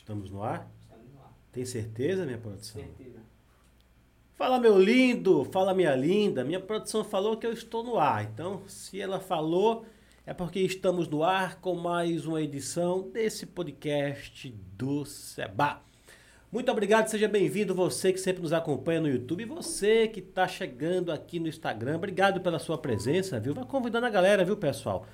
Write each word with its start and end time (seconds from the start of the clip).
Estamos 0.00 0.30
no 0.30 0.42
ar? 0.42 0.66
Estamos 0.82 1.12
no 1.12 1.20
ar. 1.20 1.34
Tem 1.52 1.64
certeza, 1.66 2.24
minha 2.24 2.38
produção? 2.38 2.80
Certeza. 2.80 3.20
Fala, 4.34 4.58
meu 4.58 4.78
lindo! 4.78 5.44
Fala, 5.44 5.74
minha 5.74 5.94
linda! 5.94 6.42
Minha 6.42 6.58
produção 6.58 7.04
falou 7.04 7.36
que 7.36 7.46
eu 7.46 7.52
estou 7.52 7.84
no 7.84 7.98
ar. 7.98 8.24
Então, 8.24 8.62
se 8.66 8.98
ela 8.98 9.20
falou, 9.20 9.84
é 10.24 10.32
porque 10.32 10.58
estamos 10.60 11.06
no 11.06 11.22
ar 11.22 11.60
com 11.60 11.74
mais 11.74 12.24
uma 12.24 12.40
edição 12.40 13.10
desse 13.10 13.44
podcast 13.44 14.48
do 14.74 15.04
Seba. 15.04 15.82
Muito 16.50 16.72
obrigado, 16.72 17.08
seja 17.08 17.28
bem-vindo 17.28 17.74
você 17.74 18.10
que 18.10 18.18
sempre 18.18 18.42
nos 18.42 18.54
acompanha 18.54 19.02
no 19.02 19.08
YouTube 19.08 19.42
e 19.42 19.46
você 19.46 20.08
que 20.08 20.20
está 20.20 20.48
chegando 20.48 21.12
aqui 21.12 21.38
no 21.38 21.46
Instagram. 21.46 21.96
Obrigado 21.96 22.40
pela 22.40 22.58
sua 22.58 22.78
presença, 22.78 23.38
viu? 23.38 23.52
Vai 23.52 23.66
convidando 23.66 24.06
a 24.06 24.10
galera, 24.10 24.46
viu, 24.46 24.56
pessoal? 24.56 25.06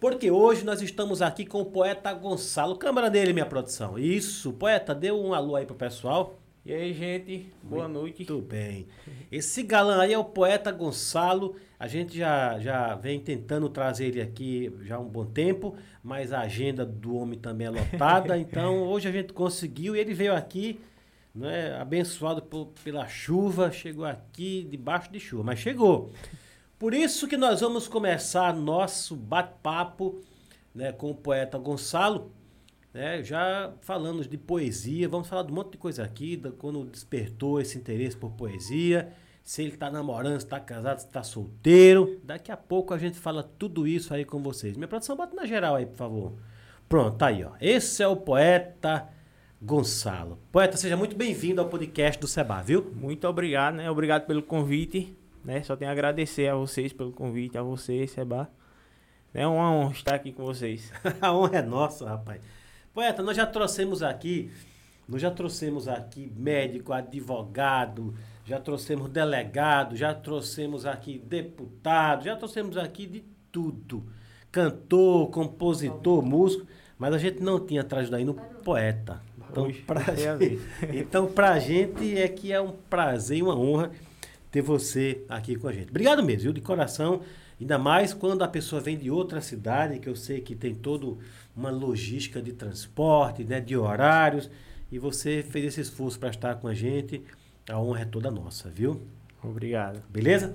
Porque 0.00 0.30
hoje 0.30 0.64
nós 0.64 0.82
estamos 0.82 1.22
aqui 1.22 1.46
com 1.46 1.60
o 1.60 1.66
poeta 1.66 2.12
Gonçalo. 2.12 2.76
Câmera 2.76 3.08
dele, 3.08 3.32
minha 3.32 3.46
produção. 3.46 3.98
Isso, 3.98 4.52
poeta, 4.52 4.94
dê 4.94 5.10
um 5.10 5.32
alô 5.32 5.56
aí 5.56 5.64
pro 5.64 5.74
pessoal. 5.74 6.38
E 6.64 6.72
aí, 6.74 6.92
gente, 6.92 7.48
boa 7.62 7.88
noite. 7.88 8.18
Muito 8.28 8.44
bem. 8.44 8.88
Esse 9.30 9.62
galã 9.62 10.02
aí 10.02 10.12
é 10.12 10.18
o 10.18 10.24
poeta 10.24 10.70
Gonçalo. 10.70 11.56
A 11.78 11.86
gente 11.86 12.18
já, 12.18 12.58
já 12.58 12.94
vem 12.94 13.20
tentando 13.20 13.68
trazer 13.68 14.06
ele 14.06 14.20
aqui 14.20 14.72
já 14.82 14.96
há 14.96 14.98
um 14.98 15.08
bom 15.08 15.24
tempo, 15.24 15.76
mas 16.02 16.32
a 16.32 16.40
agenda 16.40 16.84
do 16.84 17.16
homem 17.16 17.38
também 17.38 17.68
é 17.68 17.70
lotada. 17.70 18.36
então 18.38 18.82
hoje 18.82 19.08
a 19.08 19.12
gente 19.12 19.32
conseguiu 19.32 19.94
e 19.94 20.00
ele 20.00 20.12
veio 20.12 20.34
aqui, 20.34 20.80
né, 21.34 21.74
abençoado 21.80 22.42
por, 22.42 22.72
pela 22.82 23.06
chuva, 23.06 23.70
chegou 23.70 24.04
aqui 24.04 24.66
debaixo 24.70 25.10
de 25.12 25.20
chuva, 25.20 25.44
mas 25.44 25.58
chegou. 25.58 26.12
Por 26.78 26.92
isso 26.92 27.26
que 27.26 27.38
nós 27.38 27.62
vamos 27.62 27.88
começar 27.88 28.54
nosso 28.54 29.16
bate-papo 29.16 30.20
né, 30.74 30.92
com 30.92 31.10
o 31.10 31.14
poeta 31.14 31.56
Gonçalo. 31.56 32.30
Né, 32.92 33.22
já 33.22 33.72
falamos 33.80 34.28
de 34.28 34.36
poesia, 34.36 35.08
vamos 35.08 35.26
falar 35.26 35.44
de 35.44 35.52
um 35.52 35.54
monte 35.54 35.72
de 35.72 35.78
coisa 35.78 36.04
aqui, 36.04 36.36
da, 36.36 36.50
quando 36.50 36.84
despertou 36.84 37.58
esse 37.62 37.78
interesse 37.78 38.14
por 38.14 38.30
poesia, 38.32 39.10
se 39.42 39.62
ele 39.62 39.72
está 39.72 39.90
namorando, 39.90 40.38
se 40.38 40.44
está 40.46 40.60
casado, 40.60 40.98
se 40.98 41.06
está 41.06 41.22
solteiro. 41.22 42.20
Daqui 42.22 42.52
a 42.52 42.56
pouco 42.58 42.92
a 42.92 42.98
gente 42.98 43.18
fala 43.18 43.42
tudo 43.42 43.86
isso 43.86 44.12
aí 44.12 44.26
com 44.26 44.42
vocês. 44.42 44.76
Minha 44.76 44.88
produção, 44.88 45.16
bota 45.16 45.34
na 45.34 45.46
geral 45.46 45.76
aí, 45.76 45.86
por 45.86 45.96
favor. 45.96 46.32
Pronto, 46.86 47.16
tá 47.16 47.28
aí, 47.28 47.42
ó. 47.42 47.52
Esse 47.58 48.02
é 48.02 48.06
o 48.06 48.16
poeta 48.16 49.08
Gonçalo. 49.62 50.38
Poeta, 50.52 50.76
seja 50.76 50.96
muito 50.96 51.16
bem-vindo 51.16 51.58
ao 51.58 51.70
podcast 51.70 52.20
do 52.20 52.28
Seba, 52.28 52.60
viu? 52.60 52.92
Muito 52.94 53.26
obrigado, 53.26 53.76
né? 53.76 53.90
Obrigado 53.90 54.26
pelo 54.26 54.42
convite, 54.42 55.16
né? 55.46 55.62
Só 55.62 55.76
tenho 55.76 55.88
a 55.88 55.92
agradecer 55.92 56.48
a 56.48 56.56
vocês 56.56 56.92
pelo 56.92 57.12
convite, 57.12 57.56
a 57.56 57.62
você, 57.62 58.06
Seba. 58.08 58.50
É 59.32 59.46
uma 59.46 59.70
honra 59.70 59.92
estar 59.92 60.14
aqui 60.16 60.32
com 60.32 60.44
vocês. 60.44 60.92
a 61.22 61.32
honra 61.32 61.58
é 61.58 61.62
nossa, 61.62 62.08
rapaz. 62.08 62.40
Poeta, 62.92 63.22
nós 63.22 63.36
já 63.36 63.46
trouxemos 63.46 64.02
aqui, 64.02 64.50
nós 65.08 65.22
já 65.22 65.30
trouxemos 65.30 65.86
aqui 65.86 66.32
médico, 66.34 66.92
advogado, 66.92 68.14
já 68.44 68.58
trouxemos 68.58 69.08
delegado, 69.08 69.94
já 69.94 70.12
trouxemos 70.14 70.84
aqui 70.84 71.18
deputado, 71.18 72.24
já 72.24 72.34
trouxemos 72.34 72.76
aqui 72.76 73.06
de 73.06 73.24
tudo. 73.52 74.04
Cantor, 74.50 75.30
compositor, 75.30 76.22
músico, 76.22 76.66
mas 76.98 77.14
a 77.14 77.18
gente 77.18 77.40
não 77.40 77.64
tinha 77.64 77.84
trazido 77.84 78.16
ainda 78.16 78.32
um 78.32 78.34
poeta. 78.34 79.22
Então, 79.50 79.70
pra 79.86 80.00
gente, 80.14 80.60
então, 80.92 81.26
pra 81.26 81.58
gente 81.58 82.18
é 82.18 82.26
que 82.26 82.52
é 82.52 82.60
um 82.60 82.72
prazer 82.72 83.38
e 83.38 83.42
uma 83.42 83.56
honra 83.56 83.92
ter 84.50 84.62
você 84.62 85.22
aqui 85.28 85.56
com 85.56 85.68
a 85.68 85.72
gente. 85.72 85.90
Obrigado 85.90 86.22
mesmo, 86.22 86.42
viu? 86.42 86.52
De 86.52 86.60
coração. 86.60 87.20
Ainda 87.60 87.78
mais 87.78 88.12
quando 88.12 88.42
a 88.42 88.48
pessoa 88.48 88.80
vem 88.80 88.98
de 88.98 89.10
outra 89.10 89.40
cidade, 89.40 89.98
que 89.98 90.08
eu 90.08 90.16
sei 90.16 90.40
que 90.40 90.54
tem 90.54 90.74
todo 90.74 91.18
uma 91.56 91.70
logística 91.70 92.40
de 92.42 92.52
transporte, 92.52 93.44
né, 93.44 93.60
de 93.60 93.76
horários, 93.76 94.50
e 94.92 94.98
você 94.98 95.42
fez 95.42 95.64
esse 95.64 95.80
esforço 95.80 96.18
para 96.18 96.28
estar 96.28 96.56
com 96.56 96.68
a 96.68 96.74
gente. 96.74 97.22
A 97.68 97.80
honra 97.80 98.02
é 98.02 98.04
toda 98.04 98.30
nossa, 98.30 98.68
viu? 98.68 99.00
Obrigado. 99.42 100.02
Beleza? 100.10 100.54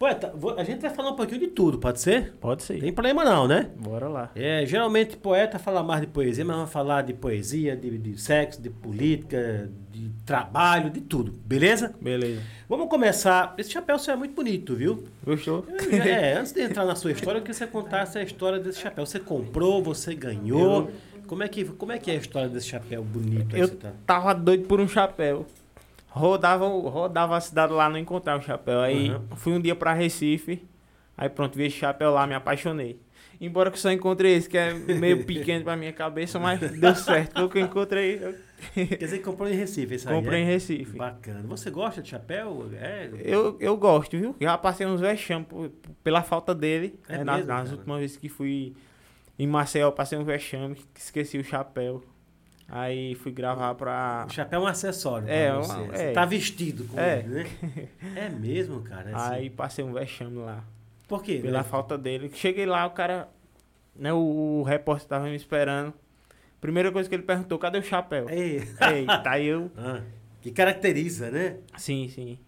Poeta, 0.00 0.32
vou- 0.34 0.58
a 0.58 0.64
gente 0.64 0.80
vai 0.80 0.88
falar 0.88 1.10
um 1.10 1.14
pouquinho 1.14 1.40
de 1.40 1.48
tudo, 1.48 1.76
pode 1.78 2.00
ser? 2.00 2.32
Pode 2.40 2.62
ser. 2.62 2.80
Tem 2.80 2.90
problema 2.90 3.22
não, 3.22 3.46
né? 3.46 3.68
Bora 3.76 4.08
lá. 4.08 4.30
É, 4.34 4.64
geralmente 4.64 5.14
poeta 5.14 5.58
fala 5.58 5.82
mais 5.82 6.00
de 6.00 6.06
poesia, 6.06 6.42
mas 6.42 6.56
vamos 6.56 6.72
falar 6.72 7.02
de 7.02 7.12
poesia, 7.12 7.76
de, 7.76 7.98
de 7.98 8.18
sexo, 8.18 8.62
de 8.62 8.70
política, 8.70 9.70
de 9.92 10.08
trabalho, 10.24 10.88
de 10.88 11.02
tudo, 11.02 11.32
beleza? 11.44 11.94
Beleza. 12.00 12.40
Vamos 12.66 12.88
começar. 12.88 13.54
Esse 13.58 13.72
chapéu 13.72 13.98
seu 13.98 14.14
é 14.14 14.16
muito 14.16 14.34
bonito, 14.34 14.74
viu? 14.74 15.04
Gostou? 15.22 15.66
É, 15.92 16.32
antes 16.32 16.52
de 16.52 16.62
entrar 16.62 16.86
na 16.86 16.94
sua 16.94 17.12
história, 17.12 17.36
eu 17.36 17.42
queria 17.42 17.52
que 17.52 17.58
você 17.58 17.66
contasse 17.66 18.16
a 18.16 18.22
história 18.22 18.58
desse 18.58 18.80
chapéu. 18.80 19.04
Você 19.04 19.20
comprou, 19.20 19.82
você 19.82 20.14
ganhou. 20.14 20.90
Como 21.26 21.42
é 21.42 21.48
que, 21.48 21.62
como 21.66 21.92
é, 21.92 21.98
que 21.98 22.10
é 22.10 22.14
a 22.14 22.16
história 22.16 22.48
desse 22.48 22.68
chapéu 22.68 23.04
bonito 23.04 23.54
Eu 23.54 23.68
tá? 23.68 23.92
tava 24.06 24.32
doido 24.32 24.66
por 24.66 24.80
um 24.80 24.88
chapéu. 24.88 25.44
Rodava, 26.10 26.66
rodava 26.66 27.36
a 27.36 27.40
cidade 27.40 27.72
lá, 27.72 27.88
não 27.88 27.96
encontrava 27.98 28.40
o 28.40 28.44
chapéu. 28.44 28.80
Aí 28.80 29.10
Uhum. 29.10 29.22
fui 29.36 29.52
um 29.52 29.60
dia 29.60 29.74
pra 29.76 29.92
Recife. 29.92 30.66
Aí 31.16 31.28
pronto, 31.28 31.56
vi 31.56 31.66
esse 31.66 31.76
chapéu 31.76 32.10
lá, 32.10 32.26
me 32.26 32.34
apaixonei. 32.34 33.00
Embora 33.40 33.70
que 33.70 33.78
só 33.78 33.90
encontrei 33.90 34.34
esse, 34.34 34.48
que 34.48 34.58
é 34.58 34.74
meio 34.74 35.24
pequeno 35.24 35.64
pra 35.64 35.76
minha 35.76 35.92
cabeça, 35.92 36.38
mas 36.38 36.60
deu 36.60 36.94
certo. 36.94 37.32
Foi 37.34 37.44
o 37.44 37.48
que 37.48 37.58
eu 37.58 37.62
encontrei, 37.64 38.18
eu 38.22 38.34
Quer 38.74 38.96
dizer 38.98 39.18
que 39.18 39.24
comprou 39.24 39.48
em 39.48 39.54
Recife, 39.54 39.94
esse 39.94 40.06
aí, 40.06 40.14
comprei 40.14 40.40
é? 40.40 40.42
em 40.42 40.46
Recife. 40.46 40.96
Bacana. 40.98 41.42
Você 41.48 41.70
gosta 41.70 42.02
de 42.02 42.10
chapéu? 42.10 42.68
É. 42.78 43.08
Eu, 43.24 43.56
eu 43.58 43.74
gosto, 43.76 44.18
viu? 44.18 44.36
Já 44.38 44.58
passei 44.58 44.86
uns 44.86 45.00
vexames 45.00 45.46
pela 46.04 46.22
falta 46.22 46.54
dele. 46.54 46.98
É 47.08 47.18
né, 47.18 47.24
nas 47.24 47.36
mesmo, 47.36 47.48
nas 47.52 47.62
cara? 47.64 47.76
últimas 47.76 48.00
vezes 48.00 48.16
que 48.18 48.28
fui 48.28 48.74
em 49.38 49.46
Maceió, 49.46 49.90
passei 49.90 50.18
um 50.18 50.24
vexame, 50.24 50.74
que 50.74 51.00
esqueci 51.00 51.38
o 51.38 51.44
chapéu. 51.44 52.02
Aí 52.72 53.14
fui 53.16 53.32
gravar 53.32 53.74
pra. 53.74 54.26
O 54.28 54.32
chapéu 54.32 54.60
é 54.60 54.62
um 54.62 54.66
acessório. 54.66 55.28
É, 55.28 55.52
você. 55.52 55.72
uma- 55.72 55.86
Você 55.86 56.02
é. 56.04 56.12
tá 56.12 56.24
vestido 56.24 56.84
com 56.84 57.00
É. 57.00 57.18
ele, 57.18 57.28
né? 57.44 57.46
É 58.14 58.28
mesmo, 58.28 58.80
cara. 58.82 59.10
é 59.10 59.14
assim. 59.14 59.34
Aí 59.34 59.50
passei 59.50 59.84
um 59.84 59.92
vexame 59.92 60.38
lá. 60.38 60.62
Por 61.08 61.22
quê? 61.22 61.40
Pela 61.42 61.58
né? 61.58 61.64
falta 61.64 61.98
dele. 61.98 62.30
Cheguei 62.32 62.66
lá, 62.66 62.86
o 62.86 62.90
cara. 62.90 63.28
Né, 63.96 64.12
o, 64.12 64.60
o 64.60 64.62
repórter 64.62 65.08
tava 65.08 65.24
me 65.24 65.34
esperando. 65.34 65.92
Primeira 66.60 66.92
coisa 66.92 67.08
que 67.08 67.14
ele 67.14 67.24
perguntou, 67.24 67.58
cadê 67.58 67.78
o 67.78 67.82
chapéu? 67.82 68.28
Ei. 68.30 68.58
Eita, 68.58 69.20
aí 69.30 69.46
eu. 69.46 69.70
Ah, 69.76 70.00
que 70.40 70.50
caracteriza, 70.52 71.30
né? 71.30 71.56
Sim, 71.76 72.08
sim. 72.08 72.38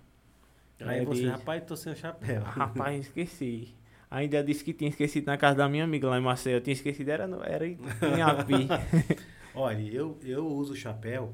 Aí 0.80 1.00
Aí 1.00 1.04
você, 1.04 1.22
disse, 1.22 1.32
rapaz, 1.32 1.62
tô 1.64 1.76
sem 1.76 1.92
o 1.92 1.96
chapéu. 1.96 2.42
Rapaz, 2.42 3.00
esqueci. 3.06 3.74
Ainda 4.10 4.42
disse 4.44 4.62
que 4.62 4.72
tinha 4.72 4.90
esquecido 4.90 5.26
na 5.26 5.36
casa 5.36 5.56
da 5.56 5.68
minha 5.68 5.84
amiga 5.84 6.08
lá 6.08 6.18
em 6.18 6.22
Maceió. 6.22 6.56
Eu 6.56 6.60
tinha 6.60 6.74
esquecido, 6.74 7.08
era, 7.08 7.26
no- 7.26 7.42
era 7.42 7.66
em 7.66 7.78
Api. 8.22 8.68
Olha, 9.54 9.80
eu, 9.82 10.18
eu 10.24 10.46
uso 10.46 10.72
o 10.72 10.76
chapéu. 10.76 11.32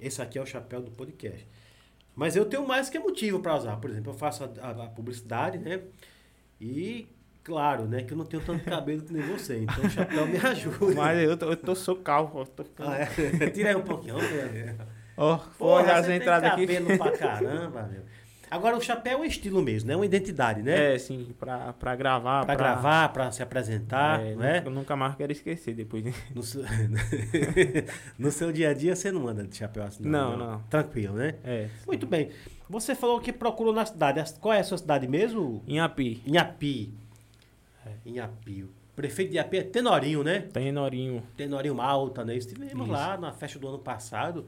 Esse 0.00 0.22
aqui 0.22 0.38
é 0.38 0.42
o 0.42 0.46
chapéu 0.46 0.80
do 0.80 0.90
podcast. 0.90 1.46
Mas 2.14 2.36
eu 2.36 2.44
tenho 2.44 2.66
mais 2.66 2.88
que 2.88 2.98
motivo 2.98 3.40
para 3.40 3.56
usar. 3.56 3.76
Por 3.76 3.90
exemplo, 3.90 4.12
eu 4.12 4.16
faço 4.16 4.44
a, 4.44 4.66
a- 4.66 4.84
a 4.84 4.88
publicidade, 4.88 5.58
né? 5.58 5.80
E, 6.60 7.08
claro, 7.44 7.84
né? 7.86 8.02
Que 8.02 8.12
eu 8.12 8.18
não 8.18 8.24
tenho 8.24 8.42
tanto 8.44 8.64
cabelo 8.64 9.02
que 9.02 9.12
nem 9.12 9.22
você. 9.22 9.58
Então 9.62 9.84
o 9.84 9.90
chapéu 9.90 10.26
me 10.26 10.36
ajuda. 10.44 10.94
Mas 10.94 11.18
eu 11.22 11.36
tô, 11.36 11.46
eu 11.50 11.56
tô 11.56 11.74
sou 11.74 11.96
calvo. 11.96 12.44
Tô. 12.46 12.64
Ah, 12.78 12.96
é? 12.98 13.06
Tira 13.50 13.70
aí 13.70 13.76
um 13.76 13.82
pouquinho. 13.82 14.18
ver. 14.18 14.76
Ó, 15.16 15.40
olhar 15.58 15.96
as 15.96 16.08
entradas 16.08 16.50
aqui. 16.52 16.66
cabelo 16.66 16.96
pra 16.98 17.10
caramba, 17.12 17.82
meu. 17.84 18.02
Agora, 18.50 18.76
o 18.76 18.80
chapéu 18.80 19.18
é 19.18 19.20
um 19.20 19.24
estilo 19.24 19.62
mesmo, 19.62 19.88
né? 19.88 19.96
Uma 19.96 20.06
identidade, 20.06 20.62
né? 20.62 20.94
É, 20.94 20.98
sim, 20.98 21.34
pra, 21.38 21.72
pra 21.72 21.94
gravar. 21.94 22.44
Pra 22.44 22.54
gravar, 22.54 23.12
pra 23.12 23.30
se 23.30 23.42
apresentar, 23.42 24.20
é, 24.20 24.34
não 24.34 24.44
é? 24.44 24.60
nunca, 24.62 24.96
mais 24.96 25.14
quero 25.14 25.32
esquecer 25.32 25.74
depois. 25.74 26.04
No 26.34 26.42
seu... 26.42 26.62
no 28.18 28.30
seu 28.30 28.52
dia 28.52 28.70
a 28.70 28.74
dia 28.74 28.94
você 28.94 29.10
não 29.12 29.26
anda 29.28 29.44
de 29.44 29.56
chapéu 29.56 29.82
assim, 29.82 30.04
Não, 30.04 30.36
não. 30.36 30.60
Tranquilo, 30.70 31.14
né? 31.14 31.34
É, 31.44 31.68
Muito 31.86 32.06
bem. 32.06 32.30
Você 32.68 32.94
falou 32.94 33.20
que 33.20 33.32
procurou 33.32 33.72
na 33.72 33.86
cidade. 33.86 34.22
Qual 34.40 34.52
é 34.52 34.60
a 34.60 34.64
sua 34.64 34.78
cidade 34.78 35.08
mesmo? 35.08 35.62
em 35.66 35.80
Api. 35.80 36.22
Inhapi. 36.26 36.92
É. 37.86 37.90
Inhapi. 38.04 38.66
Prefeito 38.94 39.30
de 39.30 39.36
Inhapi 39.36 39.58
é 39.58 39.62
Tenorinho, 39.62 40.22
né? 40.22 40.40
Tenorinho. 40.52 41.22
Tenorinho 41.36 41.74
Malta, 41.74 42.24
né? 42.24 42.36
Estivemos 42.36 42.82
Isso. 42.82 42.92
lá 42.92 43.16
na 43.16 43.32
festa 43.32 43.58
do 43.58 43.68
ano 43.68 43.78
passado. 43.78 44.46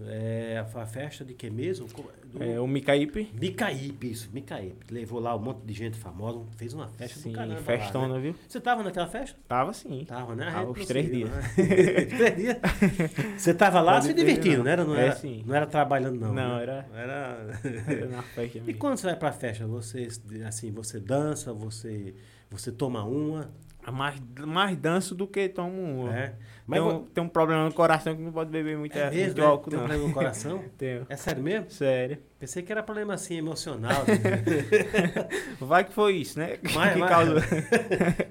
É, 0.00 0.58
a 0.58 0.86
festa 0.86 1.24
de 1.24 1.34
que 1.34 1.48
mesmo? 1.48 1.86
Do... 1.86 2.42
É, 2.42 2.58
o 2.58 2.66
Micaípe. 2.66 3.30
Micaípe, 3.40 4.10
isso, 4.10 4.28
Micaípe. 4.32 4.92
Levou 4.92 5.20
lá 5.20 5.36
um 5.36 5.38
monte 5.38 5.60
de 5.64 5.72
gente 5.72 5.96
famosa, 5.96 6.40
fez 6.56 6.74
uma 6.74 6.88
festa 6.88 7.20
Sim, 7.20 7.30
do 7.30 7.36
caramba. 7.36 7.54
lá, 7.60 7.62
festona, 7.64 8.14
né? 8.14 8.20
viu? 8.20 8.34
Você 8.48 8.60
tava 8.60 8.82
naquela 8.82 9.06
festa? 9.06 9.38
Tava 9.46 9.72
sim. 9.72 10.04
Tava, 10.04 10.34
né? 10.34 10.46
Tava 10.50 10.66
gente 10.66 10.80
os 10.80 10.86
três 10.88 11.08
dias. 11.08 11.30
né? 11.30 11.42
três 11.56 12.36
dias. 12.36 12.56
Você 13.38 13.54
tava 13.54 13.80
lá 13.80 13.92
Pode 13.94 14.06
se 14.06 14.14
divertindo, 14.14 14.56
não. 14.56 14.64
não 14.64 14.70
era? 14.72 14.84
Não, 14.84 14.96
É, 14.96 15.06
era, 15.06 15.20
não 15.46 15.54
era 15.54 15.66
trabalhando, 15.66 16.18
não. 16.18 16.34
Não, 16.34 16.56
né? 16.56 16.62
era- 16.62 16.88
era... 16.92 17.60
Era 17.94 18.06
na 18.08 18.22
festa 18.22 18.58
E 18.58 18.60
mesmo. 18.62 18.78
quando 18.80 18.96
você 18.96 19.06
vai 19.06 19.16
pra 19.16 19.30
festa, 19.30 19.64
você, 19.64 20.08
assim, 20.44 20.72
você 20.72 20.98
dança, 20.98 21.52
você, 21.52 22.14
você 22.50 22.72
toma 22.72 23.04
uma, 23.04 23.48
Mais, 23.92 24.20
mais 24.46 24.76
danço 24.76 25.14
do 25.14 25.26
que 25.26 25.48
tomo 25.48 25.80
uma. 25.82 26.10
né? 26.10 26.34
Mas 26.66 26.80
tem, 26.80 26.88
um, 26.90 27.04
tem 27.04 27.24
um 27.24 27.28
problema 27.28 27.64
no 27.66 27.72
coração 27.74 28.16
que 28.16 28.22
não 28.22 28.32
pode 28.32 28.50
beber 28.50 28.78
muito, 28.78 28.96
é 28.96 29.10
mesmo, 29.10 29.24
muito 29.26 29.38
né? 29.40 29.46
álcool, 29.46 29.70
Tem 29.70 29.78
um 29.78 29.82
não. 29.82 29.88
problema 29.88 30.08
no 30.08 30.14
coração? 30.14 30.64
Tenho. 30.78 31.06
É 31.10 31.16
sério 31.16 31.42
mesmo? 31.42 31.70
Sério. 31.70 32.18
Pensei 32.38 32.62
que 32.62 32.72
era 32.72 32.82
problema, 32.82 33.12
assim, 33.14 33.36
emocional. 33.36 34.02
Vai 35.60 35.84
que 35.84 35.92
foi 35.92 36.16
isso, 36.16 36.38
né? 36.38 36.58
Mas- 36.74 36.92
que 36.94 36.98
mas- 36.98 37.10
causou. 37.10 37.36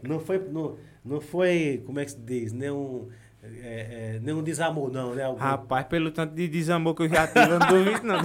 não, 0.02 0.20
foi, 0.20 0.40
não, 0.40 0.76
não 1.06 1.22
foi, 1.22 1.84
como 1.86 2.00
é 2.00 2.06
que 2.06 2.12
se 2.12 2.20
diz, 2.20 2.52
né? 2.54 2.72
Um, 2.72 3.08
é, 3.44 4.16
é, 4.16 4.20
nenhum 4.22 4.42
desamor, 4.42 4.90
não, 4.92 5.14
né? 5.14 5.24
Algum... 5.26 5.40
Rapaz, 5.40 5.86
pelo 5.88 6.10
tanto 6.12 6.34
de 6.34 6.48
desamor 6.48 6.96
que 6.96 7.04
eu 7.04 7.10
já 7.10 7.28
tive, 7.28 7.42
eu 7.52 7.60
não 7.60 7.68
duvido, 7.68 8.08
não. 8.08 8.20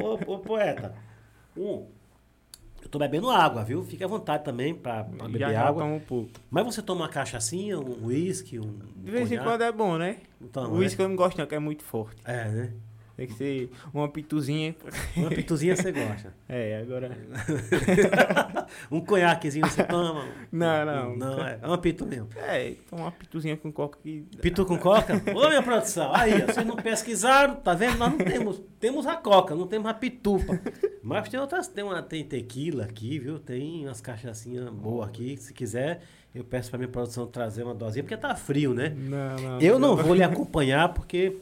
ô, 0.00 0.14
ô, 0.26 0.34
ô, 0.34 0.38
poeta, 0.38 0.94
um, 1.56 1.86
tô 2.90 2.98
bebendo 2.98 3.30
água, 3.30 3.62
viu? 3.64 3.84
Fique 3.84 4.02
à 4.02 4.06
vontade 4.06 4.44
também 4.44 4.74
pra, 4.74 5.04
pra 5.04 5.28
beber 5.28 5.54
água. 5.56 5.84
um 5.84 6.00
pouco. 6.00 6.30
Mas 6.50 6.64
você 6.64 6.82
toma 6.82 7.02
uma 7.02 7.08
cachaçinha, 7.08 7.78
um 7.78 8.06
uísque, 8.06 8.58
um. 8.58 8.78
De 8.96 9.10
vez 9.10 9.30
em 9.30 9.38
quando 9.38 9.62
é 9.62 9.72
bom, 9.72 9.96
né? 9.96 10.16
Toma, 10.52 10.68
o 10.68 10.78
uísque 10.78 11.00
eu 11.00 11.08
não 11.08 11.16
gosto 11.16 11.38
não, 11.38 11.46
que 11.46 11.54
é 11.54 11.58
muito 11.58 11.84
forte. 11.84 12.16
né? 12.26 12.46
É, 12.46 12.48
né? 12.50 12.72
Tem 13.20 13.26
que 13.26 13.34
ser 13.34 13.70
uma 13.92 14.08
pituzinha. 14.08 14.74
Uma 15.14 15.28
pituzinha 15.28 15.76
você 15.76 15.92
gosta. 15.92 16.32
É, 16.52 16.80
agora... 16.82 17.16
um 18.90 19.00
conhaquezinho 19.00 19.64
você 19.64 19.84
toma? 19.84 20.26
Não, 20.50 20.84
não. 20.84 21.16
Não, 21.16 21.46
é, 21.46 21.60
é 21.62 21.66
uma 21.66 21.78
pitu 21.78 22.04
mesmo. 22.04 22.28
É, 22.34 22.74
toma 22.88 23.02
uma 23.02 23.12
pituzinha 23.12 23.56
com 23.56 23.70
coca 23.70 23.98
que... 24.02 24.26
Pitu 24.40 24.66
com 24.66 24.76
coca? 24.76 25.14
Ô, 25.32 25.48
minha 25.48 25.62
produção, 25.62 26.12
aí, 26.12 26.40
vocês 26.40 26.66
não 26.66 26.74
pesquisaram, 26.74 27.54
tá 27.56 27.72
vendo? 27.72 27.98
Nós 27.98 28.10
não 28.10 28.18
temos. 28.18 28.60
Temos 28.80 29.06
a 29.06 29.14
coca, 29.14 29.54
não 29.54 29.66
temos 29.68 29.88
a 29.88 29.94
pitupa. 29.94 30.58
Mas 31.02 31.28
tem 31.28 31.38
outras, 31.38 31.68
tem, 31.68 31.84
uma, 31.84 32.02
tem 32.02 32.24
tequila 32.24 32.84
aqui, 32.84 33.20
viu? 33.20 33.38
Tem 33.38 33.86
umas 33.86 34.00
cachaçinhas 34.00 34.68
boas 34.70 35.08
aqui. 35.08 35.36
Se 35.36 35.54
quiser, 35.54 36.02
eu 36.34 36.42
peço 36.42 36.68
pra 36.70 36.78
minha 36.78 36.90
produção 36.90 37.28
trazer 37.28 37.62
uma 37.62 37.74
dosinha, 37.74 38.02
porque 38.02 38.16
tá 38.16 38.34
frio, 38.34 38.74
né? 38.74 38.88
Não, 38.88 39.36
não. 39.36 39.60
Eu 39.60 39.78
não 39.78 39.94
vou 39.94 40.14
lhe 40.14 40.22
acompanhar, 40.24 40.88
porque 40.88 41.36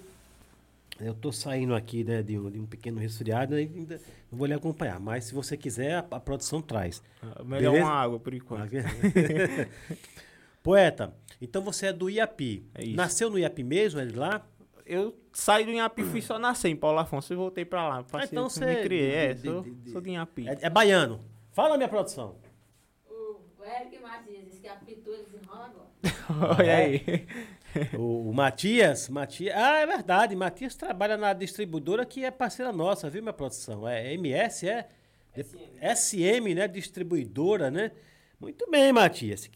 eu 1.00 1.15
tô 1.15 1.31
saindo 1.33 1.75
aqui 1.75 2.03
né, 2.05 2.23
de, 2.23 2.39
um, 2.39 2.50
de 2.50 2.59
um 2.61 2.67
pequeno 2.67 2.99
resfriado 2.99 3.55
e 3.59 3.62
ainda 3.62 4.00
não 4.31 4.39
vou 4.39 4.47
lhe 4.47 4.55
acompanhar. 4.55 4.99
Mas 5.00 5.25
se 5.25 5.35
você 5.35 5.56
quiser, 5.56 5.95
a, 5.95 5.99
a 6.17 6.21
produção 6.21 6.61
traz. 6.62 7.03
Ah, 7.23 7.43
Melhor 7.45 7.73
Beleza? 7.73 7.85
uma 7.91 7.95
água, 7.95 8.19
por 8.21 8.35
enquanto. 8.35 8.71
Poeta, 10.62 11.15
então 11.41 11.62
você 11.62 11.87
é 11.87 11.93
do 11.93 12.11
Iapi. 12.11 12.67
É. 12.75 12.87
Nasceu 12.89 13.31
no 13.31 13.39
Iapi 13.39 13.62
mesmo, 13.62 14.00
é 14.00 14.06
de 14.06 14.15
lá? 14.17 14.45
Eu 14.85 15.15
saí 15.33 15.65
do 15.67 15.71
Inhapi, 15.71 16.03
fui 16.03 16.23
só 16.23 16.39
nascer 16.39 16.69
em 16.71 16.77
Paulo 16.77 16.99
Afonso 16.99 17.31
e 17.33 17.37
voltei 17.37 17.62
pra 17.65 17.87
lá. 17.87 18.03
Passei, 18.05 18.29
então 18.33 18.44
me 18.44 18.51
você- 18.51 18.83
criei, 18.83 19.11
é, 19.15 19.35
de- 19.35 19.43
sou, 19.43 19.62
de- 19.62 19.71
de- 19.71 19.91
sou 19.91 20.01
de 20.01 20.11
Inhapi. 20.11 20.49
É, 20.49 20.59
é 20.62 20.71
baiano. 20.71 21.21
Fala, 21.53 21.77
minha 21.77 21.89
produção. 21.91 22.37
O 23.11 23.65
Eric 23.65 23.99
Matias 24.01 24.44
disse 24.47 24.61
que 24.62 24.67
a 24.69 24.77
pintura 24.77 25.19
desenrola 25.25 25.67
agora. 26.31 26.55
Olha 26.59 26.67
É. 26.67 26.85
aí. 26.85 27.27
O, 27.99 28.31
o 28.31 28.35
Matias, 28.35 29.09
Matias. 29.09 29.55
Ah, 29.56 29.81
é 29.81 29.87
verdade. 29.87 30.35
Matias 30.35 30.75
trabalha 30.75 31.17
na 31.17 31.32
distribuidora 31.32 32.05
que 32.05 32.25
é 32.25 32.31
parceira 32.31 32.73
nossa, 32.73 33.11
viu, 33.11 33.23
minha 33.23 33.32
produção? 33.32 33.87
É 33.87 34.12
MS, 34.15 34.69
é? 34.69 34.88
SM, 35.94 36.55
né? 36.55 36.67
Distribuidora, 36.67 37.70
né? 37.70 37.93
Muito 38.41 38.69
bem, 38.70 38.93
Matias. 38.93 39.50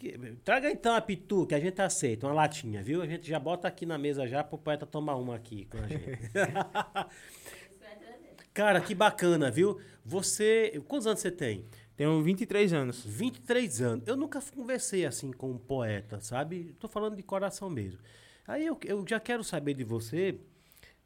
Traga 0.44 0.70
então 0.70 0.94
a 0.94 1.00
pitu, 1.00 1.46
que 1.46 1.54
a 1.54 1.60
gente 1.60 1.80
aceita, 1.80 2.26
uma 2.26 2.34
latinha, 2.34 2.82
viu? 2.82 3.00
A 3.00 3.06
gente 3.06 3.28
já 3.28 3.38
bota 3.38 3.68
aqui 3.68 3.86
na 3.86 3.96
mesa 3.96 4.26
já 4.26 4.42
pro 4.42 4.58
poeta 4.58 4.84
tomar 4.84 5.14
uma 5.16 5.36
aqui 5.36 5.66
com 5.66 5.78
a 5.78 5.86
gente. 5.86 6.18
Cara, 8.52 8.80
que 8.80 8.94
bacana, 8.94 9.50
viu? 9.50 9.80
Você. 10.04 10.82
Quantos 10.86 11.06
anos 11.06 11.20
você 11.20 11.30
tem? 11.30 11.64
Tenho 11.96 12.22
23 12.22 12.72
anos. 12.72 13.04
23 13.04 13.80
anos. 13.82 14.08
Eu 14.08 14.16
nunca 14.16 14.40
conversei 14.54 15.04
assim 15.04 15.30
com 15.32 15.50
um 15.50 15.58
poeta, 15.58 16.20
sabe? 16.20 16.74
Tô 16.78 16.88
falando 16.88 17.16
de 17.16 17.22
coração 17.22 17.68
mesmo. 17.68 18.00
Aí 18.46 18.66
eu, 18.66 18.78
eu 18.84 19.04
já 19.08 19.20
quero 19.20 19.44
saber 19.44 19.74
de 19.74 19.84
você, 19.84 20.38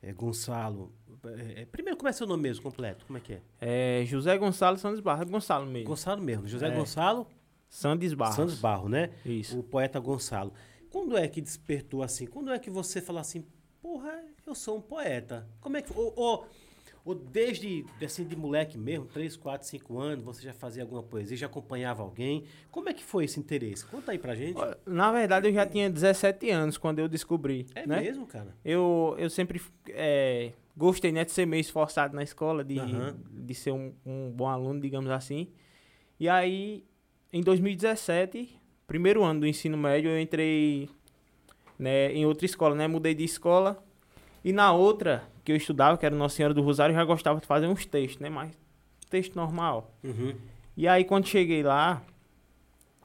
eh, 0.02 0.12
Gonçalo. 0.12 0.92
eh, 1.24 1.66
primeiro, 1.70 1.96
como 1.98 2.08
é 2.08 2.12
seu 2.12 2.26
nome 2.26 2.42
mesmo, 2.44 2.62
completo? 2.62 3.04
Como 3.06 3.18
é 3.18 3.20
que 3.20 3.34
é? 3.34 3.40
É 3.60 4.04
José 4.06 4.36
Gonçalo 4.38 4.78
Santos 4.78 5.00
Barro. 5.00 5.22
É 5.22 5.24
Gonçalo 5.26 5.66
mesmo. 5.66 5.88
Gonçalo 5.88 6.22
mesmo. 6.22 6.46
José 6.48 6.68
É. 6.68 6.70
Gonçalo 6.74 7.26
Santos 7.68 8.14
Barros. 8.14 8.36
Santos 8.36 8.58
Barro, 8.60 8.88
né? 8.88 9.10
Isso. 9.24 9.58
O 9.58 9.62
poeta 9.62 9.98
Gonçalo. 10.00 10.52
Quando 10.88 11.16
é 11.16 11.26
que 11.28 11.40
despertou 11.42 12.02
assim? 12.02 12.26
Quando 12.26 12.50
é 12.52 12.58
que 12.58 12.70
você 12.70 13.02
falou 13.02 13.20
assim, 13.20 13.44
porra, 13.82 14.24
eu 14.46 14.54
sou 14.54 14.78
um 14.78 14.80
poeta? 14.80 15.46
Como 15.60 15.76
é 15.76 15.82
que. 15.82 15.92
Ou, 15.92 16.12
ou, 16.16 16.46
ou 17.06 17.14
desde 17.14 17.86
assim, 18.04 18.24
de 18.24 18.34
moleque 18.34 18.76
mesmo, 18.76 19.06
3, 19.06 19.36
4, 19.36 19.68
5 19.68 19.96
anos, 19.96 20.24
você 20.24 20.42
já 20.42 20.52
fazia 20.52 20.82
alguma 20.82 21.04
poesia, 21.04 21.36
já 21.36 21.46
acompanhava 21.46 22.02
alguém? 22.02 22.42
Como 22.68 22.88
é 22.88 22.92
que 22.92 23.04
foi 23.04 23.26
esse 23.26 23.38
interesse? 23.38 23.86
Conta 23.86 24.10
aí 24.10 24.18
pra 24.18 24.34
gente. 24.34 24.58
Na 24.84 25.12
verdade, 25.12 25.46
eu 25.46 25.52
já 25.52 25.64
tinha 25.64 25.88
17 25.88 26.50
anos 26.50 26.76
quando 26.76 26.98
eu 26.98 27.08
descobri. 27.08 27.64
É 27.76 27.86
né? 27.86 28.00
mesmo, 28.00 28.26
cara? 28.26 28.56
Eu, 28.64 29.14
eu 29.18 29.30
sempre 29.30 29.62
é, 29.90 30.50
gostei 30.76 31.12
né, 31.12 31.24
de 31.24 31.30
ser 31.30 31.46
meio 31.46 31.60
esforçado 31.60 32.16
na 32.16 32.24
escola, 32.24 32.64
de, 32.64 32.80
Aham. 32.80 33.16
de 33.30 33.54
ser 33.54 33.70
um, 33.70 33.94
um 34.04 34.32
bom 34.32 34.48
aluno, 34.48 34.80
digamos 34.80 35.10
assim. 35.12 35.52
E 36.18 36.28
aí, 36.28 36.84
em 37.32 37.40
2017, 37.40 38.60
primeiro 38.84 39.22
ano 39.22 39.40
do 39.40 39.46
ensino 39.46 39.76
médio, 39.76 40.10
eu 40.10 40.18
entrei 40.18 40.90
né, 41.78 42.12
em 42.12 42.26
outra 42.26 42.46
escola, 42.46 42.74
né? 42.74 42.88
Mudei 42.88 43.14
de 43.14 43.22
escola. 43.22 43.85
E 44.46 44.52
na 44.52 44.72
outra 44.72 45.24
que 45.44 45.50
eu 45.50 45.56
estudava, 45.56 45.98
que 45.98 46.06
era 46.06 46.14
Nossa 46.14 46.36
Senhora 46.36 46.54
do 46.54 46.62
Rosário, 46.62 46.92
eu 46.92 46.96
já 46.96 47.04
gostava 47.04 47.40
de 47.40 47.46
fazer 47.48 47.66
uns 47.66 47.84
textos, 47.84 48.20
né? 48.20 48.30
Mas 48.30 48.52
texto 49.10 49.34
normal. 49.34 49.90
Uhum. 50.04 50.36
E 50.76 50.86
aí, 50.86 51.02
quando 51.04 51.26
cheguei 51.26 51.64
lá, 51.64 52.00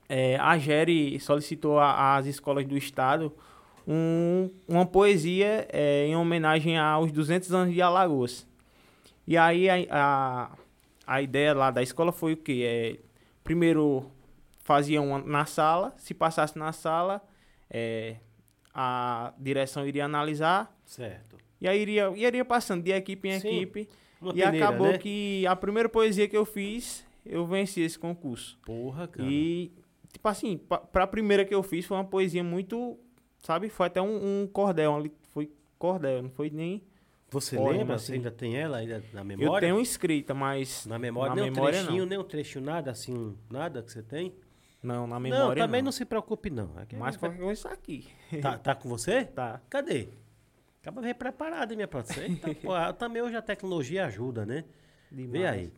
é, 0.08 0.36
a 0.38 0.56
Gere 0.60 1.20
solicitou 1.20 1.80
às 1.80 2.28
escolas 2.28 2.64
do 2.68 2.78
estado 2.78 3.34
um- 3.88 4.52
uma 4.68 4.86
poesia 4.86 5.68
é, 5.74 6.06
em 6.06 6.16
homenagem 6.16 6.78
aos 6.78 7.12
200 7.12 7.52
anos 7.52 7.74
de 7.74 7.82
Alagoas. 7.82 8.46
E 9.26 9.36
aí, 9.36 9.68
a, 9.68 9.78
a, 9.90 10.52
a 11.08 11.22
ideia 11.24 11.56
lá 11.56 11.72
da 11.72 11.82
escola 11.82 12.12
foi 12.12 12.34
o 12.34 12.38
quê? 12.38 12.64
É, 12.64 13.00
primeiro, 13.44 14.06
fazia 14.60 15.02
uma 15.02 15.18
na 15.18 15.46
sala, 15.46 15.92
se 15.98 16.14
passasse 16.14 16.56
na 16.58 16.72
sala, 16.72 17.20
é, 17.68 18.18
a 18.76 19.34
direção 19.40 19.88
iria 19.88 20.06
analisar, 20.06 20.72
Certo. 20.86 21.31
E 21.62 21.68
aí 21.68 21.80
iria, 21.80 22.12
iria 22.16 22.44
passando 22.44 22.84
de 22.84 22.92
equipe 22.92 23.30
em 23.30 23.40
Sim, 23.40 23.48
equipe. 23.58 23.88
E 24.22 24.34
peneira, 24.34 24.68
acabou 24.68 24.88
né? 24.88 24.98
que 24.98 25.46
a 25.48 25.56
primeira 25.56 25.88
poesia 25.88 26.28
que 26.28 26.36
eu 26.36 26.46
fiz, 26.46 27.06
eu 27.26 27.46
venci 27.46 27.82
esse 27.82 27.98
concurso. 27.98 28.58
Porra, 28.66 29.08
cara. 29.08 29.30
E, 29.30 29.72
tipo 30.12 30.28
assim, 30.28 30.58
pa, 30.58 30.80
pra 30.80 31.06
primeira 31.06 31.46
que 31.46 31.54
eu 31.54 31.64
fiz 31.64 31.86
foi 31.86 31.98
uma 31.98 32.04
poesia 32.04 32.44
muito, 32.44 33.00
sabe? 33.44 33.70
Foi 33.70 33.88
até 33.88 34.02
um, 34.02 34.42
um 34.44 34.48
cordel 34.48 34.96
ali, 34.96 35.12
foi 35.30 35.52
cordel, 35.78 36.24
não 36.24 36.30
foi 36.32 36.50
nem... 36.50 36.84
Você 37.30 37.58
lembra? 37.58 37.96
assim. 37.96 38.08
Você 38.08 38.14
ainda 38.14 38.30
tem 38.30 38.58
ela 38.58 38.78
ainda 38.78 39.02
na 39.14 39.22
Eu 39.22 39.26
memória? 39.26 39.68
tenho 39.68 39.80
escrita, 39.80 40.34
mas... 40.34 40.86
Na 40.86 41.00
memória, 41.00 41.30
Na 41.34 41.42
nem 41.42 41.52
memória, 41.52 41.80
um 41.80 41.84
trechinho, 41.84 42.04
não. 42.04 42.10
nem 42.10 42.18
um 42.20 42.24
trechinho, 42.24 42.66
nada 42.66 42.92
assim, 42.92 43.38
nada 43.50 43.82
que 43.82 43.92
você 43.92 44.04
tem? 44.04 44.36
Não, 44.84 45.08
na 45.08 45.16
não, 45.16 45.20
memória 45.20 45.64
também 45.64 45.82
não. 45.82 45.86
não. 45.86 45.92
se 45.92 46.04
preocupe 46.06 46.50
não. 46.50 46.72
Aqui 46.78 46.96
Mas 46.96 47.16
qualquer 47.16 47.40
coisa 47.40 47.70
aqui. 47.70 48.08
tá, 48.42 48.58
tá 48.58 48.76
com 48.76 48.90
você? 48.90 49.26
Tá. 49.34 49.62
Cadê? 49.70 50.10
Acaba 50.82 51.00
bem 51.00 51.14
preparado, 51.14 51.72
hein, 51.72 51.78
minha 51.78 51.88
produção? 51.88 52.24
Eita, 52.24 52.94
também 52.98 53.22
hoje 53.22 53.36
a 53.36 53.42
tecnologia 53.42 54.08
ajuda, 54.08 54.48
né? 54.48 54.66
Vê 55.12 55.28
Demais. 55.28 55.46
aí. 55.46 55.74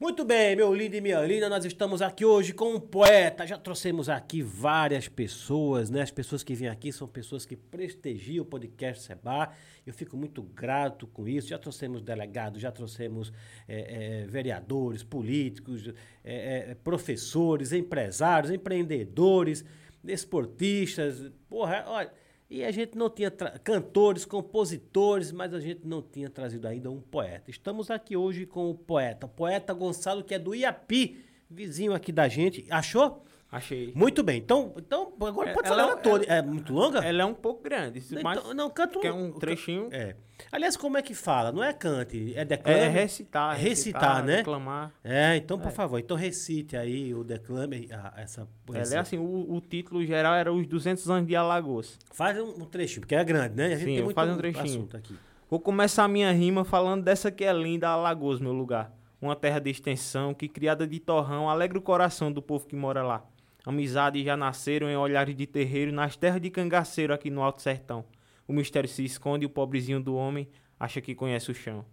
Muito 0.00 0.24
bem, 0.24 0.56
meu 0.56 0.74
lindo 0.74 0.96
e 0.96 1.00
minha 1.00 1.20
linda, 1.20 1.48
nós 1.48 1.64
estamos 1.64 2.02
aqui 2.02 2.24
hoje 2.24 2.52
com 2.52 2.74
um 2.74 2.80
poeta. 2.80 3.46
Já 3.46 3.56
trouxemos 3.56 4.08
aqui 4.08 4.42
várias 4.42 5.06
pessoas, 5.06 5.88
né? 5.88 6.02
As 6.02 6.10
pessoas 6.10 6.42
que 6.42 6.52
vêm 6.52 6.68
aqui 6.68 6.90
são 6.92 7.06
pessoas 7.06 7.46
que 7.46 7.54
prestigiam 7.54 8.42
o 8.42 8.44
podcast 8.44 9.04
Seba. 9.04 9.52
Eu 9.86 9.94
fico 9.94 10.16
muito 10.16 10.42
grato 10.42 11.06
com 11.06 11.28
isso. 11.28 11.46
Já 11.46 11.58
trouxemos 11.58 12.02
delegados, 12.02 12.60
já 12.60 12.72
trouxemos 12.72 13.32
eh, 13.68 14.22
eh, 14.22 14.26
vereadores, 14.26 15.04
políticos, 15.04 15.92
eh, 16.24 16.76
professores, 16.82 17.72
empresários, 17.72 18.50
empreendedores, 18.50 19.64
esportistas. 20.02 21.30
Porra, 21.48 21.84
olha. 21.86 22.19
E 22.50 22.64
a 22.64 22.72
gente 22.72 22.98
não 22.98 23.08
tinha 23.08 23.30
cantores, 23.30 24.24
compositores, 24.24 25.30
mas 25.30 25.54
a 25.54 25.60
gente 25.60 25.86
não 25.86 26.02
tinha 26.02 26.28
trazido 26.28 26.66
ainda 26.66 26.90
um 26.90 27.00
poeta. 27.00 27.48
Estamos 27.48 27.92
aqui 27.92 28.16
hoje 28.16 28.44
com 28.44 28.68
o 28.68 28.74
poeta, 28.74 29.26
o 29.26 29.28
poeta 29.28 29.72
Gonçalo, 29.72 30.24
que 30.24 30.34
é 30.34 30.38
do 30.38 30.52
Iapi, 30.52 31.24
vizinho 31.48 31.94
aqui 31.94 32.10
da 32.10 32.26
gente. 32.26 32.66
Achou? 32.68 33.22
Achei. 33.52 33.92
Muito 33.96 34.22
bem. 34.22 34.38
Então, 34.38 34.72
então 34.76 35.12
agora 35.22 35.50
É, 35.50 35.52
pode 35.52 35.66
ela 35.66 35.76
falar 35.76 35.88
é- 35.88 35.92
ela 35.92 36.00
toda. 36.00 36.24
É 36.26 36.40
muito 36.40 36.72
longa? 36.72 37.00
Ela 37.00 37.22
é 37.22 37.24
um 37.24 37.34
pouco 37.34 37.62
grande, 37.62 38.00
mas 38.22 38.38
Então, 38.38 38.54
não, 38.54 38.70
canta 38.70 38.98
um, 38.98 39.02
quer 39.02 39.12
um 39.12 39.32
trechinho. 39.32 39.88
É. 39.90 40.14
Aliás, 40.52 40.76
como 40.76 40.96
é 40.96 41.02
que 41.02 41.14
fala? 41.14 41.50
Não 41.50 41.62
é 41.62 41.72
cante, 41.72 42.32
é 42.36 42.44
declame. 42.44 42.78
É 42.78 42.88
recitar. 42.88 43.56
Recitar, 43.56 44.24
né? 44.24 44.36
Reclamar. 44.36 44.92
É, 45.02 45.36
então, 45.36 45.58
por 45.58 45.72
favor, 45.72 45.98
então 45.98 46.16
recite 46.16 46.76
aí 46.76 47.12
o 47.12 47.24
declame, 47.24 47.88
a- 47.92 48.14
essa 48.16 48.42
Ela 48.42 48.48
é 48.50 48.72
poesia. 48.72 49.00
assim, 49.00 49.18
o, 49.18 49.52
o 49.52 49.60
título 49.60 50.04
geral 50.06 50.34
era 50.34 50.52
Os 50.52 50.66
200 50.66 51.10
anos 51.10 51.26
de 51.26 51.34
Alagoas. 51.34 51.98
Faz 52.12 52.38
um, 52.38 52.62
um 52.62 52.64
trechinho, 52.64 53.00
porque 53.00 53.16
é 53.16 53.24
grande, 53.24 53.56
né? 53.56 53.66
A 53.66 53.70
gente 53.70 53.80
Sim, 53.80 53.94
tem 53.96 54.02
muito 54.04 54.14
faço 54.14 54.32
um 54.32 54.36
trechinho. 54.38 54.88
aqui. 54.94 55.14
Vou 55.50 55.58
começar 55.58 56.04
a 56.04 56.08
minha 56.08 56.30
rima 56.30 56.64
falando 56.64 57.02
dessa 57.02 57.30
que 57.32 57.44
é 57.44 57.52
linda, 57.52 57.88
Alagoas, 57.88 58.40
meu 58.40 58.52
lugar. 58.52 58.92
Uma 59.20 59.34
terra 59.36 59.58
de 59.58 59.68
extensão 59.68 60.32
que, 60.32 60.48
criada 60.48 60.86
de 60.86 60.98
torrão, 61.00 61.50
alegra 61.50 61.76
o 61.76 61.82
coração 61.82 62.32
do 62.32 62.40
povo 62.40 62.66
que 62.66 62.76
mora 62.76 63.02
lá. 63.02 63.24
Amizades 63.64 64.24
já 64.24 64.36
nasceram 64.36 64.88
em 64.88 64.96
olhares 64.96 65.36
de 65.36 65.46
terreiro 65.46 65.92
nas 65.92 66.16
terras 66.16 66.40
de 66.40 66.50
cangaceiro 66.50 67.12
aqui 67.12 67.30
no 67.30 67.42
Alto 67.42 67.60
Sertão. 67.62 68.04
O 68.48 68.52
mistério 68.52 68.88
se 68.88 69.04
esconde 69.04 69.44
e 69.44 69.46
o 69.46 69.50
pobrezinho 69.50 70.00
do 70.00 70.14
homem 70.14 70.48
acha 70.78 71.00
que 71.00 71.14
conhece 71.14 71.50
o 71.50 71.54
chão. 71.54 71.84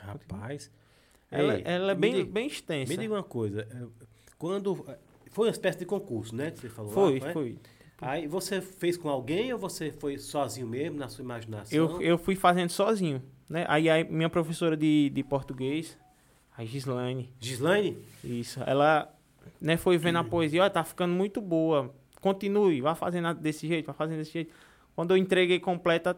Rapaz. 0.00 0.70
Ela, 1.30 1.56
Ei, 1.56 1.62
ela 1.64 1.92
é 1.92 1.94
bem, 1.94 2.12
diga- 2.14 2.32
bem 2.32 2.46
extensa. 2.46 2.92
Me 2.92 2.96
diga 2.98 3.14
uma 3.14 3.22
coisa. 3.22 3.62
é, 3.70 4.04
Quando. 4.38 4.84
Foi 5.30 5.46
uma 5.48 5.52
espécie 5.52 5.78
de 5.78 5.84
concurso, 5.84 6.34
né? 6.34 6.50
Que 6.50 6.58
você 6.60 6.68
falou 6.68 6.90
lá, 6.90 6.94
Foi, 6.94 7.20
não 7.20 7.26
é? 7.28 7.32
foi. 7.32 7.58
Aí 8.00 8.26
você 8.26 8.60
fez 8.60 8.96
com 8.96 9.08
alguém 9.08 9.52
ou 9.52 9.58
você 9.58 9.90
foi 9.90 10.18
sozinho 10.18 10.66
mesmo, 10.66 10.98
na 10.98 11.08
sua 11.08 11.22
imaginação? 11.24 11.76
Eu, 11.76 12.02
eu 12.02 12.18
fui 12.18 12.36
fazendo 12.36 12.70
sozinho, 12.70 13.22
né? 13.48 13.64
Aí 13.68 13.88
a 13.88 14.04
minha 14.04 14.28
professora 14.28 14.76
de, 14.76 15.08
de 15.10 15.22
português, 15.24 15.96
a 16.56 16.64
Gislaine, 16.64 17.32
Gislaine? 17.40 17.96
isso, 18.22 18.60
ela 18.66 19.12
né, 19.60 19.76
foi 19.76 19.96
vendo 19.98 20.18
a 20.18 20.24
poesia, 20.24 20.64
ó, 20.64 20.68
tá 20.70 20.82
ficando 20.84 21.12
muito 21.14 21.40
boa, 21.40 21.94
continue, 22.20 22.80
vá 22.80 22.94
fazendo 22.94 23.32
desse 23.34 23.66
jeito, 23.68 23.86
vá 23.86 23.92
fazendo 23.92 24.18
desse 24.18 24.32
jeito. 24.32 24.52
Quando 24.94 25.10
eu 25.12 25.16
entreguei 25.16 25.58
completa, 25.60 26.16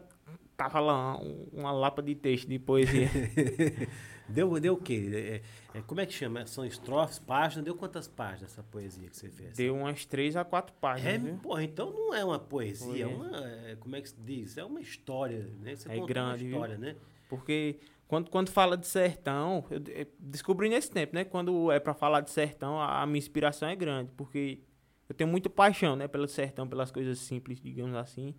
tava 0.55 0.79
lá 0.79 1.17
um- 1.19 1.47
uma 1.53 1.71
lapa 1.71 2.01
de 2.01 2.15
texto, 2.15 2.47
de 2.47 2.57
poesia. 2.59 3.07
Deu, 4.29 4.59
deu 4.59 4.73
o 4.73 4.77
quê? 4.77 5.41
É, 5.73 5.77
é, 5.77 5.81
como 5.83 6.01
é 6.01 6.05
que 6.05 6.11
chama? 6.13 6.45
São 6.45 6.65
estrofes, 6.65 7.17
páginas? 7.17 7.63
Deu 7.63 7.75
quantas 7.75 8.09
páginas 8.09 8.51
essa 8.51 8.61
poesia 8.61 9.07
que 9.09 9.15
você 9.15 9.29
fez? 9.29 9.55
Deu 9.55 9.73
umas 9.73 10.03
três 10.05 10.35
a 10.35 10.43
quatro 10.43 10.75
páginas, 10.81 11.13
É, 11.13 11.17
viu? 11.17 11.35
porra, 11.37 11.63
então 11.63 11.91
não 11.93 12.13
é 12.13 12.25
uma 12.25 12.37
poesia, 12.37 13.05
é 13.05 13.07
uma. 13.07 13.37
é, 13.47 13.77
como 13.79 13.95
é 13.95 14.01
que 14.01 14.09
se 14.09 14.15
diz? 14.19 14.57
É 14.57 14.65
uma 14.65 14.81
história, 14.81 15.47
né? 15.61 15.77
Você 15.77 15.89
É 15.89 15.95
grande, 16.01 16.19
uma 16.19 16.35
viu? 16.35 16.47
história, 16.49 16.77
né? 16.77 16.95
Porque 17.29 17.77
quando, 18.07 18.29
quando 18.29 18.49
fala 18.49 18.77
de 18.77 18.87
sertão, 18.87 19.65
eu, 19.69 19.81
descobri 20.17 20.69
nesse 20.69 20.89
tempo, 20.89 21.13
né? 21.13 21.25
Quando 21.25 21.71
é 21.71 21.79
pra 21.79 21.93
falar 21.93 22.21
de 22.21 22.31
sertão, 22.31 22.79
a, 22.79 23.01
a 23.01 23.05
minha 23.05 23.17
inspiração 23.17 23.67
é 23.67 23.75
grande, 23.75 24.11
porque 24.15 24.61
eu 25.09 25.15
tenho 25.15 25.29
muita 25.29 25.49
paixão, 25.49 25.95
né? 25.95 26.07
Pelo 26.07 26.27
sertão, 26.27 26.67
pelas 26.67 26.89
coisas 26.89 27.19
simples, 27.19 27.59
digamos 27.59 27.95
assim. 27.95 28.33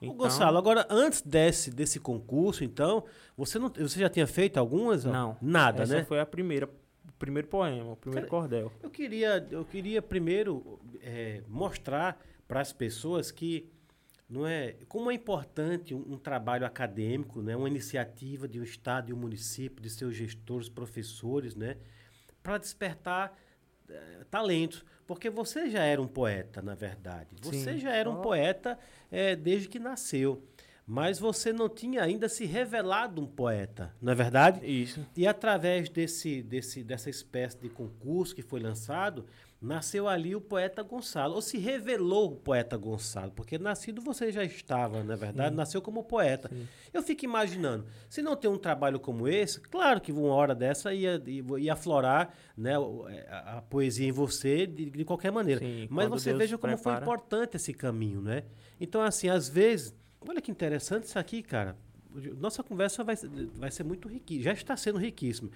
Ô, 0.00 0.04
Então, 0.04 0.16
Gonçalo, 0.16 0.58
agora 0.58 0.86
antes 0.90 1.22
desse, 1.22 1.70
desse 1.70 1.98
concurso, 1.98 2.62
então, 2.62 3.04
você, 3.36 3.58
não, 3.58 3.70
você 3.70 4.00
já 4.00 4.10
tinha 4.10 4.26
feito 4.26 4.58
algumas? 4.58 5.04
Não. 5.04 5.36
Nada, 5.40 5.84
essa 5.84 5.96
né? 5.96 6.04
foi 6.04 6.20
a 6.20 6.26
primeira, 6.26 6.66
o 6.66 7.12
primeiro 7.18 7.48
poema, 7.48 7.92
o 7.92 7.96
primeiro 7.96 8.28
Cara, 8.28 8.42
cordel. 8.42 8.72
Eu 8.82 8.90
queria, 8.90 9.46
eu 9.50 9.64
queria 9.64 10.02
primeiro 10.02 10.78
é, 11.00 11.42
mostrar 11.48 12.20
para 12.46 12.60
as 12.60 12.70
pessoas 12.70 13.30
que 13.30 13.72
não 14.28 14.46
é 14.46 14.76
como 14.88 15.10
é 15.10 15.14
importante 15.14 15.94
um, 15.94 16.14
um 16.14 16.18
trabalho 16.18 16.66
acadêmico, 16.66 17.42
né, 17.42 17.56
uma 17.56 17.68
iniciativa 17.68 18.48
de 18.48 18.60
um 18.60 18.62
estado 18.64 19.10
e 19.10 19.12
um 19.12 19.16
município, 19.16 19.82
de 19.82 19.90
seus 19.90 20.16
gestores, 20.16 20.68
professores, 20.68 21.54
né, 21.54 21.76
para 22.42 22.58
despertar 22.58 23.36
eh, 23.88 24.24
talentos, 24.30 24.84
porque 25.06 25.28
você 25.28 25.68
já 25.68 25.82
era 25.82 26.00
um 26.00 26.08
poeta, 26.08 26.62
na 26.62 26.74
verdade. 26.74 27.28
Você 27.42 27.74
Sim. 27.74 27.78
já 27.78 27.92
era 27.92 28.08
um 28.08 28.22
poeta 28.22 28.78
eh, 29.10 29.36
desde 29.36 29.68
que 29.68 29.78
nasceu, 29.78 30.42
mas 30.86 31.18
você 31.18 31.52
não 31.52 31.68
tinha 31.68 32.02
ainda 32.02 32.28
se 32.28 32.44
revelado 32.44 33.20
um 33.20 33.26
poeta, 33.26 33.94
não 34.00 34.12
é 34.12 34.14
verdade? 34.14 34.66
Isso. 34.66 35.06
E 35.16 35.26
através 35.26 35.88
desse, 35.88 36.42
desse, 36.42 36.82
dessa 36.82 37.08
espécie 37.08 37.58
de 37.58 37.68
concurso 37.68 38.34
que 38.34 38.42
foi 38.42 38.60
lançado, 38.60 39.26
nasceu 39.60 40.06
ali 40.06 40.36
o 40.36 40.40
poeta 40.40 40.82
Gonçalo, 40.82 41.34
ou 41.36 41.40
se 41.42 41.56
revelou 41.58 42.32
o 42.32 42.36
poeta 42.36 42.76
Gonçalo, 42.76 43.30
porque 43.32 43.56
nascido 43.58 44.02
você 44.02 44.30
já 44.30 44.44
estava, 44.44 45.02
na 45.02 45.16
verdade, 45.16 45.50
Sim. 45.50 45.56
nasceu 45.56 45.80
como 45.80 46.04
poeta. 46.04 46.48
Sim. 46.48 46.68
Eu 46.92 47.02
fico 47.02 47.24
imaginando, 47.24 47.86
se 48.10 48.20
não 48.20 48.36
tem 48.36 48.50
um 48.50 48.58
trabalho 48.58 49.00
como 49.00 49.26
esse, 49.26 49.58
claro 49.60 50.00
que 50.02 50.12
uma 50.12 50.34
hora 50.34 50.54
dessa 50.54 50.92
ia, 50.92 51.22
ia, 51.26 51.72
aflorar 51.72 52.34
né, 52.56 52.78
o- 52.78 53.06
a, 53.30 53.58
a 53.58 53.62
poesia 53.62 54.06
em 54.06 54.12
você 54.12 54.66
de, 54.66 54.90
de 54.90 55.04
qualquer 55.04 55.32
maneira. 55.32 55.60
Sim, 55.60 55.86
Mas 55.90 56.08
você 56.10 56.30
Deus 56.30 56.38
veja 56.40 56.58
como 56.58 56.76
foi 56.76 56.92
prepara. 56.92 57.04
importante 57.04 57.56
esse 57.56 57.72
caminho, 57.72 58.20
né? 58.20 58.44
Então, 58.78 59.00
assim, 59.00 59.28
às 59.30 59.48
vezes, 59.48 59.94
olha 60.28 60.42
que 60.42 60.50
interessante 60.50 61.04
isso 61.04 61.18
aqui, 61.18 61.42
cara. 61.42 61.76
Nossa 62.38 62.62
conversa 62.62 63.02
vai, 63.02 63.16
ser- 63.16 63.30
vai 63.54 63.70
ser 63.70 63.82
muito 63.82 64.08
riquíssima, 64.08 64.44
já 64.44 64.52
está 64.52 64.76
sendo 64.76 64.98
riquíssima. 64.98 65.50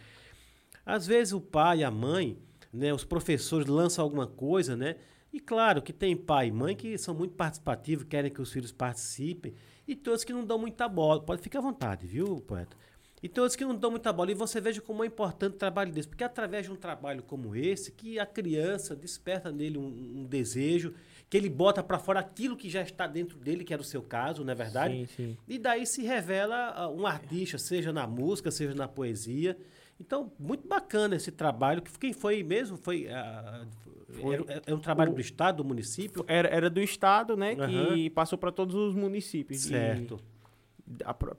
Às 0.87 1.07
vezes 1.07 1.35
o 1.35 1.41
pai, 1.41 1.85
a 1.85 1.91
mãe, 1.91 2.39
né, 2.73 2.93
os 2.93 3.05
professores 3.05 3.67
lançam 3.67 4.05
alguma 4.05 4.27
coisa, 4.27 4.77
né? 4.77 4.97
E 5.33 5.41
claro 5.41 5.83
que 5.83 5.93
tem 5.93 6.17
pai 6.17 6.49
e 6.49 6.53
mãe 6.53 6.75
que 6.75 6.97
são 6.97 7.15
muito 7.15 7.35
participativos, 7.35 8.05
querem 8.05 8.31
que 8.31 8.41
os 8.41 8.51
filhos 8.51 8.73
participem, 8.73 9.55
e 9.87 9.95
todos 9.95 10.25
que 10.25 10.33
não 10.33 10.45
dão 10.45 10.59
muita 10.59 10.89
bola. 10.89 11.23
Pode 11.23 11.43
ficar 11.43 11.59
à 11.59 11.63
vontade, 11.63 12.07
viu, 12.07 12.41
poeta? 12.41 12.77
E 13.23 13.29
todos 13.29 13.57
que 13.57 13.65
não 13.65 13.75
dão 13.75 13.91
muita 13.91 14.13
bola. 14.13 14.31
E 14.31 14.35
você 14.35 14.61
veja 14.61 14.81
como 14.81 15.03
é 15.03 15.07
importante 15.07 15.55
o 15.55 15.59
trabalho 15.59 15.93
desse, 15.93 16.09
porque 16.09 16.23
é 16.23 16.27
através 16.27 16.67
de 16.67 16.73
um 16.73 16.77
trabalho 16.77 17.23
como 17.23 17.55
esse 17.55 17.93
que 17.93 18.19
a 18.19 18.27
criança 18.27 18.95
desperta 18.95 19.51
nele 19.51 19.77
um, 19.77 20.21
um 20.21 20.25
desejo, 20.25 20.95
que 21.29 21.37
ele 21.37 21.51
bota 21.51 21.83
para 21.83 21.99
fora 21.99 22.21
aquilo 22.21 22.57
que 22.57 22.71
já 22.71 22.81
está 22.81 23.07
dentro 23.07 23.39
dele, 23.39 23.65
que 23.65 23.73
era 23.73 23.83
o 23.83 23.85
seu 23.85 24.03
caso, 24.03 24.45
não 24.45 24.53
é 24.53 24.55
verdade? 24.55 24.95
Sim, 24.95 25.07
sim. 25.17 25.37
E 25.47 25.59
daí 25.59 25.85
se 25.85 26.03
revela 26.03 26.73
ah, 26.75 26.89
um 26.89 27.07
artista, 27.07 27.59
seja 27.59 27.93
na 27.93 28.07
música, 28.07 28.51
seja 28.51 28.75
na 28.75 28.89
poesia. 28.89 29.59
Então, 30.01 30.31
muito 30.39 30.67
bacana 30.69 31.17
esse 31.17 31.31
trabalho. 31.33 31.83
que 31.83 31.97
Quem 31.99 32.13
foi 32.13 32.43
mesmo? 32.43 32.77
Foi, 32.77 33.09
ah, 33.09 33.67
Foi 34.11 34.35
era, 34.35 34.63
é 34.67 34.75
um 34.75 34.79
trabalho 34.79 35.13
o- 35.13 35.15
do 35.15 35.21
Estado, 35.21 35.57
do 35.59 35.65
município? 35.65 36.25
Era, 36.29 36.49
era 36.49 36.71
do 36.71 36.81
estado, 36.81 37.37
né? 37.37 37.55
Aham. 37.59 37.69
Que 37.95 38.11
passou 38.11 38.39
para 38.39 38.53
todos 38.53 38.75
os 38.75 38.95
municípios. 38.95 39.61
Certo. 39.63 40.19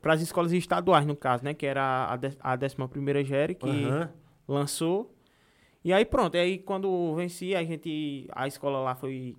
Para 0.02 0.14
as 0.14 0.22
escolas 0.22 0.52
estaduais, 0.52 1.06
no 1.08 1.16
caso, 1.16 1.44
né? 1.44 1.54
Que 1.54 1.66
era 1.66 2.12
a, 2.12 2.16
de, 2.18 2.28
a 2.40 2.56
11ª 2.58 3.24
GERE, 3.26 3.56
que 3.56 3.68
Aham. 3.70 4.10
lançou. 4.48 5.16
E 5.84 5.92
aí 5.94 6.06
pronto, 6.06 6.36
e 6.36 6.40
aí 6.40 6.58
quando 6.60 7.16
venci, 7.16 7.56
a 7.56 7.64
gente. 7.64 8.28
A 8.34 8.46
escola 8.48 8.80
lá 8.80 8.94
foi 8.94 9.36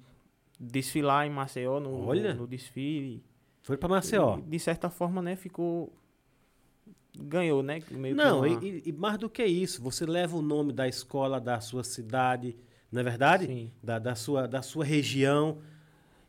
desfilar 0.59 1.27
em 1.27 1.31
Maceió 1.31 1.79
no, 1.79 2.07
Olha. 2.07 2.35
no 2.35 2.47
desfile. 2.47 3.23
Foi 3.62 3.77
para 3.77 3.89
Maceió. 3.91 4.39
E, 4.39 4.43
de 4.43 4.59
certa 4.59 4.89
forma, 4.91 5.21
né, 5.23 5.37
ficou. 5.37 5.93
Ganhou, 7.23 7.62
né? 7.62 7.81
Meio 7.91 8.15
que 8.17 8.23
Não, 8.23 8.39
uma- 8.39 8.65
e, 8.65 8.83
e 8.87 8.93
mais 8.93 9.19
do 9.19 9.29
que 9.29 9.45
isso, 9.45 9.83
você 9.83 10.05
leva 10.07 10.37
o 10.37 10.43
nome 10.43 10.73
da 10.73 10.89
escola 10.89 11.41
da 11.41 11.61
sua 11.61 11.85
cidade, 11.85 12.57
não 12.91 13.00
é 13.00 13.05
verdade? 13.05 13.47
Sim. 13.47 13.71
Da, 13.83 13.99
da, 13.99 14.15
sua, 14.15 14.47
da 14.49 14.62
sua 14.62 14.85
região. 14.85 15.59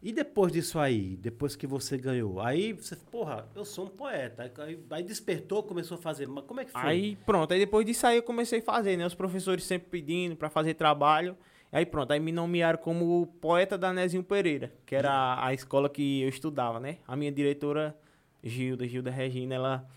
E 0.04 0.12
depois 0.12 0.52
disso 0.52 0.80
aí, 0.80 1.16
depois 1.16 1.56
que 1.56 1.68
você 1.68 1.96
ganhou, 1.96 2.40
aí 2.42 2.74
você, 2.74 2.96
porra, 2.96 3.48
eu 3.56 3.64
sou 3.64 3.86
um 3.86 3.90
poeta. 3.90 4.52
Aí, 4.58 4.80
aí 4.90 5.04
despertou, 5.04 5.62
começou 5.62 5.96
a 5.96 6.02
fazer. 6.02 6.28
Mas 6.28 6.44
como 6.46 6.60
é 6.60 6.66
que 6.66 6.72
foi? 6.72 6.82
Aí 6.82 7.16
pronto, 7.24 7.54
aí 7.54 7.60
depois 7.60 7.86
disso 7.86 8.08
aí 8.08 8.18
eu 8.18 8.24
comecei 8.24 8.60
a 8.60 8.64
fazer, 8.64 8.98
né? 8.98 9.06
Os 9.06 9.14
professores 9.14 9.64
sempre 9.64 9.90
pedindo 9.90 10.36
pra 10.36 10.50
fazer 10.50 10.74
trabalho. 10.74 11.38
Aí 11.72 11.86
pronto, 11.86 12.12
aí 12.12 12.20
me 12.20 12.32
nomearam 12.32 12.80
como 12.80 13.28
poeta 13.40 13.78
da 13.78 13.94
Nezinho 13.94 14.24
Pereira, 14.24 14.74
que 14.86 14.96
era 14.96 15.12
a, 15.12 15.48
a 15.48 15.54
escola 15.54 15.88
que 15.88 16.22
eu 16.24 16.30
estudava, 16.30 16.80
né? 16.80 16.98
A 17.08 17.16
minha 17.16 17.32
diretora, 17.32 17.96
Gilda, 18.44 18.88
Gilda 18.88 19.12
Regina, 19.12 19.54
ela 19.56 19.88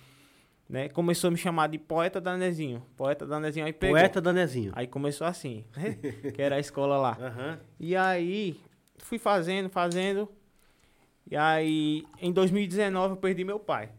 né, 0.68 0.88
começou 0.88 1.28
a 1.28 1.30
me 1.30 1.36
chamar 1.36 1.68
de 1.68 1.78
poeta 1.78 2.20
da 2.20 2.36
Nezinho. 2.36 2.82
Poeta 2.96 3.26
da 3.26 3.38
Nezinho, 3.38 3.66
aí 3.66 3.72
pegou. 3.72 3.96
Poeta 3.96 4.20
Danezinho. 4.20 4.72
Aí 4.74 4.86
começou 4.86 5.26
assim, 5.26 5.64
né? 5.76 5.94
que 6.32 6.40
era 6.40 6.56
a 6.56 6.60
escola 6.60 6.96
lá. 6.96 7.18
Aham. 7.20 7.60
E 7.78 7.94
aí, 7.94 8.60
fui 8.98 9.18
fazendo, 9.18 9.68
fazendo. 9.68 10.28
E 11.30 11.36
aí, 11.36 12.04
em 12.20 12.32
2019, 12.32 13.14
eu 13.14 13.16
perdi 13.16 13.44
meu 13.44 13.58
pai. 13.58 13.90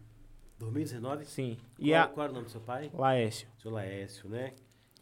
2019? 0.60 1.25
Sim. 1.25 1.57
E 1.77 1.89
qual, 1.89 2.01
a 2.01 2.07
qual 2.07 2.24
era 2.25 2.31
o 2.31 2.36
nome 2.36 2.45
do 2.45 2.51
seu 2.51 2.62
pai? 2.62 2.91
Laércio. 2.93 3.48
Seu 3.57 3.72
Laércio, 3.72 4.29
né? 4.29 4.53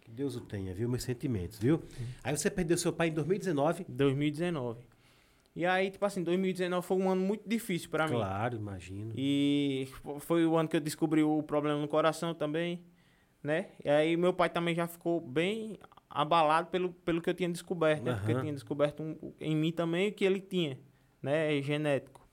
Que 0.02 0.12
Deus 0.12 0.36
o 0.36 0.42
tenha, 0.42 0.74
viu? 0.74 0.90
Meus 0.90 1.04
sentimentos, 1.04 1.60
viu? 1.60 1.82
Aí 2.24 2.36
você 2.36 2.50
perdeu 2.50 2.78
seu 2.78 2.92
pai 2.92 3.08
em 3.08 3.14
2019. 3.14 3.86
2019. 3.88 4.93
E 5.56 5.66
aí, 5.66 5.92
tipo 5.92 6.04
assim, 6.06 6.24
2019 6.24 6.86
foi 6.86 6.98
um 6.98 7.10
ano 7.10 7.22
muito 7.22 7.48
difícil 7.48 7.90
pra 7.90 8.08
mim. 8.08 8.16
Claro, 8.16 8.58
imagino. 8.58 9.14
E 9.16 9.88
fo- 10.02 10.20
foi 10.20 10.46
o 10.46 10.56
ano 10.58 10.68
que 10.68 10.76
eu 10.76 10.82
descobri 10.82 11.22
o 11.24 11.44
problema 11.44 11.80
no 11.80 11.88
coração 11.88 12.34
também, 12.34 12.84
né? 13.44 13.70
E 13.86 13.90
aí 13.90 14.18
meu 14.18 14.34
pai 14.34 14.50
também 14.50 14.74
já 14.74 14.88
ficou 14.88 15.22
bem 15.22 15.78
abalado 16.10 16.70
pelo, 16.70 16.92
pelo 16.92 17.22
que 17.22 17.30
eu 17.30 17.34
tinha 17.36 17.50
descoberto, 17.50 18.04
né? 18.04 18.14
Porque 18.20 18.32
eu 18.32 18.42
tinha 18.42 18.54
descoberto 18.54 19.04
um- 19.04 19.34
em 19.40 19.56
mim 19.56 19.72
também 19.72 20.10
o 20.10 20.12
que 20.14 20.26
ele 20.26 20.40
tinha, 20.42 20.80
né? 21.22 21.62
Genético. 21.62 22.28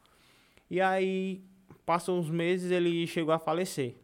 E 0.71 0.81
aí, 0.81 1.43
passou 1.85 2.19
uns 2.19 2.31
meses, 2.31 2.71
ele 2.71 3.07
chegou 3.07 3.35
a 3.35 3.39
falecer. 3.39 3.97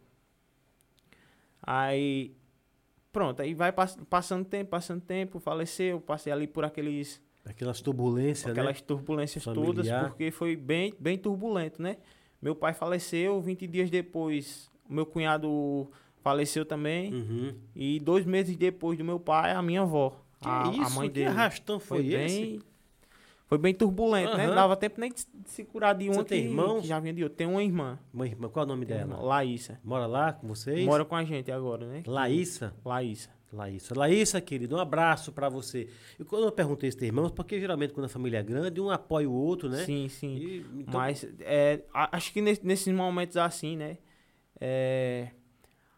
Aí, 1.63 2.37
pronto, 3.13 3.41
aí 3.41 3.55
vai 3.55 3.73
pass- 3.73 3.99
passando 4.09 4.45
tempo, 4.45 4.71
passando 4.71 5.01
tempo, 5.01 5.39
faleceu, 5.39 6.01
passei 6.01 6.33
ali 6.33 6.47
por 6.47 6.65
aqueles 6.65 7.21
Aquelas 7.49 7.81
turbulências, 7.81 8.51
aquelas 8.51 8.77
né? 8.81 8.85
turbulências 8.87 9.45
Familiar. 9.45 9.67
todas, 9.67 10.09
porque 10.09 10.31
foi 10.31 10.57
bem, 10.57 10.93
bem 10.99 11.17
turbulento, 11.17 11.81
né? 11.81 11.97
Meu 12.43 12.55
pai 12.55 12.75
faleceu, 12.75 13.41
20 13.41 13.67
dias 13.67 13.89
depois, 13.89 14.71
meu 14.89 15.07
cunhado 15.07 15.89
faleceu 16.23 16.67
também, 16.67 17.15
Uhum. 17.15 17.55
e 17.75 18.01
dois 18.01 18.25
meses 18.27 18.57
depois 18.57 18.99
do 18.99 19.05
meu 19.05 19.19
pai, 19.21 19.53
a 19.53 19.63
minha 19.63 19.83
avó, 19.83 20.11
Que 20.41 20.49
a, 20.49 20.71
isso? 20.73 20.83
a 20.83 20.91
mãe 20.91 21.09
que 21.09 21.15
dele. 21.15 21.27
arrastão 21.29 21.79
foi, 21.79 21.99
Foi 22.03 22.07
esse? 22.15 22.41
bem, 22.41 22.61
foi 23.47 23.59
bem 23.59 23.73
turbulento, 23.73 24.37
né? 24.37 24.43
Aham. 24.43 24.49
Não 24.49 24.55
dava 24.57 24.77
tempo 24.77 25.01
nem 25.01 25.13
de 25.13 25.25
se- 25.47 25.65
curar 25.65 25.95
de 25.95 26.07
Você 26.09 26.19
uma 26.19 26.25
tem 26.25 26.43
que, 26.43 26.49
irmãos? 26.49 26.81
que 26.83 26.89
já 26.89 26.99
vinha 26.99 27.15
de 27.15 27.23
outra. 27.23 27.39
Tem 27.39 27.47
uma 27.47 27.63
irmã, 27.63 27.97
Uma 28.13 28.27
irmã, 28.27 28.49
qual 28.49 28.65
é 28.65 28.67
o 28.67 28.69
nome 28.69 28.85
tem 28.85 28.97
dela? 28.97 29.13
irmã, 29.15 29.23
Laísa. 29.25 29.79
Mora 29.85 30.07
lá 30.07 30.33
com 30.33 30.49
vocês? 30.49 30.85
Mora 30.85 31.05
com 31.05 31.15
a 31.15 31.23
gente 31.25 31.53
agora, 31.53 31.87
né? 31.87 32.03
Laísa? 32.05 32.75
Laísa. 32.85 33.31
Laísa. 33.57 33.95
Laísa, 33.97 34.41
querido, 34.41 34.77
um 34.77 34.79
abraço 34.79 35.33
pra 35.33 35.49
você. 35.49 35.89
E 36.21 36.25
quando 36.25 36.45
eu 36.45 36.53
perguntei 36.53 36.91
tem 36.93 37.09
irmãos, 37.09 37.33
porque 37.33 37.59
geralmente 37.59 37.93
quando 37.93 38.07
a 38.07 38.09
família 38.09 38.39
é 38.39 38.43
grande, 38.43 38.81
um 38.81 38.91
apoia 38.91 39.29
o 39.29 39.33
outro, 39.33 39.69
né? 39.69 39.85
Sim, 39.85 40.09
sim. 40.09 40.37
E, 40.37 40.67
então, 40.81 41.01
Mas 41.01 41.27
é, 41.41 41.83
acho 41.93 42.33
que 42.33 42.41
nesse- 42.41 42.65
nesses 42.67 42.93
momentos 42.95 43.37
assim, 43.37 43.77
né? 43.77 43.99
é, 44.61 45.29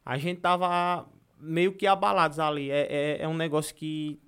a 0.04 0.16
gente 0.18 0.40
tava 0.40 1.06
meio 1.38 1.72
que 1.72 1.86
abalados 1.86 2.38
ali. 2.38 2.70
É, 2.70 2.86
é, 2.90 3.22
é 3.22 3.28
um 3.28 3.36
negócio 3.36 3.74
que 3.74 4.18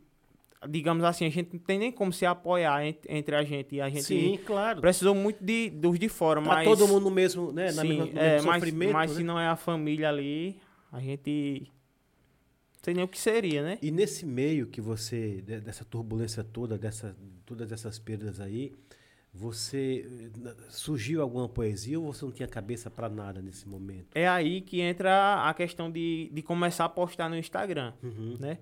digamos 0.69 1.05
assim, 1.05 1.25
a 1.25 1.31
gente 1.31 1.55
não 1.55 1.61
tem 1.61 1.79
nem 1.79 1.91
como 1.91 2.13
se 2.13 2.27
apoiar 2.27 2.85
entre, 2.85 3.11
entre 3.17 3.35
a 3.35 3.43
gente. 3.43 3.77
E 3.77 3.81
a 3.81 3.89
gente 3.89 4.03
Sim, 4.05 4.39
claro. 4.45 4.81
precisou 4.81 5.15
muito 5.15 5.43
de, 5.43 5.71
dos 5.71 5.99
de 5.99 6.09
fora, 6.09 6.41
Tá 6.43 6.49
mas... 6.49 6.69
todo 6.69 6.87
mundo 6.87 7.11
mesmo, 7.11 7.51
né? 7.51 7.73
Na 7.73 7.81
Sim, 7.83 7.89
mesma, 7.89 8.05
no 8.05 8.19
é, 8.21 8.43
mas, 8.43 8.73
mas 8.75 9.11
né? 9.11 9.17
se 9.17 9.23
não 9.25 9.39
é 9.41 9.49
a 9.49 9.57
família 9.57 10.09
ali, 10.11 10.61
a 10.93 11.01
gente... 11.01 11.67
Sei 12.83 12.95
nem 12.95 13.05
o 13.05 13.09
que 13.09 13.19
seria, 13.19 13.63
né? 13.63 13.79
E 13.83 13.91
nesse 13.91 14.25
meio 14.25 14.67
que 14.67 14.81
você, 14.81 15.43
de- 15.43 15.61
dessa 15.61 15.85
turbulência 15.85 16.43
toda, 16.43 16.79
dessa, 16.79 17.15
todas 17.45 17.71
essas 17.73 17.99
perdas 17.99 18.41
aí, 18.41 18.73
você 19.33 20.31
surgiu 20.71 21.23
alguma 21.23 21.49
poesia 21.49 22.01
ou 22.01 22.13
você 22.13 22.25
não 22.25 22.33
tinha 22.33 22.49
cabeça 22.49 22.91
pra 22.91 23.09
nada 23.09 23.41
nesse 23.41 23.69
momento? 23.69 24.09
É 24.15 24.27
aí 24.27 24.61
que 24.61 24.81
entra 24.81 25.49
a 25.49 25.55
questão 25.55 25.91
de, 25.91 26.31
de 26.33 26.43
começar 26.43 26.87
a 26.87 26.89
postar 26.89 27.29
no 27.29 27.37
Instagram, 27.37 27.93
Uhum. 28.03 28.37
né? 28.41 28.59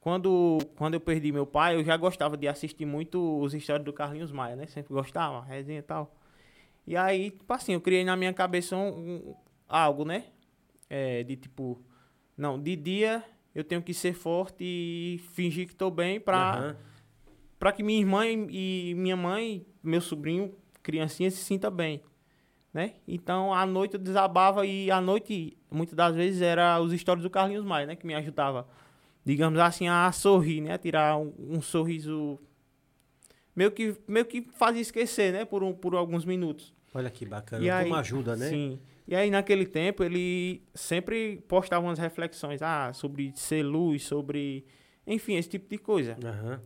Quando, 0.00 0.58
quando 0.76 0.94
eu 0.94 1.00
perdi 1.00 1.30
meu 1.30 1.46
pai, 1.46 1.76
eu 1.76 1.84
já 1.84 1.94
gostava 1.96 2.34
de 2.36 2.48
assistir 2.48 2.86
muito 2.86 3.38
os 3.40 3.52
histórias 3.54 3.84
do 3.84 3.92
Carlinhos 3.92 4.32
Maia, 4.32 4.56
né? 4.56 4.66
Sempre 4.66 4.94
gostava, 4.94 5.44
resenha 5.44 5.78
e 5.80 5.82
tal. 5.82 6.16
E 6.86 6.96
aí, 6.96 7.30
tipo 7.30 7.52
assim, 7.52 7.74
eu 7.74 7.80
criei 7.82 8.02
na 8.02 8.16
minha 8.16 8.32
cabeça 8.32 8.74
um, 8.76 8.88
um- 9.30 9.34
algo, 9.68 10.04
né? 10.06 10.24
É, 10.88 11.22
de 11.22 11.36
tipo, 11.36 11.78
não, 12.36 12.58
de 12.60 12.74
dia 12.76 13.22
eu 13.54 13.64
tenho 13.64 13.82
que 13.82 13.92
ser 13.94 14.12
forte 14.14 14.62
e 14.64 15.20
fingir 15.32 15.66
que 15.68 15.74
tô 15.74 15.90
bem 15.90 16.20
pra, 16.20 16.52
Aham. 16.54 16.76
para 17.58 17.72
que 17.72 17.82
minha 17.82 17.98
irmã 18.00 18.26
e 18.26 18.90
e 18.90 18.94
minha 18.94 19.16
mãe, 19.16 19.66
meu 19.82 20.00
sobrinho, 20.00 20.54
criancinha, 20.82 21.30
se 21.30 21.38
sinta 21.38 21.70
bem, 21.70 22.00
né? 22.72 22.94
Então, 23.06 23.52
à 23.52 23.66
noite 23.66 23.94
eu 23.94 24.00
desabava 24.00 24.64
e 24.66 24.90
à 24.90 25.00
noite, 25.00 25.56
muitas 25.70 25.94
das 25.94 26.14
vezes, 26.14 26.40
era 26.42 26.80
os 26.80 26.92
stories 26.98 27.22
do 27.22 27.30
Carlinhos 27.30 27.64
Maia, 27.64 27.86
né? 27.86 27.96
Que 27.96 28.06
me 28.06 28.14
ajudava, 28.14 28.66
digamos 29.24 29.58
assim, 29.58 29.88
a 29.88 30.10
sorrir, 30.12 30.60
né? 30.60 30.74
A 30.74 30.78
tirar 30.78 31.16
um, 31.18 31.32
um 31.38 31.60
sorriso... 31.60 32.38
Meio 33.54 33.72
que, 33.72 33.96
meio 34.06 34.24
que 34.24 34.42
fazia 34.54 34.80
esquecer, 34.80 35.32
né? 35.32 35.44
Por, 35.44 35.62
um, 35.62 35.72
por 35.72 35.94
alguns 35.94 36.24
minutos. 36.24 36.72
Olha 36.94 37.10
que 37.10 37.26
bacana, 37.26 37.64
E 37.64 37.68
como 37.82 37.94
aí- 37.94 38.00
ajuda, 38.00 38.36
né? 38.36 38.48
Sim. 38.48 38.80
E 39.10 39.14
aí, 39.16 39.28
naquele 39.28 39.66
tempo, 39.66 40.04
ele 40.04 40.62
sempre 40.72 41.42
postava 41.48 41.84
umas 41.84 41.98
reflexões, 41.98 42.62
ah, 42.62 42.92
sobre 42.92 43.32
ser 43.34 43.64
luz, 43.64 44.04
sobre... 44.04 44.64
Enfim, 45.04 45.34
esse 45.34 45.48
tipo 45.48 45.68
de 45.68 45.78
coisa. 45.78 46.16
Aham. 46.24 46.60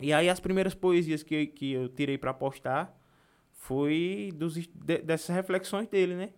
E 0.00 0.10
aí 0.10 0.30
as 0.30 0.40
primeiras 0.40 0.74
poesias 0.74 1.22
que, 1.22 1.46
que 1.48 1.72
eu 1.72 1.90
tirei 1.90 2.16
pra 2.16 2.32
postar 2.32 2.98
foi 3.52 4.30
dos, 4.34 4.54
de- 4.54 4.98
dessas 5.02 5.34
reflexões 5.36 5.86
dele, 5.88 6.14
né? 6.14 6.30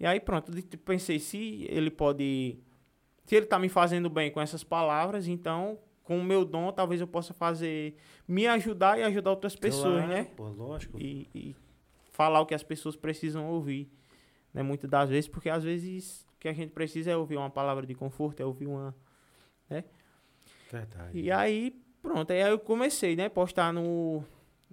E 0.00 0.04
aí 0.04 0.18
pronto, 0.18 0.50
pensei, 0.84 1.20
se 1.20 1.64
ele 1.70 1.90
pode. 1.90 2.58
Se 3.24 3.36
ele 3.36 3.46
tá 3.46 3.60
me 3.60 3.68
fazendo 3.68 4.10
bem 4.10 4.32
com 4.32 4.40
essas 4.40 4.64
palavras, 4.64 5.28
então, 5.28 5.78
com 6.02 6.18
o 6.18 6.24
meu 6.24 6.44
dom, 6.44 6.72
talvez 6.72 7.00
eu 7.00 7.06
possa 7.06 7.32
fazer. 7.32 7.94
Me 8.26 8.48
ajudar 8.48 8.98
e 8.98 9.04
ajudar 9.04 9.30
outras 9.30 9.54
pessoas, 9.54 10.02
Claro, 10.04 10.08
né? 10.08 10.24
Pô, 10.36 10.48
lógico. 10.48 10.98
E, 11.00 11.28
e 11.32 11.54
falar 12.10 12.40
o 12.40 12.46
que 12.46 12.54
as 12.54 12.64
pessoas 12.64 12.96
precisam 12.96 13.48
ouvir. 13.48 13.88
Né? 14.52 14.62
Muitas 14.62 14.88
das 14.88 15.08
vezes, 15.08 15.28
porque 15.28 15.48
às 15.48 15.64
vezes 15.64 16.26
o 16.34 16.38
que 16.38 16.48
a 16.48 16.52
gente 16.52 16.72
precisa 16.72 17.10
é 17.10 17.16
ouvir 17.16 17.36
uma 17.36 17.50
palavra 17.50 17.86
de 17.86 17.94
conforto, 17.94 18.40
é 18.40 18.44
ouvir 18.44 18.66
uma. 18.66 18.94
Verdade. 20.70 21.18
E 21.18 21.30
aí, 21.30 21.80
pronto, 22.02 22.30
aí 22.30 22.40
eu 22.40 22.58
comecei, 22.58 23.16
né, 23.16 23.28
postar 23.28 23.72
no, 23.72 24.24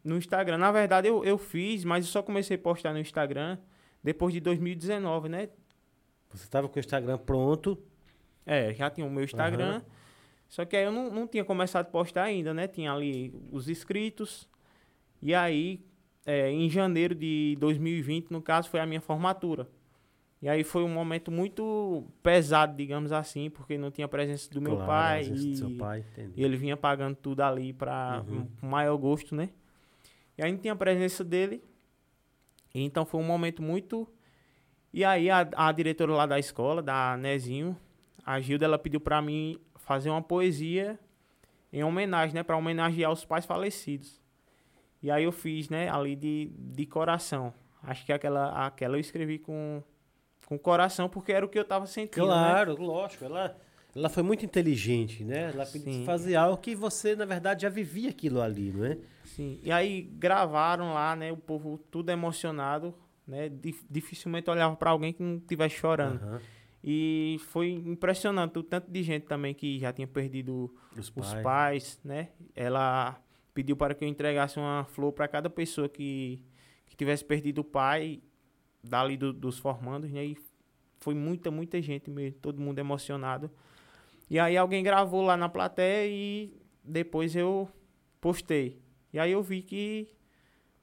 no 0.03 0.17
Instagram. 0.17 0.57
Na 0.57 0.71
verdade, 0.71 1.07
eu, 1.07 1.23
eu 1.23 1.37
fiz, 1.37 1.83
mas 1.83 2.05
eu 2.05 2.11
só 2.11 2.21
comecei 2.21 2.55
a 2.55 2.59
postar 2.59 2.93
no 2.93 2.99
Instagram 2.99 3.57
depois 4.03 4.33
de 4.33 4.39
2019, 4.39 5.29
né? 5.29 5.49
Você 6.29 6.43
estava 6.43 6.69
com 6.69 6.77
o 6.77 6.79
Instagram 6.79 7.17
pronto. 7.17 7.77
É, 8.45 8.73
já 8.73 8.89
tinha 8.89 9.05
o 9.05 9.09
meu 9.09 9.23
Instagram. 9.23 9.77
Aham. 9.77 9.85
Só 10.47 10.65
que 10.65 10.75
aí 10.75 10.83
eu 10.83 10.91
não, 10.91 11.11
não 11.11 11.27
tinha 11.27 11.45
começado 11.45 11.85
a 11.85 11.89
postar 11.89 12.23
ainda, 12.23 12.53
né? 12.53 12.67
Tinha 12.67 12.91
ali 12.91 13.33
os 13.51 13.69
inscritos. 13.69 14.49
E 15.21 15.35
aí, 15.35 15.85
é, 16.25 16.49
em 16.51 16.69
janeiro 16.69 17.15
de 17.15 17.55
2020, 17.59 18.31
no 18.31 18.41
caso, 18.41 18.69
foi 18.69 18.79
a 18.79 18.85
minha 18.85 19.01
formatura. 19.01 19.67
E 20.41 20.47
aí 20.47 20.63
foi 20.63 20.83
um 20.83 20.89
momento 20.89 21.29
muito 21.31 22.05
pesado, 22.23 22.75
digamos 22.77 23.11
assim, 23.11 23.49
porque 23.49 23.77
não 23.77 23.91
tinha 23.91 24.07
presença 24.07 24.49
do 24.49 24.61
meu 24.61 24.75
Claro, 24.77 24.87
pai. 24.87 25.23
vezes 25.23 25.45
do 25.45 25.51
E, 25.51 25.57
seu 25.57 25.69
pai, 25.77 26.05
e 26.35 26.43
ele 26.43 26.55
vinha 26.55 26.77
pagando 26.77 27.15
tudo 27.15 27.41
ali 27.41 27.73
para 27.73 28.23
Uhum. 28.27 28.47
um 28.63 28.67
maior 28.69 28.95
gosto, 28.97 29.35
né? 29.35 29.49
E 30.37 30.41
aí 30.43 30.51
não 30.51 30.57
tinha 30.59 30.71
a 30.73 30.77
presença 30.77 31.23
dele. 31.25 31.61
Então 32.73 33.05
foi 33.05 33.19
um 33.19 33.23
momento 33.25 33.61
muito. 33.61 34.07
E 34.93 35.03
aí 35.03 35.29
a, 35.29 35.47
a 35.55 35.71
diretora 35.73 36.13
lá 36.13 36.25
da 36.25 36.39
escola, 36.39 36.81
da 36.81 37.17
Nezinho, 37.17 37.75
a 38.25 38.39
Gilda, 38.39 38.63
ela 38.65 38.79
pediu 38.79 39.01
para 39.01 39.21
mim 39.21 39.57
fazer 39.75 40.09
uma 40.09 40.21
poesia 40.21 40.97
em 41.73 41.83
homenagem, 41.83 42.33
né? 42.35 42.43
Para 42.43 42.55
homenagear 42.55 43.11
os 43.11 43.25
pais 43.25 43.45
falecidos. 43.45 44.21
E 45.01 45.09
aí 45.09 45.23
eu 45.23 45.31
fiz, 45.31 45.69
né? 45.69 45.89
Ali 45.89 46.15
de, 46.15 46.51
de 46.57 46.85
coração. 46.85 47.53
Acho 47.81 48.05
que 48.05 48.11
aquela, 48.11 48.65
aquela 48.65 48.97
eu 48.97 48.99
escrevi 48.99 49.39
com, 49.39 49.81
com 50.45 50.57
coração, 50.59 51.07
porque 51.07 51.31
era 51.31 51.45
o 51.45 51.49
que 51.49 51.57
eu 51.57 51.63
tava 51.65 51.85
sentindo, 51.87 52.25
né? 52.25 52.33
Claro, 52.33 52.75
lógico. 52.81 53.23
Ela, 53.23 53.57
ela 53.95 54.09
foi 54.09 54.21
muito 54.23 54.45
inteligente, 54.45 55.23
né? 55.23 55.51
Ela 55.53 55.65
pediu 55.65 55.93
Sim. 55.93 56.05
fazer 56.05 56.35
algo 56.35 56.57
que 56.57 56.75
você, 56.75 57.15
na 57.15 57.25
verdade, 57.25 57.61
já 57.61 57.69
vivia 57.69 58.09
aquilo 58.09 58.41
ali, 58.41 58.71
não 58.73 58.85
é? 58.85 58.97
Sim. 59.23 59.59
E 59.63 59.71
aí 59.71 60.01
gravaram 60.01 60.93
lá, 60.93 61.15
né? 61.15 61.31
O 61.31 61.37
povo 61.37 61.77
tudo 61.89 62.09
emocionado, 62.09 62.93
né? 63.25 63.47
Dif- 63.47 63.85
dificilmente 63.89 64.49
olhava 64.49 64.75
pra 64.75 64.89
alguém 64.89 65.13
que 65.13 65.23
não 65.23 65.37
estivesse 65.37 65.75
chorando. 65.75 66.21
Aham. 66.21 66.41
E 66.83 67.37
foi 67.49 67.71
impressionante 67.71 68.57
o 68.57 68.63
tanto 68.63 68.89
de 68.89 69.03
gente 69.03 69.25
também 69.25 69.53
que 69.53 69.77
já 69.79 69.91
tinha 69.91 70.07
perdido 70.07 70.73
Os 70.97 71.11
os 71.15 71.33
pais. 71.33 71.43
pais, 71.43 71.99
né? 72.05 72.29
Ela 72.55 73.17
pediu 73.59 73.75
para 73.75 73.93
que 73.93 74.05
eu 74.05 74.07
entregasse 74.07 74.57
uma 74.57 74.85
flor 74.85 75.11
para 75.11 75.27
cada 75.27 75.49
pessoa 75.49 75.89
que, 75.89 76.41
que 76.87 76.95
tivesse 76.95 77.25
perdido 77.25 77.59
o 77.59 77.63
pai 77.63 78.21
dali 78.81 79.17
do- 79.17 79.33
dos 79.33 79.59
formandos, 79.59 80.09
né? 80.09 80.23
E 80.27 80.37
foi 81.01 81.13
muita, 81.13 81.51
muita 81.51 81.81
gente 81.81 82.09
mesmo, 82.09 82.39
todo 82.39 82.61
mundo 82.61 82.79
emocionado. 82.79 83.51
E 84.29 84.39
aí 84.39 84.55
alguém 84.55 84.81
gravou 84.81 85.21
lá 85.23 85.35
na 85.35 85.49
plateia 85.49 86.09
e 86.09 86.53
depois 86.81 87.35
eu 87.35 87.67
postei. 88.21 88.79
E 89.11 89.19
aí 89.19 89.33
eu 89.33 89.43
vi 89.43 89.61
que 89.61 90.07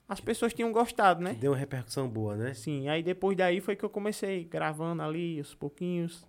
as 0.07 0.21
pessoas 0.21 0.53
tinham 0.53 0.71
gostado, 0.71 1.23
né? 1.23 1.33
Deu 1.33 1.53
uma 1.53 1.57
repercussão 1.59 2.07
boa, 2.07 2.37
né? 2.37 2.53
Sim, 2.53 2.89
aí 2.91 3.03
depois 3.03 3.39
daí 3.39 3.63
foi 3.63 3.75
que 3.75 3.85
eu 3.87 3.91
comecei 3.91 4.45
gravando 4.45 5.01
ali, 5.03 5.39
aos 5.39 5.55
pouquinhos. 5.55 6.27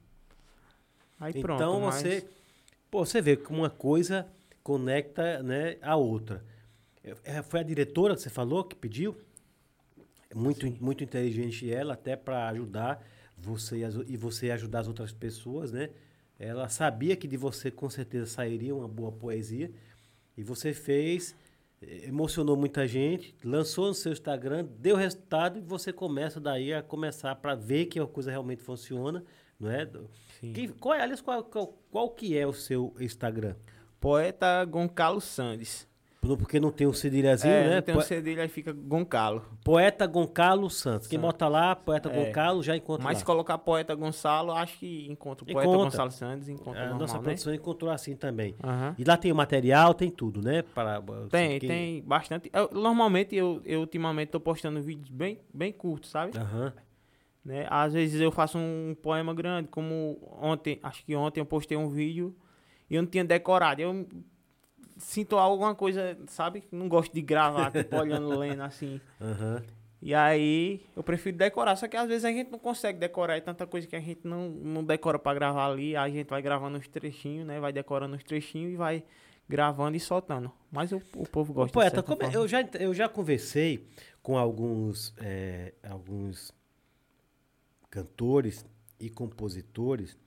Aí 1.20 1.34
pronto. 1.42 1.62
então 1.62 1.82
mas- 1.82 1.96
você. 1.96 2.30
Pô, 2.90 3.06
você 3.06 3.22
vê 3.22 3.36
como 3.36 3.60
uma 3.64 3.70
coisa 3.70 4.26
conecta 4.68 5.42
né, 5.42 5.78
a 5.82 5.96
outra. 5.96 6.44
É, 7.24 7.42
Foi 7.42 7.62
a 7.62 7.64
diretora 7.64 8.16
que 8.16 8.22
você 8.22 8.30
falou 8.30 8.66
que 8.66 8.76
pediu? 8.76 9.16
É 10.30 10.36
Muito, 10.36 10.70
muito 10.84 11.06
inteligente 11.06 11.72
ela, 11.72 11.94
até 11.94 12.18
para 12.18 12.50
ajudar 12.50 13.02
você 13.38 13.80
e 14.08 14.18
você 14.18 14.52
ajudar 14.52 14.82
as 14.82 14.88
outras 14.90 15.14
pessoas, 15.14 15.72
né? 15.72 15.90
Ela 16.38 16.68
sabia 16.68 17.16
que 17.16 17.30
de 17.30 17.38
você 17.38 17.72
com 17.72 17.90
certeza 17.90 18.26
sairia 18.26 18.76
uma 18.76 18.90
boa 18.90 19.10
poesia. 19.10 19.72
E 20.38 20.44
você 20.44 20.74
fez, 20.74 21.34
eh, 21.82 22.08
emocionou 22.10 22.58
muita 22.58 22.86
gente, 22.86 23.34
lançou 23.46 23.88
no 23.88 23.94
seu 23.94 24.12
Instagram, 24.12 24.68
deu 24.78 24.98
resultado 24.98 25.58
e 25.60 25.62
você 25.62 25.94
começa 25.94 26.42
daí 26.42 26.74
a 26.74 26.84
começar 26.84 27.34
para 27.36 27.56
ver 27.56 27.86
que 27.86 28.00
a 28.02 28.06
coisa 28.06 28.30
realmente 28.32 28.62
funciona, 28.62 29.24
não 29.58 29.72
é? 29.72 29.90
Sim. 30.42 30.52
Que, 30.52 30.68
qual, 30.68 30.94
é- 30.94 31.02
aliás, 31.02 31.22
qual, 31.22 31.42
qual, 31.46 31.68
qual 31.90 32.10
que 32.10 32.38
é 32.38 32.46
o 32.46 32.52
seu 32.54 32.94
Instagram? 33.00 33.56
Poeta 34.00 34.64
Goncalo 34.66 35.20
Sandes. 35.22 35.88
Porque 36.20 36.60
não 36.60 36.72
tem 36.72 36.86
um 36.86 36.92
cedilhazinho, 36.92 37.54
é, 37.54 37.68
né? 37.70 37.76
não 37.76 37.82
tem 37.82 37.96
um 37.96 38.00
Po- 38.00 38.04
cedilha, 38.04 38.42
aí 38.44 38.50
fica 38.50 38.74
Goncalo. 38.74 39.46
Poeta 39.64 40.06
Goncalo 40.06 40.70
Santos. 40.70 41.08
Quem 41.08 41.18
Santos. 41.18 41.32
bota 41.32 41.48
lá, 41.48 41.74
Poeta 41.74 42.10
É. 42.12 42.26
Goncalo, 42.26 42.62
já 42.62 42.76
encontra 42.76 43.04
Mas 43.06 43.20
se 43.20 43.24
lá. 43.24 43.26
colocar 43.28 43.58
Poeta 43.60 43.96
Gonçalo, 43.96 44.52
acho 44.52 44.78
que 44.78 45.08
encontra. 45.10 45.46
O 45.46 45.48
Poeta 45.48 45.70
Encontra. 45.70 45.86
Gonçalo 45.86 46.12
Sandes 46.12 46.50
encontra 46.50 46.82
A 46.82 46.84
normal, 46.86 47.00
nossa 47.00 47.18
né? 47.18 47.24
produção 47.24 47.54
encontrou 47.54 47.90
assim 47.92 48.14
também. 48.16 48.56
Aham. 48.62 48.94
E 48.98 49.04
lá 49.06 49.16
tem 49.16 49.32
o 49.32 49.36
material, 49.36 49.94
tem 49.94 50.10
tudo, 50.12 50.42
né? 50.42 50.64
Para, 50.64 51.02
Tem, 51.30 51.60
quem- 51.60 51.70
tem 51.70 52.02
bastante. 52.04 52.50
Eu- 52.52 52.72
normalmente 52.74 53.34
eu, 53.34 53.62
eu 53.64 53.80
ultimamente 53.80 54.30
tô 54.30 54.40
postando 54.40 54.82
vídeos 54.82 55.10
bem, 55.10 55.40
bem 55.54 55.72
curtos, 55.72 56.10
sabe? 56.10 56.38
Aham. 56.38 56.74
Né? 57.46 57.66
Às 57.70 57.94
vezes 57.94 58.20
eu 58.20 58.32
faço 58.34 58.58
um 58.58 58.94
poema 59.02 59.34
grande, 59.34 59.70
como 59.70 60.18
ontem, 60.42 60.78
acho 60.84 61.06
que 61.06 61.16
ontem 61.16 61.40
eu 61.40 61.46
postei 61.46 61.78
um 61.78 61.88
vídeo 61.88 62.36
e 62.90 62.96
eu 62.96 63.02
não 63.02 63.10
tinha 63.10 63.24
decorado. 63.26 63.82
Eu 63.82 64.08
sinto 64.98 65.38
alguma 65.38 65.76
coisa, 65.76 66.18
sabe? 66.28 66.64
Não 66.72 66.88
gosto 66.90 67.14
de 67.14 67.22
gravar, 67.22 67.72
tipo, 67.72 67.96
olhando, 67.98 68.38
lendo 68.38 68.62
assim. 68.64 69.00
Aham. 69.22 69.64
E 70.00 70.14
aí 70.14 70.86
eu 70.96 71.02
prefiro 71.02 71.36
decorar, 71.36 71.76
só 71.76 71.88
que 71.88 71.98
às 71.98 72.08
vezes 72.08 72.24
a 72.24 72.32
gente 72.32 72.52
não 72.52 72.60
consegue 72.60 73.00
decorar, 73.00 73.36
é 73.36 73.42
tanta 73.42 73.66
coisa 73.66 73.88
que 73.88 73.96
a 73.96 74.00
gente 74.00 74.22
não, 74.24 74.48
não 74.50 74.84
decora 74.84 75.18
pra 75.18 75.34
gravar 75.34 75.66
ali, 75.72 75.96
aí 75.96 76.12
a 76.12 76.16
gente 76.16 76.30
vai 76.30 76.40
gravando 76.42 76.78
os 76.78 76.88
trechinhos, 76.88 77.48
né? 77.48 77.60
Vai 77.60 77.74
decorando 77.74 78.16
os 78.16 78.24
trechinhos 78.24 78.74
e 78.74 78.76
vai 78.76 79.04
gravando 79.50 79.98
e 79.98 80.00
soltando. 80.00 80.52
Mas 80.72 80.92
o, 80.92 81.02
o 81.16 81.28
povo 81.28 81.52
gosta 81.52 81.68
de 81.70 81.74
Poeta, 81.74 82.04
como 82.04 82.22
é- 82.22 82.26
forma. 82.26 82.40
eu, 82.40 82.48
já, 82.48 82.62
eu 82.80 82.94
já 82.94 83.10
conversei 83.10 83.88
com 84.22 84.38
alguns, 84.38 85.16
é, 85.18 85.74
alguns 85.90 86.54
cantores 87.90 88.66
e 89.00 89.10
compositores. 89.10 90.18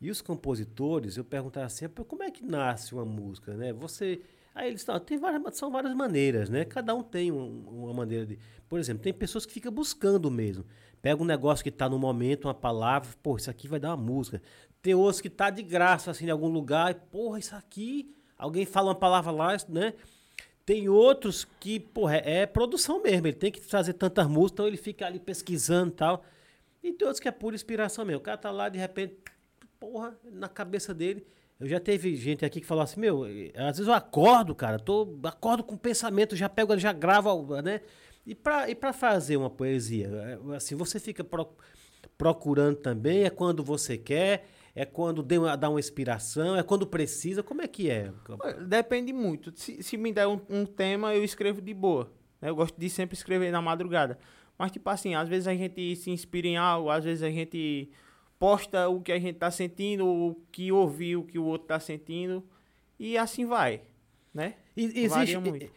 E 0.00 0.10
os 0.10 0.20
compositores, 0.22 1.16
eu 1.16 1.24
perguntava 1.24 1.66
assim, 1.66 1.88
"Pô, 1.88 2.04
como 2.04 2.22
é 2.22 2.30
que 2.30 2.44
nasce 2.44 2.94
uma 2.94 3.04
música, 3.04 3.54
né? 3.56 3.72
Você, 3.72 4.20
Aí 4.54 4.70
eles 4.70 4.84
não, 4.86 4.98
tem 4.98 5.16
várias, 5.16 5.56
são 5.56 5.70
várias 5.70 5.94
maneiras, 5.94 6.48
né? 6.50 6.64
Cada 6.64 6.92
um 6.92 7.00
tem 7.00 7.30
um- 7.30 7.62
uma 7.68 7.94
maneira 7.94 8.26
de. 8.26 8.36
Por 8.68 8.80
exemplo, 8.80 9.00
tem 9.04 9.14
pessoas 9.14 9.46
que 9.46 9.52
ficam 9.52 9.70
buscando 9.70 10.28
mesmo. 10.32 10.64
Pega 11.00 11.22
um 11.22 11.24
negócio 11.24 11.62
que 11.62 11.68
está 11.68 11.88
no 11.88 11.96
momento, 11.96 12.46
uma 12.46 12.54
palavra, 12.54 13.08
pô, 13.22 13.36
isso 13.36 13.48
aqui 13.48 13.68
vai 13.68 13.78
dar 13.78 13.90
uma 13.90 13.96
música. 14.02 14.42
Tem 14.82 14.94
outros 14.94 15.20
que 15.20 15.30
tá 15.30 15.48
de 15.48 15.62
graça, 15.62 16.10
assim, 16.10 16.26
em 16.26 16.30
algum 16.30 16.48
lugar, 16.48 16.90
e, 16.90 16.94
porra, 16.94 17.38
isso 17.38 17.54
aqui. 17.54 18.12
Alguém 18.36 18.66
fala 18.66 18.88
uma 18.88 18.94
palavra 18.96 19.30
lá, 19.30 19.56
né? 19.68 19.94
Tem 20.66 20.88
outros 20.88 21.44
que, 21.60 21.78
porra, 21.78 22.16
é, 22.16 22.40
é 22.40 22.46
produção 22.46 23.00
mesmo. 23.00 23.28
Ele 23.28 23.36
tem 23.36 23.52
que 23.52 23.60
fazer 23.60 23.92
tantas 23.92 24.26
músicas, 24.26 24.52
então 24.54 24.66
ele 24.66 24.76
fica 24.76 25.06
ali 25.06 25.20
pesquisando 25.20 25.92
e 25.92 25.94
tal. 25.94 26.24
E 26.82 26.92
tem 26.92 27.06
outros 27.06 27.20
que 27.20 27.28
é 27.28 27.32
pura 27.32 27.54
inspiração 27.54 28.04
mesmo. 28.04 28.18
O 28.18 28.24
cara 28.24 28.36
tá 28.38 28.50
lá, 28.50 28.68
de 28.68 28.78
repente, 28.78 29.14
porra, 29.80 30.16
na 30.24 30.48
cabeça 30.48 30.92
dele. 30.94 31.26
Eu 31.60 31.66
já 31.66 31.80
teve 31.80 32.14
gente 32.14 32.44
aqui 32.44 32.60
que 32.60 32.66
falou 32.66 32.84
assim, 32.84 33.00
meu, 33.00 33.24
às 33.56 33.76
vezes 33.78 33.88
eu 33.88 33.92
acordo, 33.92 34.54
cara, 34.54 34.78
tô, 34.78 35.18
acordo 35.24 35.64
com 35.64 35.76
pensamento, 35.76 36.36
já 36.36 36.48
pego, 36.48 36.78
já 36.78 36.92
gravo, 36.92 37.60
né? 37.62 37.80
E 38.24 38.34
pra, 38.34 38.70
e 38.70 38.74
pra 38.74 38.92
fazer 38.92 39.36
uma 39.36 39.50
poesia, 39.50 40.08
eh, 40.08 40.56
assim, 40.56 40.76
você 40.76 41.00
fica 41.00 41.24
pro- 41.24 41.56
procurando 42.16 42.76
também, 42.76 43.24
é 43.24 43.30
quando 43.30 43.64
você 43.64 43.96
quer, 43.98 44.46
é 44.74 44.84
quando 44.84 45.26
uma- 45.36 45.56
dá 45.56 45.68
uma 45.68 45.80
inspiração, 45.80 46.54
é 46.56 46.62
quando 46.62 46.86
precisa, 46.86 47.42
como 47.42 47.62
é 47.62 47.66
que 47.66 47.90
é? 47.90 48.12
Depende 48.66 49.12
muito. 49.12 49.52
Se, 49.56 49.82
se 49.82 49.96
me 49.96 50.12
der 50.12 50.26
um, 50.28 50.40
um 50.48 50.64
tema, 50.64 51.14
eu 51.14 51.24
escrevo 51.24 51.60
de 51.60 51.74
boa. 51.74 52.12
né? 52.40 52.50
Eu 52.50 52.54
gosto 52.54 52.78
de 52.78 52.88
sempre 52.88 53.16
escrever 53.16 53.50
na 53.50 53.60
madrugada. 53.60 54.16
Mas, 54.56 54.70
tipo 54.70 54.88
assim, 54.90 55.14
às 55.16 55.28
vezes 55.28 55.48
a 55.48 55.54
gente 55.54 55.96
se 55.96 56.10
inspira 56.10 56.46
em 56.46 56.56
algo, 56.56 56.90
às 56.90 57.02
vezes 57.04 57.22
a 57.22 57.30
gente 57.30 57.90
posta 58.38 58.88
o 58.88 59.00
que 59.00 59.12
a 59.12 59.18
gente 59.18 59.36
tá 59.38 59.50
sentindo, 59.50 60.06
o 60.06 60.34
que 60.52 60.70
ouviu, 60.70 61.20
o 61.20 61.24
que 61.24 61.38
o 61.38 61.44
outro 61.44 61.68
tá 61.68 61.80
sentindo. 61.80 62.44
E 62.98 63.16
assim 63.18 63.44
vai, 63.46 63.82
né? 64.32 64.54
E- 64.76 65.04
Existe, 65.04 65.38
muito. 65.38 65.70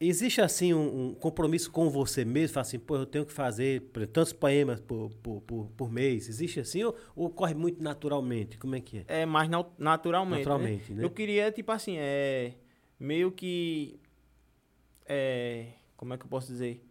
existe 0.00 0.40
assim 0.40 0.72
um, 0.72 1.08
um 1.08 1.14
compromisso 1.14 1.70
com 1.70 1.90
você 1.90 2.24
mesmo? 2.24 2.54
Fala 2.54 2.62
assim, 2.62 2.78
pô, 2.78 2.96
eu 2.96 3.06
tenho 3.06 3.26
que 3.26 3.32
fazer 3.32 3.80
tantos 4.12 4.32
poemas 4.32 4.80
por, 4.80 5.10
por, 5.22 5.40
por, 5.42 5.70
por 5.76 5.90
mês. 5.92 6.28
Existe 6.28 6.60
assim 6.60 6.84
ou, 6.84 6.96
ou 7.14 7.30
corre 7.30 7.54
muito 7.54 7.82
naturalmente? 7.82 8.56
Como 8.58 8.74
é 8.74 8.80
que 8.80 8.98
é? 9.06 9.22
É 9.22 9.26
mais 9.26 9.48
naturalmente. 9.78 10.38
Naturalmente, 10.40 10.92
né? 10.94 11.04
Eu 11.04 11.10
queria, 11.10 11.50
tipo 11.52 11.70
assim, 11.72 11.96
é. 11.98 12.54
Meio 12.98 13.30
que. 13.30 14.00
É. 15.06 15.66
Como 15.96 16.14
é 16.14 16.18
que 16.18 16.24
eu 16.24 16.28
posso 16.28 16.48
dizer? 16.48 16.84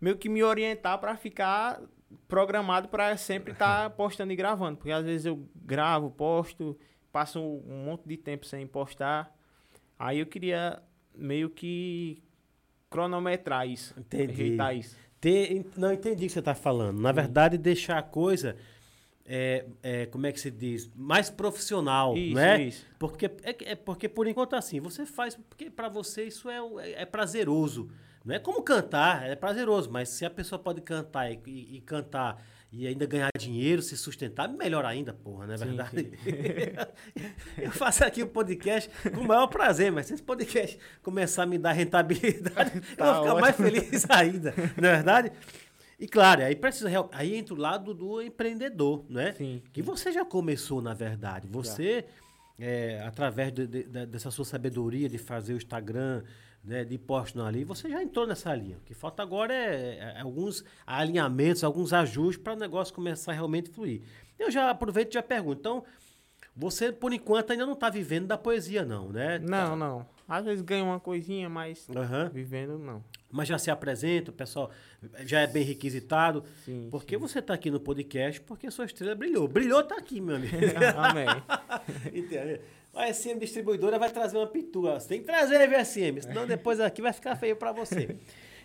Meio 0.00 0.16
que 0.16 0.28
me 0.28 0.42
orientar 0.42 0.98
pra 1.00 1.16
ficar 1.16 1.80
programado 2.26 2.88
pra 2.88 3.16
sempre 3.16 3.52
estar 3.52 3.90
postando 3.96 4.32
e 4.32 4.36
gravando. 4.36 4.78
Porque 4.78 4.90
às 4.90 5.04
vezes 5.04 5.26
eu 5.26 5.48
gravo, 5.54 6.10
posto, 6.10 6.78
passo 7.12 7.40
um 7.40 7.84
monte 7.84 8.06
de 8.06 8.16
tempo 8.16 8.46
sem 8.46 8.66
postar. 8.66 9.34
Aí 9.98 10.20
eu 10.20 10.26
queria 10.26 10.82
meio 11.14 11.50
que 11.50 12.22
cronometrar 12.88 13.68
isso. 13.68 13.94
Entendi. 13.98 14.32
Ajeitar 14.32 14.76
isso. 14.76 14.96
Ter, 15.20 15.66
não 15.76 15.92
entendi 15.92 16.24
o 16.24 16.26
que 16.28 16.32
você 16.32 16.38
está 16.38 16.54
falando. 16.54 17.00
Na 17.00 17.10
verdade, 17.10 17.58
deixar 17.58 17.98
a 17.98 18.02
coisa, 18.02 18.56
é, 19.26 19.66
é, 19.82 20.06
como 20.06 20.26
é 20.26 20.32
que 20.32 20.40
se 20.40 20.50
diz, 20.50 20.88
mais 20.94 21.28
profissional, 21.28 22.16
Isso, 22.16 22.34
não 22.34 22.40
é? 22.40 22.62
isso. 22.62 22.86
Porque 22.98 23.26
é, 23.26 23.72
é 23.72 23.74
porque 23.74 24.08
por 24.08 24.28
enquanto 24.28 24.54
assim, 24.54 24.78
você 24.80 25.04
faz 25.04 25.34
porque 25.34 25.68
para 25.68 25.88
você 25.88 26.24
isso 26.24 26.48
é, 26.48 26.58
é, 26.58 27.02
é 27.02 27.04
prazeroso. 27.04 27.90
Não 28.28 28.34
é 28.34 28.38
como 28.38 28.62
cantar, 28.62 29.26
é 29.26 29.34
prazeroso, 29.34 29.90
mas 29.90 30.10
se 30.10 30.22
a 30.26 30.28
pessoa 30.30 30.58
pode 30.58 30.82
cantar 30.82 31.30
e, 31.32 31.40
e- 31.46 31.76
e 31.76 31.80
cantar 31.80 32.44
e 32.70 32.86
ainda 32.86 33.06
ganhar 33.06 33.30
dinheiro, 33.38 33.80
se 33.80 33.96
sustentar, 33.96 34.46
melhor 34.46 34.84
ainda, 34.84 35.14
porra, 35.14 35.46
não 35.46 35.54
é 35.54 35.56
Sim, 35.56 35.64
verdade? 35.64 36.12
Eu 37.56 37.70
faço 37.72 38.04
aqui 38.04 38.22
o 38.22 38.26
podcast 38.26 38.90
com 39.14 39.20
o 39.22 39.26
maior 39.26 39.46
prazer, 39.46 39.90
mas 39.90 40.06
se 40.06 40.12
esse 40.14 40.22
podcast 40.22 40.78
começar 41.02 41.44
a 41.44 41.46
me 41.46 41.56
dar 41.58 41.72
rentabilidade, 41.72 42.72
eu 42.92 42.96
Tá 42.96 43.12
vou 43.14 43.22
ficar 43.22 43.40
mais 43.40 43.54
ótimo. 43.58 43.70
feliz 43.70 44.06
ainda, 44.10 44.54
não 44.76 44.88
é 44.88 44.94
verdade? 44.96 45.32
E 45.98 46.06
claro, 46.06 46.42
aí 46.44 46.54
precisa 46.54 46.88
aí 47.12 47.34
entra 47.34 47.54
o 47.54 47.58
lado 47.58 47.94
do 47.94 48.20
empreendedor, 48.22 49.04
né? 49.08 49.32
Sim. 49.32 49.62
Que 49.72 49.80
você 49.82 50.12
já 50.12 50.24
começou, 50.24 50.80
na 50.80 50.92
verdade. 50.94 51.48
Você, 51.50 52.04
é, 52.58 53.02
através 53.04 53.52
de- 53.52 53.66
de- 53.66 53.84
da- 53.84 54.04
dessa 54.04 54.30
sua 54.30 54.44
sabedoria 54.44 55.08
de 55.08 55.16
fazer 55.18 55.54
o 55.54 55.56
Instagram, 55.56 56.22
né, 56.64 56.84
de 56.84 56.98
postar 56.98 57.46
ali, 57.46 57.64
você 57.64 57.88
já 57.88 58.02
entrou 58.02 58.26
nessa 58.26 58.54
linha. 58.54 58.76
O 58.76 58.80
que 58.80 58.94
falta 58.94 59.22
agora 59.22 59.54
é, 59.54 60.14
é 60.16 60.20
alguns 60.20 60.64
alinhamentos, 60.86 61.64
alguns 61.64 61.92
ajustes 61.92 62.42
para 62.42 62.52
o 62.54 62.56
negócio 62.56 62.94
começar 62.94 63.32
a 63.32 63.34
realmente 63.34 63.70
fluir. 63.70 64.02
Eu 64.38 64.50
já 64.50 64.70
aproveito 64.70 65.10
e 65.10 65.14
já 65.14 65.22
pergunto. 65.22 65.58
Então, 65.60 65.84
você, 66.54 66.92
por 66.92 67.12
enquanto, 67.12 67.52
ainda 67.52 67.64
não 67.64 67.74
está 67.74 67.88
vivendo 67.88 68.26
da 68.26 68.36
poesia, 68.36 68.84
não, 68.84 69.08
né? 69.10 69.38
Não, 69.38 69.76
não. 69.76 70.06
Às 70.28 70.44
vezes 70.44 70.60
ganha 70.60 70.84
uma 70.84 71.00
coisinha, 71.00 71.48
mas 71.48 71.88
Aham. 71.94 72.28
vivendo 72.28 72.78
não. 72.78 73.02
Mas 73.30 73.48
já 73.48 73.58
se 73.58 73.70
apresenta, 73.70 74.30
o 74.30 74.34
pessoal 74.34 74.70
já 75.24 75.40
é 75.40 75.46
bem 75.46 75.62
requisitado. 75.62 76.44
Sim. 76.64 76.88
Porque 76.90 77.16
você 77.16 77.38
está 77.38 77.54
aqui 77.54 77.70
no 77.70 77.78
podcast 77.78 78.40
porque 78.40 78.70
sua 78.70 78.86
estrela 78.86 79.14
brilhou. 79.14 79.46
Brilhou, 79.46 79.82
tá 79.84 79.96
aqui, 79.96 80.20
meu 80.20 80.36
amigo. 80.36 80.56
Amém. 80.96 81.26
Entendeu? 82.12 82.60
A 82.94 83.12
SM 83.12 83.38
Distribuidora 83.38 83.98
vai 83.98 84.10
trazer 84.10 84.36
uma 84.36 84.46
pintura. 84.46 84.98
Você 84.98 85.08
tem 85.08 85.20
que 85.20 85.26
trazer, 85.26 85.68
viu, 85.68 85.84
SM? 85.84 86.20
Senão 86.22 86.46
depois 86.46 86.80
aqui 86.80 87.02
vai 87.02 87.12
ficar 87.12 87.36
feio 87.36 87.56
para 87.56 87.72
você. 87.72 88.16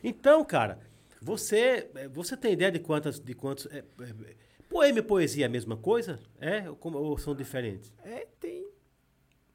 Então, 0.03 0.43
cara, 0.43 0.79
você 1.21 1.89
eh, 1.95 2.07
você 2.09 2.35
tem 2.35 2.51
ideia 2.53 2.71
de 2.71 2.79
quantas 2.79 3.19
de 3.19 3.33
quantos 3.33 3.67
é, 3.67 3.77
é, 3.77 4.35
poema 4.69 4.99
e 4.99 5.01
poesia 5.01 5.45
é 5.45 5.47
a 5.47 5.49
mesma 5.49 5.77
coisa? 5.77 6.19
É 6.41 6.69
ou, 6.69 6.77
ou 6.95 7.17
são 7.17 7.33
diferentes? 7.33 7.93
É, 8.03 8.27
tem. 8.39 8.67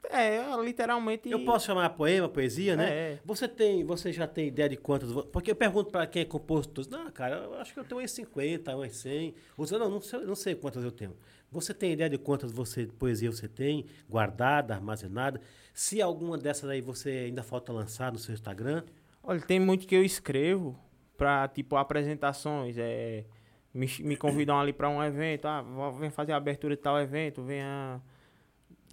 É, 0.09 0.39
literalmente. 0.63 1.29
Eu 1.29 1.45
posso 1.45 1.67
chamar 1.67 1.89
poema, 1.91 2.27
poesia, 2.27 2.75
né? 2.75 2.89
É. 2.89 3.19
Você 3.23 3.47
tem, 3.47 3.83
você 3.83 4.11
já 4.11 4.25
tem 4.25 4.47
ideia 4.47 4.67
de 4.67 4.75
quantas? 4.75 5.11
Porque 5.25 5.51
eu 5.51 5.55
pergunto 5.55 5.91
para 5.91 6.07
quem 6.07 6.23
é 6.23 6.25
compositor, 6.25 6.87
não, 6.89 7.11
cara, 7.11 7.35
eu 7.35 7.53
acho 7.55 7.73
que 7.73 7.79
eu 7.79 7.83
tenho 7.83 8.01
umas 8.01 8.09
50, 8.09 8.75
umas 8.75 8.95
100. 8.95 9.35
Você 9.55 9.77
não, 9.77 9.87
não 9.87 10.01
sei, 10.01 10.19
não 10.21 10.35
sei 10.35 10.55
quantas 10.55 10.83
eu 10.83 10.91
tenho. 10.91 11.15
Você 11.51 11.73
tem 11.73 11.93
ideia 11.93 12.09
de 12.09 12.17
quantas 12.17 12.51
você 12.51 12.85
poesia 12.85 13.31
você 13.31 13.47
tem 13.47 13.85
guardada, 14.07 14.75
armazenada? 14.75 15.41
Se 15.73 16.01
alguma 16.01 16.37
dessas 16.37 16.69
aí 16.69 16.81
você 16.81 17.09
ainda 17.09 17.41
falta 17.41 17.71
lançar 17.73 18.11
no 18.11 18.19
seu 18.19 18.33
Instagram? 18.33 18.83
Olha, 19.23 19.41
tem 19.41 19.59
muito 19.59 19.87
que 19.87 19.95
eu 19.95 20.03
escrevo 20.03 20.77
pra, 21.17 21.47
tipo, 21.47 21.75
apresentações. 21.75 22.77
É, 22.77 23.25
me, 23.73 23.87
me 24.01 24.15
convidam 24.15 24.59
ali 24.59 24.71
pra 24.73 24.89
um 24.89 25.03
evento. 25.03 25.45
Ah, 25.47 25.61
vem 25.99 26.09
fazer 26.09 26.33
a 26.33 26.37
abertura 26.37 26.75
de 26.75 26.81
tal 26.81 26.99
evento, 26.99 27.41
venha 27.43 27.99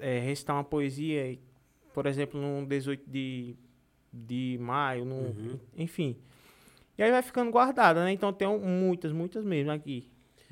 é, 0.00 0.18
recitar 0.20 0.56
uma 0.56 0.64
poesia. 0.64 1.38
Por 1.92 2.06
exemplo, 2.06 2.40
no 2.40 2.66
18 2.66 3.02
de, 3.08 3.54
de 4.12 4.58
maio, 4.60 5.04
no, 5.04 5.14
Uhum. 5.14 5.58
enfim. 5.76 6.16
E 6.98 7.02
aí 7.02 7.10
vai 7.10 7.22
ficando 7.22 7.50
guardada, 7.50 8.02
né? 8.04 8.12
Então 8.12 8.32
tem 8.32 8.48
muitas, 8.58 9.12
muitas 9.12 9.44
mesmo 9.44 9.70
aqui. 9.70 10.10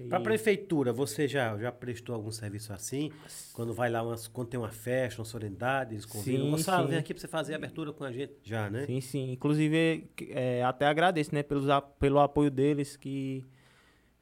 Para 0.09 0.18
a 0.18 0.20
prefeitura, 0.20 0.92
você 0.92 1.28
já, 1.28 1.57
já 1.57 1.70
prestou 1.70 2.14
algum 2.14 2.30
serviço 2.30 2.72
assim? 2.72 3.12
Quando 3.52 3.72
vai 3.72 3.88
lá, 3.90 4.02
umas, 4.02 4.26
quando 4.26 4.48
tem 4.48 4.59
uma 4.59 4.70
festa, 4.70 5.20
uma 5.20 5.24
solenidade, 5.24 5.94
eles 5.94 6.04
convidam. 6.04 6.44
Sim, 6.46 6.50
Gonçalo, 6.50 6.85
sim. 6.85 6.90
vem 6.90 6.98
aqui 6.98 7.14
para 7.14 7.20
você 7.20 7.28
fazer 7.28 7.52
a 7.52 7.57
abertura 7.57 7.92
com 7.92 8.02
a 8.04 8.11
gente. 8.11 8.33
Já, 8.42 8.68
né? 8.68 8.87
Sim, 8.87 9.00
sim. 9.00 9.30
Inclusive, 9.33 10.09
é, 10.30 10.64
até 10.64 10.87
agradeço, 10.87 11.33
né, 11.35 11.42
pelos, 11.44 11.66
pelo 12.00 12.18
apoio 12.18 12.50
deles, 12.50 12.96
que 12.96 13.44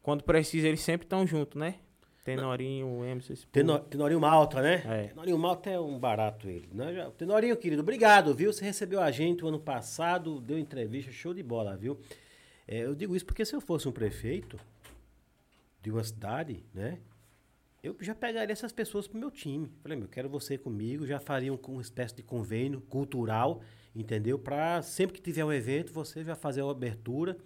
quando 0.02 0.22
precisa 0.24 0.68
eles 0.68 0.80
sempre 0.80 1.06
estão 1.06 1.26
juntos, 1.26 1.58
né? 1.58 1.76
Tenorinho, 2.24 3.04
Emerson, 3.04 3.32
esse 3.32 3.42
povo. 3.46 3.52
Teno- 3.52 3.78
Tenorinho 3.80 4.20
Malta, 4.20 4.62
né? 4.62 4.82
É. 4.86 5.02
Tenorinho 5.08 5.38
Malta 5.38 5.70
é 5.70 5.80
um 5.80 5.98
barato 5.98 6.48
ele. 6.48 6.68
Né? 6.72 7.10
Tenorinho, 7.18 7.56
querido, 7.56 7.82
obrigado, 7.82 8.32
viu? 8.34 8.52
Você 8.52 8.64
recebeu 8.64 9.00
a 9.00 9.10
gente 9.10 9.44
o 9.44 9.48
ano 9.48 9.58
passado, 9.58 10.40
deu 10.40 10.56
entrevista, 10.58 11.10
show 11.10 11.34
de 11.34 11.42
bola, 11.42 11.76
viu? 11.76 11.98
É, 12.68 12.78
eu 12.84 12.94
digo 12.94 13.16
isso 13.16 13.26
porque 13.26 13.44
se 13.44 13.56
eu 13.56 13.60
fosse 13.60 13.88
um 13.88 13.92
prefeito 13.92 14.56
de 15.82 15.90
uma 15.90 16.04
cidade, 16.04 16.64
né? 16.72 16.98
Eu 17.82 17.96
já 18.00 18.14
pegaria 18.14 18.52
essas 18.52 18.70
pessoas 18.72 19.08
pro 19.08 19.18
meu 19.18 19.30
time. 19.30 19.68
Falei, 19.82 19.96
meu, 19.98 20.04
eu 20.06 20.10
quero 20.10 20.28
você 20.28 20.56
comigo, 20.56 21.04
já 21.04 21.18
faria 21.18 21.52
um, 21.52 21.58
uma 21.68 21.82
espécie 21.82 22.14
de 22.14 22.22
convênio 22.22 22.80
cultural, 22.82 23.60
entendeu? 23.94 24.38
Para 24.38 24.80
sempre 24.82 25.16
que 25.16 25.20
tiver 25.20 25.44
um 25.44 25.52
evento, 25.52 25.92
você 25.92 26.22
já 26.22 26.36
fazer 26.36 26.62
a 26.62 26.70
abertura. 26.70 27.36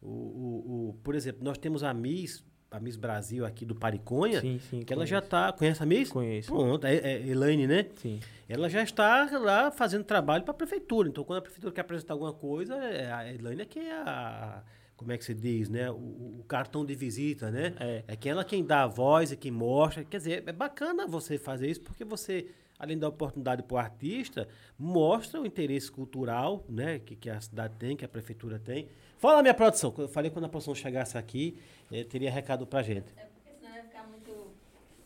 O, 0.00 0.06
o, 0.08 0.88
o- 0.90 0.94
por 1.02 1.14
exemplo, 1.16 1.42
nós 1.42 1.58
temos 1.58 1.82
a 1.82 1.92
Miss, 1.92 2.44
a 2.70 2.78
Miss 2.78 2.94
Brasil 2.94 3.44
aqui 3.44 3.64
do 3.66 3.74
Pariconha, 3.74 4.40
Sim, 4.40 4.60
sim. 4.70 4.80
que 4.82 4.92
ela 4.92 5.04
já 5.04 5.16
conheço. 5.16 5.26
está. 5.26 5.52
Conhece 5.52 5.82
a 5.82 5.86
Miss? 5.86 6.08
Conheço. 6.10 6.52
Pronto, 6.52 6.86
é, 6.86 6.94
é 6.96 7.26
Elaine, 7.26 7.66
né? 7.66 7.86
Sim. 7.96 8.20
Ela 8.48 8.68
já 8.68 8.82
está 8.82 9.28
lá 9.40 9.72
fazendo 9.72 10.04
trabalho 10.04 10.44
para 10.44 10.52
a 10.52 10.56
prefeitura. 10.56 11.08
Então, 11.08 11.24
quando 11.24 11.38
a 11.38 11.42
prefeitura 11.42 11.72
quer 11.72 11.80
apresentar 11.80 12.14
alguma 12.14 12.32
coisa, 12.32 12.74
é 12.76 13.10
a 13.12 13.32
Elaine 13.34 13.62
é 13.62 13.64
que 13.64 13.80
é 13.80 13.92
a. 13.92 14.62
Como 14.96 15.10
é 15.12 15.18
que 15.18 15.24
se 15.24 15.34
diz, 15.34 15.68
né? 15.68 15.90
O, 15.90 15.94
o 16.40 16.44
cartão 16.46 16.84
de 16.84 16.94
visita, 16.94 17.50
né? 17.50 17.74
É. 17.80 18.04
É 18.08 18.16
quem 18.16 18.30
ela 18.32 18.44
quem 18.44 18.64
dá 18.64 18.84
a 18.84 18.86
voz, 18.86 19.32
é 19.32 19.36
quem 19.36 19.50
mostra. 19.50 20.04
Quer 20.04 20.18
dizer, 20.18 20.44
é 20.46 20.52
bacana 20.52 21.06
você 21.06 21.36
fazer 21.36 21.68
isso, 21.68 21.80
porque 21.80 22.04
você, 22.04 22.46
além 22.78 22.96
da 22.96 23.08
oportunidade 23.08 23.62
para 23.64 23.74
o 23.74 23.78
artista, 23.78 24.46
mostra 24.78 25.40
o 25.40 25.46
interesse 25.46 25.90
cultural, 25.90 26.64
né? 26.68 27.00
Que, 27.00 27.16
que 27.16 27.28
a 27.28 27.40
cidade 27.40 27.74
tem, 27.76 27.96
que 27.96 28.04
a 28.04 28.08
prefeitura 28.08 28.58
tem. 28.58 28.88
Fala, 29.18 29.42
minha 29.42 29.54
produção. 29.54 29.92
Eu 29.98 30.08
falei 30.08 30.30
quando 30.30 30.44
a 30.44 30.48
produção 30.48 30.74
chegasse 30.74 31.18
aqui, 31.18 31.58
eh, 31.90 32.04
teria 32.04 32.30
recado 32.30 32.64
pra 32.66 32.80
gente. 32.82 33.06
É 33.16 33.24
porque 33.24 33.50
senão 33.58 33.72
vai 33.72 33.82
ficar 33.82 34.06
muito 34.06 34.46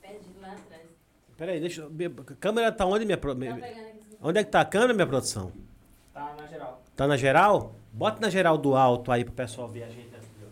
perdido 0.02 0.40
lá 0.40 0.52
atrás. 0.52 0.82
Peraí, 1.36 1.60
deixa 1.60 1.82
eu. 1.82 1.90
minha- 1.90 2.10
A 2.10 2.34
câmera 2.34 2.70
tá 2.72 2.84
onde, 2.84 3.06
minha. 3.06 3.16
Tá 3.16 3.34
minha- 3.34 3.54
pegando 3.54 3.86
aqui. 3.86 4.16
onde 4.20 4.38
é 4.38 4.44
que 4.44 4.50
tá 4.50 4.60
a 4.60 4.64
câmera, 4.66 4.92
minha 4.92 5.06
produção? 5.06 5.50
Tá 6.12 6.34
na 6.36 6.46
geral. 6.46 6.82
Tá 6.96 7.06
na 7.06 7.16
geral? 7.16 7.74
Bota 7.92 8.20
na 8.20 8.30
geral 8.30 8.56
do 8.56 8.74
alto 8.76 9.10
aí 9.10 9.24
pro 9.24 9.32
pessoal 9.34 9.68
ver 9.68 9.82
a 9.82 9.88
gente 9.88 10.14
aqui, 10.14 10.26
ó. 10.42 10.48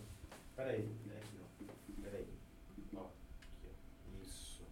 Pera. 0.57 0.72
Pera 2.03 2.16
aí. 2.16 2.27
Isso. 4.22 4.62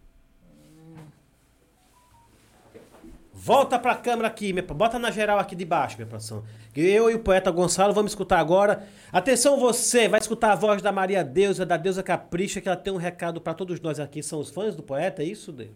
Volta 3.33 3.77
pra 3.79 3.95
câmera 3.95 4.27
aqui, 4.27 4.51
minha, 4.51 4.63
bota 4.63 4.97
na 4.99 5.11
geral 5.11 5.39
aqui 5.39 5.55
de 5.55 5.65
baixo, 5.65 5.97
minha 5.97 6.07
produção. 6.07 6.43
Eu 6.75 7.09
e 7.09 7.15
o 7.15 7.19
poeta 7.19 7.49
Gonçalo 7.51 7.93
vamos 7.93 8.11
escutar 8.11 8.39
agora. 8.39 8.87
Atenção 9.11 9.57
você, 9.59 10.09
vai 10.09 10.19
escutar 10.19 10.51
a 10.51 10.55
voz 10.55 10.81
da 10.81 10.91
Maria 10.91 11.23
Deusa, 11.23 11.65
da 11.65 11.77
Deusa 11.77 12.03
Capricha, 12.03 12.59
que 12.59 12.67
ela 12.67 12.75
tem 12.75 12.91
um 12.91 12.97
recado 12.97 13.39
pra 13.39 13.53
todos 13.53 13.79
nós 13.79 13.99
aqui. 13.99 14.21
São 14.21 14.39
os 14.39 14.49
fãs 14.49 14.75
do 14.75 14.83
poeta, 14.83 15.21
é 15.23 15.25
isso, 15.25 15.53
Dê? 15.53 15.69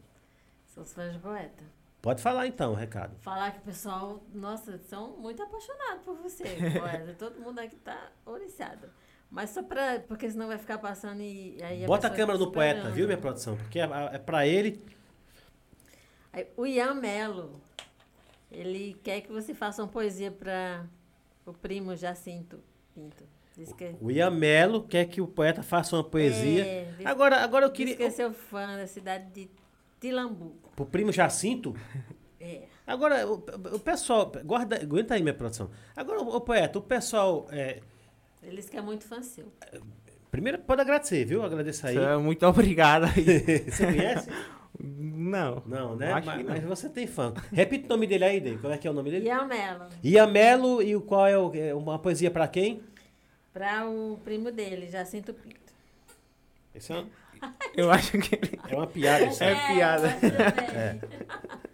Sou 0.65 0.83
fã 0.83 1.09
de 1.09 1.19
poeta. 1.19 1.63
Pode 2.01 2.21
falar 2.21 2.47
então 2.47 2.71
o 2.71 2.75
recado. 2.75 3.17
Falar 3.19 3.51
que 3.51 3.59
o 3.59 3.61
pessoal, 3.63 4.23
nossa, 4.33 4.77
são 4.87 5.17
muito 5.17 5.43
apaixonados 5.43 6.03
por 6.03 6.15
você, 6.17 6.43
poeta. 6.79 7.15
Todo 7.17 7.39
mundo 7.41 7.59
aqui 7.59 7.75
tá 7.75 8.11
oriciado. 8.25 8.89
Mas 9.29 9.49
só 9.51 9.61
pra. 9.61 9.99
Porque 10.07 10.29
senão 10.29 10.47
vai 10.47 10.57
ficar 10.57 10.77
passando 10.77 11.21
e 11.21 11.61
aí 11.61 11.85
Bota 11.85 12.07
a 12.07 12.09
câmera 12.09 12.37
no 12.37 12.51
poeta, 12.51 12.89
viu, 12.89 13.05
minha 13.05 13.17
produção? 13.17 13.55
Porque 13.57 13.79
é, 13.79 13.83
é 14.13 14.17
pra 14.17 14.47
ele. 14.47 14.83
O 16.55 16.65
Ian 16.65 16.95
Melo, 16.95 17.61
ele 18.51 18.99
quer 19.03 19.21
que 19.21 19.31
você 19.31 19.53
faça 19.53 19.81
uma 19.83 19.87
poesia 19.89 20.31
para 20.31 20.85
o 21.45 21.53
primo 21.53 21.95
Jacinto 21.95 22.59
Pinto. 22.95 23.23
Que, 23.77 23.95
O 23.99 24.09
Ian 24.09 24.29
Melo 24.29 24.83
quer 24.83 25.05
que 25.05 25.19
o 25.19 25.27
poeta 25.27 25.61
faça 25.61 25.95
uma 25.95 26.03
poesia. 26.03 26.65
É, 26.65 26.93
agora, 27.03 27.43
agora 27.43 27.65
eu 27.65 27.69
diz 27.69 27.77
queria. 27.77 27.95
que 27.97 28.03
é 28.03 28.09
seu 28.09 28.31
fã 28.33 28.77
da 28.77 28.87
cidade 28.87 29.29
de 29.31 29.49
Tilambu. 29.99 30.55
Pro 30.75 30.85
primo 30.85 31.11
Jacinto. 31.11 31.75
É. 32.41 32.61
Agora, 32.87 33.27
o, 33.27 33.33
o 33.75 33.79
pessoal. 33.79 34.31
Guarda, 34.45 34.77
aguenta 34.81 35.13
aí, 35.13 35.21
minha 35.21 35.33
produção. 35.33 35.69
Agora, 35.93 36.21
o, 36.21 36.39
poeta, 36.39 36.79
o 36.79 36.81
pessoal. 36.81 37.45
é, 37.51 37.81
Eles 38.41 38.69
que 38.69 38.77
é 38.77 38.81
muito 38.81 39.03
fã 39.03 39.21
seu. 39.21 39.51
primeiro, 40.31 40.57
pode 40.59 40.79
agradecer, 40.79 41.25
viu? 41.25 41.43
Agradecer 41.43 41.87
aí. 41.87 41.97
É 41.97 42.15
Muito 42.15 42.45
obrigado 42.47 43.07
aí. 43.07 43.59
Você 43.69 43.85
conhece? 43.85 44.29
Não. 44.79 45.61
Não, 45.65 45.97
né? 45.97 46.13
Acho 46.13 46.27
mas, 46.27 46.37
que 46.37 46.43
não. 46.43 46.53
mas 46.53 46.63
você 46.63 46.87
tem 46.87 47.05
fã. 47.05 47.33
Repita 47.51 47.87
o 47.87 47.89
nome 47.89 48.07
dele 48.07 48.23
aí, 48.23 48.39
Dei. 48.39 48.57
Qual 48.57 48.71
é 48.71 48.77
que 48.77 48.87
é 48.87 48.91
o 48.91 48.93
nome 48.93 49.11
dele? 49.11 49.27
Ian 49.27 49.45
Melo, 49.45 49.89
Ian 50.01 50.27
Melo 50.27 50.81
e 50.81 50.95
o 50.95 51.01
qual 51.01 51.27
é, 51.27 51.37
o, 51.37 51.53
é 51.53 51.75
uma 51.75 51.99
poesia 51.99 52.31
pra 52.31 52.47
quem? 52.47 52.81
para 53.51 53.85
o 53.89 54.17
primo 54.23 54.51
dele, 54.51 54.87
Jacinto 54.87 55.33
Pinto. 55.33 55.73
Isso 56.73 56.93
é 56.93 57.05
Eu 57.75 57.91
acho 57.91 58.11
que 58.19 58.35
ele... 58.35 58.59
é 58.69 58.75
uma 58.75 58.87
piada. 58.87 59.25
Isso 59.25 59.43
É 59.43 59.53
aí. 59.53 59.75
piada. 59.75 60.07
bem. 60.19 61.01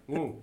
Hum. 0.08 0.39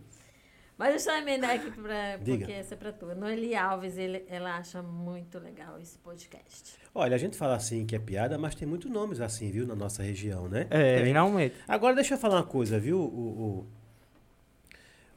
Mas 0.78 0.90
deixa 0.90 1.10
eu 1.12 1.18
emendar 1.22 1.50
aqui, 1.50 1.70
pra, 1.70 2.16
Diga. 2.16 2.38
porque 2.38 2.52
essa 2.52 2.74
é 2.74 2.76
para 2.76 2.92
tu. 2.92 3.06
Noeli 3.14 3.54
Alves, 3.54 3.96
ele, 3.96 4.24
ela 4.28 4.56
acha 4.56 4.82
muito 4.82 5.38
legal 5.38 5.78
esse 5.78 5.96
podcast. 5.98 6.74
Olha, 6.92 7.14
a 7.14 7.18
gente 7.18 7.36
fala 7.36 7.54
assim 7.54 7.86
que 7.86 7.94
é 7.94 7.98
piada, 8.00 8.36
mas 8.36 8.54
tem 8.56 8.66
muitos 8.66 8.90
nomes 8.90 9.20
assim, 9.20 9.48
viu, 9.50 9.64
na 9.66 9.76
nossa 9.76 10.02
região, 10.02 10.48
né? 10.48 10.66
É, 10.70 11.02
Tem. 11.02 11.12
realmente. 11.12 11.54
Agora 11.68 11.94
deixa 11.94 12.14
eu 12.14 12.18
falar 12.18 12.36
uma 12.38 12.44
coisa, 12.46 12.80
viu, 12.80 12.98
o, 12.98 13.66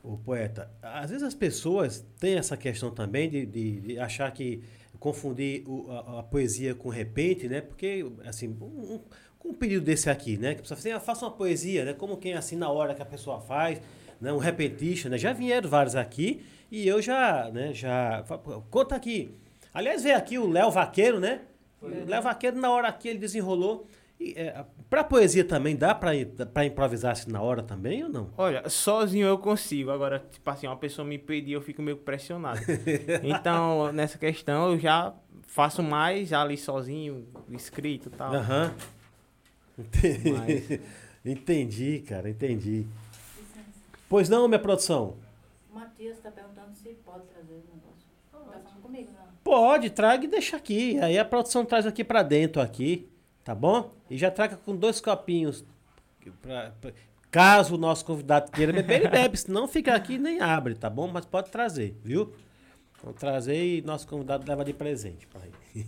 o, 0.03 0.11
o 0.13 0.17
poeta. 0.19 0.69
Às 0.83 1.09
vezes 1.09 1.23
as 1.25 1.33
pessoas 1.33 2.05
têm 2.19 2.35
essa 2.37 2.55
questão 2.55 2.91
também 2.91 3.27
de, 3.29 3.45
de, 3.45 3.79
de 3.81 3.99
achar 3.99 4.31
que 4.31 4.61
confundir 4.99 5.63
o- 5.67 5.89
a, 5.91 6.19
a 6.19 6.23
poesia 6.23 6.75
com 6.75 6.89
repente, 6.89 7.47
né? 7.47 7.61
Porque, 7.61 8.05
assim, 8.25 8.49
um, 8.61 8.65
um- 8.95 9.01
um 9.45 9.53
pedido 9.53 9.86
desse 9.86 10.10
aqui, 10.10 10.38
né? 10.38 10.53
Que 10.53 10.60
a 10.60 10.63
pessoa 10.63 10.77
fala 10.77 10.89
assim, 10.89 10.97
ah, 10.97 10.99
faça 10.99 11.25
uma 11.25 11.31
poesia, 11.31 11.86
né? 11.86 11.93
Como 11.93 12.17
quem 12.17 12.34
assim 12.34 12.55
na 12.55 12.69
hora 12.69 12.93
que 12.95 13.01
a 13.01 13.05
pessoa 13.05 13.39
faz, 13.39 13.79
né? 14.19 14.34
Um 14.34 14.38
repentista, 14.38 15.10
né? 15.10 15.17
Já 15.17 15.34
vieram 15.34 15.69
vários 15.69 15.95
aqui 15.95 16.43
e 16.71 16.88
eu 16.88 17.01
já, 17.01 17.49
né? 17.51 17.73
Já... 17.73 18.23
Conta 18.69 18.95
aqui. 18.95 19.36
Aliás, 19.73 20.03
veio 20.03 20.17
aqui 20.17 20.38
o 20.38 20.49
Léo 20.49 20.71
Vaqueiro, 20.71 21.19
né? 21.19 21.41
O 21.81 21.88
Léo 21.88 22.21
Vaqueiro, 22.21 22.58
na 22.58 22.71
hora 22.71 22.88
aqui, 22.88 23.10
ele 23.10 23.19
desenrolou. 23.19 23.88
E, 24.19 24.34
é, 24.38 24.63
pra 24.89 25.03
poesia 25.03 25.43
também, 25.43 25.75
dá 25.75 25.93
pra, 25.93 26.12
pra 26.53 26.65
improvisar 26.65 27.12
assim 27.12 27.29
na 27.29 27.41
hora 27.41 27.62
também 27.62 28.03
ou 28.03 28.10
não? 28.10 28.29
Olha, 28.38 28.67
sozinho 28.69 29.27
eu 29.27 29.38
consigo. 29.38 29.91
Agora, 29.91 30.19
tipo 30.31 30.49
assim, 30.49 30.67
uma 30.67 30.77
pessoa 30.77 31.05
me 31.05 31.17
pedir, 31.17 31.51
eu 31.51 31.62
fico 31.62 31.81
meio 31.81 31.97
pressionado. 31.97 32.60
Então, 33.21 33.91
nessa 33.91 34.17
questão, 34.17 34.71
eu 34.71 34.79
já 34.79 35.13
faço 35.47 35.84
mais 35.84 36.31
ali 36.31 36.58
sozinho, 36.58 37.27
escrito 37.51 38.08
e 38.08 38.12
tal. 38.12 38.34
Aham. 38.34 38.73
Entendi. 39.77 40.31
Mas- 40.31 40.79
Entendi, 41.25 42.03
cara, 42.07 42.29
entendi. 42.29 42.85
Pois 44.07 44.29
não, 44.29 44.47
minha 44.47 44.59
produção? 44.59 45.15
O 45.71 45.75
Matias 45.75 46.17
está 46.17 46.29
perguntando 46.29 46.75
se 46.75 46.89
pode 47.03 47.23
trazer 47.25 47.53
o 47.53 47.63
negócio. 47.73 48.05
Tá 48.31 48.38
falando 48.39 48.81
comigo, 48.81 49.09
não? 49.11 49.25
Pode, 49.43 49.89
traga 49.89 50.23
e 50.23 50.27
deixa 50.27 50.55
aqui. 50.55 50.99
Aí 50.99 51.17
a 51.17 51.25
produção 51.25 51.65
traz 51.65 51.88
aqui 51.88 52.03
pra 52.03 52.21
dentro 52.21 52.61
aqui, 52.61 53.09
tá 53.43 53.55
bom? 53.55 53.91
E 54.07 54.17
já 54.19 54.29
traga 54.29 54.55
com 54.57 54.75
dois 54.75 55.01
copinhos. 55.01 55.65
pra- 56.43 56.71
pra- 56.79 56.91
caso 57.31 57.73
o 57.73 57.77
nosso 57.77 58.05
convidado 58.05 58.51
queira 58.51 58.71
beber, 58.71 59.01
ele 59.01 59.09
bebe. 59.09 59.35
Senão 59.35 59.67
fica 59.67 59.95
aqui 59.95 60.13
e 60.13 60.17
nem 60.19 60.39
abre, 60.39 60.75
tá 60.75 60.89
bom? 60.91 61.07
Mas 61.07 61.25
pode 61.25 61.49
trazer, 61.49 61.99
viu? 62.03 62.31
Vou 63.03 63.13
trazer 63.13 63.77
e 63.77 63.81
nosso 63.81 64.07
convidado 64.07 64.47
leva 64.47 64.63
de 64.63 64.73
presente 64.73 65.27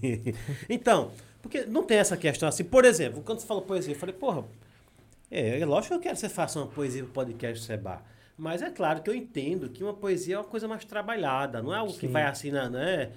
ele. 0.01 0.35
então, 0.67 1.11
porque 1.47 1.65
não 1.65 1.83
tem 1.83 1.97
essa 1.97 2.17
questão 2.17 2.49
assim. 2.49 2.63
Por 2.63 2.83
exemplo, 2.83 3.21
quando 3.23 3.39
você 3.39 3.47
falou 3.47 3.63
poesia, 3.63 3.93
eu 3.93 3.97
falei, 3.97 4.13
porra, 4.13 4.43
é, 5.31 5.59
é 5.59 5.65
lógico 5.65 5.93
que 5.93 5.99
eu 5.99 6.01
quero 6.01 6.15
que 6.15 6.19
você 6.21 6.29
faça 6.29 6.59
uma 6.59 6.67
poesia 6.67 7.03
pro 7.03 7.13
podcast 7.13 7.63
Seba. 7.65 8.01
Mas 8.37 8.61
é 8.61 8.69
claro 8.69 9.01
que 9.01 9.09
eu 9.09 9.15
entendo 9.15 9.69
que 9.69 9.83
uma 9.83 9.93
poesia 9.93 10.35
é 10.35 10.37
uma 10.37 10.43
coisa 10.43 10.67
mais 10.67 10.85
trabalhada, 10.85 11.61
não 11.61 11.73
é 11.73 11.77
algo 11.77 11.93
que 11.93 12.01
Sim. 12.05 12.11
vai 12.11 12.23
assim, 12.23 12.51
né? 12.51 13.09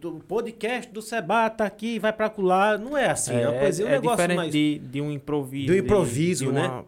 Tô- 0.00 0.12
O 0.12 0.20
podcast 0.20 0.90
do 0.90 1.02
Seba 1.02 1.48
tá 1.50 1.66
aqui, 1.66 1.98
vai 1.98 2.12
pra 2.12 2.32
lá. 2.38 2.78
Não 2.78 2.96
é 2.96 3.10
assim. 3.10 3.34
É, 3.34 3.48
uma 3.48 3.58
poesia 3.60 3.84
é 3.84 3.88
um 3.88 3.90
é 3.90 3.92
negócio 3.92 4.16
diferente 4.16 4.36
mais. 4.36 4.52
de, 4.52 4.78
de 4.78 5.00
um 5.00 5.12
improviso. 5.12 5.66
De 5.66 5.72
um 5.72 5.84
improviso, 5.84 6.44
de, 6.46 6.50
de 6.50 6.56
né? 6.56 6.66
uma 6.66 6.84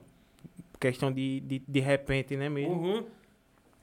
Questão 0.80 1.12
de, 1.12 1.40
de, 1.40 1.62
de 1.66 1.80
repente, 1.80 2.37
né 2.37 2.48
mesmo? 2.48 2.72
Uhum. 2.74 3.04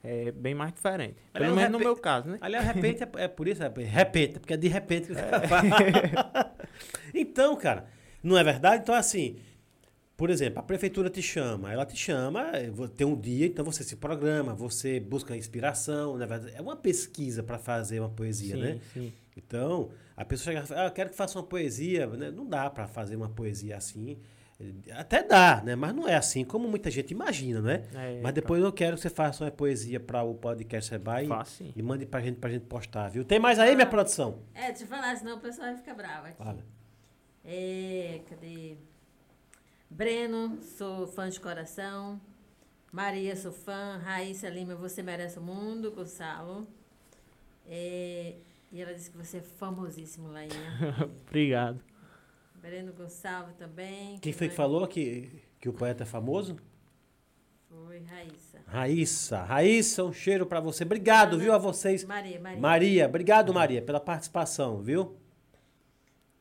É 0.04 0.30
bem 0.30 0.54
mais 0.54 0.72
diferente. 0.72 1.16
Aliás, 1.32 1.50
Pelo 1.50 1.52
o 1.52 1.56
menos 1.56 1.72
no 1.72 1.78
meu 1.78 1.96
caso, 1.96 2.28
né? 2.28 2.38
Aliás, 2.40 2.66
repente 2.66 3.02
é, 3.02 3.08
é 3.16 3.26
por 3.26 3.48
isso, 3.48 3.62
é 3.62 3.68
repente, 3.82 4.38
porque 4.38 4.52
é 4.52 4.56
de 4.56 4.68
repente 4.68 5.06
que 5.06 5.12
o 5.12 5.16
cara 5.16 5.48
fala. 5.48 6.54
então, 7.14 7.56
cara, 7.56 7.86
não 8.22 8.36
é 8.36 8.44
verdade? 8.44 8.82
Então, 8.82 8.94
assim, 8.94 9.36
por 10.16 10.28
exemplo, 10.28 10.58
a 10.60 10.62
prefeitura 10.62 11.08
te 11.08 11.22
chama, 11.22 11.72
ela 11.72 11.86
te 11.86 11.96
chama, 11.96 12.52
tem 12.96 13.06
um 13.06 13.18
dia, 13.18 13.46
então 13.46 13.64
você 13.64 13.82
se 13.82 13.96
programa, 13.96 14.54
você 14.54 15.00
busca 15.00 15.34
inspiração, 15.34 16.18
na 16.18 16.26
verdade, 16.26 16.54
é 16.54 16.60
uma 16.60 16.76
pesquisa 16.76 17.42
para 17.42 17.58
fazer 17.58 17.98
uma 17.98 18.10
poesia, 18.10 18.56
sim, 18.56 18.60
né? 18.60 18.80
sim. 18.92 19.12
Então, 19.36 19.90
a 20.16 20.24
pessoa 20.24 20.52
chega 20.52 20.64
e 20.64 20.68
fala, 20.68 20.82
ah, 20.82 20.86
eu 20.86 20.90
quero 20.92 21.10
que 21.10 21.16
faça 21.16 21.38
uma 21.38 21.44
poesia, 21.44 22.06
né? 22.06 22.30
Não 22.30 22.46
dá 22.46 22.70
para 22.70 22.86
fazer 22.86 23.16
uma 23.16 23.28
poesia 23.28 23.76
assim. 23.76 24.18
Até 24.92 25.22
dá, 25.22 25.62
né? 25.64 25.74
Mas 25.74 25.94
não 25.94 26.08
é 26.08 26.14
assim 26.14 26.44
como 26.44 26.68
muita 26.68 26.90
gente 26.90 27.10
imagina, 27.10 27.60
né? 27.60 27.84
É, 27.92 28.20
Mas 28.22 28.32
depois 28.32 28.62
eu 28.62 28.72
quero 28.72 28.96
que 28.96 29.02
você 29.02 29.10
faça 29.10 29.44
uma 29.44 29.50
poesia 29.50 29.98
para 29.98 30.22
o 30.22 30.34
podcast 30.34 30.88
Seba 30.88 31.22
e, 31.22 31.28
e 31.74 31.82
mande 31.82 32.06
pra 32.06 32.20
gente, 32.20 32.36
pra 32.36 32.50
gente 32.50 32.64
postar, 32.66 33.08
viu? 33.08 33.24
Tem 33.24 33.38
mais 33.38 33.58
aí, 33.58 33.74
minha 33.74 33.86
produção? 33.86 34.38
É, 34.54 34.68
deixa 34.68 34.84
eu 34.84 34.88
falar, 34.88 35.16
senão 35.16 35.36
o 35.36 35.40
pessoal 35.40 35.68
vai 35.68 35.76
ficar 35.76 35.94
bravo 35.94 36.28
aqui. 36.28 36.36
Fala. 36.36 36.64
É, 37.44 38.20
cadê? 38.30 38.76
Breno, 39.90 40.58
sou 40.62 41.06
fã 41.06 41.28
de 41.28 41.40
coração. 41.40 42.20
Maria, 42.92 43.34
sou 43.34 43.52
fã. 43.52 44.00
Raíssa 44.04 44.48
Lima, 44.48 44.74
você 44.76 45.02
merece 45.02 45.38
o 45.38 45.42
mundo. 45.42 45.90
Gonçalo. 45.90 46.66
É, 47.66 48.34
e 48.70 48.80
ela 48.80 48.94
disse 48.94 49.10
que 49.10 49.16
você 49.16 49.38
é 49.38 49.42
famosíssimo 49.42 50.28
em 50.38 50.48
Obrigado. 51.28 51.80
Breno 52.64 52.94
Gonçalves 52.94 53.54
também. 53.56 54.18
Quem 54.20 54.32
foi 54.32 54.48
que 54.48 54.54
falou 54.54 54.88
que, 54.88 55.28
que 55.60 55.68
o 55.68 55.72
poeta 55.74 56.02
é 56.04 56.06
famoso? 56.06 56.56
Foi 57.68 57.98
Raíssa. 57.98 58.58
Raíssa. 58.66 59.42
Raíssa, 59.42 60.04
um 60.04 60.12
cheiro 60.14 60.46
pra 60.46 60.60
você. 60.60 60.82
Obrigado, 60.82 61.34
Ana- 61.34 61.42
viu, 61.44 61.52
a 61.52 61.58
vocês. 61.58 62.04
Maria, 62.04 62.40
Maria. 62.40 62.60
Maria, 62.60 63.06
obrigado, 63.06 63.52
Maria, 63.52 63.82
pela 63.82 64.00
participação, 64.00 64.80
viu? 64.80 65.14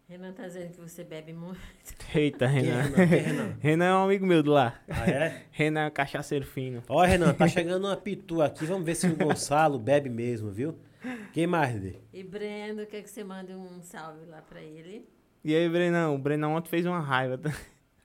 Renan 0.07 0.31
tá 0.31 0.47
dizendo 0.47 0.71
que 0.71 0.79
você 0.79 1.03
bebe 1.03 1.33
muito. 1.33 1.59
Eita, 2.15 2.45
é 2.45 2.47
Renan. 2.47 2.81
Renan? 2.83 3.01
É 3.01 3.05
Renan? 3.05 3.55
Renan 3.59 3.86
é 3.86 3.93
um 3.95 4.03
amigo 4.05 4.25
meu 4.25 4.41
do 4.41 4.51
lá. 4.51 4.79
Ah, 4.88 5.09
é? 5.09 5.43
Renan 5.51 5.88
é 5.88 5.89
cachaceiro 5.91 6.45
fino. 6.45 6.81
Ó, 6.88 7.03
Renan, 7.03 7.33
tá 7.33 7.49
chegando 7.49 7.86
uma 7.86 7.97
pitu 7.97 8.41
aqui. 8.41 8.65
Vamos 8.65 8.86
ver 8.86 8.95
se 8.95 9.07
o 9.07 9.15
Gonçalo 9.17 9.77
bebe 9.77 10.09
mesmo, 10.09 10.49
viu? 10.51 10.73
Quem 11.33 11.45
mais, 11.45 11.77
Dê? 11.81 11.95
E 12.13 12.23
Breno, 12.23 12.86
quer 12.86 13.01
que 13.01 13.09
você 13.09 13.25
mande 13.25 13.53
um 13.53 13.81
salve 13.81 14.25
lá 14.25 14.41
pra 14.41 14.62
ele? 14.62 15.05
E 15.43 15.53
aí, 15.56 15.67
Brenão? 15.69 16.15
O 16.15 16.17
Brenão 16.17 16.53
ontem 16.56 16.69
fez 16.69 16.86
uma 16.86 16.99
raiva. 16.99 17.39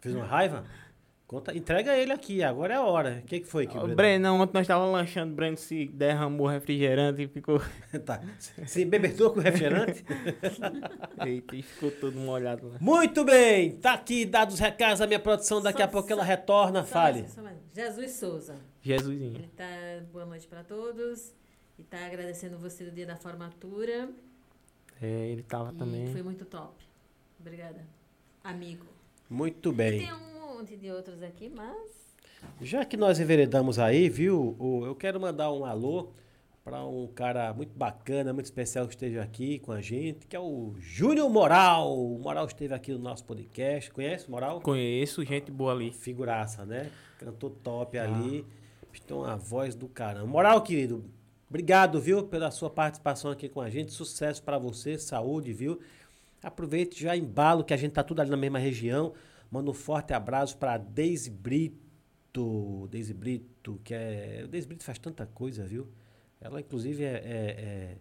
Fez 0.01 0.15
uma 0.15 0.25
raiva? 0.27 0.65
Conta, 1.27 1.55
entrega 1.55 1.95
ele 1.95 2.11
aqui, 2.11 2.43
agora 2.43 2.73
é 2.73 2.77
a 2.79 2.83
hora. 2.83 3.21
O 3.23 3.27
que, 3.27 3.41
que 3.41 3.47
foi 3.47 3.67
que 3.67 3.77
O 3.77 3.81
Breno- 3.83 3.97
Brenão, 3.97 4.41
ontem 4.41 4.55
nós 4.55 4.63
estávamos 4.63 4.93
lanchando, 4.95 5.33
o 5.35 5.37
Breno 5.37 5.59
se 5.59 5.87
derramou 5.89 6.47
refrigerante 6.47 7.23
e 7.23 7.29
ficou. 7.29 7.61
tá. 8.07 8.23
Se 8.67 8.83
bebertou 8.87 9.31
com 9.33 9.41
refrigerante? 9.41 10.03
Eita, 11.27 11.55
e 11.55 11.63
ficou 11.63 11.91
todo 11.91 12.17
molhado 12.19 12.69
lá. 12.71 12.79
Muito 12.81 13.25
bem, 13.27 13.73
tá 13.73 13.93
aqui 13.93 14.25
dados 14.25 14.55
os 14.55 14.61
recados 14.61 15.01
da 15.01 15.07
minha 15.07 15.21
produção, 15.21 15.61
daqui 15.61 15.81
Só- 15.81 15.85
a 15.85 15.89
pouco 15.89 16.11
ela 16.11 16.23
só- 16.23 16.29
retorna, 16.29 16.81
Só 16.83 16.87
fale. 16.93 17.21
mais, 17.21 17.33
só 17.35 17.43
mais. 17.43 17.59
Jesus 17.75 18.11
Souza. 18.13 18.57
Jesusinho. 18.81 19.35
Ele 19.37 19.51
tá 19.55 19.67
boa 20.11 20.25
noite 20.25 20.47
pra 20.49 20.65
todos. 20.65 21.35
E 21.79 21.85
tá 21.85 22.07
agradecendo 22.07 22.57
você 22.59 22.85
no 22.85 22.91
dia 22.91 23.07
da 23.07 23.17
formatura. 23.17 24.09
É, 25.01 25.29
ele 25.29 25.43
tava 25.43 25.73
e 25.73 25.77
também. 25.77 26.07
foi 26.11 26.23
muito 26.23 26.45
top. 26.47 26.88
Obrigada. 27.41 27.85
Amigo. 28.43 28.87
Muito 29.29 29.71
E 29.71 29.75
bem. 29.75 29.99
tem 30.01 30.13
um 30.13 30.57
monte 30.57 30.77
de 30.77 30.91
outros 30.91 31.23
aqui, 31.23 31.49
mas. 31.49 31.77
Já 32.61 32.85
que 32.85 32.97
nós 32.97 33.19
enveredamos 33.19 33.79
aí, 33.79 34.09
viu? 34.09 34.57
Eu 34.87 34.95
quero 34.95 35.21
mandar 35.21 35.53
um 35.53 35.65
alô 35.65 36.11
para 36.65 36.85
um 36.85 37.07
cara 37.09 37.53
muito 37.53 37.77
bacana, 37.77 38.33
muito 38.33 38.47
especial 38.47 38.87
que 38.87 38.95
esteja 38.95 39.23
aqui 39.23 39.59
com 39.59 39.73
a 39.73 39.81
gente, 39.81 40.27
que 40.27 40.37
é 40.37 40.41
o 40.41 40.75
Júnior 40.79 41.29
Moral. 41.31 41.99
O 41.99 42.19
Moral 42.19 42.47
esteve 42.47 42.75
aqui 42.75 42.93
no 42.93 42.99
nosso 42.99 43.25
podcast. 43.25 43.91
Conhece 43.91 44.29
o 44.29 44.31
Moral? 44.31 44.61
Conheço 44.61 45.25
gente 45.25 45.51
boa 45.51 45.73
ali. 45.73 45.93
Figuraça, 45.93 46.65
né? 46.65 46.91
Cantor 47.19 47.51
top 47.63 47.99
ali. 47.99 48.45
Tem 49.07 49.17
uma 49.17 49.37
voz 49.37 49.75
do 49.75 49.89
caramba. 49.89 50.27
Moral, 50.27 50.61
querido, 50.61 51.05
obrigado, 51.49 52.01
viu, 52.01 52.25
pela 52.25 52.51
sua 52.51 52.69
participação 52.69 53.31
aqui 53.31 53.49
com 53.49 53.61
a 53.61 53.71
gente. 53.71 53.93
Sucesso 53.93 54.43
para 54.43 54.59
você, 54.59 54.99
saúde, 54.99 55.53
viu? 55.53 55.81
Aproveite 56.43 57.03
já 57.03 57.17
embalo, 57.17 57.65
que 57.65 57.75
a 57.75 57.77
gente 57.77 57.93
tá 57.93 58.03
tudo 58.03 58.21
ali 58.21 58.31
na 58.31 58.37
mesma 58.37 58.59
região. 58.59 59.13
Manda 59.51 59.71
um 59.71 59.75
forte 59.75 60.13
abraço 60.13 60.57
para 60.57 60.77
Deise 60.77 61.31
Brito. 61.31 62.89
Deise 62.91 63.15
Brito, 63.15 63.81
que 63.83 63.95
é. 63.95 64.47
Deise 64.49 64.67
Brito 64.67 64.85
faz 64.85 64.99
tanta 64.99 65.27
coisa, 65.27 65.65
viu? 65.65 65.89
Ela, 66.41 66.61
inclusive, 66.61 67.03
é, 67.03 67.09
é, 67.09 67.17
é, 67.17 67.97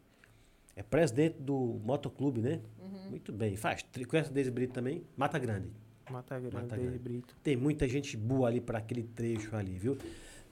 é 0.75 0.83
presidente 0.83 1.37
do 1.39 1.79
Motoclube, 1.83 2.41
né? 2.41 2.61
Muito 3.09 3.31
bem. 3.31 3.55
Faz. 3.55 3.83
Conhece 4.07 4.29
a 4.29 4.33
Deise 4.33 4.51
Brito 4.51 4.73
também? 4.73 5.03
Mata 5.15 5.39
Grande. 5.39 5.71
Mata 6.09 6.39
Grande, 6.39 6.55
Mata 6.55 6.77
Grande. 6.77 6.99
Brito. 6.99 7.35
Tem 7.43 7.55
muita 7.55 7.87
gente 7.87 8.15
boa 8.15 8.47
ali 8.47 8.61
para 8.61 8.77
aquele 8.77 9.03
trecho 9.03 9.55
ali, 9.55 9.77
viu? 9.77 9.97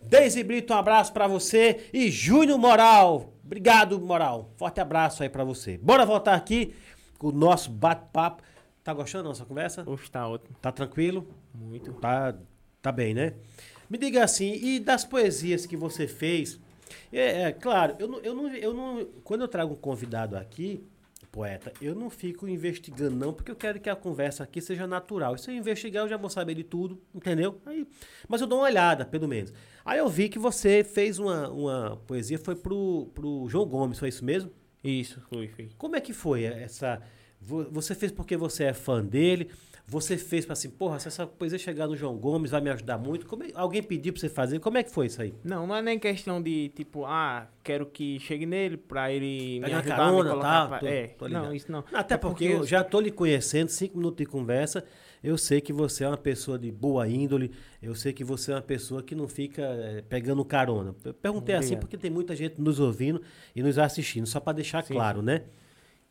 Deise 0.01 0.43
Brito, 0.43 0.73
um 0.73 0.77
abraço 0.77 1.11
para 1.13 1.27
você. 1.27 1.87
E 1.93 2.11
Júnior 2.11 2.59
Moral, 2.59 3.33
obrigado, 3.43 3.99
Moral. 3.99 4.51
Forte 4.55 4.79
abraço 4.79 5.23
aí 5.23 5.29
para 5.29 5.43
você. 5.43 5.77
Bora 5.77 6.05
voltar 6.05 6.35
aqui 6.35 6.73
o 7.27 7.31
nosso 7.31 7.71
bate-papo. 7.71 8.43
Tá 8.83 8.93
gostando 8.93 9.23
da 9.23 9.29
nossa 9.29 9.45
conversa? 9.45 9.83
Oxe, 9.87 10.09
tá 10.11 10.27
ótimo. 10.27 10.55
Tá 10.61 10.71
tranquilo? 10.71 11.27
Muito. 11.53 11.91
Tá, 11.93 12.35
tá 12.81 12.91
bem, 12.91 13.13
né? 13.13 13.33
Me 13.89 13.97
diga 13.97 14.23
assim, 14.23 14.53
e 14.53 14.79
das 14.79 15.03
poesias 15.03 15.65
que 15.65 15.75
você 15.75 16.07
fez? 16.07 16.59
É, 17.11 17.43
é, 17.43 17.51
claro, 17.51 17.95
eu 17.97 18.07
não, 18.07 18.19
eu, 18.19 18.33
não, 18.33 18.47
eu 18.53 18.73
não. 18.73 19.05
Quando 19.23 19.41
eu 19.41 19.47
trago 19.47 19.73
um 19.73 19.77
convidado 19.77 20.37
aqui, 20.37 20.83
poeta, 21.31 21.73
eu 21.81 21.95
não 21.95 22.09
fico 22.09 22.47
investigando, 22.47 23.15
não, 23.15 23.33
porque 23.33 23.51
eu 23.51 23.55
quero 23.55 23.79
que 23.79 23.89
a 23.89 23.95
conversa 23.95 24.43
aqui 24.43 24.61
seja 24.61 24.85
natural. 24.85 25.35
E 25.35 25.39
se 25.39 25.49
eu 25.49 25.55
investigar, 25.55 26.05
eu 26.05 26.09
já 26.09 26.17
vou 26.17 26.29
saber 26.29 26.53
de 26.53 26.63
tudo, 26.63 27.01
entendeu? 27.13 27.59
Aí, 27.65 27.87
mas 28.27 28.39
eu 28.39 28.47
dou 28.47 28.59
uma 28.59 28.65
olhada, 28.65 29.03
pelo 29.03 29.27
menos. 29.27 29.51
Aí 29.83 29.97
eu 29.97 30.07
vi 30.07 30.29
que 30.29 30.39
você 30.39 30.83
fez 30.83 31.19
uma, 31.19 31.49
uma 31.49 32.01
poesia, 32.07 32.37
foi 32.37 32.55
pro, 32.55 33.09
pro 33.13 33.47
João 33.49 33.65
Gomes, 33.65 33.99
foi 33.99 34.09
isso 34.09 34.23
mesmo? 34.23 34.51
Isso, 34.89 35.21
foi, 35.29 35.47
foi. 35.47 35.69
Como 35.77 35.95
é 35.95 36.01
que 36.01 36.13
foi 36.13 36.43
essa. 36.43 37.01
vo- 37.41 37.67
Você 37.71 37.93
fez 37.95 38.11
porque 38.11 38.37
você 38.37 38.65
é 38.65 38.73
fã 38.73 39.03
dele? 39.03 39.49
Você 39.87 40.17
fez 40.17 40.45
para 40.45 40.53
assim, 40.53 40.69
porra, 40.71 40.97
se 40.97 41.07
essa 41.07 41.27
poesia 41.27 41.59
chegar 41.59 41.85
no 41.85 41.95
João 41.95 42.17
Gomes 42.17 42.49
vai 42.49 42.59
me 42.59 42.71
ajudar 42.71 42.97
muito? 42.97 43.27
Como 43.27 43.43
é- 43.43 43.49
alguém 43.53 43.83
pediu 43.83 44.11
para 44.13 44.19
você 44.19 44.29
fazer? 44.29 44.57
Como 44.59 44.77
é 44.79 44.83
que 44.83 44.89
foi 44.89 45.05
isso 45.05 45.21
aí? 45.21 45.31
Não, 45.43 45.67
não 45.67 45.75
é 45.75 45.81
nem 45.81 45.99
questão 45.99 46.41
de, 46.41 46.69
tipo, 46.69 47.05
ah, 47.05 47.47
quero 47.63 47.85
que 47.85 48.19
chegue 48.19 48.47
nele 48.47 48.77
pra 48.77 49.11
ele 49.11 49.59
me 49.59 49.65
Pegar 49.65 49.77
ajudar 49.79 49.95
carona, 49.95 50.17
a 50.19 50.23
me 50.23 50.29
colocar 50.31 50.61
tá? 50.63 50.67
pra... 50.69 50.79
Tô- 50.79 50.87
é, 50.87 51.07
tô 51.09 51.27
não, 51.29 51.53
isso 51.53 51.71
não. 51.71 51.83
Até 51.93 52.15
É 52.15 52.17
porque, 52.17 52.45
eu 52.45 52.65
já 52.65 52.83
tô 52.83 52.99
lhe 52.99 53.11
conhecendo, 53.11 53.69
cinco 53.69 53.95
minutos 53.97 54.17
de 54.17 54.25
conversa, 54.25 54.83
eu 55.25 55.39
sei 55.39 55.59
que 55.59 55.73
você 55.73 56.03
é 56.03 56.07
uma 56.07 56.17
pessoa 56.17 56.59
de 56.59 56.71
boa 56.71 57.07
índole, 57.07 57.51
eu 57.81 57.95
sei 57.95 58.13
que 58.13 58.23
você 58.23 58.51
é 58.51 58.55
uma 58.55 58.61
pessoa 58.61 59.01
que 59.01 59.15
não 59.15 59.27
fica 59.27 59.63
eh, 59.63 60.03
pegando 60.07 60.45
carona. 60.45 60.95
Eu 61.03 61.15
perguntei 61.15 61.55
assim 61.55 61.69
Obrigado. 61.69 61.81
porque 61.81 61.97
tem 61.97 62.11
muita 62.11 62.35
gente 62.35 62.61
nos 62.61 62.79
ouvindo 62.79 63.19
e 63.55 63.63
nos 63.63 63.79
assistindo, 63.79 64.27
só 64.27 64.39
para 64.39 64.53
deixar 64.53 64.83
Sim, 64.83 64.93
claro, 64.93 65.23
né? 65.23 65.41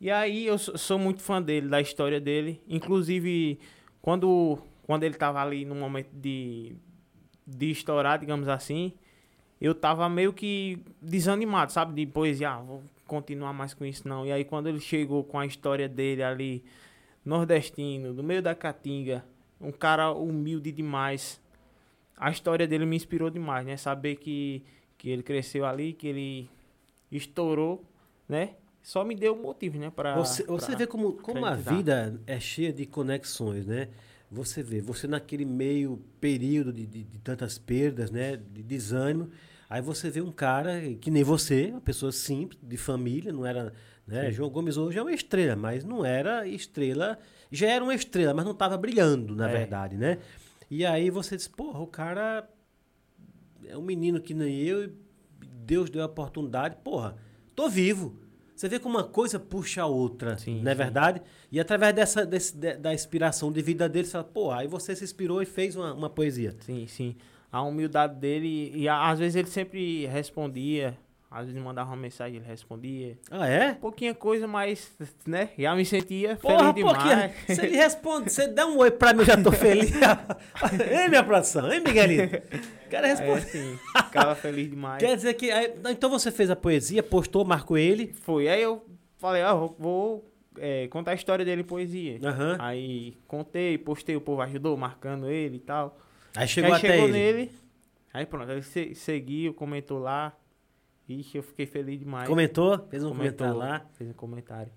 E 0.01 0.11
aí 0.11 0.45
eu 0.45 0.57
sou 0.57 0.99
muito 0.99 1.21
fã 1.21 1.41
dele, 1.41 1.69
da 1.69 1.79
história 1.79 2.19
dele. 2.19 2.61
Inclusive, 2.67 3.57
quando, 4.01 4.59
quando 4.83 5.03
ele 5.03 5.15
tava 5.15 5.41
ali 5.41 5.63
no 5.63 5.75
momento 5.75 6.09
de, 6.11 6.75
de 7.47 7.71
estourar, 7.71 8.19
digamos 8.19 8.49
assim, 8.49 8.91
eu 9.61 9.73
tava 9.73 10.09
meio 10.09 10.33
que 10.33 10.77
desanimado, 11.01 11.71
sabe? 11.71 11.93
De 11.93 12.11
poesia, 12.11 12.49
ah, 12.49 12.61
vou 12.61 12.83
continuar 13.07 13.53
mais 13.53 13.73
com 13.73 13.85
isso 13.85 14.05
não. 14.09 14.25
E 14.25 14.31
aí 14.33 14.43
quando 14.43 14.67
ele 14.67 14.81
chegou 14.81 15.23
com 15.23 15.39
a 15.39 15.45
história 15.45 15.87
dele 15.87 16.21
ali, 16.21 16.65
nordestino, 17.25 18.13
do 18.13 18.23
meio 18.23 18.41
da 18.41 18.53
caatinga, 18.53 19.25
um 19.59 19.71
cara 19.71 20.11
humilde 20.11 20.71
demais. 20.71 21.41
A 22.15 22.29
história 22.31 22.67
dele 22.67 22.85
me 22.85 22.95
inspirou 22.95 23.29
demais, 23.29 23.65
né? 23.65 23.75
Saber 23.75 24.15
que, 24.17 24.63
que 24.97 25.09
ele 25.09 25.23
cresceu 25.23 25.65
ali, 25.65 25.91
que 25.93 26.07
ele 26.07 26.49
estourou, 27.11 27.83
né? 28.27 28.51
Só 28.81 29.03
me 29.03 29.15
deu 29.15 29.35
motivo, 29.35 29.79
né? 29.79 29.89
Pra, 29.89 30.15
Você, 30.15 30.43
você 30.43 30.67
pra- 30.67 30.77
vê 30.77 30.87
como, 30.87 31.13
como 31.13 31.45
a 31.45 31.55
vida 31.55 32.19
é 32.27 32.39
cheia 32.39 32.71
de 32.71 32.85
conexões, 32.85 33.65
né? 33.65 33.89
Você 34.29 34.61
vê, 34.61 34.81
você 34.81 35.07
naquele 35.07 35.45
meio 35.45 35.99
período 36.19 36.71
de, 36.71 36.85
de, 36.85 37.03
de 37.03 37.19
tantas 37.19 37.57
perdas, 37.57 38.11
né? 38.11 38.37
De 38.37 38.61
desânimo, 38.61 39.29
aí 39.69 39.81
você 39.81 40.09
vê 40.09 40.21
um 40.21 40.31
cara 40.31 40.79
que 41.01 41.09
nem 41.09 41.23
você, 41.23 41.71
uma 41.71 41.81
pessoa 41.81 42.11
simples, 42.11 42.59
de 42.61 42.77
família, 42.77 43.33
não 43.33 43.45
era. 43.45 43.73
Né? 44.07 44.31
João 44.31 44.49
Gomes 44.49 44.77
hoje 44.77 44.97
é 44.99 45.01
uma 45.01 45.11
estrela, 45.13 45.55
mas 45.55 45.83
não 45.83 46.05
era 46.05 46.47
estrela. 46.47 47.17
Já 47.51 47.67
era 47.69 47.83
uma 47.83 47.95
estrela, 47.95 48.33
mas 48.33 48.45
não 48.45 48.51
estava 48.51 48.77
brilhando, 48.77 49.35
na 49.35 49.49
É. 49.49 49.57
verdade, 49.57 49.97
né? 49.97 50.19
E 50.69 50.85
aí 50.85 51.09
você 51.09 51.35
diz, 51.35 51.47
porra, 51.47 51.79
o 51.79 51.87
cara 51.87 52.47
é 53.67 53.77
um 53.77 53.81
menino 53.81 54.19
que 54.21 54.33
nem 54.33 54.59
eu, 54.61 54.83
e 54.85 54.93
Deus 55.65 55.89
deu 55.89 56.03
a 56.03 56.05
oportunidade, 56.05 56.75
porra, 56.83 57.15
tô 57.55 57.67
vivo. 57.69 58.19
Você 58.55 58.69
vê 58.69 58.79
como 58.79 58.95
uma 58.97 59.03
coisa 59.03 59.37
puxa 59.39 59.81
a 59.81 59.85
outra, 59.85 60.37
Sim, 60.37 60.61
não 60.61 60.71
é 60.71 60.75
sim. 60.75 60.77
verdade? 60.77 61.21
E 61.51 61.59
através 61.59 61.93
dessa, 61.93 62.25
desse- 62.25 62.55
de- 62.55 62.77
da 62.77 62.93
inspiração 62.93 63.51
de 63.51 63.61
vida 63.61 63.89
dele, 63.89 64.05
você 64.05 64.11
fala, 64.13 64.23
porra, 64.23 64.59
aí 64.59 64.67
você 64.67 64.95
se 64.95 65.03
inspirou 65.03 65.41
e 65.41 65.45
fez 65.45 65.75
uma, 65.75 65.93
uma 65.93 66.09
poesia. 66.09 66.55
Sim, 66.61 66.87
sim. 66.87 67.15
A 67.51 67.61
humildade 67.61 68.15
dele, 68.19 68.71
e 68.75 68.87
às 68.87 69.19
vezes 69.19 69.35
ele 69.35 69.47
sempre 69.49 70.05
respondia, 70.07 70.97
às 71.37 71.47
vezes 71.47 71.61
mandava 71.61 71.89
uma 71.89 71.97
mensagem, 71.97 72.37
ele 72.37 72.45
respondia. 72.45 73.17
Ah, 73.29 73.45
é? 73.45 73.73
Pouquinha 73.73 74.13
coisa, 74.13 74.47
mas, 74.47 74.89
né? 75.27 75.49
Já 75.59 75.75
me 75.75 75.83
sentia 75.85 76.37
Porra, 76.37 76.73
feliz 76.73 76.75
demais. 76.75 76.97
pouquinho. 77.03 77.55
Se 77.57 77.65
ele 77.65 77.75
responde, 77.75 78.31
você 78.31 78.47
dá 78.47 78.65
um 78.65 78.77
oi 78.77 78.89
pra 78.89 79.11
mim, 79.11 79.19
eu 79.19 79.25
já 79.25 79.35
tô 79.43 79.51
feliz. 79.51 79.91
hein, 80.89 81.09
minha 81.09 81.23
produção? 81.23 81.69
Hein, 81.71 81.81
Miguelito? 81.85 82.37
O 82.85 82.89
cara 82.89 83.07
É, 83.07 83.09
responde. 83.11 83.39
assim, 83.39 83.77
ficava 84.05 84.33
feliz 84.35 84.69
demais. 84.69 84.99
Quer 85.03 85.13
dizer 85.17 85.33
que. 85.33 85.51
aí- 85.51 85.73
então 85.89 86.09
você 86.09 86.31
fez 86.31 86.49
a 86.49 86.55
poesia, 86.55 87.03
postou, 87.03 87.43
marcou 87.43 87.77
ele. 87.77 88.13
Foi, 88.21 88.47
aí 88.47 88.61
eu 88.61 88.85
falei, 89.17 89.41
ah, 89.41 89.53
vou, 89.53 89.75
vou, 89.77 90.31
é, 90.57 90.87
contar 90.87 91.11
a 91.11 91.15
história 91.15 91.43
dele 91.43 91.61
em 91.61 91.65
poesia. 91.65 92.17
Aham. 92.23 92.55
Aí 92.59 93.17
contei, 93.27 93.77
postei, 93.77 94.15
o 94.15 94.21
povo 94.21 94.41
ajudou, 94.41 94.77
marcando 94.77 95.29
ele 95.29 95.57
e 95.57 95.59
tal. 95.59 95.97
Aí 96.33 96.47
chegou 96.47 96.71
aí 96.71 96.77
até 96.79 96.87
chegou 96.93 97.09
ele. 97.09 97.13
nele, 97.13 97.51
aí 98.13 98.25
pronto, 98.25 98.49
ele 98.49 98.61
se, 98.61 98.95
seguiu, 98.95 99.53
comentou 99.53 99.99
lá. 99.99 100.33
Ixi, 101.07 101.37
eu 101.37 101.43
fiquei 101.43 101.65
feliz 101.65 101.99
demais. 101.99 102.27
Comentou, 102.27 102.79
fez 102.89 103.03
um 103.03 103.09
Comentou, 103.09 103.47
comentário 103.47 103.57
lá. 103.57 103.85
Fez 103.93 104.09
um 104.09 104.13
comentário. 104.13 104.71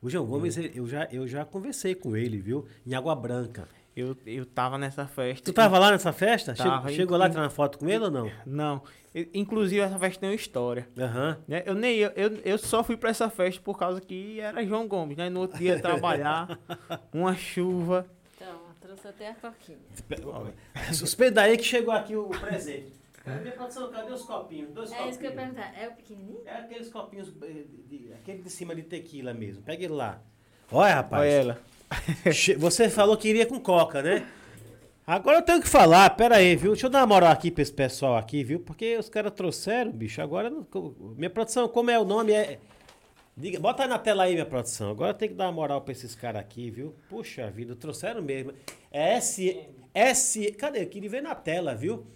O 0.00 0.08
João 0.08 0.24
Gomes, 0.26 0.56
ele- 0.56 0.72
eu 0.74 0.86
já, 0.86 1.08
eu 1.10 1.26
já 1.26 1.44
conversei 1.44 1.94
com 1.94 2.16
ele, 2.16 2.38
viu? 2.38 2.66
Em 2.86 2.94
Água 2.94 3.14
Branca. 3.14 3.68
Eu, 3.94 4.16
eu 4.24 4.46
tava 4.46 4.78
nessa 4.78 5.04
festa. 5.06 5.44
Tu 5.44 5.52
tava 5.52 5.78
lá 5.78 5.90
nessa 5.90 6.12
festa? 6.12 6.54
Tava, 6.54 6.82
chegou, 6.88 6.90
chegou 6.96 7.18
lá 7.18 7.26
e- 7.26 7.30
tirar 7.30 7.42
uma 7.42 7.50
foto 7.50 7.76
com 7.78 7.88
ele 7.88 8.04
ou 8.04 8.10
não? 8.10 8.30
Não. 8.46 8.82
I- 9.14 9.28
Inclusive, 9.34 9.80
essa 9.80 9.98
festa 9.98 10.20
tem 10.20 10.30
uma 10.30 10.34
história. 10.36 10.88
Aham. 10.96 11.36
Né? 11.46 11.64
Eu, 11.66 11.74
nem, 11.74 11.96
eu, 11.98 12.10
eu, 12.10 12.30
eu 12.44 12.56
só 12.56 12.84
fui 12.84 12.96
pra 12.96 13.10
essa 13.10 13.28
festa 13.28 13.60
por 13.60 13.76
causa 13.76 14.00
que 14.00 14.38
era 14.40 14.64
João 14.64 14.86
Gomes, 14.86 15.16
né? 15.18 15.28
No 15.28 15.40
outro 15.40 15.58
dia 15.58 15.78
trabalhar, 15.82 16.58
uma 17.12 17.34
chuva. 17.34 18.06
Então, 18.36 18.54
trouxe 18.80 19.08
até 19.08 19.30
a 19.30 19.34
coquinha. 19.34 19.78
Suspeita 20.94 21.34
daí 21.34 21.58
que 21.58 21.64
chegou 21.64 21.92
aqui 21.92 22.14
o 22.16 22.28
presente. 22.28 22.92
Cadê, 23.24 23.50
produção? 23.50 23.90
Cadê 23.90 24.12
os 24.12 24.22
copinhos? 24.22 24.70
Dois 24.72 24.90
É 24.92 25.08
isso 25.08 25.18
que 25.18 25.26
eu 25.26 25.30
ia 25.30 25.36
perguntar. 25.36 25.72
É 25.78 25.88
o 25.88 25.92
pequenininho? 25.92 26.40
É 26.46 26.54
aqueles 26.56 26.88
copinhos, 26.88 27.28
eh, 27.42 27.64
de- 27.88 27.98
de- 27.98 28.12
aquele 28.14 28.42
de 28.42 28.50
cima 28.50 28.74
de 28.74 28.82
tequila 28.82 29.34
mesmo. 29.34 29.62
Pega 29.62 29.84
ele 29.84 29.92
lá. 29.92 30.20
Olha, 30.72 30.94
rapaz. 30.94 31.22
Olha 31.22 31.28
ela. 31.30 31.58
Você 32.58 32.88
falou 32.88 33.16
que 33.16 33.28
iria 33.28 33.44
com 33.46 33.60
coca, 33.60 34.02
né? 34.02 34.26
Agora 35.06 35.38
eu 35.38 35.42
tenho 35.42 35.60
que 35.60 35.68
falar, 35.68 36.08
pera 36.10 36.36
aí, 36.36 36.54
viu? 36.54 36.70
Deixa 36.72 36.86
eu 36.86 36.90
dar 36.90 37.00
uma 37.00 37.06
moral 37.08 37.32
aqui 37.32 37.50
pra 37.50 37.62
esse 37.62 37.72
pessoal 37.72 38.16
aqui, 38.16 38.44
viu? 38.44 38.60
Porque 38.60 38.96
os 38.96 39.08
caras 39.08 39.32
trouxeram, 39.32 39.90
bicho. 39.90 40.22
Agora, 40.22 40.48
não- 40.48 40.64
minha 41.16 41.28
produção, 41.30 41.68
como 41.68 41.90
é 41.90 41.98
o 41.98 42.04
nome? 42.04 42.32
É. 42.32 42.58
Diga, 43.36 43.58
bota 43.58 43.82
aí 43.82 43.88
na 43.88 43.98
tela 43.98 44.22
aí, 44.24 44.34
minha 44.34 44.46
produção. 44.46 44.90
Agora 44.90 45.12
tem 45.12 45.28
que 45.28 45.34
dar 45.34 45.46
uma 45.46 45.52
moral 45.52 45.80
pra 45.80 45.92
esses 45.92 46.14
caras 46.14 46.40
aqui, 46.40 46.70
viu? 46.70 46.94
Puxa 47.08 47.50
vida, 47.50 47.74
trouxeram 47.74 48.22
mesmo. 48.22 48.52
É 48.92 49.14
S. 49.14 49.60
S. 49.92 50.52
Cadê? 50.52 50.82
Eu 50.82 50.86
queria 50.86 51.10
ver 51.10 51.22
na 51.22 51.34
tela, 51.34 51.74
viu? 51.74 52.06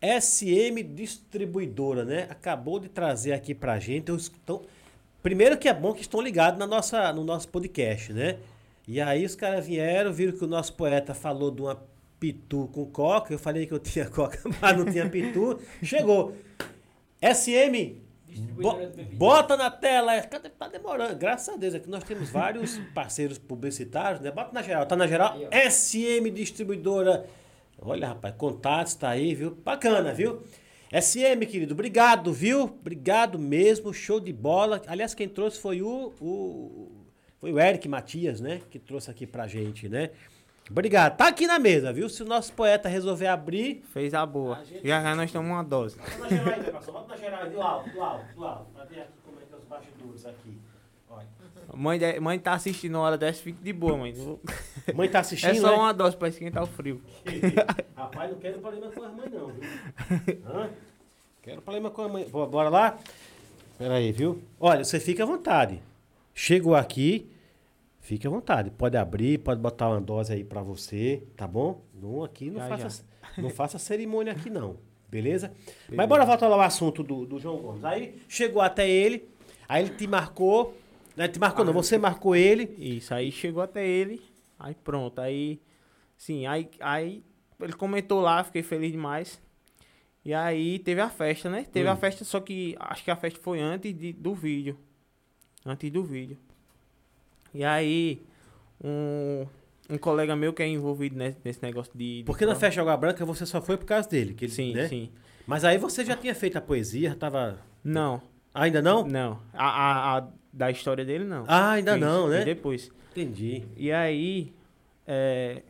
SM 0.00 0.82
Distribuidora, 0.94 2.04
né? 2.04 2.26
Acabou 2.30 2.78
de 2.78 2.88
trazer 2.88 3.32
aqui 3.32 3.54
pra 3.54 3.78
gente. 3.78 4.08
Eu 4.10 4.16
estou- 4.16 4.64
Primeiro 5.22 5.58
que 5.58 5.68
é 5.68 5.74
bom 5.74 5.92
que 5.92 6.00
estão 6.02 6.20
ligados 6.20 6.58
na 6.58 6.66
nossa, 6.66 7.12
no 7.12 7.24
nosso 7.24 7.48
podcast, 7.48 8.12
né? 8.12 8.38
E 8.86 9.00
aí 9.00 9.24
os 9.24 9.34
caras 9.34 9.66
vieram, 9.66 10.12
viram 10.12 10.32
que 10.38 10.44
o 10.44 10.46
nosso 10.48 10.72
poeta 10.74 11.12
falou 11.12 11.50
de 11.50 11.60
uma 11.60 11.82
pitu 12.20 12.68
com 12.72 12.86
coca. 12.86 13.34
Eu 13.34 13.38
falei 13.38 13.66
que 13.66 13.72
eu 13.74 13.78
tinha 13.78 14.06
coca, 14.10 14.38
mas 14.62 14.76
não 14.78 14.84
tinha 14.86 15.08
pitu. 15.08 15.58
Chegou. 15.82 16.34
SM 17.20 18.00
Bo- 18.60 18.78
bota 19.14 19.56
na 19.56 19.70
tela, 19.70 20.14
é, 20.14 20.20
tá 20.22 20.68
demorando. 20.68 21.16
Graças 21.16 21.52
a 21.52 21.56
Deus, 21.56 21.74
aqui 21.74 21.88
nós 21.90 22.04
temos 22.04 22.30
vários 22.30 22.78
parceiros 22.94 23.36
publicitários, 23.38 24.20
né? 24.20 24.30
Bota 24.30 24.52
na 24.52 24.62
geral, 24.62 24.86
tá 24.86 24.94
na 24.94 25.06
geral? 25.08 25.36
SM 25.50 26.30
Distribuidora. 26.30 27.26
Olha, 27.80 28.08
rapaz, 28.08 28.34
contatos 28.36 28.94
tá 28.94 29.10
aí, 29.10 29.34
viu? 29.34 29.56
Bacana, 29.64 30.12
viu? 30.12 30.42
SM, 30.92 31.44
querido, 31.46 31.74
obrigado, 31.74 32.32
viu? 32.32 32.62
Obrigado 32.62 33.38
mesmo, 33.38 33.92
show 33.92 34.18
de 34.18 34.32
bola. 34.32 34.82
Aliás, 34.86 35.14
quem 35.14 35.28
trouxe 35.28 35.60
foi 35.60 35.82
o, 35.82 36.12
o 36.20 36.98
foi 37.38 37.52
o 37.52 37.60
Eric 37.60 37.88
Matias, 37.88 38.40
né? 38.40 38.60
Que 38.70 38.78
trouxe 38.78 39.10
aqui 39.10 39.26
pra 39.26 39.46
gente, 39.46 39.88
né? 39.88 40.10
Obrigado. 40.70 41.16
Tá 41.16 41.28
aqui 41.28 41.46
na 41.46 41.58
mesa, 41.58 41.92
viu? 41.92 42.08
Se 42.08 42.22
o 42.22 42.26
nosso 42.26 42.52
poeta 42.52 42.88
resolver 42.88 43.28
abrir, 43.28 43.82
Fez 43.92 44.12
a 44.12 44.26
boa. 44.26 44.62
Já 44.84 45.02
já 45.02 45.14
nós 45.14 45.30
tomamos 45.32 45.56
uma 45.56 45.64
dose. 45.64 45.96
Bota 45.96 46.18
na 46.18 46.28
geral 46.28 46.54
aí, 46.54 46.72
pastor. 46.72 46.94
Bota 46.94 47.08
na 47.08 47.16
geral 47.16 47.42
aí, 47.42 47.50
do 47.50 47.62
alto, 47.62 47.90
do 47.90 48.02
alto, 48.02 48.34
do 48.34 48.44
alto. 48.44 48.66
Pra 48.74 48.84
ver 48.84 49.00
aqui 49.00 49.12
como 49.24 49.38
é 49.40 49.44
que 49.44 49.54
é 49.54 49.56
os 49.56 49.64
bastidores 49.64 50.26
aqui. 50.26 50.58
Olha. 51.10 51.26
Mãe, 51.74 51.98
de- 51.98 52.18
mãe 52.20 52.38
tá 52.38 52.54
assistindo 52.54 52.94
uma 52.94 53.02
hora 53.02 53.18
dessa, 53.18 53.42
fica 53.42 53.62
de 53.62 53.72
boa, 53.72 53.96
mãe. 53.96 54.14
Mãe 54.94 55.08
tá 55.08 55.20
assistindo, 55.20 55.50
É 55.50 55.54
só 55.54 55.70
né? 55.70 55.76
uma 55.76 55.92
dose 55.92 56.16
pra 56.16 56.28
esquentar 56.28 56.62
o 56.62 56.66
frio. 56.66 57.00
Rapaz, 57.96 58.30
não 58.32 58.38
quero 58.38 58.58
problema 58.60 58.90
com 58.90 59.02
a 59.04 59.08
mãe, 59.10 59.28
não, 59.30 59.46
viu? 59.48 59.62
Hã? 60.46 60.70
Quero 61.42 61.62
problema 61.62 61.90
com 61.90 62.02
a 62.02 62.08
mãe. 62.08 62.26
Bo- 62.28 62.46
Bora 62.46 62.68
lá? 62.68 62.98
Pera 63.76 63.94
aí, 63.94 64.10
viu? 64.12 64.42
Olha, 64.58 64.82
você 64.84 64.98
fica 64.98 65.22
à 65.22 65.26
vontade. 65.26 65.80
Chegou 66.34 66.74
aqui, 66.74 67.28
fique 68.00 68.26
à 68.26 68.30
vontade. 68.30 68.70
Pode 68.70 68.96
abrir, 68.96 69.38
pode 69.38 69.60
botar 69.60 69.88
uma 69.90 70.00
dose 70.00 70.32
aí 70.32 70.42
pra 70.44 70.62
você, 70.62 71.22
tá 71.36 71.46
bom? 71.46 71.80
Não, 71.94 72.24
aqui 72.24 72.50
não, 72.50 72.60
Já, 72.66 72.78
faça, 72.78 73.04
não 73.36 73.50
faça 73.50 73.78
cerimônia 73.78 74.32
aqui, 74.32 74.48
não. 74.50 74.76
Beleza? 75.08 75.52
Mas 75.90 76.08
bora 76.08 76.24
voltar 76.24 76.48
lá 76.48 76.56
ao 76.56 76.62
assunto 76.62 77.02
do, 77.02 77.24
do 77.24 77.38
João 77.38 77.56
Gomes. 77.58 77.84
Aí 77.84 78.20
chegou 78.28 78.60
até 78.60 78.88
ele, 78.88 79.28
aí 79.68 79.84
ele 79.84 79.94
te 79.94 80.06
marcou. 80.06 80.74
Né? 81.18 81.26
Te 81.28 81.38
marcou, 81.40 81.64
não, 81.64 81.72
você 81.72 81.98
marcou 81.98 82.36
ele. 82.36 82.74
Isso, 82.78 83.12
aí 83.12 83.32
chegou 83.32 83.60
até 83.62 83.84
ele, 83.86 84.22
aí 84.58 84.74
pronto, 84.84 85.20
aí, 85.20 85.60
sim, 86.16 86.46
aí, 86.46 86.68
aí 86.78 87.24
ele 87.60 87.72
comentou 87.72 88.20
lá, 88.20 88.44
fiquei 88.44 88.62
feliz 88.62 88.92
demais. 88.92 89.40
E 90.24 90.32
aí 90.32 90.78
teve 90.78 91.00
a 91.00 91.08
festa, 91.10 91.50
né? 91.50 91.64
Teve 91.72 91.88
Hum. 91.88 91.92
a 91.92 91.96
festa, 91.96 92.24
só 92.24 92.38
que 92.40 92.76
acho 92.78 93.02
que 93.02 93.10
a 93.10 93.16
festa 93.16 93.40
foi 93.42 93.60
antes 93.60 93.92
de- 93.96 94.12
do 94.12 94.32
vídeo. 94.34 94.78
Antes 95.66 95.90
do 95.90 96.04
vídeo. 96.04 96.38
E 97.52 97.64
aí, 97.64 98.22
um, 98.82 99.46
um 99.90 99.98
colega 99.98 100.36
meu 100.36 100.52
que 100.52 100.62
é 100.62 100.68
envolvido 100.68 101.16
nesse, 101.16 101.38
nesse 101.44 101.62
negócio 101.62 101.92
de... 101.96 102.18
de 102.18 102.24
Porque 102.24 102.44
na 102.44 102.52
prova- 102.52 102.60
festa 102.60 102.80
Água 102.80 102.96
Branca 102.96 103.24
você 103.24 103.44
só 103.46 103.60
foi 103.60 103.76
por 103.76 103.86
causa 103.86 104.08
dele. 104.08 104.34
Que 104.34 104.44
ele, 104.44 104.52
Sim, 104.52 104.74
né? 104.74 104.86
sim. 104.88 105.10
Mas 105.46 105.64
aí 105.64 105.78
você 105.78 106.04
já 106.04 106.14
tinha 106.16 106.34
feito 106.34 106.56
a 106.58 106.60
poesia, 106.60 107.14
tava. 107.16 107.58
Não, 107.82 108.20
Ainda 108.54 108.82
não? 108.82 109.06
não. 109.06 109.40
A, 109.54 109.66
a, 109.66 110.18
a 110.18 110.28
da 110.58 110.70
história 110.70 111.04
dele, 111.04 111.24
não. 111.24 111.44
Ah, 111.46 111.72
ainda 111.72 111.92
Fiz, 111.92 112.00
não, 112.00 112.28
né? 112.28 112.44
Depois. 112.44 112.90
Entendi. 113.12 113.62
E 113.76 113.90
aí, 113.92 114.52
é, 115.06 115.62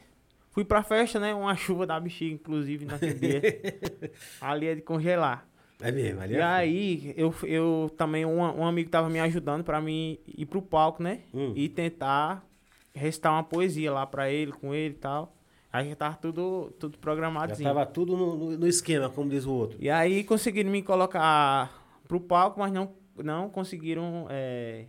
fui 0.50 0.64
pra 0.64 0.82
festa, 0.82 1.20
né? 1.20 1.34
Uma 1.34 1.54
chuva 1.56 1.86
da 1.86 2.00
bexiga, 2.00 2.34
inclusive, 2.34 2.84
naquele 2.86 3.14
dia. 3.14 3.40
Ali 4.40 4.66
é 4.66 4.74
de 4.74 4.80
congelar. 4.82 5.46
É 5.80 5.92
mesmo, 5.92 6.20
ali 6.20 6.34
E 6.34 6.38
é- 6.38 6.42
aí, 6.42 7.14
eu, 7.16 7.32
eu 7.44 7.88
também, 7.96 8.24
um, 8.26 8.40
um 8.40 8.66
amigo 8.66 8.90
tava 8.90 9.08
me 9.08 9.20
ajudando 9.20 9.62
pra 9.62 9.80
mim 9.80 10.18
ir 10.26 10.44
pro 10.46 10.60
palco, 10.60 11.02
né? 11.02 11.20
Hum. 11.32 11.52
E 11.54 11.68
tentar 11.68 12.44
recitar 12.92 13.32
uma 13.32 13.44
poesia 13.44 13.92
lá 13.92 14.04
pra 14.04 14.28
ele, 14.28 14.50
com 14.50 14.74
ele 14.74 14.94
e 14.94 14.98
tal. 14.98 15.36
Aí 15.72 15.88
já 15.90 15.94
tava 15.94 16.16
tudo, 16.16 16.72
tudo 16.80 16.94
Já 16.94 16.98
programadozinho. 17.00 17.68
tava 17.68 17.86
tudo 17.86 18.16
no, 18.16 18.36
no- 18.36 18.58
no 18.58 18.66
esquema, 18.66 19.08
como 19.08 19.30
diz 19.30 19.44
o 19.44 19.52
outro. 19.52 19.76
E 19.80 19.88
aí 19.88 20.24
conseguiram 20.24 20.70
me 20.70 20.82
colocar 20.82 21.70
pro 22.08 22.18
palco, 22.18 22.58
mas 22.58 22.72
não, 22.72 22.90
não 23.22 23.48
conseguiram. 23.50 24.26
é, 24.30 24.86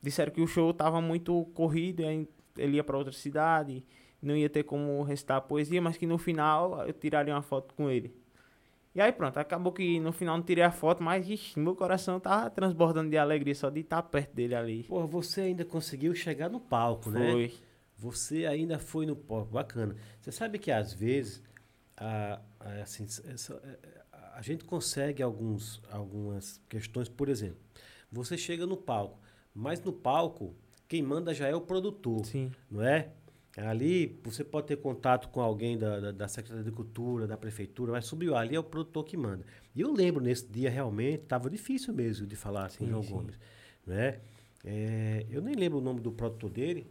Disseram 0.00 0.30
que 0.32 0.40
o 0.40 0.46
show 0.46 0.72
tava 0.72 1.00
muito 1.00 1.44
corrido, 1.54 2.02
ele 2.56 2.76
ia 2.76 2.84
pra 2.84 2.96
outra 2.96 3.12
cidade, 3.12 3.84
não 4.22 4.36
ia 4.36 4.48
ter 4.48 4.62
como 4.62 5.02
recitar 5.02 5.38
a 5.38 5.40
poesia, 5.40 5.82
mas 5.82 5.96
que 5.96 6.06
no 6.06 6.16
final 6.18 6.86
eu 6.86 6.92
tiraria 6.92 7.34
uma 7.34 7.42
foto 7.42 7.74
com 7.74 7.90
ele. 7.90 8.14
E 8.94 9.00
aí 9.00 9.12
pronto, 9.12 9.36
acabou 9.38 9.72
que 9.72 9.98
no 10.00 10.12
final 10.12 10.36
não 10.36 10.44
tirei 10.44 10.62
a 10.62 10.70
foto, 10.70 11.02
mas 11.02 11.28
ixi, 11.28 11.58
meu 11.58 11.74
coração 11.74 12.18
tava 12.20 12.48
transbordando 12.48 13.10
de 13.10 13.18
alegria 13.18 13.54
só 13.54 13.68
de 13.70 13.80
estar 13.80 14.02
perto 14.04 14.32
dele 14.34 14.54
ali. 14.54 14.84
Porra, 14.84 15.06
você 15.06 15.40
ainda 15.42 15.64
conseguiu 15.64 16.14
chegar 16.14 16.48
no 16.48 16.60
palco, 16.60 17.10
né? 17.10 17.32
Foi. 17.32 17.54
Você 17.96 18.46
ainda 18.46 18.78
foi 18.78 19.04
no 19.04 19.16
palco, 19.16 19.52
bacana. 19.52 19.96
Você 20.20 20.30
sabe 20.30 20.58
que 20.60 20.70
às 20.70 20.92
vezes 20.92 21.42
a, 21.96 22.40
a, 22.60 22.68
assim, 22.82 23.04
essa- 23.04 23.60
a 24.38 24.42
gente 24.42 24.64
consegue 24.64 25.20
alguns, 25.20 25.82
algumas 25.90 26.60
questões, 26.68 27.08
por 27.08 27.28
exemplo, 27.28 27.58
você 28.10 28.38
chega 28.38 28.64
no 28.66 28.76
palco, 28.76 29.18
mas 29.52 29.82
no 29.82 29.92
palco 29.92 30.54
quem 30.86 31.02
manda 31.02 31.34
já 31.34 31.48
é 31.48 31.56
o 31.56 31.60
produtor. 31.60 32.24
Sim. 32.24 32.52
não 32.70 32.80
é? 32.80 33.10
Ali 33.56 34.16
você 34.22 34.44
pode 34.44 34.68
ter 34.68 34.76
contato 34.76 35.28
com 35.30 35.40
alguém 35.40 35.76
da, 35.76 35.98
da, 35.98 36.12
da 36.12 36.28
Secretaria 36.28 36.62
de 36.62 36.70
Cultura, 36.70 37.26
da 37.26 37.36
Prefeitura, 37.36 37.90
mas 37.90 38.04
subiu 38.06 38.36
ali 38.36 38.54
é 38.54 38.60
o 38.60 38.62
produtor 38.62 39.04
que 39.04 39.16
manda. 39.16 39.44
E 39.74 39.80
eu 39.80 39.92
lembro 39.92 40.22
nesse 40.22 40.46
dia 40.46 40.70
realmente, 40.70 41.24
estava 41.24 41.50
difícil 41.50 41.92
mesmo 41.92 42.24
de 42.24 42.36
falar 42.36 42.68
com 42.68 42.84
o 42.84 42.86
Sim, 42.86 42.92
João 42.92 43.02
sim. 43.02 43.10
Gomes. 43.10 43.40
Né? 43.84 44.20
É, 44.64 45.26
eu 45.28 45.42
nem 45.42 45.56
lembro 45.56 45.78
o 45.78 45.82
nome 45.82 45.98
do 45.98 46.12
produtor 46.12 46.48
dele, 46.48 46.86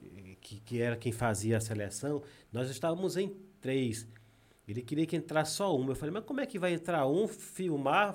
eh, 0.00 0.36
que, 0.40 0.60
que 0.60 0.80
era 0.80 0.96
quem 0.96 1.10
fazia 1.10 1.56
a 1.56 1.60
seleção. 1.60 2.22
Nós 2.52 2.70
estávamos 2.70 3.16
em 3.16 3.34
três. 3.60 4.06
Ele 4.66 4.80
queria 4.80 5.04
que 5.06 5.14
entrasse 5.16 5.56
só 5.56 5.76
um. 5.76 5.86
Eu 5.88 5.94
falei, 5.94 6.12
mas 6.12 6.24
como 6.24 6.40
é 6.40 6.46
que 6.46 6.58
vai 6.58 6.72
entrar 6.72 7.06
um, 7.06 7.28
filmar, 7.28 8.14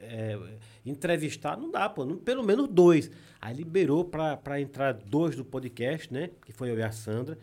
é, 0.00 0.38
entrevistar? 0.86 1.56
Não 1.56 1.70
dá, 1.70 1.88
pô. 1.88 2.04
não- 2.04 2.16
pelo 2.16 2.44
menos 2.44 2.68
dois. 2.68 3.10
Aí 3.40 3.54
liberou 3.54 4.04
para 4.04 4.60
entrar 4.60 4.92
dois 4.94 5.34
do 5.36 5.44
podcast, 5.44 6.12
né? 6.12 6.30
Que 6.44 6.52
foi 6.52 6.70
eu 6.70 6.78
e 6.78 6.82
a 6.82 6.92
Sandra. 6.92 7.36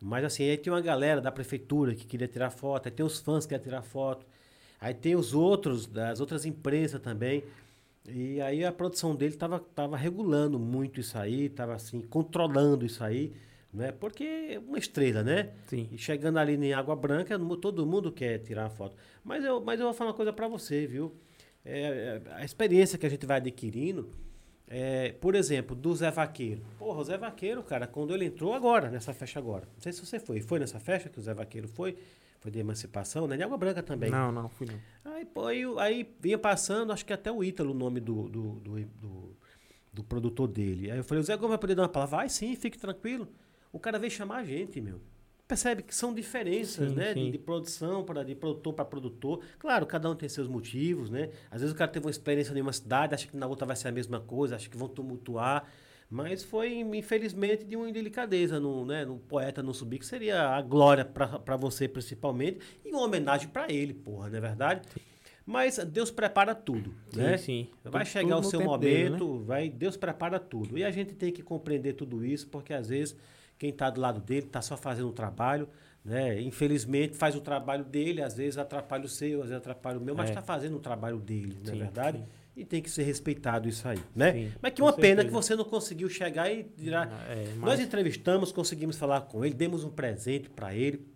Mas 0.00 0.24
assim, 0.24 0.44
aí 0.48 0.56
tem 0.56 0.72
uma 0.72 0.80
galera 0.80 1.20
da 1.20 1.30
prefeitura 1.30 1.94
que 1.94 2.04
queria 2.06 2.26
tirar 2.26 2.50
foto, 2.50 2.86
aí 2.86 2.92
tem 2.92 3.04
os 3.06 3.20
fãs 3.20 3.44
que 3.44 3.50
querem 3.50 3.62
tirar 3.64 3.82
foto. 3.82 4.26
Aí 4.80 4.92
tem 4.94 5.14
os 5.14 5.32
outros, 5.32 5.86
das 5.86 6.18
outras 6.20 6.44
empresas 6.44 7.00
também. 7.00 7.44
E 8.08 8.40
aí 8.40 8.64
a 8.64 8.72
produção 8.72 9.14
dele 9.14 9.34
estava 9.34 9.60
tava 9.60 9.96
regulando 9.96 10.58
muito 10.58 10.98
isso 11.00 11.16
aí, 11.16 11.44
estava 11.46 11.74
assim, 11.74 12.00
controlando 12.00 12.84
isso 12.84 13.04
aí, 13.04 13.32
né? 13.72 13.90
Porque 13.92 14.24
é 14.24 14.58
uma 14.58 14.78
estrela, 14.78 15.22
né? 15.22 15.50
Sim. 15.66 15.88
E 15.90 15.98
chegando 15.98 16.38
ali 16.38 16.54
em 16.54 16.72
Água 16.72 16.94
Branca, 16.94 17.38
todo 17.60 17.86
mundo 17.86 18.12
quer 18.12 18.38
tirar 18.38 18.64
uma 18.64 18.70
foto. 18.70 18.96
Mas 19.24 19.44
eu, 19.44 19.60
mas 19.60 19.80
eu 19.80 19.86
vou 19.86 19.94
falar 19.94 20.10
uma 20.10 20.16
coisa 20.16 20.32
para 20.32 20.46
você, 20.46 20.86
viu? 20.86 21.14
É, 21.64 22.20
é, 22.26 22.34
a 22.34 22.44
experiência 22.44 22.98
que 22.98 23.06
a 23.06 23.08
gente 23.08 23.24
vai 23.24 23.38
adquirindo, 23.38 24.10
é, 24.68 25.12
por 25.12 25.34
exemplo, 25.34 25.74
do 25.74 25.94
Zé 25.94 26.10
Vaqueiro. 26.10 26.62
Porra, 26.78 27.00
o 27.00 27.04
Zé 27.04 27.16
Vaqueiro, 27.16 27.62
cara, 27.62 27.86
quando 27.86 28.14
ele 28.14 28.26
entrou 28.26 28.52
agora, 28.52 28.90
nessa 28.90 29.14
festa 29.14 29.38
agora. 29.38 29.66
Não 29.74 29.80
sei 29.80 29.92
se 29.92 30.04
você 30.04 30.18
foi. 30.18 30.40
Foi 30.40 30.58
nessa 30.58 30.78
festa 30.78 31.08
que 31.08 31.18
o 31.18 31.22
Zé 31.22 31.32
Vaqueiro 31.32 31.68
foi? 31.68 31.96
Foi 32.40 32.50
de 32.50 32.58
emancipação, 32.58 33.26
né? 33.28 33.36
De 33.36 33.42
Água 33.42 33.56
Branca 33.56 33.82
também. 33.82 34.10
Não, 34.10 34.32
não, 34.32 34.48
fui 34.48 34.66
não. 34.66 35.12
Aí, 35.12 35.24
pô, 35.24 35.46
aí, 35.46 35.62
aí 35.78 36.14
vinha 36.20 36.36
passando, 36.36 36.92
acho 36.92 37.06
que 37.06 37.12
até 37.12 37.30
o 37.30 37.42
Ítalo, 37.44 37.70
o 37.70 37.74
nome 37.74 38.00
do, 38.00 38.28
do, 38.28 38.50
do, 38.54 38.84
do, 38.84 39.36
do 39.92 40.04
produtor 40.04 40.48
dele. 40.48 40.90
Aí 40.90 40.98
eu 40.98 41.04
falei, 41.04 41.22
o 41.22 41.24
Zé 41.24 41.36
Gomes 41.36 41.50
vai 41.50 41.58
poder 41.58 41.76
dar 41.76 41.82
uma 41.82 41.88
palavra? 41.88 42.16
Vai 42.16 42.28
sim, 42.28 42.56
fique 42.56 42.76
tranquilo. 42.76 43.28
O 43.72 43.78
cara 43.78 43.98
veio 43.98 44.10
chamar 44.10 44.38
a 44.38 44.44
gente, 44.44 44.80
meu. 44.80 45.00
Percebe 45.48 45.82
que 45.82 45.94
são 45.94 46.14
diferenças, 46.14 46.90
Sim, 46.90 46.94
né? 46.96 47.12
De, 47.12 47.20
sim. 47.20 47.30
de 47.30 47.38
produção, 47.38 48.04
para 48.04 48.22
de 48.24 48.34
produtor 48.34 48.72
para 48.74 48.84
produtor. 48.84 49.40
Claro, 49.58 49.84
cada 49.86 50.08
um 50.10 50.14
tem 50.14 50.28
seus 50.28 50.48
motivos, 50.48 51.10
né? 51.10 51.30
Às 51.50 51.60
vezes 51.60 51.74
o 51.74 51.78
cara 51.78 51.90
teve 51.90 52.06
uma 52.06 52.10
experiência 52.10 52.56
em 52.56 52.60
uma 52.60 52.72
cidade, 52.72 53.14
acha 53.14 53.26
que 53.26 53.36
na 53.36 53.46
outra 53.46 53.66
vai 53.66 53.76
ser 53.76 53.88
a 53.88 53.92
mesma 53.92 54.20
coisa, 54.20 54.56
acha 54.56 54.68
que 54.70 54.76
vão 54.76 54.88
tumultuar. 54.88 55.66
Mas 56.08 56.42
foi, 56.44 56.74
infelizmente, 56.74 57.64
de 57.64 57.74
uma 57.74 57.88
indelicadeza 57.88 58.60
no, 58.60 58.84
né, 58.84 59.04
no 59.04 59.18
poeta 59.18 59.62
não 59.62 59.72
subir, 59.72 59.98
que 59.98 60.06
seria 60.06 60.42
a 60.50 60.60
glória 60.60 61.04
para 61.04 61.56
você, 61.56 61.88
principalmente, 61.88 62.58
e 62.84 62.90
uma 62.90 63.02
homenagem 63.02 63.48
para 63.48 63.70
ele, 63.72 63.94
porra, 63.94 64.28
não 64.28 64.36
é 64.36 64.40
verdade? 64.40 64.82
Mas 65.44 65.78
Deus 65.78 66.10
prepara 66.10 66.54
tudo, 66.54 66.94
Sim, 67.10 67.20
né? 67.20 67.36
sim. 67.38 67.68
Vai 67.82 68.04
Tudo- 68.04 68.12
chegar 68.12 68.36
tudo 68.36 68.46
o 68.46 68.50
seu 68.50 68.60
tempo 68.60 68.78
dele, 68.78 69.04
né? 69.04 69.18
momento, 69.18 69.42
vai, 69.44 69.68
Deus 69.70 69.96
prepara 69.96 70.38
tudo. 70.38 70.78
E 70.78 70.84
a 70.84 70.90
gente 70.90 71.14
tem 71.14 71.32
que 71.32 71.42
compreender 71.42 71.94
tudo 71.94 72.24
isso, 72.24 72.46
porque 72.48 72.72
às 72.74 72.88
vezes 72.88 73.16
quem 73.62 73.70
está 73.70 73.88
do 73.88 74.00
lado 74.00 74.20
dele 74.20 74.46
está 74.46 74.60
só 74.60 74.76
fazendo 74.76 75.08
um 75.08 75.12
trabalho, 75.12 75.68
né? 76.04 76.40
Infelizmente 76.40 77.16
faz 77.16 77.36
o 77.36 77.40
trabalho 77.40 77.84
dele, 77.84 78.20
às 78.20 78.34
vezes 78.36 78.58
atrapalha 78.58 79.04
o 79.04 79.08
seu, 79.08 79.38
às 79.40 79.50
vezes 79.50 79.56
atrapalha 79.58 79.98
o 79.98 80.00
meu, 80.02 80.16
mas 80.16 80.26
É. 80.26 80.32
está 80.32 80.42
fazendo 80.42 80.76
o 80.78 80.80
trabalho 80.80 81.20
dele, 81.20 81.56
não 81.64 81.70
é 81.70 81.74
Sim, 81.76 81.78
verdade? 81.80 82.18
sim. 82.18 82.24
E 82.56 82.64
tem 82.64 82.82
que 82.82 82.90
ser 82.90 83.04
respeitado 83.04 83.68
isso 83.68 83.86
aí, 83.86 84.00
né? 84.16 84.32
Sim, 84.32 84.52
mas 84.60 84.72
que 84.74 84.82
uma 84.82 84.92
pena 84.92 85.22
certeza. 85.22 85.24
que 85.28 85.30
você 85.32 85.54
não 85.54 85.64
conseguiu 85.64 86.08
chegar 86.08 86.50
e 86.50 86.64
tirar. 86.64 87.06
É, 87.30 87.44
Nós 87.54 87.58
mas- 87.60 87.80
entrevistamos, 87.80 88.50
conseguimos 88.50 88.98
falar 88.98 89.20
com 89.22 89.44
ele, 89.44 89.54
demos 89.54 89.84
um 89.84 89.90
presente 89.90 90.50
para 90.50 90.74
ele, 90.74 91.06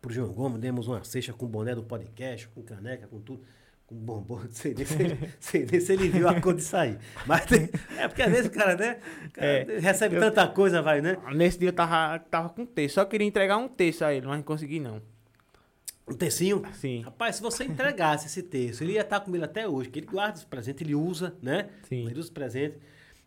pro 0.00 0.10
João 0.10 0.32
Gomes, 0.32 0.58
demos 0.60 0.88
uma 0.88 1.04
cesta 1.04 1.34
com 1.34 1.46
boné 1.46 1.74
do 1.74 1.82
podcast, 1.82 2.48
com 2.48 2.62
caneca, 2.62 3.06
com 3.06 3.20
tudo, 3.20 3.42
com 3.90 3.96
bombom, 3.96 4.38
não 4.44 4.50
sei 4.52 4.72
nem 4.74 4.86
se 4.86 5.02
ele, 5.02 5.18
sei 5.40 5.66
nem 5.70 5.80
se 5.80 5.92
ele 5.92 6.08
viu 6.08 6.28
a 6.28 6.40
cor 6.40 6.54
disso 6.54 6.76
aí. 6.76 6.96
Mas 7.26 7.44
tem- 7.44 7.68
é 7.98 8.06
porque 8.08 8.22
às 8.22 8.30
vezes 8.30 8.46
o 8.46 8.50
cara, 8.50 8.76
né? 8.76 8.98
cara 9.32 9.46
É, 9.46 9.78
recebe 9.80 10.14
eu- 10.16 10.20
tanta 10.20 10.46
coisa, 10.48 10.80
vai, 10.80 11.02
né? 11.02 11.18
Nesse 11.34 11.58
dia 11.58 11.68
eu 11.68 11.72
tava, 11.72 12.18
tava 12.20 12.48
com 12.48 12.64
texto. 12.64 12.94
Só 12.94 13.04
queria 13.04 13.26
entregar 13.26 13.56
um 13.58 13.68
texto 13.68 14.02
a 14.02 14.14
ele, 14.14 14.26
mas 14.26 14.36
não 14.36 14.42
consegui 14.44 14.80
não. 14.80 15.02
Um 16.08 16.14
textinho? 16.14 16.62
Sim, 16.74 17.02
Rapaz, 17.02 17.36
se 17.36 17.42
você 17.42 17.64
entregasse 17.64 18.26
esse 18.26 18.42
texto, 18.42 18.82
ele 18.82 18.92
ia 18.94 19.02
estar 19.02 19.20
com 19.20 19.34
ele 19.34 19.44
até 19.44 19.68
hoje, 19.68 19.90
que 19.90 19.98
ele 20.00 20.06
guarda 20.06 20.38
os 20.38 20.44
presentes, 20.44 20.82
ele 20.82 20.94
usa, 20.94 21.34
né? 21.42 21.68
sim. 21.88 22.04
Ele 22.06 22.12
usa 22.14 22.20
os 22.22 22.30
presentes. 22.30 22.78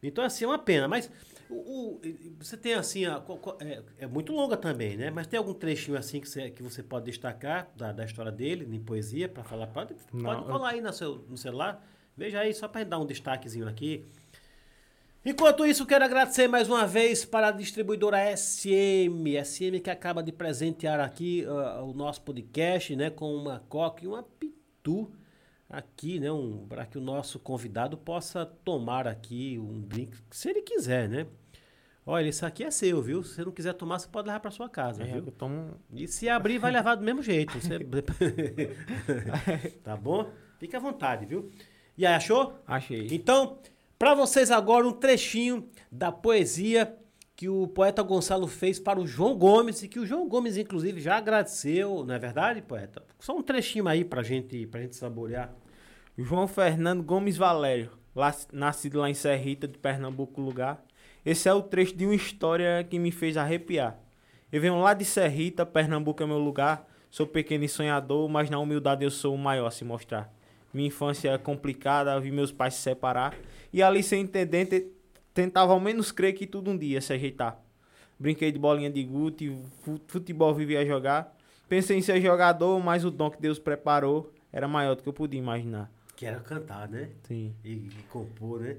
Então, 0.02 0.24
assim, 0.24 0.44
é 0.44 0.48
uma 0.48 0.60
pena. 0.60 0.86
Mas 0.88 1.10
o, 1.54 1.96
o- 1.98 2.02
você 2.40 2.58
tem, 2.58 2.74
assim, 2.74 3.06
a- 3.06 3.24
é, 3.60 3.84
é 4.00 4.08
muito 4.08 4.32
longa 4.34 4.58
também, 4.58 4.98
né? 4.98 5.10
Mas 5.10 5.28
tem 5.28 5.38
algum 5.38 5.54
trechinho, 5.54 5.98
assim, 5.98 6.20
que 6.20 6.28
você, 6.30 6.50
que 6.50 6.62
você 6.64 6.82
pode 6.84 7.06
destacar 7.06 7.70
da, 7.76 7.92
da 7.92 8.04
história 8.06 8.32
dele, 8.32 8.68
em 8.76 8.80
poesia, 8.80 9.30
para 9.30 9.44
falar? 9.44 9.68
Pode, 9.68 9.96
Não, 10.12 10.24
pode 10.24 10.42
eu- 10.42 10.48
colar 10.48 10.70
aí 10.70 10.82
no, 10.82 10.92
seu, 10.94 11.18
no 11.30 11.38
celular. 11.38 11.86
Veja 12.16 12.40
aí, 12.40 12.54
só 12.54 12.68
para 12.68 12.84
dar 12.84 13.00
um 13.00 13.06
destaquezinho 13.06 13.68
aqui. 13.68 14.06
Enquanto 15.26 15.66
isso, 15.66 15.86
quero 15.86 16.04
agradecer 16.04 16.48
mais 16.50 16.68
uma 16.68 16.86
vez 16.86 17.24
para 17.24 17.48
a 17.48 17.52
distribuidora 17.52 18.18
SM, 18.36 19.38
SM 19.44 19.80
que 19.82 19.90
acaba 19.90 20.22
de 20.22 20.34
presentear 20.34 21.00
aqui 21.00 21.46
ah, 21.48 21.82
o 21.82 21.94
nosso 21.94 22.22
podcast, 22.22 22.94
né, 22.96 23.10
com 23.10 23.34
uma 23.34 23.60
coca 23.70 24.04
e 24.04 24.08
uma 24.08 24.22
pitu 24.22 25.10
aqui, 25.70 26.20
né, 26.20 26.30
um, 26.30 26.68
para 26.68 26.86
que 26.86 26.98
o 26.98 27.02
nosso 27.02 27.40
convidado 27.40 27.98
possa 27.98 28.46
tomar 28.46 29.08
aqui 29.08 29.58
um 29.58 29.80
drink, 29.82 30.16
se 30.30 30.50
ele 30.50 30.62
quiser, 30.62 31.08
né? 31.08 31.26
Olha, 32.06 32.28
isso 32.28 32.46
aqui 32.46 32.64
é 32.64 32.72
seu, 32.72 33.02
viu? 33.02 33.24
Se 33.24 33.36
você 33.36 33.46
não 33.46 33.52
quiser 33.52 33.74
tomar, 33.74 33.98
você 34.00 34.08
pode 34.10 34.28
levar 34.28 34.40
para 34.42 34.52
sua 34.52 34.68
casa, 34.68 35.04
É, 35.04 35.06
viu? 35.06 35.24
eu 35.26 35.32
tomo. 35.32 35.76
E 35.94 36.06
se 36.08 36.28
abrir, 36.28 36.58
vai 36.58 36.72
levar 36.72 36.96
do 36.96 37.04
mesmo 37.04 37.22
jeito. 37.24 37.58
Você- 37.60 37.80
tá 39.84 39.96
bom? 39.96 40.30
Fique 40.60 40.76
à 40.76 40.80
vontade, 40.80 41.26
viu? 41.26 41.50
E 41.98 42.06
aí, 42.06 42.14
achou? 42.14 42.60
Achei. 42.68 43.08
Então, 43.12 43.58
para 43.98 44.14
vocês 44.14 44.52
agora 44.52 44.88
um 44.88 44.92
trechinho 44.92 45.70
da 45.92 46.12
poesia 46.12 46.96
que 47.36 47.50
o 47.50 47.68
poeta 47.68 48.02
Gonçalo 48.04 48.48
fez 48.48 48.80
para 48.80 49.00
o 49.00 49.08
João 49.08 49.36
Gomes 49.38 49.82
e 49.84 49.88
que 49.88 50.00
o 50.00 50.06
João 50.06 50.28
Gomes 50.28 50.58
inclusive 50.58 51.02
já 51.02 51.18
agradeceu, 51.18 52.04
não 52.06 52.14
é 52.14 52.20
verdade, 52.20 52.62
poeta? 52.62 53.04
Só 53.20 53.36
um 53.36 53.42
trechinho 53.42 53.88
aí 53.88 54.04
pra 54.06 54.22
gente, 54.24 54.66
pra 54.68 54.82
gente 54.82 54.96
saborear. 54.96 55.54
João 56.18 56.48
Fernando 56.48 57.02
Gomes 57.02 57.38
Valério, 57.38 57.90
lá- 58.16 58.36
nascido 58.52 59.00
lá 59.00 59.10
em 59.10 59.14
Serrita, 59.16 59.68
de 59.68 59.78
Pernambuco, 59.80 60.40
lugar. 60.42 60.84
Esse 61.26 61.48
é 61.48 61.54
o 61.54 61.62
trecho 61.62 61.96
de 61.96 62.06
uma 62.06 62.16
história 62.16 62.84
que 62.90 63.00
me 63.00 63.12
fez 63.12 63.38
arrepiar. 63.38 63.98
Eu 64.52 64.62
venho 64.62 64.80
lá 64.80 64.94
de 64.94 65.06
Serrita, 65.06 65.66
Pernambuco 65.66 66.22
é 66.22 66.26
meu 66.26 66.38
lugar. 66.38 66.88
Sou 67.10 67.26
pequeno 67.28 67.64
e 67.64 67.70
sonhador, 67.70 68.28
mas 68.28 68.50
na 68.50 68.60
humildade 68.60 69.04
eu 69.04 69.12
sou 69.12 69.34
o 69.36 69.38
maior 69.38 69.68
a 69.68 69.72
se 69.72 69.84
mostrar. 69.86 70.34
Minha 70.74 70.88
infância 70.88 71.30
é 71.30 71.38
complicada, 71.38 72.20
vi 72.20 72.32
meus 72.32 72.52
pais 72.52 72.74
se 72.74 72.82
separar. 72.82 73.36
E 73.72 73.82
ali, 73.84 74.02
sem 74.04 74.22
entender, 74.22 74.66
te- 74.66 74.88
tentava 75.34 75.72
ao 75.74 75.80
menos 75.80 76.12
crer 76.12 76.34
que 76.34 76.48
tudo 76.48 76.72
um 76.72 76.78
dia 76.78 76.96
ia 76.96 77.02
se 77.02 77.14
ajeitar. 77.14 77.60
Brinquei 78.20 78.52
de 78.52 78.58
bolinha 78.60 78.90
de 78.90 79.04
gude, 79.04 79.56
fu- 79.84 80.02
futebol 80.08 80.54
vivia 80.54 80.86
jogar. 80.86 81.36
Pensei 81.70 81.98
em 81.98 82.02
ser 82.02 82.20
jogador, 82.22 82.80
mas 82.84 83.06
o 83.06 83.12
dom 83.12 83.30
que 83.30 83.40
Deus 83.42 83.60
preparou 83.60 84.32
era 84.52 84.68
maior 84.68 84.96
do 84.96 85.04
que 85.04 85.10
eu 85.10 85.14
podia 85.14 85.40
imaginar. 85.40 85.92
Que 86.16 86.26
era 86.26 86.40
cantar, 86.40 86.88
né? 86.90 87.10
Sim. 87.28 87.54
E, 87.64 87.70
e 87.72 87.92
compor, 88.10 88.62
né? 88.62 88.78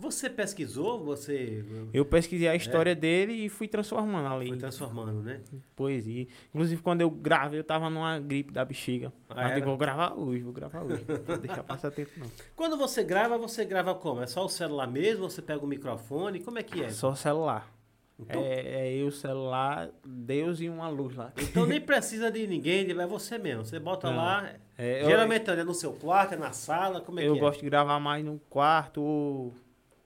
Você 0.00 0.30
pesquisou, 0.30 1.04
você 1.04 1.62
Eu 1.92 2.06
pesquisei 2.06 2.48
a 2.48 2.54
história 2.56 2.94
dele 2.94 3.34
e 3.34 3.48
fui 3.50 3.68
transformando 3.68 4.26
ali 4.32 4.48
foi 4.48 4.56
transformando, 4.56 5.22
né? 5.22 5.40
poesia. 5.76 6.26
Inclusive, 6.54 6.80
quando 6.80 7.02
eu 7.02 7.10
gravei, 7.10 7.60
eu 7.60 7.64
tava 7.64 7.90
numa 7.90 8.18
gripe 8.18 8.50
da 8.50 8.64
bexiga. 8.64 9.12
Ah, 9.28 9.34
Mas 9.48 9.58
eu 9.58 9.64
vou 9.64 9.76
gravar 9.76 10.14
hoje, 10.14 10.42
vou 10.42 10.52
gravar 10.54 10.82
hoje. 10.82 11.04
Não 11.06 11.22
vou 11.22 11.36
deixar 11.36 11.62
passar 11.62 11.90
tempo, 11.90 12.12
não. 12.16 12.26
Quando 12.56 12.78
você 12.78 13.04
grava, 13.04 13.36
você 13.36 13.62
grava 13.64 13.94
como? 13.94 14.22
É 14.22 14.26
só 14.26 14.44
o 14.44 14.48
celular 14.48 14.86
mesmo? 14.86 15.28
Você 15.28 15.42
pega 15.42 15.62
o 15.62 15.66
microfone? 15.68 16.40
Como 16.40 16.58
é 16.58 16.62
que 16.62 16.82
é? 16.82 16.88
Só 16.90 17.14
celular. 17.14 17.70
Então, 18.18 18.40
É, 18.42 18.88
é 18.88 18.92
eu, 18.94 19.06
o 19.08 19.12
celular, 19.12 19.90
Deus 20.04 20.60
e 20.60 20.68
uma 20.68 20.88
luz 20.88 21.14
lá. 21.16 21.32
então 21.38 21.66
nem 21.66 21.80
precisa 21.80 22.30
de 22.30 22.46
ninguém, 22.46 22.90
é 22.90 23.06
você 23.06 23.38
mesmo. 23.38 23.64
Você 23.64 23.78
bota 23.78 24.08
Não. 24.10 24.16
lá. 24.16 24.50
É, 24.78 25.02
eu- 25.02 25.06
geralmente 25.06 25.50
é 25.50 25.62
no 25.64 25.74
seu 25.74 25.92
quarto, 25.92 26.34
é 26.34 26.36
na 26.36 26.52
sala, 26.52 27.00
como 27.00 27.20
é 27.20 27.26
eu 27.28 27.34
que 27.34 27.40
gosto 27.40 27.60
de 27.60 27.66
gravar 27.66 27.98
mais 28.00 28.24
no 28.24 28.38
quarto 28.50 29.02
ou 29.02 29.54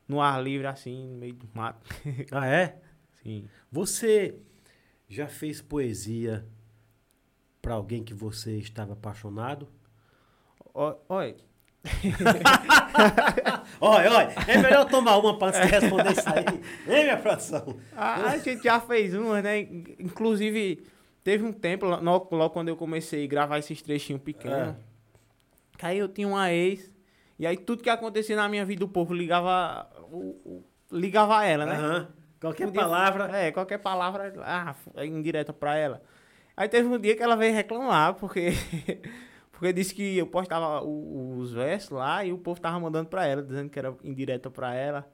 no 0.08 0.20
ar 0.20 0.42
livre, 0.42 0.66
assim, 0.66 1.06
no 1.08 1.16
meio 1.18 1.34
do 1.34 1.48
mato. 1.54 1.80
Ah, 2.30 2.46
é? 2.46 2.76
Sim. 3.22 3.46
Você 3.70 4.34
já 5.08 5.26
fez 5.26 5.60
poesia 5.60 6.44
para 7.62 7.74
alguém 7.74 8.02
que 8.04 8.12
você 8.14 8.58
estava 8.58 8.92
apaixonado? 8.92 9.68
Olha, 10.74 11.36
Olha, 13.80 14.10
olha, 14.12 14.34
é 14.48 14.58
melhor 14.58 14.86
tomar 14.88 15.16
uma 15.18 15.38
para 15.38 15.60
de 15.60 15.70
responder 15.70 16.12
isso 16.12 16.28
aí. 16.28 16.44
Hein, 16.88 17.04
minha 17.04 17.16
produção? 17.16 17.76
A, 17.96 18.30
a 18.30 18.38
gente 18.38 18.62
já 18.64 18.80
fez 18.80 19.14
uma, 19.14 19.42
né? 19.42 19.60
Inclusive, 19.98 20.84
teve 21.22 21.44
um 21.44 21.52
tempo, 21.52 21.86
lo- 21.86 22.00
logo, 22.02 22.34
logo 22.36 22.50
quando 22.54 22.68
eu 22.68 22.76
comecei 22.76 23.24
a 23.24 23.28
gravar 23.28 23.58
esses 23.58 23.80
trechinhos 23.82 24.22
pequenos, 24.22 24.74
É. 24.74 24.76
que 25.78 25.86
aí 25.86 25.98
eu 25.98 26.08
tinha 26.08 26.26
uma 26.28 26.50
ex, 26.52 26.90
e 27.38 27.46
aí 27.46 27.56
tudo 27.56 27.82
que 27.82 27.90
acontecia 27.90 28.36
na 28.36 28.48
minha 28.48 28.64
vida, 28.64 28.84
o 28.84 28.88
povo 28.88 29.12
ligava, 29.14 29.88
o- 30.14 30.40
o- 30.44 30.64
ligava 30.92 31.44
ela, 31.44 31.66
né? 31.66 31.74
Aham. 31.76 32.08
Qualquer 32.40 32.66
Podia- 32.66 32.80
palavra. 32.82 33.36
É, 33.38 33.50
qualquer 33.52 33.78
palavra, 33.78 34.32
ah, 34.44 34.74
f- 34.74 35.06
indireta 35.06 35.52
pra 35.52 35.76
ela. 35.76 36.02
Aí 36.56 36.68
teve 36.68 36.86
um 36.88 36.98
dia 36.98 37.16
que 37.16 37.22
ela 37.22 37.36
veio 37.36 37.54
reclamar, 37.54 38.14
porque... 38.14 38.50
Porque 39.52 39.72
disse 39.72 39.94
que 39.94 40.18
eu 40.18 40.26
postava 40.26 40.82
o- 40.82 41.38
os 41.38 41.52
versos 41.52 41.90
lá 41.90 42.24
e 42.24 42.32
o 42.32 42.38
povo 42.38 42.60
tava 42.60 42.78
mandando 42.80 43.08
pra 43.08 43.24
ela, 43.24 43.40
dizendo 43.40 43.70
que 43.70 43.78
era 43.78 43.94
indireta 44.02 44.50
pra 44.50 44.74
ela. 44.74 45.08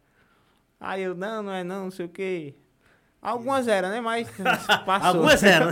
Aí 0.80 1.02
eu, 1.02 1.14
não, 1.14 1.42
não 1.42 1.52
é 1.52 1.62
não, 1.62 1.84
não 1.84 1.90
sei 1.90 2.06
o 2.06 2.08
quê. 2.08 2.54
Algumas 3.20 3.68
eram, 3.68 3.90
né? 3.90 4.00
Mas 4.00 4.28
passou. 4.86 5.08
Algumas 5.08 5.42
eram. 5.42 5.68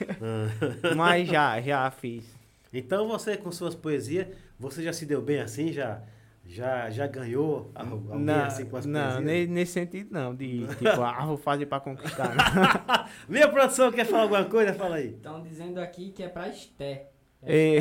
Mas 0.96 1.28
já, 1.28 1.60
já 1.60 1.90
fiz. 1.90 2.34
Então 2.72 3.06
você, 3.08 3.36
com 3.36 3.52
suas 3.52 3.74
poesias, 3.74 4.26
você 4.58 4.82
já 4.82 4.92
se 4.92 5.06
deu 5.06 5.20
bem 5.22 5.40
assim? 5.40 5.70
Já, 5.72 6.00
já, 6.48 6.88
já 6.90 7.06
ganhou 7.06 7.70
al- 7.74 7.86
alguém 7.92 8.18
Não, 8.20 8.44
assim 8.44 8.64
com 8.64 8.76
as 8.78 8.86
não 8.86 9.00
poesias? 9.00 9.24
ne- 9.24 9.46
nesse 9.46 9.72
sentido 9.72 10.08
não, 10.10 10.34
de 10.34 10.66
tipo, 10.76 11.00
ah, 11.02 11.24
vou 11.26 11.36
fazer 11.36 11.66
pra 11.66 11.78
conquistar. 11.78 12.28
né? 12.34 12.42
Minha 13.28 13.48
produção 13.48 13.92
quer 13.92 14.06
falar 14.06 14.22
alguma 14.22 14.44
coisa? 14.46 14.72
Fala 14.74 14.96
aí. 14.96 15.08
Estão 15.10 15.42
dizendo 15.42 15.78
aqui 15.78 16.10
que 16.10 16.22
é 16.22 16.28
pra 16.28 16.48
Esté. 16.48 17.10
É, 17.42 17.76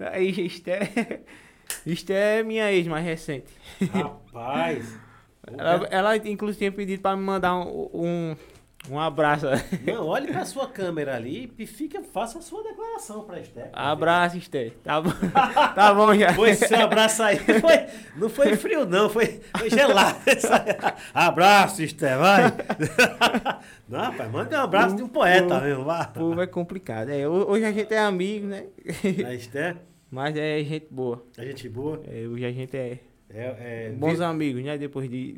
É, 0.00 0.22
Esté, 0.22 1.22
Esté 1.86 2.40
é 2.40 2.42
minha 2.42 2.72
ex 2.72 2.86
mais 2.86 3.04
recente. 3.04 3.52
Rapaz. 3.92 4.98
Ela, 5.56 5.86
ela 5.90 6.16
inclusive 6.16 6.58
tinha 6.58 6.72
pedido 6.72 7.00
pra 7.02 7.16
me 7.16 7.22
mandar 7.22 7.54
um, 7.56 7.88
um, 7.94 8.36
um 8.90 8.98
abraço. 9.00 9.46
Não, 9.86 10.06
olhe 10.06 10.28
pra 10.28 10.44
sua 10.44 10.68
câmera 10.68 11.16
ali 11.16 11.52
e 11.58 11.66
fica, 11.66 12.02
faça 12.02 12.38
a 12.38 12.42
sua 12.42 12.62
declaração 12.62 13.22
pra 13.24 13.40
Esther. 13.40 13.68
Abraço, 13.72 14.36
Esté. 14.38 14.70
Tá 14.84 15.00
bom, 15.00 15.10
tá 15.74 15.94
bom 15.94 16.14
já. 16.14 16.32
Pois 16.34 16.58
seu 16.58 16.78
abraço 16.80 17.22
aí 17.22 17.36
foi, 17.60 17.86
não 18.16 18.28
foi 18.28 18.56
frio, 18.56 18.86
não, 18.86 19.08
foi, 19.08 19.40
foi 19.58 19.70
gelado. 19.70 20.18
Abraço, 21.12 21.82
Esther, 21.82 22.18
vai. 22.18 22.44
Não, 23.88 24.00
rapaz, 24.00 24.30
manda 24.30 24.58
um 24.60 24.64
abraço 24.64 24.96
de 24.96 25.02
um 25.02 25.08
poeta 25.08 25.60
mesmo, 25.60 25.84
vá. 25.84 26.02
O 26.14 26.18
povo 26.18 26.40
é 26.40 26.46
complicado. 26.46 27.10
É, 27.10 27.26
ho- 27.28 27.48
hoje 27.50 27.64
a 27.64 27.72
gente 27.72 27.92
é 27.92 27.98
amigo, 27.98 28.46
né? 28.46 28.66
A 29.26 29.34
Esther, 29.34 29.76
Mas 30.10 30.36
é 30.36 30.58
gente 30.62 30.86
boa. 30.90 31.24
a 31.36 31.44
gente 31.44 31.68
boa. 31.68 32.02
É, 32.06 32.26
hoje 32.26 32.44
a 32.44 32.52
gente 32.52 32.76
é 32.76 32.98
É, 33.28 33.88
é, 33.88 33.90
bons 33.90 34.20
amigos, 34.20 34.62
né? 34.64 34.78
Depois 34.78 35.08
de. 35.10 35.36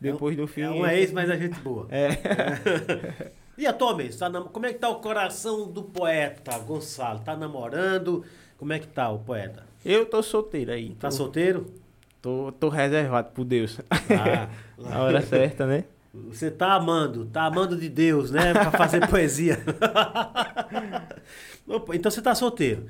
Depois 0.00 0.36
do 0.36 0.46
fim. 0.46 0.62
é 0.62 0.70
uma 0.70 0.94
ex, 0.94 1.12
mas 1.12 1.28
a 1.28 1.36
gente 1.36 1.58
boa. 1.60 1.86
É. 1.90 3.30
E 3.58 3.66
atualmente, 3.66 4.16
tá 4.16 4.26
nam- 4.30 4.44
como 4.50 4.64
é 4.64 4.72
que 4.72 4.78
tá 4.78 4.88
o 4.88 5.00
coração 5.00 5.70
do 5.70 5.82
poeta, 5.82 6.58
Gonçalo? 6.60 7.18
Tá 7.18 7.36
namorando? 7.36 8.24
Como 8.56 8.72
é 8.72 8.78
que 8.78 8.88
tá 8.88 9.10
o 9.10 9.18
poeta? 9.18 9.66
Eu 9.84 10.06
tô 10.06 10.22
solteiro 10.22 10.72
aí. 10.72 10.94
Tá 10.94 11.08
tô, 11.10 11.14
solteiro? 11.14 11.66
Tô, 12.22 12.50
tô 12.58 12.70
reservado 12.70 13.32
por 13.34 13.44
Deus. 13.44 13.78
Ah, 13.90 14.48
Na 14.80 15.02
hora 15.02 15.20
certa, 15.20 15.66
né? 15.66 15.84
Você 16.30 16.50
tá 16.50 16.72
amando, 16.72 17.26
tá 17.26 17.42
amando 17.44 17.76
de 17.76 17.90
Deus, 17.90 18.30
né? 18.30 18.54
Pra 18.54 18.70
fazer 18.70 19.06
poesia. 19.06 19.58
Então 21.92 22.10
você 22.10 22.22
tá 22.22 22.34
solteiro. 22.34 22.86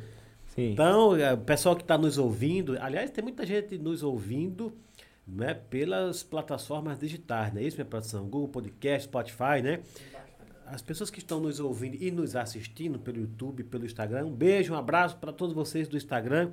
Sim. 0.54 0.72
Então, 0.72 1.16
é, 1.16 1.32
o 1.34 1.38
pessoal 1.38 1.76
que 1.76 1.82
está 1.82 1.98
nos 1.98 2.16
ouvindo, 2.18 2.76
aliás, 2.80 3.10
tem 3.10 3.22
muita 3.22 3.44
gente 3.44 3.76
nos 3.78 4.02
ouvindo 4.02 4.72
né, 5.26 5.54
pelas 5.54 6.22
plataformas 6.22 6.98
digitais, 6.98 7.52
não 7.52 7.60
é 7.60 7.64
isso, 7.64 7.76
minha 7.76 7.84
produção? 7.86 8.24
Google 8.28 8.48
Podcast, 8.48 9.04
Spotify, 9.08 9.62
né? 9.62 9.80
As 10.66 10.80
pessoas 10.82 11.10
que 11.10 11.18
estão 11.18 11.40
nos 11.40 11.58
ouvindo 11.58 11.96
e 12.00 12.10
nos 12.10 12.36
assistindo 12.36 12.98
pelo 12.98 13.18
YouTube, 13.20 13.64
pelo 13.64 13.84
Instagram, 13.84 14.26
um 14.26 14.32
beijo, 14.34 14.72
um 14.72 14.76
abraço 14.76 15.16
para 15.16 15.32
todos 15.32 15.54
vocês 15.54 15.88
do 15.88 15.96
Instagram. 15.96 16.52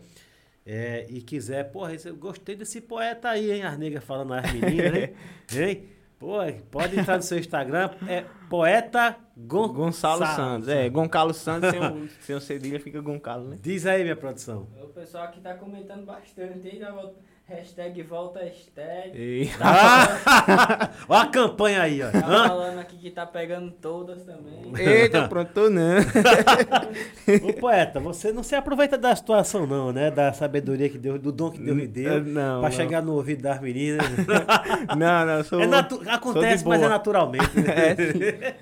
É, 0.65 1.05
e 1.09 1.21
quiser, 1.21 1.71
porra, 1.71 1.93
esse- 1.93 2.09
eu 2.09 2.15
gostei 2.15 2.53
desse 2.55 2.81
poeta 2.81 3.29
aí, 3.29 3.51
hein? 3.51 3.63
As 3.63 3.77
negras 3.77 4.03
falando 4.03 4.33
as 4.33 4.51
meninas, 4.51 4.91
né? 4.91 5.13
Hein? 5.55 5.83
Pô, 6.19 6.39
pode 6.71 6.99
entrar 6.99 7.15
no 7.17 7.21
seu 7.23 7.37
Instagram, 7.37 7.91
é 8.07 8.25
poeta 8.49 9.15
Gon 9.37 9.71
Gonçalo 9.71 10.25
Sa- 10.25 10.35
Santos. 10.35 10.67
É, 10.67 10.89
Goncalo 10.89 11.31
Santos, 11.33 11.69
sem 11.69 11.79
o, 11.79 12.09
sem 12.21 12.35
o 12.35 12.41
cedilha 12.41 12.79
fica 12.79 12.99
Goncalo, 12.99 13.47
né? 13.49 13.59
Diz 13.61 13.85
aí, 13.85 14.01
minha 14.01 14.15
produção. 14.15 14.67
O 14.81 14.87
pessoal 14.87 15.25
aqui 15.25 15.39
tá 15.39 15.53
comentando 15.53 16.05
bastante, 16.05 16.67
hein? 16.67 16.79
Já 16.79 16.91
vou- 16.91 17.15
Hashtag 17.49 18.03
volta 18.03 18.39
hashtag. 18.41 19.11
E- 19.15 19.49
Ah! 19.61 20.89
Olha 21.07 21.21
a 21.21 21.27
campanha 21.27 21.81
aí, 21.81 22.01
ó. 22.03 22.11
Tá 22.11 22.17
Hã? 22.27 22.47
falando 22.49 22.79
aqui 22.79 22.97
que 22.97 23.09
tá 23.09 23.25
pegando 23.25 23.71
todas 23.71 24.21
também. 24.25 24.73
Eita, 24.77 25.29
pronto, 25.29 25.69
não. 25.69 25.95
Ô 27.47 27.53
poeta, 27.53 28.01
você 28.01 28.33
não 28.33 28.43
se 28.43 28.53
aproveita 28.53 28.97
da 28.97 29.15
situação, 29.15 29.65
não, 29.65 29.93
né? 29.93 30.11
Da 30.11 30.33
sabedoria 30.33 30.89
que 30.89 30.97
Deus, 30.97 31.21
do 31.21 31.31
dom 31.31 31.49
que 31.49 31.59
Deus 31.59 31.77
lhe 31.77 31.87
deu. 31.87 32.21
Não, 32.21 32.59
pra 32.59 32.69
não. 32.69 32.75
chegar 32.75 33.01
no 33.01 33.13
ouvido 33.13 33.43
das 33.43 33.61
meninas. 33.61 34.05
Não, 34.97 35.25
não, 35.25 35.43
sou. 35.43 35.61
É 35.61 35.67
natu- 35.67 36.01
acontece, 36.07 36.63
de 36.63 36.69
mas 36.69 36.81
é 36.81 36.89
naturalmente. 36.89 37.59
né? 37.59 37.73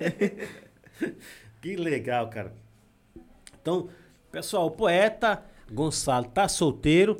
É, 0.00 0.32
que 1.60 1.74
legal, 1.76 2.28
cara. 2.28 2.52
Então, 3.60 3.88
pessoal, 4.30 4.66
o 4.66 4.70
poeta 4.70 5.42
Gonçalo 5.70 6.26
tá 6.26 6.46
solteiro. 6.46 7.16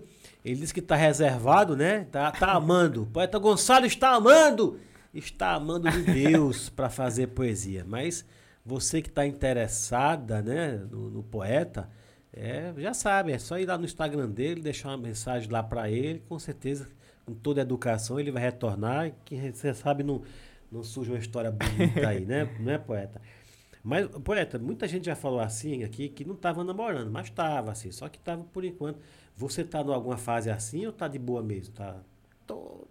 Ele 0.47 0.61
disse 0.61 0.73
que 0.73 0.81
tá 0.81 0.95
reservado, 0.95 1.77
né? 1.77 2.05
Tá, 2.05 2.31
tá 2.31 2.53
amando. 2.53 3.03
O 3.03 3.07
poeta 3.07 3.37
Gonçalo 3.37 3.85
está 3.85 4.11
amando. 4.11 4.79
Está 5.13 5.55
amando 5.55 5.91
de 5.91 6.03
Deus 6.03 6.69
para 6.71 6.89
fazer 6.89 7.27
poesia. 7.29 7.85
Mas 7.85 8.25
você 8.65 9.03
que 9.03 9.09
está 9.09 9.27
interessada, 9.27 10.41
né, 10.41 10.81
no, 10.89 11.11
no 11.11 11.23
poeta, 11.25 11.91
é, 12.33 12.73
já 12.79 12.95
sabe, 12.95 13.33
é 13.33 13.39
só 13.41 13.59
ir 13.59 13.67
lá 13.67 13.77
no 13.77 13.85
Instagram 13.85 14.29
dele, 14.31 14.61
deixar 14.61 14.91
uma 14.91 14.99
mensagem 14.99 15.51
lá 15.51 15.65
para 15.65 15.91
ele, 15.91 16.23
com 16.29 16.39
certeza, 16.39 16.89
com 17.25 17.35
toda 17.35 17.61
a 17.61 17.63
educação, 17.63 18.21
ele 18.21 18.31
vai 18.31 18.43
retornar, 18.43 19.09
e 19.09 19.15
que 19.25 19.53
você 19.53 19.75
sabe, 19.75 20.05
não, 20.05 20.23
não 20.71 20.85
surge 20.85 21.11
uma 21.11 21.19
história 21.19 21.51
bonita 21.51 22.07
aí, 22.07 22.25
né, 22.25 22.49
não 22.61 22.71
é, 22.71 22.79
poeta? 22.79 23.21
Mas, 23.83 24.07
poeta, 24.09 24.59
muita 24.59 24.87
gente 24.87 25.07
já 25.07 25.15
falou 25.17 25.41
assim 25.41 25.83
aqui 25.85 26.09
que 26.09 26.25
não 26.25 26.35
estava 26.35 26.63
namorando, 26.63 27.11
mas 27.11 27.27
estava 27.27 27.71
assim, 27.71 27.91
só 27.91 28.09
que 28.09 28.19
estava 28.19 28.45
por 28.45 28.65
enquanto. 28.65 28.99
Você 29.37 29.63
está 29.63 29.83
em 29.83 29.93
alguma 29.93 30.17
fase 30.17 30.51
assim 30.51 30.87
ou 30.87 30.93
tá 30.93 31.07
de 31.09 31.19
boa 31.19 31.43
mesmo? 31.43 31.75
Tá? 31.75 31.97
tô- 32.47 32.87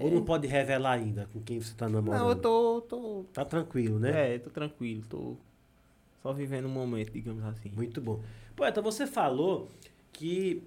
Ou 0.00 0.10
não 0.10 0.24
pode 0.24 0.46
revelar 0.46 0.92
ainda 0.92 1.28
com 1.32 1.40
quem 1.40 1.60
você 1.60 1.72
está 1.72 1.88
namorando? 1.88 2.22
Não, 2.22 2.28
eu 2.30 2.36
tô. 2.36 2.80
tô 2.82 3.24
Tá 3.32 3.44
tranquilo, 3.44 3.98
né? 3.98 4.34
É, 4.34 4.38
tô 4.38 4.50
tranquilo, 4.50 5.02
tô 5.08 5.36
só 6.22 6.32
vivendo 6.32 6.66
um 6.66 6.70
momento, 6.70 7.12
digamos 7.12 7.44
assim. 7.44 7.70
Muito 7.74 8.00
bom. 8.00 8.20
Poeta, 8.54 8.80
você 8.82 9.06
falou 9.06 9.68
que, 10.12 10.62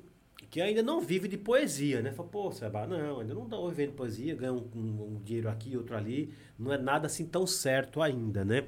que 0.49 0.61
ainda 0.61 0.81
não 0.83 1.01
vive 1.01 1.27
de 1.27 1.37
poesia, 1.37 2.01
né? 2.01 2.11
Falou, 2.11 2.31
pô, 2.31 2.51
Seba, 2.51 2.85
não, 2.87 3.19
ainda 3.19 3.33
não 3.33 3.43
estou 3.43 3.67
vivendo 3.69 3.89
de 3.91 3.95
poesia, 3.95 4.35
ganho 4.35 4.69
um, 4.75 4.79
um- 4.79 5.15
um 5.17 5.21
dinheiro 5.23 5.49
aqui, 5.49 5.75
outro 5.75 5.95
ali. 5.97 6.33
Não 6.57 6.71
é 6.71 6.77
nada 6.77 7.07
assim 7.07 7.25
tão 7.25 7.45
certo 7.47 8.01
ainda, 8.01 8.45
né? 8.45 8.63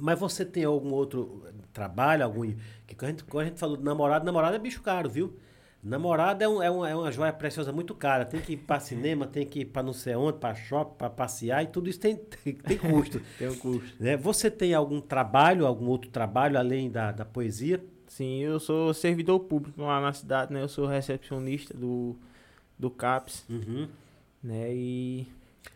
Mas 0.00 0.18
você 0.18 0.44
tem 0.44 0.64
algum 0.64 0.92
outro 0.92 1.44
trabalho, 1.72 2.24
algum. 2.24 2.52
Que 2.86 2.94
quando 2.94 3.04
a 3.04 3.10
gente, 3.12 3.24
quando 3.24 3.42
a 3.44 3.48
gente 3.48 3.60
falou 3.60 3.76
de 3.76 3.84
namorado, 3.84 4.24
namorado 4.24 4.56
é 4.56 4.58
bicho 4.58 4.82
caro, 4.82 5.08
viu? 5.08 5.36
Namorado 5.82 6.42
é, 6.42 6.48
um, 6.48 6.62
é, 6.62 6.70
um, 6.70 6.84
é 6.86 6.96
uma 6.96 7.12
joia 7.12 7.32
preciosa 7.32 7.70
muito 7.70 7.94
cara. 7.94 8.24
Tem 8.24 8.40
que 8.40 8.54
ir 8.54 8.56
para 8.56 8.80
cinema, 8.80 9.26
tem 9.26 9.46
que 9.46 9.60
ir 9.60 9.64
para 9.66 9.82
não 9.82 9.92
sei 9.92 10.14
onde, 10.16 10.38
para 10.38 10.54
shopping, 10.54 10.96
para 10.96 11.10
passear, 11.10 11.62
e 11.62 11.66
tudo 11.66 11.90
isso 11.90 12.00
tem, 12.00 12.16
tem, 12.16 12.54
tem 12.54 12.78
custo. 12.78 13.20
Tem 13.38 13.48
um 13.50 13.56
custo. 13.58 14.02
né? 14.02 14.16
Você 14.16 14.50
tem 14.50 14.72
algum 14.72 14.98
trabalho, 15.00 15.66
algum 15.66 15.86
outro 15.88 16.10
trabalho 16.10 16.58
além 16.58 16.90
da, 16.90 17.12
da 17.12 17.24
poesia? 17.24 17.84
Sim, 18.08 18.38
eu 18.40 18.58
sou 18.58 18.94
servidor 18.94 19.40
público 19.40 19.82
lá 19.82 20.00
na 20.00 20.12
cidade, 20.12 20.52
né? 20.54 20.62
Eu 20.62 20.68
sou 20.68 20.86
recepcionista 20.86 21.74
do, 21.76 22.16
do 22.78 22.88
CAPS, 22.90 23.44
Uhum. 23.50 23.86
né? 24.42 24.74
E. 24.74 25.26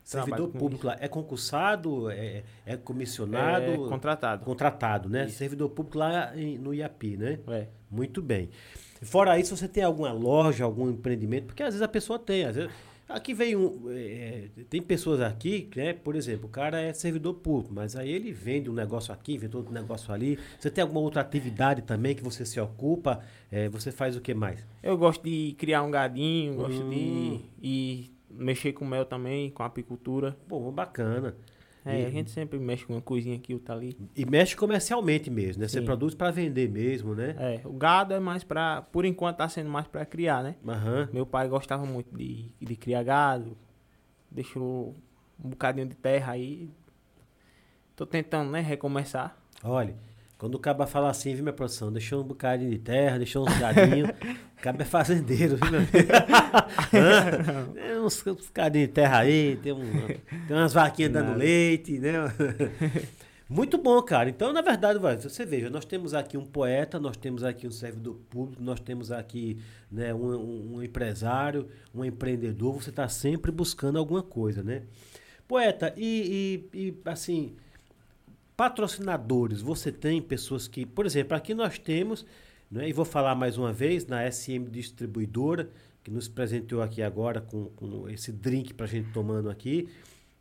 Servidor 0.05 0.37
trabalho 0.37 0.59
público 0.59 0.87
lá 0.87 0.97
é 1.01 1.09
concursado, 1.09 2.11
é, 2.11 2.43
é 2.65 2.77
comissionado, 2.77 3.65
É, 3.65 3.77
contratado. 3.77 4.45
contratado, 4.45 5.09
né? 5.09 5.27
Isso. 5.27 5.37
Servidor 5.37 5.69
público 5.71 5.99
lá 5.99 6.33
em- 6.37 6.59
no 6.59 6.73
IAPI, 6.75 7.17
né? 7.17 7.39
É. 7.49 7.67
Muito 7.91 8.21
bem. 8.23 8.49
Fora 9.03 9.39
isso, 9.39 9.57
você 9.57 9.69
tem 9.69 9.83
alguma 9.85 10.13
loja, 10.13 10.65
algum 10.65 10.91
empreendimento? 10.91 11.47
Porque 11.47 11.63
às 11.63 11.69
vezes 11.71 11.83
a 11.83 11.89
pessoa 11.89 12.19
tem. 12.19 12.45
Às 12.45 12.57
vezes, 12.57 12.71
aqui 13.09 13.33
vem 13.33 13.55
um. 13.57 13.85
é, 13.91 14.49
tem 14.69 14.83
pessoas 14.83 15.21
aqui, 15.21 15.71
né? 15.77 15.93
Por 15.93 16.17
exemplo, 16.17 16.47
o 16.47 16.49
cara 16.51 16.81
é 16.81 16.93
servidor 16.93 17.35
público, 17.35 17.73
mas 17.73 17.95
aí 17.95 18.11
ele 18.11 18.33
vende 18.33 18.69
um 18.69 18.73
negócio 18.75 19.13
aqui, 19.15 19.39
vende 19.39 19.57
outro 19.57 19.73
negócio 19.73 20.13
ali. 20.13 20.39
Você 20.59 20.71
tem 20.71 20.83
alguma 20.83 21.01
outra 21.01 21.21
atividade 21.23 21.83
também 21.83 22.15
que 22.15 22.23
você 22.23 22.45
se 22.45 22.59
ocupa? 22.61 23.21
É, 23.53 23.69
você 23.69 23.93
faz 23.93 24.17
o 24.17 24.21
que 24.21 24.35
mais? 24.35 24.65
Eu 24.83 24.99
gosto 24.99 25.23
de 25.23 25.55
criar 25.57 25.83
um 25.83 25.91
gadinho, 25.91 26.55
gosto 26.57 26.83
Hum. 26.83 26.91
de 26.91 27.41
e 27.63 28.11
mexer 28.31 28.73
com 28.73 28.85
mel 28.85 29.05
também, 29.05 29.51
com 29.51 29.63
apicultura. 29.63 30.37
Bom, 30.49 30.71
bacana. 30.73 31.35
É, 31.85 32.03
E- 32.03 32.05
a 32.07 32.11
gente 32.11 32.31
sempre 32.31 32.59
mexe 32.59 32.85
com 32.85 32.93
uma 32.95 33.01
coisinha 33.01 33.37
aqui, 33.37 33.55
outra 33.55 33.75
ali. 33.75 33.97
E 34.15 34.27
mexe 34.27 34.55
comercialmente 34.57 35.31
mesmo, 35.31 35.63
né? 35.63 35.69
Você 35.69 35.79
Sim. 35.81 35.85
produz 35.87 36.15
para 36.15 36.31
vender 36.31 36.69
mesmo, 36.69 37.15
né? 37.15 37.35
É, 37.39 37.61
o 37.67 37.73
gado 37.73 38.13
é 38.13 38.21
mais 38.21 38.45
pra. 38.45 38.83
Por 38.83 39.05
enquanto 39.05 39.37
tá 39.39 39.49
sendo 39.49 39.71
mais 39.71 39.87
pra 39.87 40.05
criar, 40.05 40.43
né? 40.43 40.57
Aham. 40.67 41.09
Meu 41.13 41.25
pai 41.25 41.49
gostava 41.49 41.87
muito 41.87 42.15
de, 42.17 42.51
de 42.61 42.77
criar 42.77 43.03
gado. 43.05 43.57
Deixou 44.31 44.95
um 45.43 45.49
bocadinho 45.51 45.87
de 45.87 45.95
terra 45.95 46.33
aí. 46.33 46.69
Tô 47.97 48.05
tentando, 48.07 48.51
né, 48.51 48.61
recomeçar. 48.61 49.37
Olha, 49.65 49.95
quando 50.39 50.55
o 50.55 50.59
caba 50.59 50.87
fala 50.87 51.11
assim, 51.11 51.35
viu 51.35 51.43
minha 51.43 51.53
produção? 51.53 51.93
Deixou 51.93 52.21
um 52.23 52.25
bocadinho 52.25 52.71
de 52.71 52.79
terra, 52.79 53.19
deixou 53.19 53.47
uns 53.47 53.59
gadinhos. 53.59 54.09
o 54.11 54.63
caba 54.63 54.83
é 54.83 54.85
fazendeiro, 54.87 55.57
viu, 55.57 55.71
meu? 55.73 55.81
Hã? 56.95 57.73
Tem 57.75 57.99
uns, 57.99 58.27
uns 58.27 58.47
bocadinhos 58.47 58.89
de 58.89 58.95
terra 58.95 59.19
aí, 59.19 59.57
tem, 59.63 59.73
um, 59.73 59.83
tem 60.47 60.57
umas 60.57 60.73
vaquinhas 60.73 61.13
dando 61.13 61.37
leite, 61.37 61.99
né? 61.99 62.13
Muito 63.51 63.79
bom, 63.79 64.01
cara. 64.03 64.29
Então, 64.29 64.53
na 64.53 64.61
verdade, 64.61 64.99
você 64.99 65.45
veja, 65.47 65.71
nós 65.71 65.85
temos 65.87 66.13
aqui 66.13 66.37
um 66.37 66.45
poeta, 66.45 67.01
nós 67.01 67.17
temos 67.17 67.43
aqui 67.43 67.67
um 67.67 67.71
servidor 67.71 68.17
público, 68.29 68.63
nós 68.63 68.79
temos 68.79 69.11
aqui 69.11 69.59
né, 69.91 70.13
um, 70.13 70.35
um- 70.37 70.75
um 70.77 70.83
empresário, 70.83 71.67
um 71.95 72.05
empreendedor. 72.05 72.75
Você 72.83 72.91
está 72.91 73.09
sempre 73.09 73.51
buscando 73.51 73.99
alguma 73.99 74.23
coisa, 74.23 74.63
né? 74.63 74.83
Poeta, 75.49 75.95
e, 75.97 76.69
e- 76.75 76.79
e, 76.89 76.95
assim, 77.07 77.57
patrocinadores, 78.59 79.63
você 79.63 79.93
tem 79.93 80.21
pessoas 80.21 80.67
que, 80.67 80.85
por 80.85 81.07
exemplo, 81.07 81.37
aqui 81.37 81.55
nós 81.55 81.79
temos, 81.79 82.27
né, 82.69 82.89
e 82.89 82.93
vou 82.93 83.05
falar 83.05 83.37
mais 83.37 83.57
uma 83.57 83.73
vez, 83.73 84.05
na 84.05 84.29
SM 84.29 84.65
Distribuidora, 84.69 85.71
que 86.03 86.11
nos 86.11 86.27
presenteou 86.27 86.83
aqui 86.83 87.01
agora 87.01 87.41
com, 87.41 87.67
com 87.67 88.09
esse 88.09 88.33
drink 88.33 88.75
para 88.75 88.87
a 88.87 88.89
gente 88.89 89.13
tomando 89.13 89.49
aqui. 89.49 89.89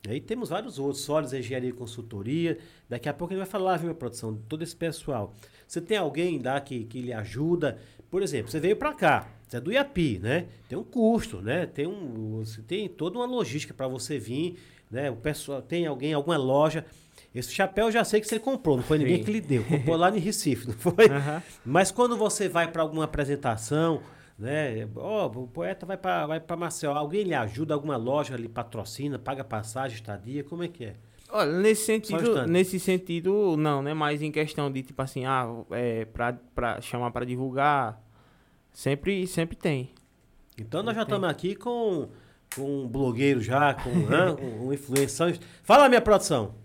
Aí 0.10 0.20
temos 0.20 0.50
vários 0.50 0.80
outros, 0.80 1.04
Solis 1.04 1.32
Engenharia 1.32 1.70
e 1.70 1.74
Consultoria. 1.74 2.58
Daqui 2.90 3.08
a 3.08 3.14
pouco 3.14 3.36
gente 3.36 3.44
vai 3.44 3.48
falar, 3.48 3.78
viu, 3.78 3.86
minha 3.86 3.96
produção, 3.96 4.36
todo 4.50 4.64
esse 4.64 4.76
pessoal. 4.76 5.36
Você 5.68 5.80
tem 5.80 5.98
alguém 5.98 6.42
lá 6.42 6.60
que, 6.60 6.86
que 6.86 7.00
lhe 7.00 7.14
ajuda? 7.14 7.78
Por 8.10 8.24
exemplo, 8.24 8.50
você 8.50 8.60
veio 8.60 8.78
para 8.78 8.96
cá, 8.96 9.30
você 9.48 9.58
é 9.58 9.62
do 9.62 9.72
IAPI, 9.72 10.20
né? 10.20 10.48
Tem 10.68 10.76
um 10.76 10.84
custo, 10.84 11.40
né? 11.40 11.68
Tem, 11.68 11.86
um, 11.86 12.44
você 12.44 12.64
tem 12.64 12.90
toda 12.90 13.20
uma 13.20 13.28
logística 13.28 13.76
para 13.76 13.88
você 13.88 14.18
vir, 14.18 14.58
né? 14.90 15.12
O 15.12 15.18
pessoal, 15.18 15.62
tem 15.62 15.86
alguém, 15.86 16.14
alguma 16.14 16.38
loja. 16.38 16.84
Esse 17.40 17.54
chapéu 17.54 17.86
eu 17.88 17.92
já 17.92 18.04
sei 18.04 18.20
que 18.20 18.28
você 18.28 18.40
comprou, 18.40 18.78
não 18.78 18.84
foi 18.84 18.98
ninguém 18.98 19.18
Sim. 19.18 19.24
que 19.24 19.32
lhe 19.32 19.42
deu. 19.42 19.64
Comprou 19.64 19.96
lá 19.96 20.10
em 20.16 20.20
Recife, 20.20 20.68
não 20.68 20.74
foi? 20.74 21.06
Aham. 21.10 21.44
Mas 21.66 21.92
quando 21.92 22.18
você 22.18 22.50
vai 22.50 22.72
para 22.72 22.82
alguma 22.82 23.04
apresentação, 23.04 24.02
né? 24.38 24.88
Ó, 24.96 25.28
o 25.28 25.48
poeta 25.48 25.86
vai 25.86 25.98
para 25.98 26.28
vai 26.28 26.40
para 26.40 26.56
Maceió, 26.56 26.94
alguém 26.94 27.24
lhe 27.24 27.34
ajuda, 27.34 27.74
alguma 27.74 27.98
loja 27.98 28.36
lhe 28.36 28.48
patrocina, 28.48 29.18
paga 29.18 29.44
passagem, 29.44 29.96
estadia, 29.96 30.44
como 30.44 30.64
é 30.64 30.68
que 30.68 30.86
é? 30.86 30.96
Olha, 31.30 31.52
nesse 31.52 31.84
um 31.84 31.86
sentido, 31.86 32.48
nesse 32.48 32.80
sentido, 32.80 33.56
não, 33.58 33.82
né? 33.82 33.94
Mas 33.94 34.22
em 34.22 34.32
questão 34.32 34.72
de, 34.72 34.82
tipo 34.82 35.02
assim, 35.02 35.26
ah, 35.26 35.46
é, 35.72 36.06
pra, 36.06 36.34
pra 36.56 36.80
chamar 36.80 37.12
pra 37.12 37.26
divulgar, 37.26 38.02
sempre, 38.72 39.28
sempre 39.28 39.56
tem. 39.56 39.92
Então 40.58 40.82
nós 40.82 40.96
já 40.96 41.04
estamos 41.04 41.28
aqui 41.28 41.54
com, 41.54 42.10
com 42.56 42.84
um 42.84 42.88
blogueiro 42.88 43.42
já, 43.42 43.74
com, 43.74 43.90
hã, 44.10 44.36
com 44.36 44.68
um 44.68 44.74
influencer. 44.74 45.38
Fala, 45.64 45.90
minha 45.90 46.02
produção. 46.02 46.56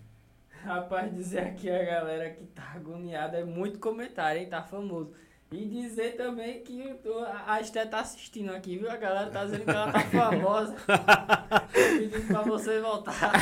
Rapaz, 0.63 1.13
dizer 1.13 1.39
aqui 1.39 1.69
a 1.69 1.83
galera 1.83 2.29
que 2.29 2.45
tá 2.45 2.71
agoniada 2.75 3.37
é 3.37 3.43
muito 3.43 3.79
comentário, 3.79 4.39
hein? 4.39 4.47
Tá 4.47 4.63
famoso. 4.63 5.11
E 5.51 5.65
dizer 5.65 6.15
também 6.15 6.61
que 6.61 6.81
a 7.27 7.53
a 7.53 7.61
Esté 7.61 7.85
tá 7.85 7.99
assistindo 7.99 8.49
aqui, 8.49 8.77
viu? 8.77 8.89
A 8.89 8.95
galera 8.95 9.29
tá 9.29 9.43
dizendo 9.43 9.65
que 9.65 9.69
ela 9.69 9.91
tá 9.91 9.99
famosa. 9.99 10.75
Pedindo 11.73 12.27
pra 12.27 12.41
você 12.43 12.79
voltar. 12.79 13.33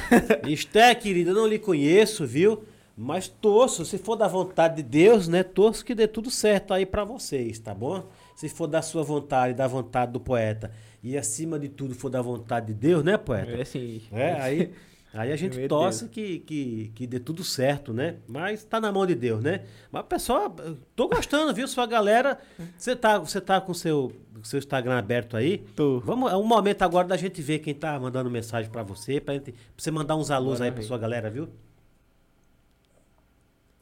Esté, 0.47 0.93
querida, 0.95 1.29
eu 1.29 1.35
não 1.35 1.45
lhe 1.45 1.59
conheço, 1.59 2.25
viu? 2.25 2.63
Mas 2.97 3.27
torço, 3.27 3.85
se 3.85 3.99
for 3.99 4.15
da 4.15 4.27
vontade 4.27 4.77
de 4.77 4.83
Deus, 4.83 5.27
né? 5.27 5.43
Torço 5.43 5.85
que 5.85 5.93
dê 5.93 6.07
tudo 6.07 6.31
certo 6.31 6.73
aí 6.73 6.85
pra 6.87 7.03
vocês, 7.03 7.59
tá 7.59 7.73
bom? 7.73 8.09
Se 8.35 8.49
for 8.49 8.67
da 8.67 8.81
sua 8.81 9.03
vontade, 9.03 9.53
da 9.53 9.67
vontade 9.67 10.11
do 10.11 10.19
poeta, 10.19 10.71
e 11.03 11.15
acima 11.15 11.59
de 11.59 11.69
tudo 11.69 11.93
for 11.93 12.09
da 12.09 12.21
vontade 12.21 12.67
de 12.67 12.73
Deus, 12.73 13.03
né, 13.03 13.15
poeta? 13.15 13.51
É 13.51 13.61
assim. 13.61 14.01
É, 14.11 14.33
aí, 14.33 14.73
aí 15.13 15.31
a 15.31 15.35
gente 15.35 15.57
Meu 15.57 15.67
torce 15.67 16.07
que, 16.07 16.39
que, 16.39 16.91
que 16.95 17.07
dê 17.07 17.19
tudo 17.19 17.43
certo, 17.43 17.93
né? 17.93 18.17
Mas 18.27 18.63
tá 18.63 18.79
na 18.79 18.91
mão 18.91 19.05
de 19.05 19.13
Deus, 19.13 19.43
né? 19.43 19.65
Mas, 19.91 20.05
pessoal, 20.05 20.55
tô 20.95 21.07
gostando, 21.07 21.53
viu? 21.53 21.67
Sua 21.67 21.85
galera, 21.85 22.39
você 22.77 22.95
tá, 22.95 23.17
você 23.19 23.41
tá 23.41 23.59
com 23.59 23.73
o 23.73 23.75
seu, 23.75 24.11
seu 24.43 24.59
Instagram 24.59 24.97
aberto 24.97 25.35
aí? 25.35 25.59
Tô. 25.75 25.99
Vamos, 25.99 26.31
é 26.31 26.35
um 26.35 26.45
momento 26.45 26.81
agora 26.83 27.07
da 27.07 27.17
gente 27.17 27.41
ver 27.41 27.59
quem 27.59 27.73
tá 27.73 27.99
mandando 27.99 28.29
mensagem 28.29 28.71
pra 28.71 28.83
você, 28.83 29.19
pra, 29.19 29.33
gente, 29.33 29.51
pra 29.51 29.61
você 29.77 29.91
mandar 29.91 30.15
uns 30.15 30.31
alôs 30.31 30.59
Bora 30.59 30.69
aí 30.69 30.71
pra 30.73 30.83
sua 30.83 30.97
galera, 30.97 31.29
viu? 31.29 31.49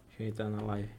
Deixa 0.07 0.23
eu 0.23 0.27
entrar 0.27 0.49
na 0.49 0.61
live. 0.61 0.89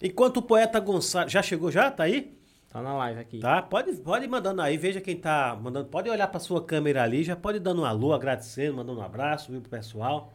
Enquanto 0.00 0.36
o 0.38 0.42
poeta 0.42 0.78
Gonçalo. 0.78 1.28
Já 1.28 1.42
chegou 1.42 1.70
já? 1.70 1.90
Tá 1.90 2.04
aí? 2.04 2.36
Tá 2.74 2.82
na 2.82 2.92
live 2.92 3.20
aqui. 3.20 3.38
Tá? 3.38 3.62
Pode, 3.62 3.92
pode 3.98 4.24
ir 4.24 4.28
mandando 4.28 4.60
aí, 4.60 4.76
veja 4.76 5.00
quem 5.00 5.16
tá 5.16 5.56
mandando. 5.62 5.88
Pode 5.88 6.10
olhar 6.10 6.26
pra 6.26 6.40
sua 6.40 6.60
câmera 6.60 7.04
ali, 7.04 7.22
já 7.22 7.36
pode 7.36 7.58
ir 7.58 7.60
dando 7.60 7.82
um 7.82 7.84
alô, 7.84 8.12
agradecendo, 8.12 8.78
mandando 8.78 8.98
um 8.98 9.04
abraço, 9.04 9.52
viu, 9.52 9.60
pro 9.60 9.70
pessoal. 9.70 10.32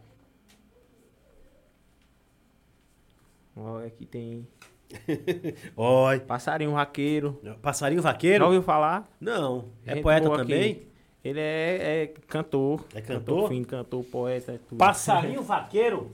Olha, 3.54 3.88
aqui 3.88 4.06
tem 4.06 4.48
Oi. 5.76 6.20
passarinho 6.20 6.70
vaqueiro. 6.72 7.38
Passarinho 7.60 8.00
Já 8.00 8.10
vaqueiro? 8.10 8.46
ouviu 8.46 8.62
falar? 8.62 9.06
Não. 9.20 9.66
É 9.84 9.96
Gente 9.96 10.02
poeta 10.02 10.30
também? 10.30 10.72
aqui. 10.72 10.86
Ele 11.22 11.40
é, 11.40 12.04
é 12.04 12.06
cantor. 12.26 12.86
É 12.94 13.02
cantor? 13.02 13.50
fino, 13.50 13.66
cantor, 13.66 14.02
poeta, 14.04 14.52
é 14.52 14.58
tudo. 14.66 14.78
Passarinho 14.78 15.42
vaqueiro? 15.44 16.10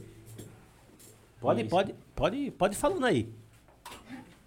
Pode, 1.40 1.60
Isso. 1.60 1.70
pode, 1.70 1.94
pode, 2.16 2.50
pode 2.50 2.74
falando 2.76 3.06
aí. 3.06 3.32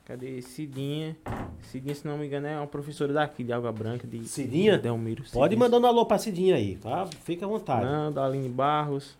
Cadê 0.10 0.42
Cidinha? 0.42 1.16
Cidinha, 1.62 1.94
se 1.94 2.08
não 2.08 2.18
me 2.18 2.26
engano, 2.26 2.48
é 2.48 2.58
uma 2.58 2.66
professora 2.66 3.14
daqui, 3.14 3.44
de 3.44 3.54
Água 3.54 3.72
Branca, 3.72 4.08
de 4.08 4.28
Cidinha? 4.28 4.76
Delmiro. 4.76 5.24
Pode 5.32 5.54
ir 5.54 5.56
Cidinha. 5.56 5.60
mandando 5.60 5.86
alô 5.86 6.04
pra 6.04 6.18
Cidinha 6.18 6.56
aí, 6.56 6.78
tá? 6.78 7.06
Fica 7.24 7.46
à 7.46 7.48
vontade. 7.48 7.86
Nando, 7.86 8.20
Aline 8.20 8.50
Barros. 8.50 9.16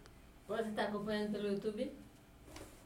Você 0.48 0.62
está 0.64 0.86
acompanhando 0.86 1.32
pelo 1.34 1.48
YouTube? 1.48 1.92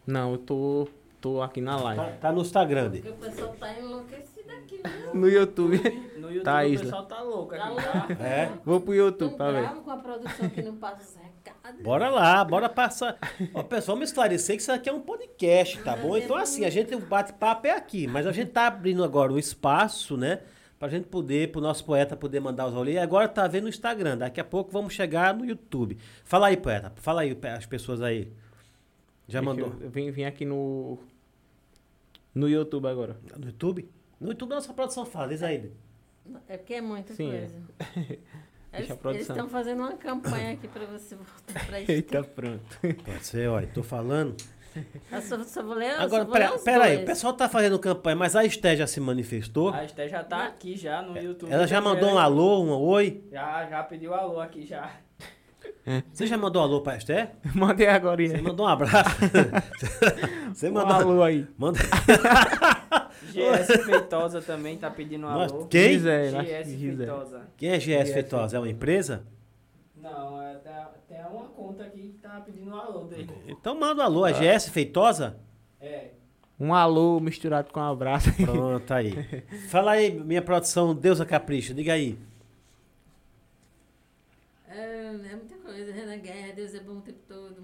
Não, 0.06 0.34
eu 0.34 0.38
tô, 0.38 0.86
tô 1.22 1.42
aqui 1.42 1.62
na 1.62 1.78
live. 1.78 2.02
Tá, 2.02 2.12
tá 2.20 2.32
no 2.34 2.42
Instagram. 2.42 2.92
Porque 2.92 3.08
o 3.10 3.14
pessoal 3.14 3.56
tá 3.58 3.80
enlouquecido 3.80 4.52
aqui, 4.52 4.82
viu? 4.84 5.16
No 5.16 5.30
YouTube. 5.30 5.78
No 6.18 6.28
YouTube 6.30 6.44
Tá, 6.44 6.58
o 6.60 6.64
Isla. 6.66 6.84
pessoal 6.84 7.06
tá 7.06 7.22
louco 7.22 7.56
Tá 7.56 7.64
aqui, 7.64 7.70
louco. 7.70 8.16
tá? 8.18 8.24
É. 8.26 8.52
Vou 8.66 8.82
pro 8.82 8.94
YouTube 8.94 9.30
Tão 9.30 9.38
pra 9.38 9.52
ver. 9.62 9.70
com 9.82 9.92
a 9.92 9.98
produção 9.98 10.50
que 10.50 10.62
não 10.62 10.76
passa. 10.76 11.20
Bora 11.82 12.10
lá, 12.10 12.44
bora 12.44 12.68
passar. 12.68 13.18
Ó, 13.54 13.64
pessoal, 13.64 13.98
me 13.98 14.04
esclarecer 14.04 14.58
que 14.58 14.62
isso 14.62 14.72
aqui 14.72 14.90
é 14.90 14.94
um 14.94 15.00
podcast, 15.00 15.82
tá 15.82 15.96
bom? 15.96 16.18
Então, 16.18 16.36
assim, 16.36 16.66
a 16.66 16.70
gente 16.70 16.94
bate 16.98 17.32
papo 17.34 17.68
é 17.68 17.72
aqui, 17.72 18.06
mas 18.06 18.28
a 18.28 18.34
gente 18.34 18.52
tá 18.52 18.68
abrindo 18.68 19.04
agora 19.04 19.32
um 19.32 19.38
espaço, 19.38 20.18
né? 20.18 20.42
Pra 20.78 20.90
gente 20.90 21.08
poder, 21.08 21.52
pro 21.54 21.62
nosso 21.62 21.86
poeta 21.86 22.18
poder 22.18 22.42
mandar 22.42 22.68
os 22.68 22.74
rolês. 22.74 22.98
E 22.98 23.00
agora 23.00 23.30
tá 23.30 23.48
vendo 23.48 23.64
no 23.64 23.70
Instagram, 23.70 24.18
daqui 24.18 24.42
a 24.42 24.44
pouco 24.44 24.72
vamos 24.72 24.94
chegar 24.94 25.34
no 25.34 25.46
YouTube. 25.46 25.98
Fala 26.26 26.48
aí, 26.48 26.58
poeta, 26.58 26.92
fala 26.98 27.22
aí 27.22 27.38
as 27.58 27.66
pessoas 27.66 28.02
aí. 28.02 28.34
Já 29.26 29.40
Deixa 29.40 29.42
mandou 29.42 29.74
Eu, 29.80 29.86
eu 29.86 29.90
vim, 29.90 30.12
vim 30.12 30.26
aqui 30.26 30.44
no. 30.44 31.00
No 32.36 32.50
YouTube 32.50 32.88
agora. 32.88 33.16
no 33.38 33.46
YouTube? 33.46 33.90
No 34.20 34.30
YouTube 34.30 34.50
da 34.50 34.56
nossa 34.56 34.74
produção 34.74 35.06
fala, 35.06 35.30
diz 35.30 35.42
aí. 35.42 35.72
É 36.48 36.58
porque 36.58 36.74
é 36.74 36.82
muita 36.82 37.14
Sim, 37.14 37.32
é. 37.32 37.48
Eles 38.74 38.92
a 38.92 38.96
produção. 38.96 39.36
estão 39.36 39.50
fazendo 39.50 39.80
uma 39.80 39.94
campanha 39.94 40.54
aqui 40.54 40.68
para 40.68 40.86
você 40.86 41.16
voltar 41.16 41.66
para 41.68 41.80
isso. 41.82 41.92
Eita, 41.92 42.24
pronto. 42.24 42.80
Pode 43.06 43.26
ser, 43.26 43.48
olha, 43.50 43.68
tô 43.68 43.84
falando. 43.84 44.36
Eu 45.12 45.22
só, 45.22 45.44
só 45.44 45.62
vou 45.62 45.76
ler, 45.76 45.92
Agora, 46.00 46.26
vou 46.26 46.34
ler 46.34 46.48
pera, 46.50 46.60
pera 46.60 46.84
aí, 46.86 47.04
o 47.04 47.06
pessoal 47.06 47.32
tá 47.34 47.48
fazendo 47.48 47.78
campanha, 47.78 48.16
mas 48.16 48.36
a 48.36 48.44
Esté 48.44 48.76
já 48.76 48.88
se 48.88 49.00
manifestou? 49.00 49.72
A 49.72 49.84
Esté 49.86 50.10
já 50.10 50.24
tá 50.24 50.46
aqui 50.48 50.76
já 50.76 51.02
no 51.04 51.16
YouTube. 51.16 51.52
Ela 51.52 51.68
já 51.68 51.80
mandou 51.80 52.10
um 52.14 52.18
alô, 52.18 52.64
um 52.64 52.72
oi? 52.72 53.24
Já, 53.32 53.68
já 53.68 53.84
pediu 53.84 54.16
alô 54.16 54.40
aqui 54.40 54.66
já. 54.66 54.90
Você 56.12 56.26
já 56.26 56.38
mandou 56.38 56.62
alô 56.64 56.82
pra 56.82 56.96
Esté? 56.98 57.34
Mandei 57.54 57.88
agora. 57.88 58.26
Você 58.28 58.42
mandou 58.42 58.66
um 58.66 58.70
abraço. 58.70 59.10
Você 60.54 60.70
Um 60.70 60.74
mandou. 60.74 60.96
alô 60.96 61.24
aí. 61.24 61.46
Manda... 61.58 61.80
GS 63.34 63.86
Feitosa 63.86 64.42
também 64.42 64.78
tá 64.78 64.90
pedindo 64.92 65.22
Nossa, 65.22 65.54
alô. 65.56 65.66
quem? 65.68 65.94
Gisele, 65.94 66.38
GS. 66.38 66.76
Feitosa. 66.98 67.42
Quem 67.58 67.70
é 67.70 67.78
GS 67.80 68.14
Feitosa? 68.14 68.58
É 68.58 68.60
uma 68.60 68.70
empresa? 68.70 69.24
Não, 69.96 70.42
é, 70.42 70.56
tá- 70.56 70.92
tem 71.08 71.20
uma 71.26 71.46
conta 71.50 71.84
aqui 71.84 72.10
que 72.10 72.18
tá 72.22 72.42
pedindo 72.46 72.70
um 72.72 72.76
alô 72.76 73.06
dele. 73.06 73.30
Então 73.48 73.78
manda 73.80 74.02
um 74.04 74.06
alô. 74.06 74.26
É 74.28 74.34
GS 74.34 74.70
Feitosa? 74.70 75.38
É. 75.82 76.10
Um 76.60 76.74
alô 76.74 77.20
misturado 77.20 77.72
com 77.74 77.80
um 77.80 77.84
abraço. 77.92 78.32
Pronto, 78.36 78.92
aí. 78.94 79.12
Fala 79.70 79.92
aí, 79.94 80.12
minha 80.14 80.42
produção 80.42 80.94
Deusa 80.96 81.26
Capricho, 81.26 81.74
diga 81.74 81.94
aí. 81.94 82.18
É, 84.70 85.08
é 85.08 85.36
muita 85.36 85.56
coisa. 85.58 85.92
Renan 85.92 86.18
Guerra, 86.18 86.54
Deus 86.54 86.74
é 86.74 86.80
bom 86.80 86.94
o 86.94 87.02
tempo 87.02 87.20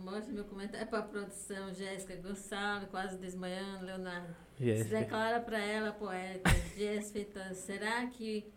Mostra 0.09 0.33
meu 0.33 0.45
comentário 0.45 0.87
para 0.87 0.99
a 0.99 1.03
produção. 1.03 1.73
Jéssica 1.73 2.15
Gonçalo, 2.15 2.87
quase 2.87 3.17
desmanhando. 3.17 3.85
Leonardo. 3.85 4.35
Se 4.57 4.65
Jéssica. 4.65 4.99
declara 4.99 5.39
para 5.39 5.59
ela, 5.59 5.91
poeta. 5.91 6.49
Jéssica 6.75 7.13
Feitosa, 7.13 7.53
será 7.53 8.05
que 8.07 8.51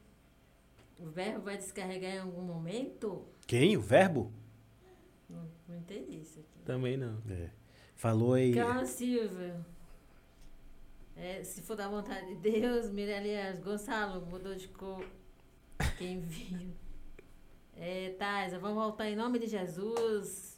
o 0.98 1.06
verbo 1.06 1.42
vai 1.42 1.56
descarregar 1.58 2.12
em 2.12 2.18
algum 2.20 2.42
momento? 2.42 3.26
Quem? 3.46 3.76
O 3.76 3.80
verbo? 3.82 4.32
Não, 5.28 5.46
não 5.68 5.76
entendi 5.76 6.20
isso 6.20 6.38
aqui. 6.40 6.64
Também 6.64 6.96
não. 6.96 7.18
É. 7.28 7.50
Falou 7.96 8.34
aí. 8.34 8.54
Carla 8.54 8.86
Silva. 8.86 9.66
É, 11.14 11.44
se 11.44 11.60
for 11.60 11.76
da 11.76 11.88
vontade 11.88 12.26
de 12.34 12.36
Deus, 12.36 12.90
Mirelias 12.90 13.60
Gonçalo 13.60 14.24
mudou 14.26 14.54
de 14.54 14.68
cor. 14.68 15.04
Quem 15.98 16.20
viu? 16.20 16.72
É, 17.76 18.10
Taisa, 18.18 18.58
vamos 18.58 18.76
voltar 18.76 19.08
em 19.10 19.16
nome 19.16 19.38
de 19.38 19.46
Jesus. 19.46 20.51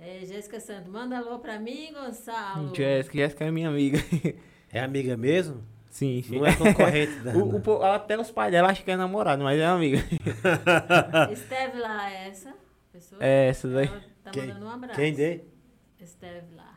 É, 0.00 0.24
Jéssica 0.24 0.58
Santos, 0.60 0.90
manda 0.90 1.18
alô 1.18 1.38
pra 1.38 1.58
mim, 1.58 1.92
Gonçalo. 1.92 2.74
Jéssica, 2.74 3.18
Jéssica 3.18 3.44
é 3.44 3.50
minha 3.50 3.68
amiga. 3.68 3.98
É 4.72 4.80
amiga 4.80 5.16
mesmo? 5.16 5.62
Sim, 5.90 6.22
sim. 6.22 6.38
Não 6.38 6.46
é 6.46 6.54
concorrente 6.56 7.12
da. 7.20 7.32
O, 7.36 7.58
o 7.60 7.82
até 7.82 8.18
os 8.18 8.30
pais 8.30 8.50
dela 8.52 8.70
acham 8.70 8.84
que 8.84 8.90
é 8.90 8.96
namorado, 8.96 9.42
mas 9.42 9.58
é 9.60 9.66
amiga. 9.66 9.98
Esteve 11.32 11.78
lá, 11.80 12.10
é 12.10 12.28
essa 12.28 12.54
pessoa? 12.92 13.22
É 13.22 13.48
essa 13.48 13.68
daí. 13.68 13.86
Ela 13.88 14.00
tá 14.24 14.30
Quem- 14.30 14.46
mandando 14.46 14.66
um 14.66 14.70
abraço. 14.70 14.94
Quem 15.00 15.12
dê? 15.12 15.40
Esteve 15.98 16.54
lá. 16.54 16.74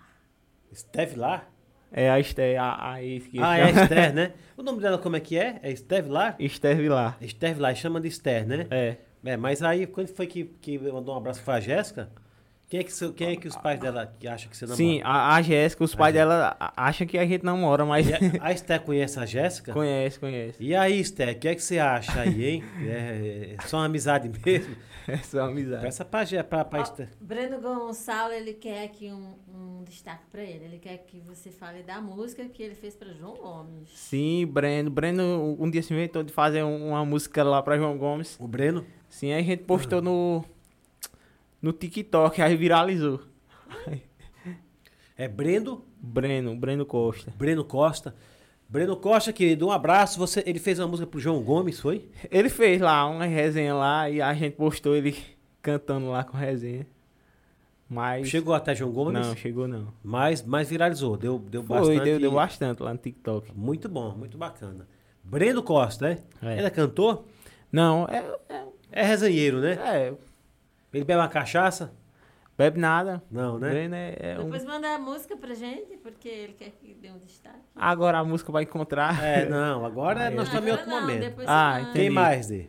Esteve 0.71 1.15
lá? 1.19 1.47
É 1.91 2.09
a 2.09 2.19
Esther, 2.19 2.59
a, 2.59 2.93
a 2.93 3.03
ex 3.03 3.27
que 3.27 3.39
Ah, 3.39 3.57
é 3.57 3.63
a. 3.65 3.69
Esther, 3.69 4.13
né? 4.13 4.33
O 4.57 4.63
nome 4.63 4.81
dela 4.81 4.97
como 4.97 5.15
é 5.15 5.19
que 5.19 5.37
é? 5.37 5.59
É 5.63 5.71
Esteve 5.71 6.09
lá? 6.09 6.35
Esther 6.39 6.91
lá. 6.91 7.15
Esteve 7.21 7.59
lá, 7.61 7.73
chama 7.75 8.01
de 8.01 8.07
Esther, 8.07 8.45
né? 8.47 8.67
É. 8.71 8.97
É, 9.23 9.37
mas 9.37 9.61
aí, 9.63 9.85
quando 9.87 10.07
foi 10.09 10.27
que, 10.27 10.43
que 10.45 10.77
mandou 10.77 11.13
um 11.13 11.17
abraço 11.17 11.41
foi 11.43 11.53
a 11.53 11.59
Jéssica? 11.59 12.11
Quem 12.73 12.79
é 12.79 12.83
que, 12.83 12.91
seu- 12.91 13.13
quem 13.13 13.27
é 13.33 13.35
que 13.35 13.47
os 13.47 13.55
pais 13.55 13.79
dela 13.79 14.11
que 14.19 14.27
acham 14.27 14.49
que 14.49 14.57
você 14.57 14.65
namora? 14.65 14.77
Sim, 14.77 14.99
a, 15.03 15.35
a 15.35 15.41
Jéssica, 15.43 15.83
os 15.83 15.93
pais 15.93 16.11
dela 16.11 16.57
acham 16.75 17.05
que 17.05 17.19
a 17.19 17.23
gente 17.25 17.45
namora, 17.45 17.85
mas 17.85 18.07
a, 18.11 18.17
a 18.41 18.51
Esther 18.51 18.81
conhece 18.81 19.19
a 19.19 19.27
Jéssica? 19.27 19.73
conhece, 19.73 20.19
conhece. 20.19 20.57
E 20.59 20.73
aí, 20.73 20.99
Esther, 20.99 21.35
o 21.35 21.39
que 21.39 21.49
é 21.49 21.53
que 21.53 21.61
você 21.61 21.77
acha 21.77 22.21
aí, 22.21 22.43
hein? 22.43 22.63
É, 22.81 23.55
é 23.59 23.61
só 23.67 23.77
uma 23.77 23.85
amizade 23.85 24.27
mesmo? 24.43 24.75
É 25.05 25.17
só 25.17 25.41
amizade. 25.41 25.83
Peça 25.83 26.03
pra, 26.05 26.23
Gé- 26.23 26.41
pra, 26.43 26.63
pra 26.65 26.79
Esther. 26.81 27.09
Breno 27.19 27.59
Gonçalo, 27.59 28.31
ele 28.33 28.53
quer 28.53 28.85
aqui 28.85 29.11
um, 29.11 29.35
um 29.53 29.83
destaque 29.83 30.23
pra 30.31 30.41
ele. 30.41 30.63
Ele 30.63 30.79
quer 30.79 30.97
que 30.99 31.19
você 31.19 31.51
fale 31.51 31.83
da 31.83 31.99
música 31.99 32.45
que 32.45 32.63
ele 32.63 32.73
fez 32.73 32.95
pra 32.95 33.09
João 33.11 33.35
Gomes. 33.35 33.89
Sim, 33.93 34.47
Breno. 34.47 34.89
Breno 34.89 35.57
um 35.59 35.69
dia 35.69 35.83
se 35.83 35.93
inventou 35.93 36.23
de 36.23 36.31
fazer 36.31 36.63
um- 36.63 36.87
uma 36.91 37.03
música 37.05 37.43
lá 37.43 37.61
pra 37.61 37.77
João 37.77 37.97
Gomes. 37.97 38.37
O 38.39 38.47
Breno? 38.47 38.85
Sim, 39.09 39.33
aí 39.33 39.41
a 39.41 39.43
gente 39.43 39.63
postou 39.65 40.01
no, 40.01 40.41
no 41.63 41.71
TikTok, 41.73 42.41
aí 42.41 42.55
viralizou. 42.57 43.21
É 45.15 45.27
Breno, 45.27 45.85
Breno, 45.97 46.55
Breno 46.55 46.85
Costa. 46.85 47.33
Breno 47.37 47.63
Costa. 47.63 48.13
Breno 48.67 48.97
Costa, 48.97 49.31
querido, 49.31 49.67
um 49.67 49.71
abraço. 49.71 50.19
Você, 50.19 50.43
ele 50.45 50.59
fez 50.59 50.79
uma 50.79 50.87
música 50.87 51.07
pro 51.07 51.19
João 51.19 51.41
Gomes, 51.41 51.79
foi? 51.79 52.09
Ele 52.29 52.49
fez 52.49 52.81
lá 52.81 53.05
uma 53.05 53.25
resenha 53.25 53.73
lá 53.73 54.09
e 54.09 54.21
a 54.21 54.33
gente 54.33 54.55
postou 54.55 54.95
ele 54.95 55.15
cantando 55.61 56.09
lá 56.09 56.23
com 56.23 56.35
resenha. 56.35 56.85
Mas. 57.87 58.27
Chegou 58.27 58.53
até 58.55 58.73
João 58.73 58.91
Gomes? 58.91 59.13
Não, 59.13 59.35
chegou 59.35 59.67
não. 59.67 59.93
Mas, 60.03 60.41
mas 60.43 60.69
viralizou, 60.69 61.15
deu, 61.15 61.37
deu 61.37 61.63
Foi, 61.63 61.77
bastante. 61.77 62.03
deu, 62.03 62.19
deu 62.19 62.31
bastante 62.31 62.81
lá 62.83 62.91
no 62.91 62.97
TikTok. 62.99 63.51
Muito 63.55 63.87
bom, 63.87 64.15
muito 64.15 64.37
bacana. 64.37 64.87
Breno 65.23 65.61
Costa, 65.61 66.09
né? 66.09 66.17
É. 66.41 66.57
Ele 66.57 66.67
é 66.67 66.69
cantor? 66.71 67.23
Não, 67.71 68.07
é, 68.09 68.25
é, 68.49 68.63
É 68.91 69.03
resenheiro, 69.03 69.61
né? 69.61 69.73
é, 69.73 70.13
Ele 70.93 71.03
bebe 71.03 71.19
uma 71.19 71.27
cachaça? 71.27 71.93
Bebe 72.55 72.79
nada. 72.79 73.23
Não, 73.31 73.57
né? 73.57 73.69
Breno 73.69 73.95
é, 73.95 74.15
é 74.19 74.39
um- 74.39 74.43
Depois 74.43 74.63
manda 74.63 74.87
a 74.93 74.99
música 74.99 75.35
pra 75.35 75.55
gente, 75.55 75.97
porque 75.97 76.29
ele 76.29 76.53
quer 76.53 76.69
que 76.69 76.93
dê 76.93 77.09
um 77.09 77.17
destaque. 77.19 77.57
Agora 77.75 78.19
a 78.19 78.23
música 78.23 78.51
vai 78.51 78.63
encontrar. 78.63 79.23
É, 79.23 79.49
não, 79.49 79.83
agora 79.83 80.29
nós 80.29 80.47
estamos 80.47 80.67
em 80.67 80.71
outro 80.71 80.87
não, 80.87 81.01
momento. 81.01 81.41
Ah, 81.47 81.79
manda. 81.81 81.93
Quem 81.93 82.09
mais, 82.11 82.47
Dê? 82.47 82.67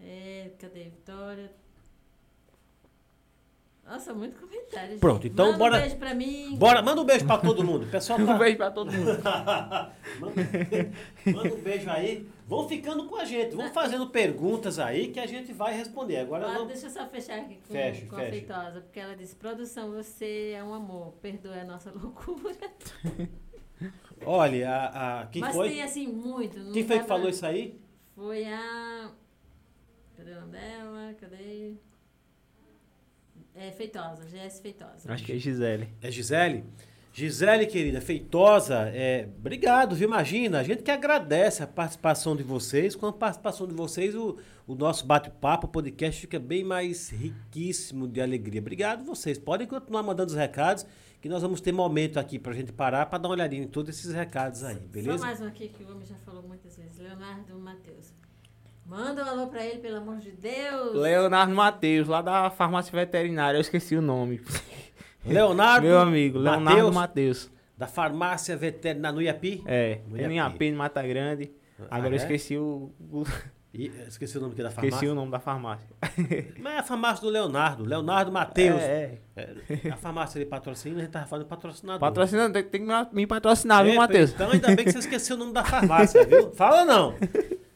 É, 0.00 0.50
cadê 0.58 0.84
Vitória? 0.84 1.52
Nossa, 3.86 4.14
muito 4.14 4.40
comentário. 4.40 4.90
gente. 4.92 5.00
Pronto, 5.00 5.26
então 5.26 5.46
Manda 5.46 5.58
bora- 5.58 5.76
Um 5.76 5.80
beijo 5.80 5.96
pra 5.96 6.14
mim. 6.14 6.56
Bora, 6.56 6.80
manda 6.82 7.00
um 7.02 7.04
beijo 7.04 7.26
pra 7.26 7.36
todo 7.38 7.62
mundo. 7.62 7.86
Pessoal 7.90 8.18
tá... 8.24 8.34
Um 8.34 8.38
beijo 8.38 8.56
pra 8.56 8.70
todo 8.70 8.90
mundo. 8.90 9.18
manda, 10.18 10.34
manda 11.26 11.54
um 11.54 11.60
beijo 11.60 11.90
aí. 11.90 12.26
Vão 12.46 12.68
ficando 12.68 13.06
com 13.06 13.16
a 13.16 13.24
gente, 13.24 13.54
vão 13.54 13.72
fazendo 13.72 14.08
perguntas 14.10 14.78
aí 14.78 15.08
que 15.12 15.18
a 15.20 15.26
gente 15.26 15.52
vai 15.52 15.74
responder. 15.74 16.16
Agora 16.18 16.46
Ah, 16.48 16.52
vamos... 16.54 16.68
deixa 16.68 16.86
eu 16.86 16.90
só 16.90 17.06
fechar 17.08 17.38
aqui 17.38 17.54
com, 17.66 17.72
Feche, 17.72 18.06
com 18.06 18.16
feche. 18.16 18.28
a 18.28 18.30
Feitosa, 18.32 18.80
porque 18.80 19.00
ela 19.00 19.14
disse, 19.16 19.34
produção, 19.36 19.90
você 19.92 20.52
é 20.56 20.62
um 20.62 20.74
amor, 20.74 21.12
perdoe 21.22 21.58
a 21.60 21.64
nossa 21.64 21.90
loucura. 21.96 22.54
Olha, 24.24 24.70
a, 24.70 25.20
a- 25.22 25.26
quem 25.26 25.40
Mas 25.40 25.54
foi? 25.54 25.70
tem 25.70 25.82
assim 25.82 26.06
muito. 26.06 26.58
não 26.58 26.72
Quem 26.72 26.86
foi 26.86 26.98
que 27.00 27.06
falou 27.06 27.22
pra- 27.22 27.30
isso 27.30 27.46
aí? 27.46 27.80
Foi 28.14 28.44
a. 28.44 29.10
Cadê 30.16 30.32
o 30.32 30.40
nome 30.40 30.52
dela? 30.52 31.14
Cadê? 31.20 31.74
É 33.54 33.70
Feitosa, 33.72 34.24
GS 34.24 34.60
Feitosa. 34.60 35.12
Acho 35.12 35.24
que 35.24 35.32
é 35.32 35.38
Gisele. 35.38 35.88
É 36.00 36.10
Gisele? 36.10 36.64
Gisele, 37.14 37.66
querida, 37.66 38.00
feitosa, 38.00 38.88
é, 38.94 39.28
obrigado, 39.38 39.94
viu? 39.94 40.08
Imagina, 40.08 40.60
a 40.60 40.62
gente 40.62 40.82
que 40.82 40.90
agradece 40.90 41.62
a 41.62 41.66
participação 41.66 42.34
de 42.34 42.42
vocês. 42.42 42.96
Com 42.96 43.06
a 43.06 43.12
participação 43.12 43.66
de 43.66 43.74
vocês, 43.74 44.14
o, 44.14 44.38
o 44.66 44.74
nosso 44.74 45.04
bate-papo, 45.04 45.66
o 45.66 45.70
podcast 45.70 46.18
fica 46.18 46.38
bem 46.38 46.64
mais 46.64 47.10
riquíssimo 47.10 48.08
de 48.08 48.18
alegria. 48.22 48.62
Obrigado 48.62 49.04
vocês. 49.04 49.38
Podem 49.38 49.66
continuar 49.66 50.02
mandando 50.02 50.30
os 50.30 50.36
recados, 50.36 50.86
que 51.20 51.28
nós 51.28 51.42
vamos 51.42 51.60
ter 51.60 51.70
momento 51.70 52.18
aqui 52.18 52.38
pra 52.38 52.54
gente 52.54 52.72
parar 52.72 53.04
pra 53.04 53.18
dar 53.18 53.28
uma 53.28 53.34
olhadinha 53.34 53.62
em 53.62 53.68
todos 53.68 53.94
esses 53.94 54.10
recados 54.14 54.64
aí, 54.64 54.76
Só 54.76 54.80
beleza? 54.80 55.18
mais 55.18 55.38
um 55.42 55.46
aqui 55.46 55.68
que 55.68 55.84
o 55.84 55.90
homem 55.90 56.06
já 56.06 56.16
falou 56.16 56.42
muitas 56.42 56.74
vezes. 56.78 56.98
Leonardo 56.98 57.58
Matheus. 57.58 58.14
Manda 58.86 59.22
um 59.22 59.28
alô 59.28 59.46
pra 59.48 59.62
ele, 59.64 59.80
pelo 59.80 59.98
amor 59.98 60.16
de 60.16 60.32
Deus. 60.32 60.94
Leonardo 60.94 61.54
Matheus, 61.54 62.08
lá 62.08 62.22
da 62.22 62.48
farmácia 62.50 62.90
veterinária, 62.90 63.58
eu 63.58 63.60
esqueci 63.60 63.94
o 63.94 64.00
nome. 64.02 64.40
Leonardo. 65.24 65.86
Meu 65.86 65.98
amigo, 65.98 66.38
Leonardo 66.38 66.92
Matheus. 66.92 67.50
Da 67.76 67.86
farmácia 67.86 68.56
veterinária 68.56 69.14
no 69.14 69.22
Iapi. 69.22 69.62
É, 69.66 70.00
No 70.08 70.16
Iapi. 70.32 70.64
Em 70.66 70.72
Mata 70.74 71.02
Grande. 71.02 71.50
Ah, 71.90 71.96
Agora 71.96 72.10
eu 72.10 72.12
é? 72.14 72.16
esqueci 72.16 72.56
o, 72.56 72.92
o- 73.10 73.24
E, 73.74 73.86
esqueci 74.06 74.36
o 74.36 74.40
nome 74.40 74.52
aqui 74.52 74.62
da 74.62 74.70
farmácia. 74.70 74.94
esqueci 74.94 75.10
o 75.10 75.14
nome 75.14 75.30
da 75.32 75.40
farmácia. 75.40 75.88
Mas 76.60 76.74
é 76.74 76.78
a 76.78 76.82
farmácia 76.82 77.22
do 77.24 77.30
Leonardo. 77.30 77.84
Leonardo 77.84 78.30
Matheus. 78.30 78.80
É, 78.80 79.18
É, 79.34 79.88
a 79.90 79.96
farmácia 79.96 80.38
ele 80.38 80.44
patrocina, 80.46 80.98
a 80.98 81.00
gente 81.00 81.10
tava 81.10 81.26
falando 81.26 81.46
é. 81.46 81.48
patrocinador. 81.48 81.98
Patrocinando, 82.00 82.52
tem, 82.52 82.62
tem 82.64 82.86
que 82.86 83.14
me 83.16 83.26
patrocinar, 83.26 83.82
viu, 83.84 83.94
É, 83.94 83.96
Matheus? 83.96 84.30
Então 84.32 84.50
ainda 84.52 84.68
bem 84.76 84.84
que 84.84 84.92
você 84.92 84.98
esqueceu 84.98 85.36
o 85.36 85.38
nome 85.38 85.52
da 85.54 85.64
farmácia, 85.64 86.22
viu? 86.28 86.52
Fala 86.52 86.84
não. 86.84 87.14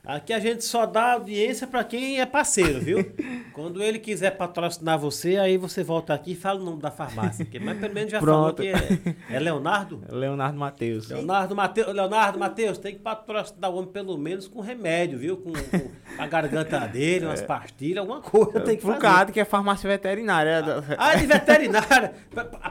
Aqui 0.07 0.33
a 0.33 0.39
gente 0.39 0.65
só 0.65 0.87
dá 0.87 1.15
audiência 1.15 1.67
pra 1.67 1.83
quem 1.83 2.21
é 2.21 2.27
parceiro, 2.27 2.79
viu? 2.81 3.13
Quando 3.53 3.83
ele 3.83 3.99
quiser 3.99 4.31
patrocinar 4.37 4.97
você, 4.99 5.37
aí 5.37 5.57
você 5.57 5.83
volta 5.83 6.15
aqui 6.15 6.33
e 6.33 6.37
fala 6.37 6.61
o 6.61 6.65
nome 6.65 6.81
da 6.81 6.93
farmácia. 6.93 7.45
que- 7.45 7.59
Mas 7.59 7.77
pelo 7.79 7.93
menos 7.93 8.13
já 8.13 8.21
falou 8.21 8.53
Pronto. 8.55 8.63
que 8.63 8.69
é, 8.69 9.17
é 9.35 9.39
Leonardo? 9.41 10.01
Leonardo 10.09 10.57
Matheus. 10.59 11.09
Leonardo 11.09 11.57
Mateus, 11.57 11.93
Leonardo 11.93 12.39
Mateus, 12.39 12.79
tem 12.79 12.93
que 12.95 13.01
patrocinar 13.01 13.69
o 13.71 13.79
homem 13.79 13.91
pelo 13.91 14.17
menos 14.17 14.47
com 14.47 14.61
remédio, 14.61 15.19
viu? 15.19 15.37
Com, 15.39 15.53
com 15.53 15.91
a 16.23 16.27
garganta 16.29 16.79
dele, 16.87 17.27
umas 17.27 17.43
pastilhas, 17.43 17.99
alguma 17.99 18.21
coisa 18.21 18.61
tem 18.61 18.77
que 18.77 18.83
fazer. 18.85 19.01
Cado, 19.01 19.33
que 19.33 19.41
é 19.41 19.45
farmácia 19.45 19.89
veterinária. 19.91 20.63
Ah, 20.99 21.17
de 21.17 21.27
veterinária. 21.27 22.13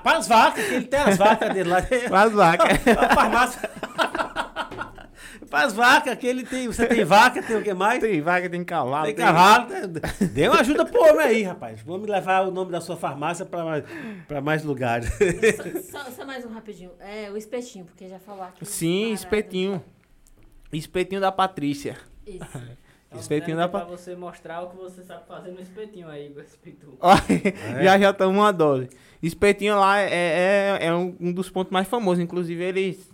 Para 0.04 0.18
as 0.18 0.28
vacas, 0.28 0.64
que 0.66 0.74
ele 0.74 0.86
tem 0.86 1.00
as 1.02 1.18
vacas 1.18 1.54
dele 1.54 1.70
lá. 1.70 1.80
As 1.80 2.32
vacas. 2.32 2.80
A 2.98 3.14
farmácia. 3.14 3.70
Para 5.50 5.66
as 5.66 5.74
vacas, 5.74 6.18
que 6.18 6.26
ele 6.28 6.44
tem. 6.44 6.68
Você 6.68 6.86
tem 6.88 7.04
vaca, 7.06 7.42
tem 7.42 7.56
o 7.58 7.64
que 7.64 7.74
mais? 7.74 8.00
Tem 8.00 8.22
vaca, 8.22 8.50
tem 8.50 8.64
cavalo. 8.64 9.06
Tem 9.06 9.16
cavalo. 9.16 9.68
tem- 9.68 10.28
Dê 10.30 10.48
uma 10.48 10.60
ajuda 10.60 10.86
pro 10.86 11.02
homem 11.02 11.26
aí, 11.26 11.44
rapaz. 11.44 11.82
Vamos 11.82 12.08
levar 12.10 12.48
o 12.48 12.52
nome 12.52 12.72
da 12.72 12.82
sua 12.82 12.98
farmácia 12.98 13.46
para 13.46 13.64
mais, 13.64 13.84
pra 14.28 14.42
mais 14.42 14.64
lugares. 14.64 15.10
Só, 15.92 16.04
só- 16.04 16.12
só 16.12 16.26
mais 16.26 16.46
um 16.46 16.50
rapidinho. 16.50 16.92
É, 17.00 17.30
o 17.32 17.38
espetinho, 17.38 17.86
porque 17.86 18.08
já 18.08 18.20
falou 18.20 18.44
aqui. 18.44 18.66
Sim, 18.66 19.02
Parado. 19.02 19.14
espetinho. 19.16 19.84
Espetinho 20.74 21.22
da 21.22 21.32
Patrícia. 21.32 21.96
Isso. 22.26 22.38
Então, 22.44 22.62
Espetinho 23.20 23.56
da 23.56 23.70
pra 23.70 23.82
pa- 23.82 23.86
você 23.86 24.14
mostrar 24.16 24.62
o 24.64 24.70
que 24.72 24.76
você 24.78 25.02
sabe 25.04 25.26
fazer 25.28 25.52
no 25.52 25.62
espetinho 25.62 26.10
aí, 26.10 26.26
Igor 26.28 26.44
Espetu. 26.44 26.98
Ó, 27.00 27.14
É? 27.80 27.84
já 27.84 27.98
já 27.98 28.12
tomou 28.12 28.42
uma 28.44 28.52
dose. 28.52 28.90
Espetinho 29.24 29.80
lá 29.80 30.00
é, 30.00 30.10
é, 30.12 30.78
é 30.88 30.94
um, 30.94 31.16
um 31.20 31.32
dos 31.32 31.50
pontos 31.50 31.72
mais 31.72 31.88
famosos. 31.88 32.22
Inclusive, 32.22 32.62
eles. 32.62 33.10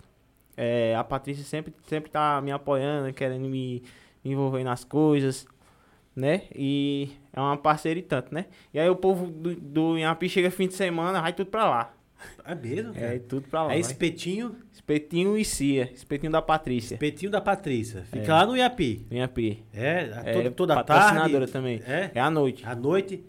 É, 0.62 0.96
a 0.96 1.04
Patrícia 1.04 1.44
sempre, 1.44 1.74
sempre 1.88 2.10
tá 2.12 2.40
me 2.42 2.52
apoiando, 2.52 3.12
querendo 3.14 3.48
me, 3.50 3.82
me 4.24 4.32
envolver 4.32 4.64
nas 4.64 4.84
coisas, 4.84 5.46
né? 6.16 6.44
E 6.56 7.10
é 7.34 7.40
uma 7.40 7.58
parceira 7.58 8.00
e 8.00 8.04
tanto, 8.04 8.34
né? 8.34 8.46
E 8.74 8.80
aí 8.80 8.90
o 8.90 8.96
povo 8.96 9.28
do, 9.28 9.56
do 9.56 9.98
Inhapi 9.98 10.30
chega 10.30 10.52
fim 10.52 10.68
de 10.68 10.74
semana, 10.76 11.22
vai 11.22 11.34
tudo 11.34 11.50
pra 11.50 11.70
lá. 11.70 11.94
É 12.46 12.54
mesmo? 12.54 12.94
É, 12.96 13.00
cara? 13.00 13.20
tudo 13.28 13.48
pra 13.48 13.64
lá. 13.64 13.74
É 13.74 13.80
espetinho, 13.80 14.56
Espetinho 14.72 15.36
e 15.38 15.44
Cia. 15.44 15.90
Espetinho 15.92 16.32
da 16.32 16.42
Patrícia. 16.42 16.94
espetinho 16.96 17.32
da 17.32 17.42
Patrícia. 17.42 18.04
Fica 18.04 18.26
É. 18.32 18.34
lá 18.34 18.46
no 18.46 18.56
Iapi. 18.56 19.06
Inhapi. 19.10 19.64
É, 19.74 20.12
a 20.14 20.30
É, 20.30 20.34
toda, 20.34 20.52
toda 20.52 20.84
tarde. 20.84 21.48
também. 21.52 21.82
É, 21.88 22.12
É 22.14 22.20
à 22.20 22.30
noite. 22.30 22.64
à 22.66 22.76
noite. 22.76 23.24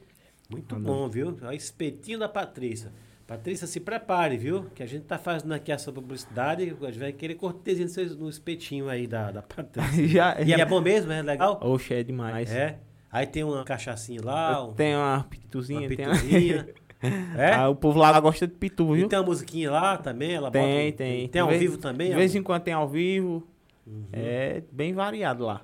Muito 0.51 0.75
À 0.75 0.79
bom, 0.79 1.09
viu? 1.09 1.39
É 1.43 1.47
o 1.49 1.53
espetinho 1.53 2.19
da 2.19 2.29
Patrícia. 2.29 2.93
Patrícia, 3.27 3.67
se 3.67 3.81
prepare, 3.81 4.37
viu? 4.37 4.67
Que 4.75 4.83
a 4.83 4.87
gente 4.87 5.05
tá 5.05 5.17
fazendo 5.19 5.53
aqui 5.53 5.71
essa 5.73 5.91
publicidade. 5.93 6.63
A 6.63 6.67
gente 6.91 6.99
vai 6.99 7.13
querer 7.13 7.35
cortesia 7.37 7.87
no 8.19 8.29
espetinho 8.29 8.89
aí 8.89 9.07
da, 9.07 9.31
da 9.31 9.43
Patrícia. 9.43 10.07
já, 10.09 10.41
E 10.41 10.49
já... 10.49 10.59
é 10.59 10.65
bom 10.65 10.81
mesmo, 10.81 11.11
é 11.13 11.23
legal? 11.23 11.59
Oxe, 11.63 11.95
é 11.95 12.03
demais. 12.03 12.51
É. 12.53 12.79
Aí 13.11 13.27
tem 13.27 13.45
uma 13.45 13.65
cachaçinha 13.65 14.21
lá, 14.25 14.65
um- 14.67 14.73
Tem 14.75 14.95
uma 14.97 15.25
pituzinha, 15.29 15.81
uma 15.81 15.89
pituzinha. 15.95 16.69
É? 17.37 17.53
Ah, 17.55 17.69
o 17.69 17.75
povo 17.77 17.99
lá 17.99 18.19
gosta 18.21 18.47
de 18.47 18.55
pitu, 18.55 18.95
E 18.95 19.01
viu? 19.01 19.09
tem 19.09 19.19
uma 19.19 19.25
musiquinha 19.27 19.71
lá 19.71 19.97
também, 19.99 20.35
ela 20.35 20.51
Tem, 20.51 20.87
bota- 20.87 20.97
tem. 20.99 21.29
Tem 21.29 21.43
ao 21.43 21.49
vez- 21.49 21.61
vivo 21.61 21.77
também? 21.79 22.11
De 22.11 22.15
vez 22.17 22.35
em 22.35 22.43
quando 22.43 22.63
tem 22.63 22.75
ao 22.75 22.89
vivo. 22.89 23.47
Uhum. 23.87 24.07
É 24.13 24.63
bem 24.71 24.93
variado 24.95 25.45
lá. 25.45 25.63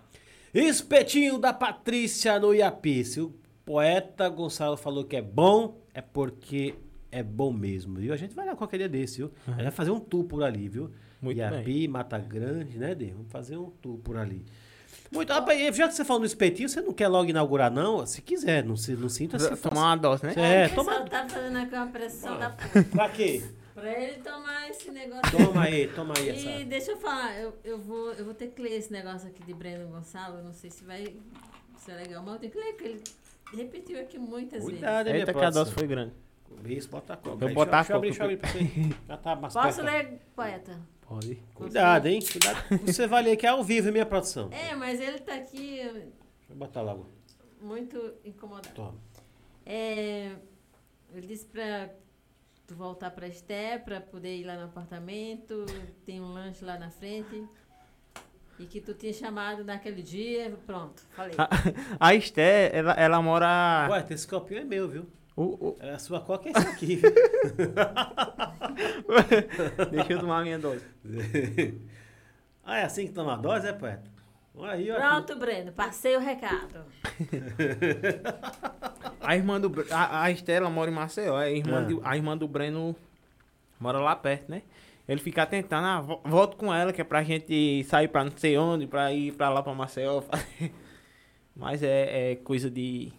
Espetinho 0.53 1.39
da 1.39 1.53
Patrícia 1.53 2.39
no 2.39 2.53
Iapi. 2.55 3.05
Se 3.05 3.21
o 3.21 3.35
poeta 3.65 4.29
Gonçalo 4.29 4.77
falou 4.77 5.05
que 5.05 5.17
é 5.17 5.23
bom, 5.23 5.79
é 5.95 6.01
porque 6.01 6.75
é 7.11 7.23
bom 7.23 7.53
mesmo, 7.53 7.97
viu? 7.99 8.13
A 8.13 8.17
gente 8.17 8.35
vai 8.35 8.47
lá 8.47 8.55
qualquer 8.57 8.79
dia 8.79 8.89
desse, 8.89 9.19
viu? 9.19 9.31
A 9.47 9.51
gente 9.53 9.63
vai 9.63 9.71
fazer 9.71 9.91
um 9.91 10.01
tour 10.01 10.25
por 10.25 10.43
ali, 10.43 10.69
viu? 10.69 10.91
Muito 11.21 11.39
Iapi, 11.39 11.89
Mata 11.89 12.19
Grande, 12.19 12.79
né, 12.79 12.95
Dê? 12.95 13.07
Vamos 13.13 13.31
fazer 13.31 13.57
um 13.57 13.71
tour 13.71 13.99
por 13.99 14.17
ali. 14.17 14.45
Muito, 15.11 15.33
rapaz, 15.33 15.75
já 15.77 15.89
que 15.89 15.95
você 15.95 16.05
falou 16.05 16.21
no 16.21 16.27
espetinho, 16.27 16.69
você 16.69 16.81
não 16.83 16.93
quer 16.93 17.09
logo 17.09 17.29
inaugurar, 17.31 17.71
não? 17.71 18.07
Se 18.07 18.21
quiser, 18.21 18.63
não, 18.63 18.77
se, 18.77 18.93
não 18.93 19.09
sinta 19.09 19.39
se 19.39 19.57
Tomar 19.57 19.81
uma 19.87 19.97
dose, 19.97 20.25
né? 20.27 20.35
É, 20.37 20.69
pessoal 20.69 20.87
toma- 20.87 21.09
tá 21.09 21.27
fazendo 21.29 21.57
aqui 21.57 21.75
uma 21.75 21.87
pressão 21.87 22.39
da 22.39 22.51
Pra 22.51 23.09
quê? 23.09 23.43
Pra 23.75 23.91
ele 24.03 24.21
tomar 24.23 24.69
esse 24.69 24.91
negócio. 24.91 25.23
Toma 25.31 25.63
aí, 25.63 25.89
toma 25.89 26.13
aí 26.19 26.27
E 26.27 26.31
essa. 26.59 26.65
deixa 26.67 26.91
eu 26.91 26.97
falar, 26.99 27.39
eu, 27.39 27.55
eu, 27.65 27.79
vou, 27.79 28.13
eu 28.13 28.25
vou 28.25 28.35
ter 28.35 28.49
que 28.49 28.61
ler 28.61 28.73
esse 28.77 28.93
negócio 28.93 29.29
aqui 29.29 29.43
de 29.45 29.55
Breno 29.55 29.89
Gonçalo, 29.89 30.43
não 30.43 30.53
sei 30.53 30.69
se 30.71 30.85
vai 30.85 31.17
ser 31.79 31.93
legal, 31.95 32.23
mas 32.23 32.35
eu 32.35 32.41
tenho 32.41 32.53
que 32.53 32.59
ler, 32.59 32.73
porque 32.73 32.85
ele 32.89 33.03
repetiu 33.55 34.01
aqui 34.01 34.19
muitas 34.19 34.63
Cuidado, 34.63 35.07
hein, 35.07 35.13
minha 35.15 35.23
Eita 35.23 35.33
que 35.33 35.45
a 35.45 35.51
dose 35.51 35.73
foi 35.73 35.87
grande. 35.87 36.13
Isso, 36.65 36.89
bota 36.89 37.15
a 37.15 37.17
coca. 37.17 37.37
Vou 37.37 37.55
botar 37.55 37.79
deixa, 37.83 37.97
a 37.97 37.99
deixa 38.01 38.23
eu 38.23 38.27
abrir, 38.27 38.37
coca. 38.39 38.53
deixa 38.53 38.59
eu 38.59 38.69
abrir 38.69 38.83
pra 38.83 38.93
você. 38.93 39.05
Já 39.09 39.17
tá 39.17 39.37
mais. 39.37 39.55
Posso 39.55 39.83
ler, 39.83 40.21
poeta? 40.35 40.81
Pode. 41.07 41.37
Cuidado, 41.55 42.07
hein? 42.07 42.21
Cuidado. 42.21 42.87
Você 42.87 43.07
vai 43.07 43.23
ler 43.23 43.37
que 43.37 43.47
é 43.47 43.51
ao 43.51 43.65
vivo, 43.65 43.91
minha 43.91 44.05
produção. 44.07 44.51
É, 44.53 44.75
mas 44.75 45.01
ele 45.01 45.19
tá 45.21 45.35
aqui 45.35 45.77
Deixa 45.79 46.51
eu 46.51 46.57
botar 46.57 46.83
logo. 46.83 47.07
muito 47.61 48.15
incomodado. 48.25 48.75
Toma. 48.75 48.95
É, 49.65 50.33
ele 51.15 51.27
disse 51.27 51.47
pra 51.47 51.89
tu 52.67 52.75
voltar 52.75 53.11
pra 53.11 53.27
Esté, 53.27 53.79
pra 53.79 54.01
poder 54.01 54.37
ir 54.37 54.45
lá 54.45 54.57
no 54.57 54.65
apartamento, 54.65 55.65
tem 56.05 56.21
um 56.21 56.33
lanche 56.33 56.63
lá 56.65 56.79
na 56.79 56.91
frente. 56.91 57.43
E 58.59 58.67
que 58.67 58.81
tu 58.81 58.93
tinha 58.93 59.13
chamado 59.13 59.65
naquele 59.65 60.03
dia, 60.03 60.53
pronto, 60.67 61.01
falei. 61.13 61.35
A 61.99 62.15
Esté, 62.15 62.77
ela, 62.77 62.93
ela 62.93 63.23
mora. 63.23 63.87
Ué, 63.91 64.07
esse 64.11 64.27
copinho 64.27 64.61
é 64.61 64.65
meu, 64.65 64.89
viu? 64.89 65.07
O- 65.41 65.69
o- 65.69 65.77
É, 65.81 65.91
A 65.93 65.99
sua 66.01 66.21
coca 66.21 66.49
é 66.49 66.53
esse 66.53 66.67
aqui? 66.67 67.01
Deixa 69.91 70.13
eu 70.13 70.21
tomar 70.21 70.41
a 70.41 70.43
minha 70.43 70.59
dose. 70.59 70.85
ah, 72.65 72.79
é 72.79 72.85
assim 72.85 73.07
que 73.07 73.13
toma 73.13 73.35
a 73.35 73.37
dose, 73.37 73.69
é, 73.69 73.73
poeta? 73.73 74.11
Aí, 74.61 74.91
ó. 74.91 74.97
Pronto, 74.97 75.37
Breno, 75.39 75.71
passei 75.71 76.17
o 76.17 76.21
recado. 76.21 76.85
A 79.21 79.37
irmã 79.37 79.61
do. 79.61 79.73
A, 79.93 80.25
a 80.25 80.31
Esté, 80.33 80.55
ela 80.55 80.69
mora 80.69 80.91
em 80.91 80.95
Maceió. 80.95 81.37
A 81.37 81.49
irmã, 81.49 81.79
Ah. 81.79 81.83
do- 81.85 82.01
a 82.05 82.17
irmã 82.17 82.37
do 82.37 82.49
Breno 82.49 82.97
mora 83.79 84.01
lá 84.01 84.17
perto, 84.17 84.51
né? 84.51 84.63
Ele 85.09 85.21
fica 85.21 85.47
tentando, 85.47 85.87
ah, 85.87 86.01
vo- 86.01 86.21
volto 86.25 86.57
com 86.57 86.75
ela, 86.75 86.93
que 86.93 87.01
é 87.01 87.05
pra 87.05 87.23
gente 87.23 87.85
sair 87.85 88.09
pra 88.09 88.25
não 88.25 88.33
sei 88.37 88.59
onde, 88.59 88.89
pra 88.89 89.13
ir 89.13 89.33
pra 89.35 89.49
lá 89.49 89.63
pra 89.63 89.73
Maceió. 89.73 90.23
Mas 91.55 91.81
é, 91.83 92.33
é 92.33 92.37
coisa 92.37 92.69
de. 92.69 93.13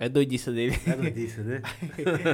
É 0.00 0.08
doidice 0.08 0.50
dele. 0.50 0.76
É 0.86 0.96
notícia, 0.96 1.42
né? 1.44 1.60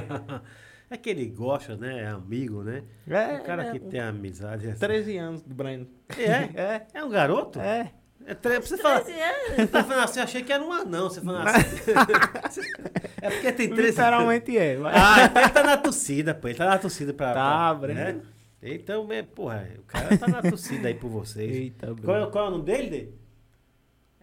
é 0.88 0.96
que 0.96 1.10
ele 1.10 1.26
gosta, 1.26 1.76
né? 1.76 2.02
É 2.04 2.06
amigo, 2.06 2.62
né? 2.62 2.84
É, 3.08 3.34
o 3.34 3.42
cara 3.42 3.64
é, 3.66 3.70
que 3.72 3.80
tem 3.80 4.00
amizade. 4.00 4.68
Assim. 4.68 4.78
13 4.78 5.16
anos 5.18 5.42
do 5.42 5.54
Breno. 5.54 5.86
é? 6.16 6.48
É, 6.58 6.86
É 6.94 7.04
um 7.04 7.08
garoto? 7.10 7.58
é. 7.60 7.92
É 8.28 8.34
tre... 8.34 8.58
Você 8.60 8.76
fala. 8.78 9.00
13 9.02 9.20
anos. 9.20 9.36
Você 9.56 9.66
tá 9.68 9.84
falando 9.84 10.04
assim, 10.04 10.18
eu 10.18 10.24
achei 10.24 10.42
que 10.42 10.52
era 10.52 10.62
um 10.62 10.72
anão. 10.72 11.08
Você 11.10 11.20
falando 11.20 11.46
assim. 11.48 12.60
é 13.22 13.30
porque 13.30 13.52
tem 13.52 13.68
três. 13.68 13.90
Literalmente 13.90 14.56
é. 14.58 14.76
mas- 14.78 14.96
Ah, 14.96 15.24
então 15.26 15.42
ele 15.42 15.50
tá 15.52 15.62
na 15.62 15.76
torcida, 15.76 16.34
pô. 16.34 16.48
Ele 16.48 16.56
tá 16.58 16.66
na 16.66 16.78
torcida 16.78 17.12
pra. 17.14 17.34
Tá, 17.34 17.34
pra, 17.34 17.74
Breno. 17.74 18.00
né? 18.00 18.20
Então, 18.62 19.12
é, 19.12 19.22
porra, 19.22 19.68
o 19.78 19.82
cara 19.82 20.18
tá 20.18 20.26
na 20.26 20.42
torcida 20.42 20.88
aí 20.88 20.94
por 20.94 21.08
vocês. 21.08 21.52
Eita, 21.54 21.86
Qual, 21.88 22.16
é- 22.16 22.18
Breno. 22.20 22.30
qual 22.32 22.44
é 22.46 22.48
o 22.48 22.50
nome 22.52 22.64
dele? 22.64 22.90
Dê? 22.90 23.08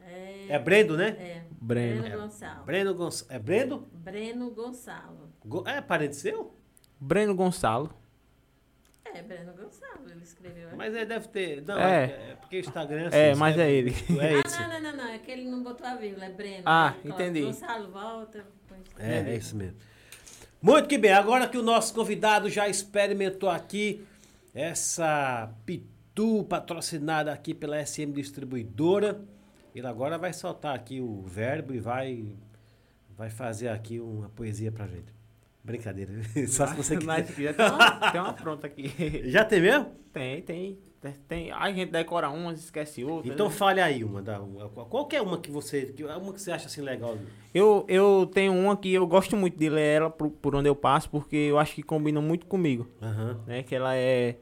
É, 0.05 0.45
É 0.55 0.59
Brendo, 0.59 0.97
né? 0.97 1.15
é, 1.19 1.41
Breno. 1.63 2.01
Breno 2.01 2.21
Gonçalo. 2.21 2.65
Breno 2.65 2.93
Gonçalo. 2.93 3.31
É 3.31 3.39
Brendo? 3.39 3.87
Breno 3.93 4.51
Gonçalo. 4.51 5.29
Go- 5.45 5.63
É 5.67 5.79
parente 5.81 6.15
seu? 6.15 6.53
Breno 6.99 7.33
Gonçalo. 7.35 7.93
É, 9.05 9.21
Breno 9.21 9.53
Gonçalo, 9.53 10.09
ele 10.09 10.23
escreveu. 10.23 10.69
é? 10.69 10.75
Mas 10.75 10.93
ele 10.95 11.05
deve 11.05 11.27
ter. 11.27 11.61
Não, 11.61 11.77
É. 11.79 12.03
é, 12.05 12.35
porque 12.39 12.57
o 12.57 12.59
Instagram 12.59 13.09
É, 13.11 13.29
assim, 13.31 13.39
mas 13.39 13.55
né? 13.55 13.67
é 13.67 13.71
ele. 13.71 13.91
É 14.19 14.35
ah, 14.35 14.41
esse. 14.45 14.59
não, 14.59 14.69
não, 14.69 14.81
não, 14.81 14.97
não, 14.97 15.07
é 15.07 15.19
que 15.19 15.31
ele 15.31 15.49
não 15.49 15.63
botou 15.63 15.85
a 15.85 15.95
vírgula, 15.95 16.25
é 16.25 16.29
Breno. 16.31 16.63
Ah, 16.65 16.93
Ele 16.95 17.01
coloca 17.03 17.23
entendi. 17.23 17.45
Gonçalo, 17.45 17.91
volta. 17.91 18.45
É, 18.97 19.19
é 19.19 19.35
isso 19.35 19.55
mesmo. 19.55 19.77
Muito 20.61 20.87
que 20.87 20.97
bem, 20.97 21.11
agora 21.13 21.47
que 21.47 21.57
o 21.57 21.61
nosso 21.63 21.93
convidado 21.93 22.49
já 22.49 22.67
experimentou 22.67 23.49
aqui 23.49 24.05
essa 24.53 25.51
pitu 25.65 26.43
patrocinada 26.45 27.31
aqui 27.31 27.53
pela 27.53 27.77
SM 27.85 28.11
Distribuidora, 28.13 29.21
ele 29.79 29.87
agora 29.87 30.17
vai 30.17 30.33
soltar 30.33 30.75
aqui 30.75 30.99
o 31.01 31.21
verbo 31.23 31.73
e 31.73 31.79
vai 31.79 32.35
vai 33.17 33.29
fazer 33.29 33.69
aqui 33.69 33.99
uma 33.99 34.29
poesia 34.29 34.71
pra 34.71 34.87
gente. 34.87 35.13
Brincadeira, 35.63 36.11
só 36.47 36.67
se 36.67 36.75
você 36.75 36.97
quiser. 36.97 37.55
tem 37.55 37.65
uma, 37.65 38.11
tem 38.11 38.21
uma 38.21 38.33
pronta 38.33 38.67
aqui. 38.67 38.91
Já 39.31 39.45
tem 39.45 39.61
mesmo? 39.61 39.91
Tem, 40.11 40.41
tem. 40.41 40.77
tem. 41.27 41.51
A 41.51 41.71
gente 41.71 41.89
decora 41.89 42.29
umas, 42.29 42.59
esquece 42.59 43.05
outras. 43.05 43.33
Então 43.33 43.47
né? 43.47 43.53
fale 43.53 43.79
aí 43.79 44.03
uma, 44.03 44.21
da, 44.21 44.41
uma. 44.41 44.67
Qualquer 44.67 45.21
uma 45.21 45.37
que 45.37 45.49
você. 45.49 45.95
Uma 46.21 46.33
que 46.33 46.41
você 46.41 46.51
acha 46.51 46.67
assim 46.67 46.81
legal. 46.81 47.17
Eu, 47.53 47.85
eu 47.87 48.29
tenho 48.33 48.53
uma 48.53 48.75
que 48.75 48.93
eu 48.93 49.07
gosto 49.07 49.37
muito 49.37 49.57
de 49.57 49.69
ler 49.69 50.01
ela 50.01 50.09
por, 50.09 50.29
por 50.31 50.53
onde 50.53 50.67
eu 50.67 50.75
passo, 50.75 51.09
porque 51.09 51.37
eu 51.37 51.57
acho 51.57 51.73
que 51.75 51.81
combina 51.81 52.19
muito 52.19 52.45
comigo. 52.45 52.85
Aham. 53.01 53.39
né? 53.47 53.63
Que 53.63 53.73
ela 53.73 53.95
é. 53.95 54.35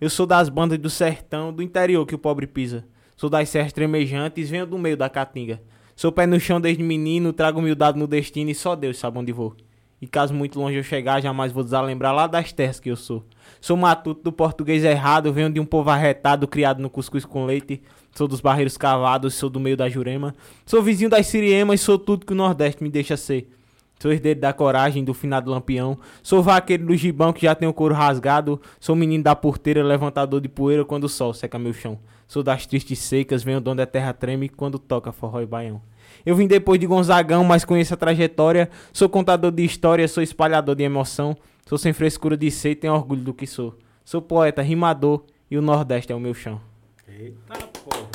Eu 0.00 0.08
sou 0.08 0.24
das 0.24 0.48
bandas 0.48 0.78
do 0.78 0.88
sertão, 0.88 1.52
do 1.52 1.64
interior 1.64 2.06
que 2.06 2.14
o 2.14 2.18
pobre 2.18 2.46
pisa. 2.46 2.86
Sou 3.20 3.28
das 3.28 3.50
serras 3.50 3.70
tremejantes, 3.70 4.48
venho 4.48 4.66
do 4.66 4.78
meio 4.78 4.96
da 4.96 5.06
caatinga. 5.06 5.60
Sou 5.94 6.10
pé 6.10 6.26
no 6.26 6.40
chão 6.40 6.58
desde 6.58 6.82
menino, 6.82 7.34
trago 7.34 7.58
humildade 7.58 7.98
no 7.98 8.06
destino 8.06 8.48
e 8.48 8.54
só 8.54 8.74
Deus 8.74 8.98
sabe 8.98 9.18
onde 9.18 9.30
vou. 9.30 9.54
E 10.00 10.06
caso 10.06 10.32
muito 10.32 10.58
longe 10.58 10.78
eu 10.78 10.82
chegar, 10.82 11.20
jamais 11.20 11.52
vou 11.52 11.62
desalembrar 11.62 12.14
lá 12.14 12.26
das 12.26 12.50
terras 12.50 12.80
que 12.80 12.90
eu 12.90 12.96
sou. 12.96 13.22
Sou 13.60 13.76
matuto 13.76 14.22
do 14.22 14.32
português 14.32 14.84
errado, 14.84 15.30
venho 15.34 15.50
de 15.50 15.60
um 15.60 15.66
povo 15.66 15.90
arretado, 15.90 16.48
criado 16.48 16.80
no 16.80 16.88
cuscuz 16.88 17.26
com 17.26 17.44
leite. 17.44 17.82
Sou 18.14 18.26
dos 18.26 18.40
barreiros 18.40 18.78
cavados, 18.78 19.34
sou 19.34 19.50
do 19.50 19.60
meio 19.60 19.76
da 19.76 19.86
Jurema. 19.86 20.34
Sou 20.64 20.82
vizinho 20.82 21.10
das 21.10 21.26
Siriemas, 21.26 21.82
sou 21.82 21.98
tudo 21.98 22.24
que 22.24 22.32
o 22.32 22.36
Nordeste 22.36 22.82
me 22.82 22.88
deixa 22.88 23.18
ser. 23.18 23.50
Sou 23.98 24.10
herdeiro 24.10 24.40
da 24.40 24.54
coragem 24.54 25.04
do 25.04 25.12
finado 25.12 25.50
lampião. 25.50 25.98
Sou 26.22 26.42
vaqueiro 26.42 26.86
do 26.86 26.96
gibão 26.96 27.34
que 27.34 27.42
já 27.42 27.54
tem 27.54 27.68
o 27.68 27.74
couro 27.74 27.94
rasgado. 27.94 28.58
Sou 28.80 28.96
menino 28.96 29.22
da 29.22 29.36
porteira, 29.36 29.84
levantador 29.84 30.40
de 30.40 30.48
poeira 30.48 30.86
quando 30.86 31.04
o 31.04 31.08
sol 31.10 31.34
seca 31.34 31.58
meu 31.58 31.74
chão. 31.74 31.98
Sou 32.30 32.44
das 32.44 32.64
tristes 32.64 33.00
secas, 33.00 33.42
venho 33.42 33.60
de 33.60 33.68
onde 33.68 33.82
a 33.82 33.86
terra 33.86 34.12
treme 34.12 34.48
quando 34.48 34.78
toca 34.78 35.10
forró 35.10 35.40
e 35.40 35.46
baião. 35.46 35.82
Eu 36.24 36.36
vim 36.36 36.46
depois 36.46 36.78
de 36.78 36.86
Gonzagão, 36.86 37.42
mas 37.42 37.64
conheço 37.64 37.94
a 37.94 37.96
trajetória. 37.96 38.70
Sou 38.92 39.08
contador 39.08 39.50
de 39.50 39.64
história, 39.64 40.06
sou 40.06 40.22
espalhador 40.22 40.76
de 40.76 40.84
emoção. 40.84 41.36
Sou 41.66 41.76
sem 41.76 41.92
frescura 41.92 42.36
de 42.36 42.48
ser 42.48 42.70
e 42.70 42.74
tenho 42.76 42.94
orgulho 42.94 43.22
do 43.22 43.34
que 43.34 43.48
sou. 43.48 43.76
Sou 44.04 44.22
poeta, 44.22 44.62
rimador 44.62 45.24
e 45.50 45.58
o 45.58 45.60
Nordeste 45.60 46.12
é 46.12 46.14
o 46.14 46.20
meu 46.20 46.32
chão. 46.32 46.60
Eita 47.08 47.66
porra. 47.82 48.08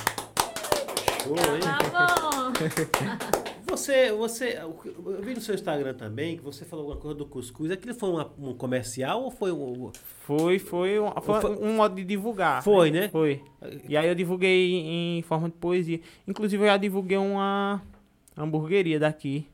Show, 1.21 1.35
hein? 1.53 1.59
Tá 1.91 2.15
bom. 2.21 3.45
Você, 3.75 4.11
você, 4.11 4.57
eu 4.57 5.21
vi 5.21 5.33
no 5.33 5.41
seu 5.41 5.53
Instagram 5.55 5.93
também 5.93 6.37
que 6.37 6.43
você 6.43 6.63
falou 6.65 6.83
alguma 6.85 6.99
coisa 7.01 7.17
do 7.17 7.25
cuscuz. 7.25 7.69
Aquilo 7.71 7.93
foi 7.93 8.09
uma- 8.09 8.31
um 8.39 8.53
comercial 8.53 9.21
ou 9.23 9.31
foi 9.31 9.51
um. 9.51 9.91
Foi, 10.21 10.57
foi, 10.59 10.99
um, 10.99 11.11
foi 11.21 11.41
Foi- 11.41 11.57
um 11.57 11.75
modo 11.75 11.95
de 11.95 12.03
divulgar. 12.03 12.63
Foi, 12.63 12.89
né? 12.91 13.09
Foi. 13.09 13.41
E 13.87 13.97
aí 13.97 14.07
eu 14.07 14.15
divulguei 14.15 14.73
em 15.17 15.21
forma 15.23 15.49
de 15.49 15.55
poesia. 15.55 15.99
Inclusive 16.27 16.63
eu 16.63 16.67
já 16.67 16.77
divulguei 16.77 17.17
uma 17.17 17.81
hamburgueria 18.37 18.99
daqui, 18.99 19.47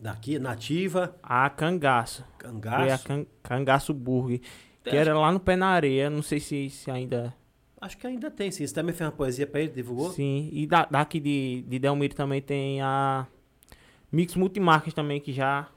Daqui, 0.00 0.38
nativa, 0.38 1.16
a 1.22 1.50
Cangaço. 1.50 2.24
Foi 2.38 2.48
a 2.48 2.52
cangaço. 2.52 3.04
Can, 3.04 3.26
Cangaço 3.42 3.92
Burger. 3.92 4.40
Que 4.84 4.96
era 4.96 5.18
lá 5.18 5.32
no 5.32 5.40
pé 5.40 5.56
na 5.56 5.66
areia, 5.66 6.08
não 6.08 6.22
sei 6.22 6.38
se, 6.40 6.70
se 6.70 6.88
ainda. 6.90 7.34
Acho 7.80 7.96
que 7.96 8.06
ainda 8.06 8.30
tem, 8.30 8.50
sim. 8.50 8.66
Você 8.66 8.74
também 8.74 8.94
fez 8.94 9.08
uma 9.08 9.16
poesia 9.16 9.46
pra 9.46 9.60
ele, 9.60 9.70
divulgou? 9.72 10.10
Sim. 10.12 10.48
E 10.52 10.66
da, 10.66 10.84
daqui 10.84 11.20
de, 11.20 11.64
de 11.66 11.78
Delmiro 11.78 12.14
também 12.14 12.42
tem 12.42 12.80
a 12.80 13.26
Mix 14.10 14.34
Multimarcas 14.34 14.92
também, 14.92 15.20
que 15.20 15.32
já. 15.32 15.68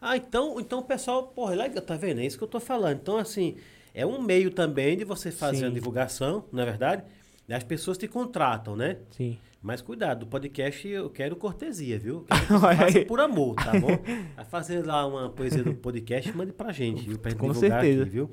Ah, 0.00 0.16
então, 0.16 0.60
então 0.60 0.80
o 0.80 0.82
pessoal, 0.82 1.28
porra, 1.28 1.54
é 1.54 1.56
legal, 1.56 1.82
tá 1.82 1.96
vendo? 1.96 2.20
É 2.20 2.26
isso 2.26 2.36
que 2.36 2.44
eu 2.44 2.48
tô 2.48 2.60
falando. 2.60 2.98
Então, 3.00 3.18
assim, 3.18 3.56
é 3.94 4.04
um 4.04 4.20
meio 4.20 4.50
também 4.50 4.96
de 4.96 5.04
você 5.04 5.30
fazer 5.30 5.58
Sim. 5.58 5.64
uma 5.66 5.70
divulgação, 5.72 6.44
não 6.52 6.62
é 6.62 6.66
verdade? 6.66 7.02
As 7.48 7.62
pessoas 7.62 7.96
te 7.96 8.08
contratam, 8.08 8.74
né? 8.74 8.98
Sim. 9.12 9.38
Mas 9.62 9.80
cuidado, 9.80 10.20
do 10.20 10.26
podcast 10.26 10.86
eu 10.86 11.08
quero 11.10 11.34
cortesia, 11.34 11.98
viu? 11.98 12.24
Faça 12.60 13.04
por 13.04 13.20
amor, 13.20 13.54
tá 13.56 13.72
bom? 13.78 13.98
Vai 14.36 14.44
fazer 14.44 14.84
lá 14.84 15.06
uma 15.06 15.28
poesia 15.30 15.64
do 15.64 15.74
podcast, 15.74 16.30
mande 16.36 16.52
pra 16.52 16.72
gente, 16.72 17.08
viu? 17.08 17.18
Pra 17.18 17.30
gente 17.30 17.40
Com 17.40 17.48
divulgar 17.52 17.80
certeza. 17.80 18.02
aqui, 18.02 18.10
viu? 18.10 18.30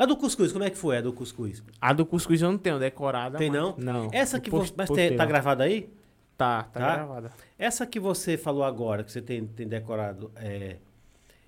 A 0.00 0.06
do 0.06 0.16
cuscuz, 0.16 0.50
como 0.50 0.64
é 0.64 0.70
que 0.70 0.78
foi 0.78 0.96
a 0.96 1.02
do 1.02 1.12
cuscuz? 1.12 1.62
A 1.78 1.92
do 1.92 2.06
Cuscuz 2.06 2.40
eu 2.40 2.50
não 2.50 2.56
tenho 2.56 2.78
decorada. 2.78 3.36
Tem 3.36 3.50
não? 3.50 3.76
Não. 3.76 4.08
Essa 4.10 4.40
que 4.40 4.50
Post- 4.50 4.74
você. 4.74 5.08
Mas 5.08 5.16
tá 5.18 5.26
gravada 5.26 5.64
aí? 5.64 5.90
Tá, 6.38 6.62
tá, 6.62 6.80
Tá? 6.80 6.96
gravada. 6.96 7.32
Essa 7.58 7.84
que 7.84 8.00
você 8.00 8.38
falou 8.38 8.64
agora, 8.64 9.04
que 9.04 9.12
você 9.12 9.20
tem, 9.20 9.46
tem 9.46 9.68
decorado, 9.68 10.32
é, 10.36 10.78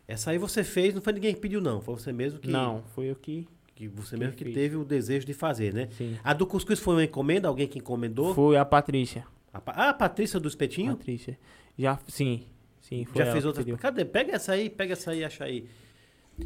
essa 0.07 0.33
aí 0.33 0.37
você 0.37 0.63
fez, 0.63 0.95
não 0.95 1.01
foi 1.01 1.15
ninguém 1.15 1.33
que 1.35 1.41
pediu, 1.41 1.63
não. 1.63 1.81
Foi 1.81 1.95
você 1.95 2.13
mesmo 2.13 2.41
que. 2.41 2.51
Não, 2.51 2.83
foi 2.95 3.07
eu 3.07 3.17
que. 3.17 3.49
Que 3.75 3.89
você 3.89 4.17
que 4.17 4.21
mesmo 4.21 4.37
que 4.37 4.45
fiz. 4.45 4.53
teve 4.55 4.77
o 4.77 4.85
desejo 4.85 5.25
de 5.25 5.33
fazer, 5.33 5.73
né? 5.73 5.89
Sim. 5.97 6.19
A 6.23 6.35
do 6.35 6.47
cuscuz 6.47 6.79
foi 6.79 6.97
uma 6.97 7.05
encomenda? 7.05 7.49
Alguém 7.49 7.67
que 7.67 7.79
encomendou? 7.79 8.35
Foi 8.35 8.59
a 8.59 8.67
Patrícia. 8.67 9.25
A, 9.51 9.63
ah, 9.65 9.89
a 9.89 9.95
Patrícia 9.95 10.39
do 10.39 10.47
Espetinho? 10.47 10.95
Patrícia. 10.95 11.39
Já, 11.79 11.99
sim. 12.07 12.45
Sim, 12.83 13.07
foi 13.07 13.25
Já 13.25 13.33
fez 13.33 13.47
pediu. 13.57 13.79
Cadê? 13.79 14.05
Pega 14.05 14.35
essa 14.35 14.53
aí, 14.53 14.69
pega 14.69 14.93
essa 14.93 15.13
aí, 15.13 15.25
acha 15.25 15.45
aí. 15.45 15.67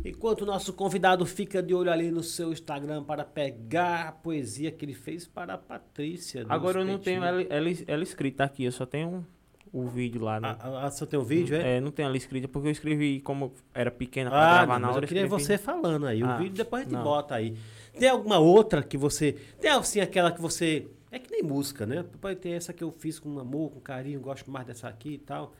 Enquanto 0.04 0.42
o 0.42 0.46
nosso 0.46 0.72
convidado 0.72 1.24
fica 1.24 1.62
de 1.62 1.72
olho 1.74 1.90
ali 1.90 2.10
no 2.10 2.22
seu 2.22 2.52
Instagram 2.52 3.04
para 3.04 3.24
pegar 3.24 4.08
a 4.08 4.12
poesia 4.12 4.70
que 4.70 4.84
ele 4.84 4.94
fez 4.94 5.26
para 5.26 5.54
a 5.54 5.58
Patrícia. 5.58 6.44
Agora 6.48 6.80
eu 6.80 6.84
não 6.84 6.98
tenho 6.98 7.22
ela, 7.24 7.42
ela, 7.42 7.68
ela 7.86 8.02
escrita 8.02 8.44
aqui, 8.44 8.64
eu 8.64 8.72
só 8.72 8.84
tenho 8.84 9.24
o 9.72 9.86
vídeo 9.86 10.22
lá. 10.22 10.40
Né? 10.40 10.56
Ah, 10.58 10.86
ah, 10.86 10.90
só 10.90 11.06
tem 11.06 11.18
um 11.18 11.22
vídeo, 11.24 11.56
é? 11.56 11.76
É, 11.76 11.80
não 11.80 11.90
tenho 11.90 12.06
ela 12.08 12.16
escrita 12.16 12.48
porque 12.48 12.68
eu 12.68 12.72
escrevi 12.72 13.20
como 13.20 13.52
era 13.72 13.90
pequena 13.90 14.30
pra 14.30 14.38
Ah, 14.38 14.54
gravar 14.58 14.78
não, 14.80 14.88
na 14.88 14.94
hora. 14.94 15.04
eu 15.04 15.08
queria 15.08 15.22
escrevi. 15.24 15.42
você 15.44 15.56
falando 15.58 16.06
aí. 16.06 16.22
O 16.22 16.26
Ah, 16.26 16.36
vídeo 16.36 16.54
depois 16.56 16.82
a 16.82 16.84
gente 16.84 16.94
não. 16.94 17.02
bota 17.04 17.34
aí. 17.34 17.56
Tem 17.98 18.08
alguma 18.08 18.38
outra 18.38 18.82
que 18.82 18.96
você. 18.98 19.32
Tem 19.60 19.70
assim 19.70 20.00
aquela 20.00 20.30
que 20.32 20.40
você. 20.40 20.88
É 21.10 21.18
que 21.18 21.30
nem 21.30 21.42
música, 21.42 21.86
né? 21.86 22.04
Pode 22.20 22.40
ter 22.40 22.50
essa 22.50 22.72
que 22.72 22.82
eu 22.84 22.90
fiz 22.90 23.18
com 23.18 23.38
amor, 23.38 23.70
com 23.70 23.80
carinho, 23.80 24.20
gosto 24.20 24.50
mais 24.50 24.66
dessa 24.66 24.88
aqui 24.88 25.14
e 25.14 25.18
tal. 25.18 25.54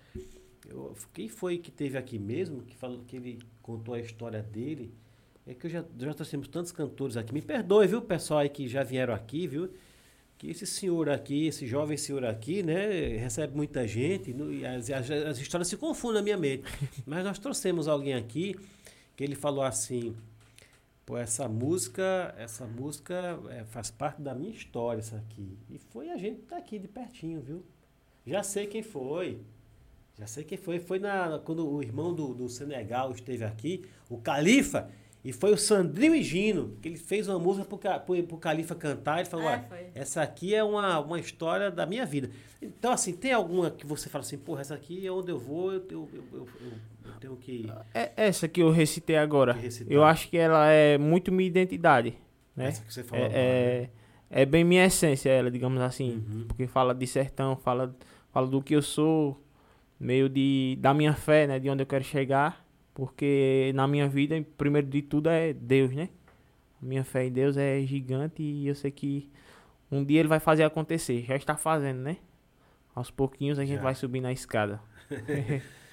Eu- 0.68 0.94
quem 1.14 1.28
foi 1.28 1.58
que 1.58 1.70
teve 1.70 1.96
aqui 1.96 2.18
mesmo, 2.18 2.62
que 2.62 2.76
falou 2.76 3.00
que 3.06 3.16
ele 3.16 3.38
contou 3.62 3.94
a 3.94 4.00
história 4.00 4.42
dele? 4.42 4.92
É 5.46 5.54
que 5.54 5.66
eu 5.66 5.70
já, 5.70 5.84
já 5.98 6.12
trouxemos 6.14 6.48
tantos 6.48 6.72
cantores 6.72 7.16
aqui. 7.16 7.32
Me 7.32 7.40
perdoe, 7.40 7.86
viu, 7.86 8.02
pessoal 8.02 8.40
aí 8.40 8.48
que 8.48 8.66
já 8.66 8.82
vieram 8.82 9.14
aqui, 9.14 9.46
viu? 9.46 9.70
Que 10.36 10.50
esse 10.50 10.66
senhor 10.66 11.08
aqui, 11.08 11.46
esse 11.46 11.66
jovem 11.66 11.96
senhor 11.96 12.24
aqui, 12.24 12.62
né, 12.62 13.16
recebe 13.16 13.56
muita 13.56 13.86
gente 13.86 14.34
no- 14.34 14.52
e 14.52 14.66
as, 14.66 14.90
as, 14.90 15.10
as 15.10 15.38
histórias 15.38 15.68
se 15.68 15.76
confundem 15.76 16.16
na 16.16 16.22
minha 16.22 16.36
mente. 16.36 16.64
Mas 17.06 17.24
nós 17.24 17.38
trouxemos 17.38 17.86
alguém 17.88 18.14
aqui 18.14 18.54
que 19.16 19.22
ele 19.24 19.34
falou 19.36 19.62
assim, 19.62 20.14
pô, 21.06 21.16
essa 21.16 21.48
música, 21.48 22.34
essa 22.36 22.66
música 22.66 23.40
é, 23.48 23.64
faz 23.64 23.90
parte 23.90 24.20
da 24.20 24.34
minha 24.34 24.50
história, 24.50 24.98
essa 24.98 25.16
aqui. 25.16 25.56
E 25.70 25.78
foi 25.78 26.10
a 26.10 26.16
gente 26.18 26.42
daqui 26.50 26.78
de 26.78 26.88
pertinho, 26.88 27.40
viu? 27.40 27.62
Já 28.26 28.42
sei 28.42 28.66
quem 28.66 28.82
foi. 28.82 29.38
Já 30.18 30.26
sei 30.26 30.44
quem 30.44 30.56
foi. 30.58 30.78
Foi 30.78 30.98
na, 30.98 31.40
quando 31.44 31.68
o 31.68 31.82
irmão 31.82 32.14
do, 32.14 32.32
do 32.34 32.48
Senegal 32.48 33.12
esteve 33.12 33.44
aqui, 33.44 33.84
o 34.08 34.16
Califa, 34.18 34.88
e 35.22 35.32
foi 35.32 35.52
o 35.52 35.56
Sandrinho 35.58 36.14
e 36.14 36.22
Gino, 36.22 36.76
que 36.80 36.88
ele 36.88 36.96
fez 36.96 37.28
uma 37.28 37.38
música 37.38 37.64
pro, 37.66 37.78
pro, 38.00 38.22
pro 38.22 38.36
Califa 38.38 38.74
cantar. 38.74 39.18
Ele 39.20 39.28
falou, 39.28 39.46
É, 39.46 39.50
"Ué, 39.50 39.64
foi. 39.68 39.86
essa 39.94 40.22
aqui 40.22 40.54
é 40.54 40.62
uma, 40.64 41.00
uma 41.00 41.18
história 41.20 41.70
da 41.70 41.84
minha 41.84 42.06
vida. 42.06 42.30
Então, 42.62 42.92
assim, 42.92 43.12
tem 43.12 43.32
alguma 43.32 43.70
que 43.70 43.84
você 43.86 44.08
fala 44.08 44.22
assim, 44.24 44.38
porra, 44.38 44.60
essa 44.62 44.74
aqui 44.74 45.06
é 45.06 45.12
onde 45.12 45.30
eu 45.30 45.38
vou, 45.38 45.72
eu, 45.72 45.82
eu, 45.90 46.08
eu, 46.12 46.28
eu- 46.32 46.48
eu 47.04 47.12
tenho 47.20 47.36
que... 47.36 47.70
É 47.94 48.12
essa 48.16 48.48
que 48.48 48.62
eu 48.62 48.70
recitei 48.70 49.16
agora. 49.16 49.52
Que 49.54 49.60
recitar. 49.60 49.92
Eu 49.92 50.02
acho 50.04 50.28
que 50.30 50.36
ela 50.36 50.68
é 50.70 50.96
muito 50.98 51.30
minha 51.30 51.46
identidade. 51.46 52.14
Né? 52.54 52.68
Essa 52.68 52.82
que 52.82 52.92
você 52.92 53.02
falou 53.04 53.24
agora, 53.26 53.38
É, 53.38 53.80
né? 53.82 53.90
é, 54.30 54.42
é 54.42 54.46
bem 54.46 54.64
minha 54.64 54.84
essência, 54.86 55.28
ela, 55.30 55.50
digamos 55.50 55.80
assim. 55.82 56.24
Uhum. 56.26 56.44
Porque 56.48 56.66
fala 56.66 56.94
de 56.94 57.06
sertão, 57.06 57.54
fala, 57.56 57.94
fala 58.32 58.46
do 58.46 58.62
que 58.62 58.74
eu 58.74 58.82
sou, 58.82 59.40
meio 59.98 60.28
de 60.28 60.76
da 60.80 60.92
minha 60.94 61.14
fé, 61.14 61.46
né? 61.46 61.58
De 61.58 61.68
onde 61.70 61.82
eu 61.82 61.86
quero 61.86 62.04
chegar. 62.04 62.64
Porque 62.94 63.72
na 63.74 63.86
minha 63.86 64.08
vida, 64.08 64.42
primeiro 64.56 64.86
de 64.86 65.02
tudo, 65.02 65.28
é 65.28 65.52
Deus, 65.52 65.92
né? 65.92 66.08
A 66.82 66.84
minha 66.86 67.04
fé 67.04 67.26
em 67.26 67.32
Deus 67.32 67.56
é 67.56 67.80
gigante 67.82 68.42
e 68.42 68.66
eu 68.66 68.74
sei 68.74 68.90
que 68.90 69.30
um 69.90 70.04
dia 70.04 70.20
ele 70.20 70.28
vai 70.28 70.40
fazer 70.40 70.64
acontecer. 70.64 71.22
Já 71.24 71.36
está 71.36 71.56
fazendo, 71.56 72.00
né? 72.00 72.16
Aos 72.94 73.10
pouquinhos 73.10 73.58
a 73.58 73.64
gente 73.64 73.76
Já. 73.76 73.82
vai 73.82 73.94
subir 73.94 74.20
na 74.20 74.32
escada. 74.32 74.80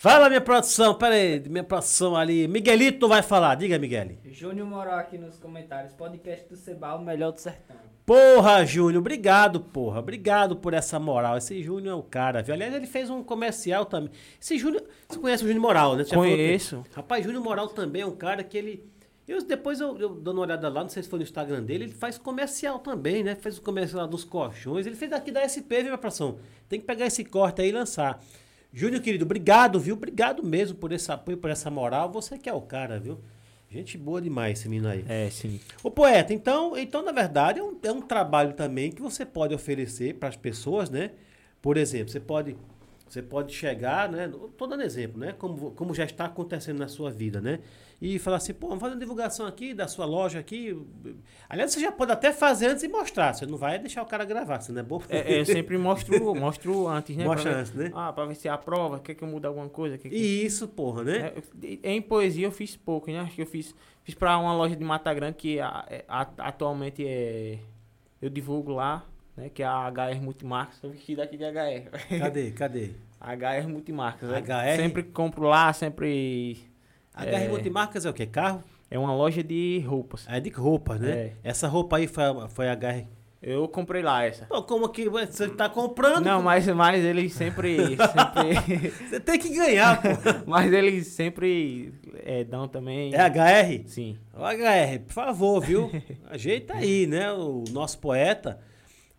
Fala, 0.00 0.30
minha 0.30 0.40
produção, 0.40 0.94
pera 0.94 1.14
aí, 1.14 1.46
minha 1.46 1.62
produção 1.62 2.16
ali. 2.16 2.48
Miguelito 2.48 3.06
vai 3.06 3.20
falar, 3.20 3.54
diga, 3.54 3.78
Miguel. 3.78 4.12
Júnior 4.24 4.66
Moral 4.66 4.98
aqui 4.98 5.18
nos 5.18 5.38
comentários. 5.38 5.92
Podcast 5.92 6.48
do 6.48 6.56
Seba, 6.56 6.94
o 6.94 7.04
melhor 7.04 7.32
do 7.32 7.38
sertão. 7.38 7.76
Porra, 8.06 8.64
Júnior, 8.64 9.00
obrigado, 9.00 9.60
porra. 9.60 10.00
Obrigado 10.00 10.56
por 10.56 10.72
essa 10.72 10.98
moral. 10.98 11.36
Esse 11.36 11.62
Júnior 11.62 11.92
é 11.92 11.94
o 11.98 12.02
cara, 12.02 12.42
viu? 12.42 12.54
Aliás, 12.54 12.74
ele 12.74 12.86
fez 12.86 13.10
um 13.10 13.22
comercial 13.22 13.84
também. 13.84 14.10
Esse 14.40 14.56
Júnior, 14.56 14.84
você 15.06 15.18
conhece 15.18 15.44
o 15.44 15.46
Júnior 15.46 15.60
Moral, 15.62 15.94
né? 15.94 16.04
Você 16.04 16.14
falou 16.14 16.24
que- 16.24 16.30
Conheço. 16.34 16.82
Rapaz, 16.94 17.22
Júnior 17.22 17.44
Moral 17.44 17.68
também 17.68 18.00
é 18.00 18.06
um 18.06 18.16
cara 18.16 18.42
que 18.42 18.56
ele. 18.56 18.82
Eu, 19.28 19.44
depois 19.44 19.80
eu, 19.82 19.98
eu 19.98 20.08
dando 20.14 20.38
uma 20.38 20.44
olhada 20.46 20.66
lá, 20.70 20.80
não 20.80 20.88
sei 20.88 21.02
se 21.02 21.10
foi 21.10 21.18
no 21.18 21.24
Instagram 21.24 21.62
dele, 21.62 21.84
ele 21.84 21.92
faz 21.92 22.16
comercial 22.16 22.78
também, 22.78 23.22
né? 23.22 23.34
Fez 23.34 23.58
o 23.58 23.62
comercial 23.62 24.00
lá 24.00 24.06
dos 24.06 24.24
colchões. 24.24 24.86
Ele 24.86 24.96
fez 24.96 25.12
aqui 25.12 25.30
da 25.30 25.46
SP, 25.46 25.76
viu, 25.76 25.84
minha 25.84 25.98
produção? 25.98 26.38
Tem 26.70 26.80
que 26.80 26.86
pegar 26.86 27.04
esse 27.04 27.22
corte 27.22 27.60
aí 27.60 27.68
e 27.68 27.72
lançar. 27.72 28.18
Júnior, 28.72 29.02
querido, 29.02 29.24
obrigado, 29.24 29.80
viu? 29.80 29.94
Obrigado 29.94 30.42
mesmo 30.44 30.76
por 30.76 30.92
esse 30.92 31.10
apoio, 31.10 31.38
por 31.38 31.50
essa 31.50 31.70
moral. 31.70 32.10
Você 32.12 32.38
que 32.38 32.48
é 32.48 32.52
o 32.52 32.60
cara, 32.60 32.98
viu? 33.00 33.18
Gente 33.70 33.96
boa 33.96 34.20
demais 34.20 34.58
esse 34.58 34.68
menino 34.68 34.88
aí. 34.88 35.04
É, 35.08 35.30
sim. 35.30 35.60
Ô 35.82 35.90
poeta, 35.90 36.34
então, 36.34 36.76
então 36.76 37.04
na 37.04 37.12
verdade 37.12 37.60
é 37.60 37.62
um, 37.62 37.78
é 37.82 37.92
um 37.92 38.02
trabalho 38.02 38.52
também 38.54 38.90
que 38.90 39.00
você 39.00 39.24
pode 39.24 39.54
oferecer 39.54 40.14
para 40.14 40.28
as 40.28 40.36
pessoas, 40.36 40.90
né? 40.90 41.12
Por 41.62 41.76
exemplo, 41.76 42.10
você 42.10 42.18
pode 42.18 42.56
você 43.08 43.22
pode 43.22 43.52
chegar, 43.52 44.08
né? 44.08 44.30
Tô 44.56 44.68
dando 44.68 44.84
exemplo, 44.84 45.18
né? 45.18 45.34
Como, 45.36 45.72
como 45.72 45.92
já 45.92 46.04
está 46.04 46.26
acontecendo 46.26 46.78
na 46.78 46.86
sua 46.86 47.10
vida, 47.10 47.40
né? 47.40 47.58
E 48.02 48.18
falar 48.18 48.38
assim, 48.38 48.54
pô, 48.54 48.68
vamos 48.68 48.80
fazer 48.80 48.94
uma 48.94 49.00
divulgação 49.00 49.46
aqui 49.46 49.74
da 49.74 49.86
sua 49.86 50.06
loja 50.06 50.38
aqui. 50.38 50.74
Aliás, 51.48 51.70
você 51.70 51.80
já 51.80 51.92
pode 51.92 52.10
até 52.10 52.32
fazer 52.32 52.68
antes 52.68 52.82
e 52.82 52.88
mostrar. 52.88 53.34
Você 53.34 53.44
não 53.44 53.58
vai 53.58 53.78
deixar 53.78 54.02
o 54.02 54.06
cara 54.06 54.24
gravar, 54.24 54.58
você 54.60 54.72
não 54.72 54.80
é 54.80 54.82
bom? 54.82 55.02
É, 55.08 55.34
é, 55.34 55.40
eu 55.40 55.44
sempre 55.44 55.76
mostro, 55.76 56.34
mostro 56.34 56.88
antes, 56.88 57.14
né? 57.14 57.24
Mostra 57.24 57.42
Pra 57.50 57.52
ver- 57.52 57.60
antes, 57.60 57.74
né? 57.74 57.90
Ah, 57.94 58.10
pra 58.10 58.24
ver 58.24 58.36
se 58.36 58.48
aprova, 58.48 58.98
quer 59.00 59.14
que 59.14 59.22
eu 59.22 59.28
mude 59.28 59.46
alguma 59.46 59.68
coisa. 59.68 59.98
Quer 59.98 60.08
que... 60.08 60.14
Isso, 60.16 60.66
porra, 60.66 61.04
né? 61.04 61.32
É, 61.82 61.92
em 61.92 62.00
poesia 62.00 62.46
eu 62.46 62.50
fiz 62.52 62.74
pouco, 62.74 63.10
né? 63.10 63.20
Acho 63.20 63.34
que 63.34 63.42
eu 63.42 63.46
fiz, 63.46 63.74
fiz 64.02 64.14
pra 64.14 64.38
uma 64.38 64.54
loja 64.54 64.74
de 64.74 64.82
Mata 64.82 65.12
Grande 65.12 65.36
que 65.36 65.60
a- 65.60 65.84
é- 65.90 66.04
a- 66.08 66.26
atualmente 66.38 67.04
é. 67.06 67.58
Eu 68.22 68.30
divulgo 68.30 68.72
lá, 68.72 69.04
né? 69.36 69.50
Que 69.50 69.62
é 69.62 69.66
a 69.66 69.88
HR 69.90 70.22
Multimarcas. 70.22 70.78
Tô 70.78 70.88
vestido 70.88 71.20
aqui 71.20 71.36
de 71.36 71.44
HR. 71.44 72.18
Cadê? 72.18 72.50
Cadê? 72.52 72.90
HR 73.20 73.68
Multimarcas. 73.68 74.26
né? 74.26 74.38
HR? 74.40 74.76
Sempre 74.76 75.02
compro 75.02 75.42
lá, 75.42 75.70
sempre. 75.74 76.69
A 77.20 77.26
É. 77.26 77.46
HR 77.46 77.48
Multimarcas 77.50 78.04
é 78.06 78.10
o 78.10 78.12
quê? 78.14 78.26
Carro? 78.26 78.62
É 78.90 78.98
uma 78.98 79.14
loja 79.14 79.42
de 79.42 79.78
roupas. 79.86 80.26
É 80.28 80.40
de 80.40 80.50
roupa, 80.50 80.96
né? 80.96 81.10
É. 81.10 81.32
Essa 81.44 81.68
roupa 81.68 81.96
aí 81.98 82.06
foi, 82.06 82.24
a- 82.24 82.48
foi 82.48 82.68
a 82.68 82.72
HR. 82.74 83.06
Eu 83.42 83.66
comprei 83.68 84.02
lá 84.02 84.22
essa. 84.24 84.44
Pô, 84.44 84.62
como 84.62 84.86
que 84.90 85.08
você 85.08 85.48
tá 85.48 85.66
comprando? 85.66 86.24
Não, 86.26 86.42
mas, 86.42 86.66
mas 86.68 87.02
eles 87.02 87.32
sempre. 87.32 87.96
sempre 87.96 88.90
Você 89.08 89.18
tem 89.20 89.38
que 89.38 89.48
ganhar, 89.54 90.02
pô. 90.02 90.08
mas 90.46 90.70
eles 90.70 91.06
sempre 91.06 91.94
é, 92.24 92.44
dão 92.44 92.68
também. 92.68 93.14
É 93.14 93.18
HR? 93.26 93.84
Sim. 93.88 94.18
Ô, 94.34 94.40
HR, 94.44 94.98
por 95.06 95.12
favor, 95.14 95.60
viu? 95.62 95.90
Ajeita 96.28 96.74
aí, 96.74 97.06
né? 97.06 97.32
O 97.32 97.64
nosso 97.70 97.98
poeta. 97.98 98.58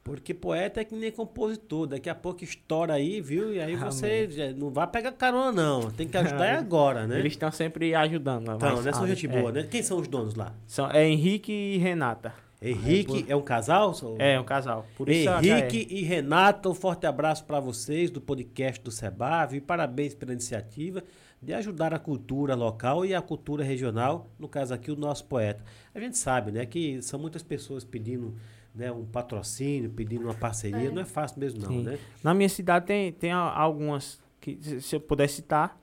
Porque 0.04 0.34
poeta 0.34 0.82
é 0.82 0.84
que 0.84 0.96
nem 0.96 1.12
compositor. 1.12 1.86
Daqui 1.86 2.10
a 2.10 2.16
pouco 2.16 2.44
estoura 2.44 2.94
aí, 2.94 3.22
viu? 3.22 3.54
E 3.54 3.60
aí 3.60 3.76
você 3.76 4.28
já 4.30 4.52
não 4.52 4.72
vai 4.72 4.88
pegar 4.88 5.12
carona, 5.12 5.52
não. 5.52 5.92
Tem 5.92 6.08
que 6.08 6.18
ajudar 6.18 6.46
é 6.46 6.56
agora, 6.58 7.06
né? 7.06 7.20
Eles 7.20 7.34
estão 7.34 7.52
sempre 7.52 7.94
ajudando. 7.94 8.48
lá, 8.48 8.56
Então, 8.56 8.76
mas, 8.76 8.86
né? 8.86 8.92
Ah, 8.94 9.08
gente 9.08 9.28
é. 9.28 9.30
boa, 9.30 9.52
né? 9.52 9.68
Quem 9.70 9.84
são 9.84 10.00
os 10.00 10.08
donos 10.08 10.34
lá? 10.34 10.54
São, 10.66 10.90
é 10.90 11.08
Henrique 11.08 11.52
e 11.52 11.78
Renata. 11.78 12.34
Henrique 12.60 13.26
é 13.28 13.36
um 13.36 13.42
casal? 13.42 13.94
É, 14.20 14.40
um 14.40 14.44
casal. 14.44 14.86
Por 14.96 15.10
isso 15.10 15.30
é 15.30 15.38
Henrique 15.38 15.88
e 15.90 16.04
Renata, 16.04 16.70
um 16.70 16.76
forte 16.76 17.08
abraço 17.08 17.44
para 17.46 17.60
vocês 17.60 18.12
do 18.12 18.22
podcast 18.22 18.84
do 18.84 18.92
Seba, 18.92 19.46
viu? 19.46 19.58
E 19.58 19.62
parabéns 19.62 20.14
pela 20.14 20.32
iniciativa 20.32 21.04
de 21.42 21.54
ajudar 21.54 21.92
a 21.92 21.98
cultura 21.98 22.54
local 22.54 23.04
e 23.04 23.16
a 23.16 23.22
cultura 23.22 23.64
regional, 23.64 24.30
no 24.38 24.48
caso 24.48 24.74
aqui 24.76 24.92
o 24.92 24.96
nosso 24.96 25.26
poeta. 25.26 25.64
A 25.94 26.00
gente 26.00 26.18
sabe, 26.18 26.52
né, 26.52 26.66
que 26.68 27.02
são 27.02 27.20
muitas 27.20 27.42
pessoas 27.42 27.84
pedindo 27.84 28.36
né, 28.74 28.92
um 28.92 29.06
patrocínio, 29.06 29.90
pedindo 29.90 30.24
uma 30.26 30.34
parceria, 30.34 30.88
É. 30.88 30.92
não 30.92 31.02
é 31.02 31.06
fácil 31.06 31.40
mesmo 31.40 31.60
não, 31.62 31.70
Sim. 31.70 31.84
né? 31.84 32.00
Na 32.24 32.34
minha 32.34 32.50
cidade 32.50 32.86
tem, 32.86 33.12
tem 33.12 33.32
a- 33.32 33.38
algumas 33.38 34.20
que, 34.40 34.58
se 34.82 34.96
eu 34.96 35.00
puder 35.00 35.28
citar, 35.28 35.78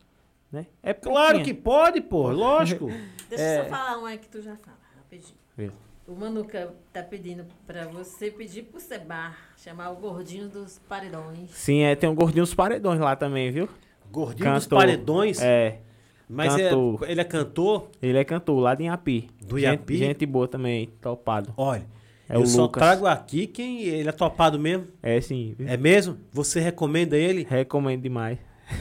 né? 0.51 0.66
É 0.82 0.95
Claro 0.95 1.36
pouquinha. 1.36 1.45
que 1.45 1.61
pode, 1.61 2.01
pô, 2.01 2.30
lógico. 2.30 2.86
Deixa 3.28 3.45
É. 3.45 3.59
eu 3.61 3.64
só 3.64 3.68
falar 3.70 3.99
uma 3.99 4.16
que 4.16 4.28
tu 4.28 4.41
já 4.41 4.57
fala, 4.57 4.78
rapidinho. 4.97 5.72
O 6.07 6.14
Manuca 6.14 6.74
tá 6.91 7.03
pedindo 7.03 7.45
pra 7.66 7.86
você 7.89 8.30
pedir 8.30 8.62
pro 8.62 8.80
Sebar 8.80 9.36
chamar 9.59 9.91
o 9.91 9.97
gordinho 9.97 10.49
dos 10.49 10.78
paredões. 10.89 11.51
Sim, 11.51 11.82
é, 11.82 11.95
tem 11.95 12.09
um 12.09 12.14
gordinho 12.14 12.45
dos 12.45 12.55
paredões 12.55 12.99
lá 12.99 13.14
também, 13.14 13.51
viu? 13.51 13.68
Gordinho 14.11 14.55
dos 14.55 14.64
Cantor. 14.64 14.78
paredões, 14.78 15.39
É, 15.43 15.80
mas 16.26 16.55
é- 16.57 16.70
ele 17.11 17.20
é 17.20 17.24
cantor 17.24 17.91
ele 18.01 18.18
é 18.18 18.24
cantor 18.24 18.59
lá 18.59 18.74
de 18.74 18.84
Iapi. 18.84 19.28
do 19.43 19.59
gente, 19.59 19.64
Iapi. 19.80 19.97
Gente 19.99 20.24
boa 20.24 20.49
também, 20.49 20.86
topado. 20.99 21.53
Olha, 21.59 21.86
É 22.29 22.37
eu 22.37 22.41
o 22.43 22.47
só 22.47 22.62
Lucas. 22.62 22.83
trago 22.83 23.07
aqui 23.07 23.47
quem 23.47 23.83
ele 23.83 24.09
é 24.09 24.12
topado 24.12 24.59
mesmo. 24.59 24.87
É 25.03 25.20
sim? 25.20 25.55
É 25.61 25.76
mesmo? 25.76 26.18
Você 26.33 26.61
recomenda 26.61 27.16
ele? 27.16 27.47
recomendo 27.49 28.03
demais. 28.03 28.39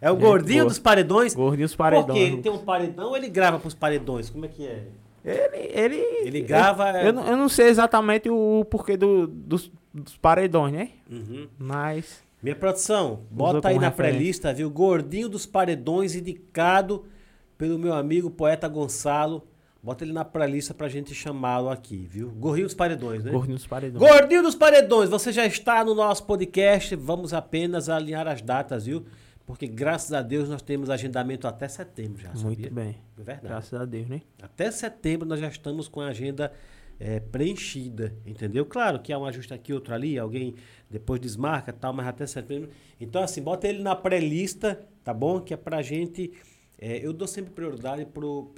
É 0.00 0.10
o 0.10 0.14
Gente 0.14 0.22
gordinho 0.22 0.58
boa. 0.60 0.68
dos 0.68 0.78
paredões? 0.78 1.34
Gordinho 1.34 1.66
dos 1.66 1.74
Porque 1.74 1.90
paredões. 1.96 2.18
ele 2.20 2.36
tem 2.42 2.52
um 2.52 2.58
paredão 2.58 3.08
ou 3.08 3.16
ele 3.16 3.28
grava 3.28 3.58
pros 3.58 3.74
paredões? 3.74 4.30
Como 4.30 4.44
é 4.44 4.48
que 4.48 4.66
é? 4.66 4.84
Ele, 5.24 5.56
ele, 5.74 5.96
Ele 6.26 6.40
grava. 6.40 6.90
Eu, 7.02 7.12
não- 7.12 7.26
eu 7.26 7.36
não 7.36 7.48
sei 7.48 7.66
exatamente 7.66 8.30
o 8.30 8.64
porquê 8.70 8.96
do, 8.96 9.26
dos, 9.26 9.70
dos 9.92 10.16
paredões, 10.16 10.72
né? 10.72 10.90
Uhum. 11.10 11.46
Mas. 11.58 12.22
Minha 12.42 12.56
produção, 12.56 13.20
bota 13.30 13.68
aí 13.68 13.78
na 13.78 13.90
pré-lista, 13.90 14.54
viu? 14.54 14.70
Gordinho 14.70 15.28
dos 15.28 15.44
paredões, 15.44 16.14
indicado 16.14 17.04
pelo 17.58 17.78
meu 17.78 17.92
amigo 17.92 18.30
poeta 18.30 18.66
Gonçalo. 18.66 19.46
Bota 19.82 20.04
ele 20.04 20.12
na 20.12 20.24
pré-lista 20.24 20.74
pra 20.74 20.88
gente 20.88 21.14
chamá-lo 21.14 21.70
aqui, 21.70 22.06
viu? 22.10 22.30
Gordinho 22.30 22.66
dos 22.66 22.74
paredões, 22.74 23.24
né? 23.24 23.30
Gordinho 23.30 23.56
dos 23.56 23.66
paredões. 23.66 24.12
Gordinho 24.12 24.42
dos 24.42 24.54
Paredões, 24.54 25.08
você 25.08 25.32
já 25.32 25.46
está 25.46 25.82
no 25.82 25.94
nosso 25.94 26.24
podcast. 26.24 26.94
Vamos 26.96 27.32
apenas 27.32 27.88
alinhar 27.88 28.28
as 28.28 28.42
datas, 28.42 28.84
viu? 28.84 29.06
Porque 29.46 29.66
graças 29.66 30.12
a 30.12 30.20
Deus 30.20 30.48
nós 30.48 30.60
temos 30.60 30.90
agendamento 30.90 31.48
até 31.48 31.66
setembro 31.66 32.20
já, 32.22 32.28
sabia? 32.34 32.46
Muito 32.46 32.74
bem. 32.74 32.96
É 33.18 33.22
verdade. 33.22 33.48
Graças 33.48 33.80
a 33.80 33.84
Deus, 33.86 34.06
né? 34.06 34.20
Até 34.42 34.70
setembro 34.70 35.26
nós 35.26 35.40
já 35.40 35.48
estamos 35.48 35.88
com 35.88 36.00
a 36.02 36.08
agenda 36.08 36.52
eh, 37.00 37.18
preenchida, 37.18 38.14
entendeu? 38.26 38.66
Claro 38.66 39.00
que 39.00 39.12
há 39.12 39.18
um 39.18 39.24
ajuste 39.24 39.54
aqui, 39.54 39.72
outro 39.72 39.94
ali, 39.94 40.18
alguém 40.18 40.54
depois 40.90 41.18
desmarca 41.18 41.72
tal, 41.72 41.92
mas 41.94 42.06
até 42.06 42.26
setembro. 42.26 42.68
Então, 43.00 43.22
assim, 43.22 43.42
bota 43.42 43.66
ele 43.66 43.82
na 43.82 43.96
pré-lista, 43.96 44.78
tá 45.02 45.14
bom? 45.14 45.40
Que 45.40 45.54
é 45.54 45.56
pra 45.56 45.80
gente. 45.80 46.32
Eh, 46.80 47.00
eu 47.04 47.12
dou 47.12 47.28
sempre 47.28 47.52
prioridade 47.52 48.04
pro, 48.06 48.52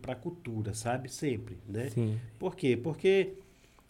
pra 0.00 0.14
cultura, 0.14 0.74
sabe? 0.74 1.08
Sempre, 1.10 1.56
né? 1.68 1.88
Sim. 1.90 2.18
Por 2.38 2.54
quê? 2.54 2.76
Porque 2.76 3.32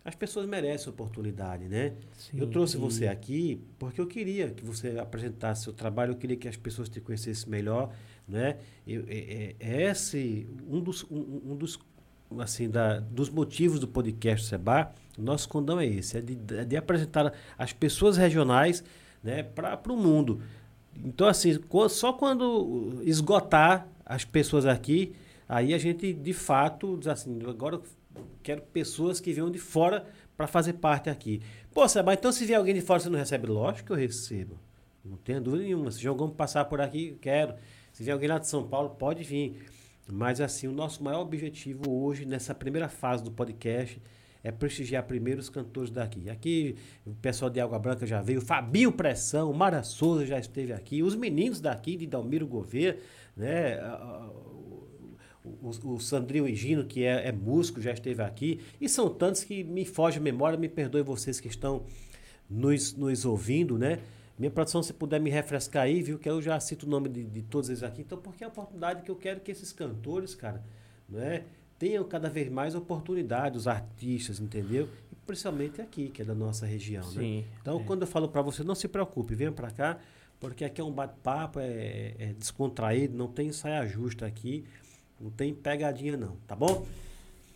as 0.05 0.15
pessoas 0.15 0.47
merecem 0.47 0.89
oportunidade, 0.89 1.69
né? 1.69 1.93
sim. 2.17 2.39
Eu 2.39 2.47
trouxe 2.49 2.77
E- 2.77 2.81
você 2.81 3.07
aqui 3.07 3.61
porque 3.79 4.01
eu 4.01 4.07
queria 4.07 4.51
que 4.51 4.65
você 4.65 4.99
apresentasse 4.99 5.65
seu 5.65 5.73
trabalho, 5.73 6.13
eu 6.13 6.17
queria 6.17 6.37
que 6.37 6.49
as 6.49 6.57
pessoas 6.57 6.89
te 6.89 7.01
conhecessem 7.01 7.49
melhor, 7.51 7.93
né? 8.27 8.57
Eu, 8.87 9.05
é, 9.09 9.17
é- 9.19 9.57
é 9.61 9.83
esse 9.91 10.47
um 10.69 10.81
dos, 10.81 11.05
um, 11.11 11.53
um 11.53 11.57
dos 11.57 11.79
assim 12.39 12.69
da, 12.71 12.99
dos 12.99 13.29
motivos 13.29 13.79
do 13.79 13.87
podcast 13.87 14.47
Seba. 14.47 14.93
Nosso 15.19 15.49
condão 15.49 15.79
é 15.79 15.87
esse, 15.87 16.17
é 16.17 16.21
de, 16.23 16.39
é 16.57 16.65
de 16.65 16.77
apresentar 16.77 17.33
as 17.59 17.73
pessoas 17.75 18.17
regionais, 18.17 18.83
né, 19.23 19.43
para 19.43 19.79
o 19.93 19.97
mundo. 19.97 20.41
Então 20.97 21.27
assim, 21.27 21.59
só 21.89 22.13
quando 22.13 23.01
esgotar 23.03 23.89
as 24.05 24.25
pessoas 24.25 24.67
aqui, 24.67 25.15
aí 25.49 25.73
a 25.75 25.79
gente 25.79 26.13
de 26.13 26.33
fato 26.33 26.97
diz 26.99 27.09
assim, 27.09 27.39
agora 27.47 27.81
quero 28.43 28.63
pessoas 28.63 29.21
que 29.21 29.33
venham 29.33 29.51
de 29.51 29.59
fora 29.59 30.07
para 30.37 30.47
fazer 30.47 30.75
parte 30.75 31.09
aqui. 31.09 31.41
Pô, 31.73 31.87
Seba, 31.89 32.15
então 32.15 32.33
se 32.33 32.45
vier 32.45 32.59
alguém 32.59 32.75
de 32.75 32.81
fora 32.81 33.01
você 33.01 33.09
não 33.09 33.19
recebe? 33.19 33.47
Lógico 33.47 33.87
que 33.87 33.93
eu 33.93 33.97
recebo. 33.97 34.59
Não 35.05 35.17
tenho 35.17 35.41
dúvida 35.41 35.65
nenhuma. 35.65 35.91
Se 35.91 36.01
jogam 36.01 36.31
passar 36.31 36.65
por 36.67 36.81
aqui, 36.81 37.17
quero. 37.21 37.55
Se 37.93 38.03
vier 38.03 38.13
alguém 38.13 38.29
lá 38.29 38.39
de 38.39 38.47
São 38.47 38.67
Paulo, 38.67 38.91
pode 38.91 39.25
vir. 39.25 39.67
Mas 40.11 40.41
assim, 40.41 40.69
o 40.69 40.73
nosso 40.73 41.03
maior 41.03 41.21
objetivo 41.21 41.91
hoje, 41.91 42.25
nessa 42.25 42.55
primeira 42.55 42.89
fase 42.89 43.23
do 43.23 43.31
podcast, 43.31 44.01
é 44.43 44.51
prestigiar 44.51 45.05
primeiro 45.05 45.41
os 45.41 45.49
cantores 45.49 45.91
daqui. 45.91 46.29
Aqui, 46.29 46.77
o 47.07 47.15
pessoal 47.15 47.51
de 47.51 47.61
Água 47.61 47.79
Branca 47.79 48.07
já 48.07 48.21
veio, 48.21 48.41
Fabinho 48.41 48.93
Pressão, 48.93 49.53
Mara 49.53 49.83
Souza 49.83 50.27
já 50.27 50.39
esteve 50.39 50.73
aqui, 50.73 51.03
os 51.03 51.15
meninos 51.15 51.61
daqui, 51.61 51.97
de 51.97 52.07
Dalmiro 52.07 52.47
Gouveia, 52.47 52.99
né? 53.37 53.79
o, 55.45 55.95
o 55.95 56.01
Sandrinho 56.01 56.49
Higino, 56.49 56.85
que 56.85 57.05
é, 57.05 57.29
é 57.29 57.33
músico, 57.33 57.81
já 57.81 57.93
esteve 57.93 58.23
aqui. 58.23 58.61
E 58.81 58.89
são 58.89 59.09
tantos 59.09 59.45
que 59.45 59.63
me 59.65 59.85
foge 59.85 60.19
a 60.19 60.21
memória, 60.21 60.59
me 60.59 60.69
perdoe 60.69 61.03
vocês 61.03 61.41
que 61.41 61.49
estão 61.49 61.85
nos, 62.49 62.95
nos 62.95 63.25
ouvindo, 63.25 63.79
né? 63.79 63.99
Minha 64.39 64.51
produção, 64.51 64.83
se 64.83 64.93
puder 64.93 65.21
me 65.21 65.31
refrescar 65.31 65.85
aí, 65.85 66.03
viu? 66.03 66.19
Que 66.19 66.29
eu 66.29 66.41
já 66.41 66.59
cito 66.59 66.87
o 66.87 66.89
nome 66.89 67.09
de, 67.09 67.25
de 67.25 67.43
todos 67.43 67.69
eles 67.69 67.83
aqui. 67.83 68.03
Então, 68.03 68.19
porque 68.19 68.43
é 68.43 68.47
a 68.47 68.51
oportunidade 68.51 69.03
que 69.03 69.11
eu 69.11 69.17
quero 69.17 69.41
que 69.41 69.51
esses 69.51 69.73
cantores, 69.73 70.35
cara, 70.35 70.63
né? 71.09 71.45
Tenham 71.83 72.05
cada 72.05 72.31
vez 72.31 72.49
mais 72.49 72.77
oportunidade, 72.77 73.57
os 73.59 73.67
artistas, 73.67 74.39
entendeu? 74.39 74.89
E 75.11 75.17
principalmente 75.27 75.81
aqui, 75.83 76.11
que 76.11 76.23
é 76.23 76.25
da 76.25 76.33
nossa 76.33 76.65
região, 76.65 77.05
né? 77.07 77.21
Sim. 77.21 77.45
Então, 77.61 77.81
é. 77.81 77.83
quando 77.83 78.03
eu 78.03 78.07
falo 78.07 78.29
para 78.29 78.41
você, 78.41 78.63
não 78.63 78.77
se 78.77 78.87
preocupe, 78.87 79.35
venha 79.35 79.51
para 79.51 79.69
cá, 79.69 79.99
porque 80.39 80.65
aqui 80.65 80.81
é 80.81 80.85
um 80.85 80.93
bate-papo, 80.93 81.59
é, 81.59 82.15
é 82.21 82.35
descontraído, 82.39 83.19
não 83.19 83.27
tem 83.27 83.51
saia 83.51 83.85
justa 83.89 84.25
aqui, 84.25 84.65
não 85.21 85.29
tem 85.29 85.53
pegadinha 85.53 86.17
não, 86.17 86.37
tá 86.47 86.55
bom? 86.55 86.87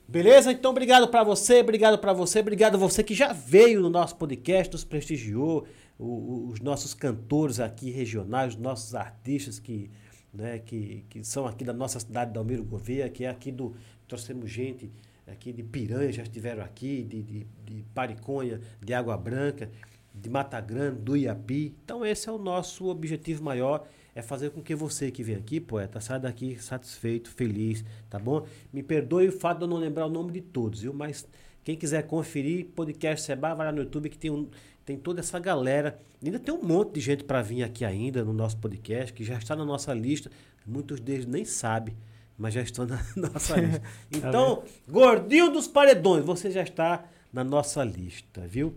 Beleza? 0.08 0.50
Então, 0.50 0.72
obrigado 0.72 1.06
para 1.06 1.22
você, 1.22 1.60
obrigado 1.60 1.96
para 1.96 2.12
você, 2.12 2.40
obrigado 2.40 2.74
a 2.74 2.78
você 2.78 3.04
que 3.04 3.14
já 3.14 3.32
veio 3.32 3.80
no 3.80 3.88
nosso 3.88 4.16
podcast, 4.16 4.72
nos 4.72 4.82
prestigiou, 4.82 5.68
o- 5.96 6.48
os 6.52 6.58
nossos 6.58 6.94
cantores 6.94 7.60
aqui 7.60 7.92
regionais, 7.92 8.54
os 8.54 8.60
nossos 8.60 8.92
artistas 8.92 9.60
que, 9.60 9.88
né, 10.34 10.58
que, 10.58 11.04
que 11.08 11.22
são 11.22 11.46
aqui 11.46 11.64
da 11.64 11.72
nossa 11.72 12.00
cidade 12.00 12.32
de 12.32 12.38
Almiro 12.38 12.64
Gouveia, 12.64 13.08
que 13.08 13.24
é 13.24 13.28
aqui 13.28 13.52
do. 13.52 13.72
Trouxemos 14.06 14.50
gente 14.50 14.90
aqui 15.26 15.52
de 15.52 15.62
Piranha, 15.62 16.12
já 16.12 16.22
estiveram 16.22 16.62
aqui, 16.62 17.02
de, 17.02 17.22
de, 17.22 17.46
de 17.64 17.84
Pariconha, 17.94 18.60
de 18.80 18.94
Água 18.94 19.16
Branca. 19.16 19.70
de 20.14 20.30
Mata 20.30 20.60
Grande, 20.60 21.00
do 21.00 21.16
Iapi. 21.16 21.74
Então 21.84 22.04
esse 22.04 22.28
é 22.28 22.32
o 22.32 22.38
nosso 22.38 22.86
objetivo 22.86 23.44
maior, 23.44 23.86
é 24.14 24.22
fazer 24.22 24.50
com 24.50 24.62
que 24.62 24.74
você 24.74 25.10
que 25.10 25.22
vem 25.22 25.36
aqui, 25.36 25.60
poeta, 25.60 26.00
saia 26.00 26.18
daqui 26.18 26.56
satisfeito, 26.58 27.28
feliz, 27.28 27.84
tá 28.08 28.18
bom? 28.18 28.46
Me 28.72 28.82
perdoe 28.82 29.28
o 29.28 29.32
fato 29.32 29.58
de 29.58 29.64
eu 29.64 29.68
não 29.68 29.76
lembrar 29.76 30.06
o 30.06 30.10
nome 30.10 30.32
de 30.32 30.40
todos, 30.40 30.80
viu? 30.80 30.94
Mas 30.94 31.28
quem 31.62 31.76
quiser 31.76 32.06
conferir, 32.06 32.66
podcast 32.74 33.26
Seba, 33.26 33.54
vai 33.54 33.66
lá 33.66 33.72
no 33.72 33.82
YouTube 33.82 34.08
que 34.08 34.16
tem, 34.16 34.30
um, 34.30 34.48
tem 34.86 34.96
toda 34.96 35.20
essa 35.20 35.38
galera. 35.38 35.98
Ainda 36.24 36.38
tem 36.38 36.54
um 36.54 36.62
monte 36.62 36.94
de 36.94 37.00
gente 37.00 37.24
para 37.24 37.42
vir 37.42 37.62
aqui 37.62 37.84
ainda 37.84 38.24
no 38.24 38.32
nosso 38.32 38.56
podcast, 38.56 39.12
que 39.12 39.22
já 39.22 39.36
está 39.36 39.54
na 39.54 39.66
nossa 39.66 39.92
lista. 39.92 40.30
Muitos 40.66 40.98
deles 40.98 41.26
nem 41.26 41.44
sabem, 41.44 41.94
mas 42.38 42.54
já 42.54 42.60
estão 42.62 42.86
na 42.86 42.98
nossa 43.16 43.56
lista. 43.60 43.82
Então, 44.12 44.62
Gordinho 44.88 45.50
dos 45.50 45.66
Paredões, 45.68 46.24
você 46.24 46.50
já 46.50 46.62
está 46.62 47.04
na 47.32 47.42
nossa 47.44 47.82
lista, 47.84 48.42
viu? 48.46 48.74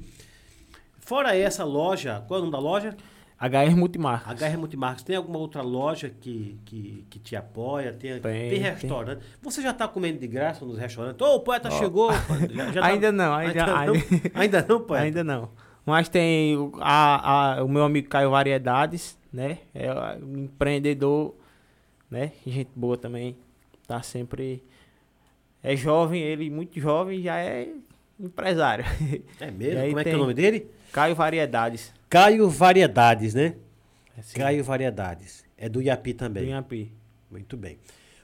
Fora 1.00 1.36
essa 1.36 1.64
loja, 1.64 2.24
qual 2.28 2.40
é 2.40 2.44
o 2.44 2.46
nome 2.46 2.52
da 2.52 2.60
loja? 2.60 2.96
HR 3.42 3.74
Multimarcas. 3.76 4.40
HR 4.42 4.58
Multimarcas. 4.58 5.02
Tem 5.04 5.16
alguma 5.16 5.40
outra 5.40 5.62
loja 5.62 6.10
que, 6.10 6.60
que, 6.66 7.06
que 7.10 7.20
te 7.20 7.36
apoia? 7.38 7.94
Tem, 7.94 8.20
Tem, 8.20 8.50
tem 8.50 8.60
restaurante. 8.60 9.24
Você 9.42 9.62
já 9.62 9.72
está 9.72 9.88
comendo 9.88 10.20
de 10.20 10.28
graça 10.28 10.66
nos 10.66 10.78
restaurantes? 10.78 11.26
Ô, 11.26 11.36
o 11.36 11.40
poeta 11.40 11.72
chegou. 11.72 12.12
Já- 12.52 12.72
já 12.74 12.82
tá- 12.82 12.88
Ainda 12.88 13.12
não, 13.14 13.34
ainda- 13.34 13.66
não? 13.66 13.78
ainda- 13.78 14.00
Ainda 14.36 14.66
não, 14.68 14.82
poeta? 14.82 15.06
Ainda 15.06 15.24
não. 15.24 15.50
Mas 15.86 16.10
tem 16.10 16.58
o, 16.58 16.74
a, 16.82 17.60
a- 17.60 17.64
o 17.64 17.68
meu 17.70 17.84
amigo 17.86 18.10
Caio 18.10 18.30
Variedades, 18.30 19.18
né? 19.32 19.60
É 19.74 19.90
um 20.22 20.40
empreendedor, 20.44 21.34
né? 22.12 22.34
Gente 22.46 22.70
boa 22.76 22.98
também. 22.98 23.38
Tá 23.90 24.04
sempre. 24.04 24.64
É 25.64 25.76
jovem, 25.76 26.22
ele 26.22 26.48
muito 26.48 26.80
jovem, 26.80 27.24
já 27.24 27.38
é 27.40 27.70
empresário. 28.20 28.86
É 29.40 29.50
mesmo? 29.50 29.82
Como 29.90 30.00
é 30.00 30.04
que 30.04 30.10
é 30.12 30.16
o 30.16 30.20
nome 30.20 30.34
dele? 30.36 30.68
Caio 30.94 31.16
Variedades. 31.16 31.92
Caio 32.08 32.48
Variedades, 32.48 33.34
né? 33.34 33.56
Assim, 34.16 34.38
Caio 34.38 34.64
Variedades. 34.64 35.44
É 35.58 35.68
do 35.68 35.82
Iapi 35.82 36.14
do 36.14 36.20
também. 36.20 36.50
Inhapi. 36.50 36.94
Muito 37.32 37.58
bem. 37.58 37.80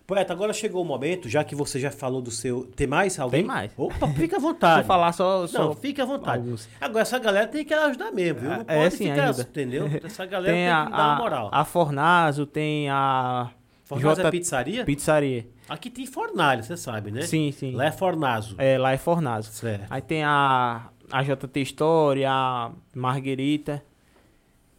Poeta, 0.05 0.33
agora 0.33 0.53
chegou 0.53 0.83
o 0.83 0.85
momento, 0.85 1.27
já 1.27 1.43
que 1.43 1.55
você 1.55 1.79
já 1.79 1.89
falou 1.89 2.21
do 2.21 2.29
seu. 2.29 2.67
Tem 2.75 2.85
mais 2.85 3.17
alguém? 3.19 3.39
Tem 3.39 3.47
mais. 3.47 3.71
Opa, 3.75 4.07
fica 4.13 4.37
à 4.37 4.39
Vou 4.39 4.51
vontade. 4.53 4.85
falar 4.85 5.11
só. 5.13 5.47
só 5.47 5.63
Não, 5.69 5.73
fica 5.75 6.03
à 6.03 6.05
vontade. 6.05 6.37
alguns. 6.43 6.69
Agora, 6.79 7.01
essa 7.01 7.17
galera 7.17 7.47
tem 7.47 7.65
que 7.65 7.73
ajudar 7.73 8.11
mesmo, 8.11 8.41
viu? 8.41 8.49
Não 8.51 8.61
É, 8.67 8.83
pode 8.83 8.95
sim, 8.97 9.09
ficar, 9.09 9.29
ajuda. 9.29 9.41
entendeu? 9.49 9.87
Essa 10.05 10.27
galera 10.27 10.53
tem, 10.53 10.65
Tem 10.65 10.69
a, 10.71 10.85
que 10.85 10.91
dar 10.91 11.07
uma 11.07 11.15
moral. 11.15 11.49
a, 11.51 11.61
a 11.61 11.65
Fornazo, 11.65 12.45
tem 12.45 12.87
a 12.87 13.49
Fornazo 13.85 14.19
é 14.19 14.23
J- 14.23 14.31
pizzaria? 14.31 14.83
Pizzaria. 14.85 15.47
Aqui 15.69 15.89
tem 15.89 16.05
fornalha, 16.05 16.61
você 16.63 16.75
sabe, 16.75 17.11
né? 17.11 17.21
Sim, 17.21 17.51
sim. 17.51 17.71
Lá 17.71 17.85
é 17.85 17.91
Fornazo. 17.91 18.55
É, 18.57 18.77
lá 18.77 18.91
é 18.91 18.97
Fornazo. 18.97 19.51
Certo. 19.51 19.85
Aí 19.89 20.01
tem 20.01 20.23
a, 20.23 20.89
a 21.11 21.23
JT 21.23 21.61
Story, 21.61 22.25
a 22.25 22.71
Marguerita. 22.93 23.83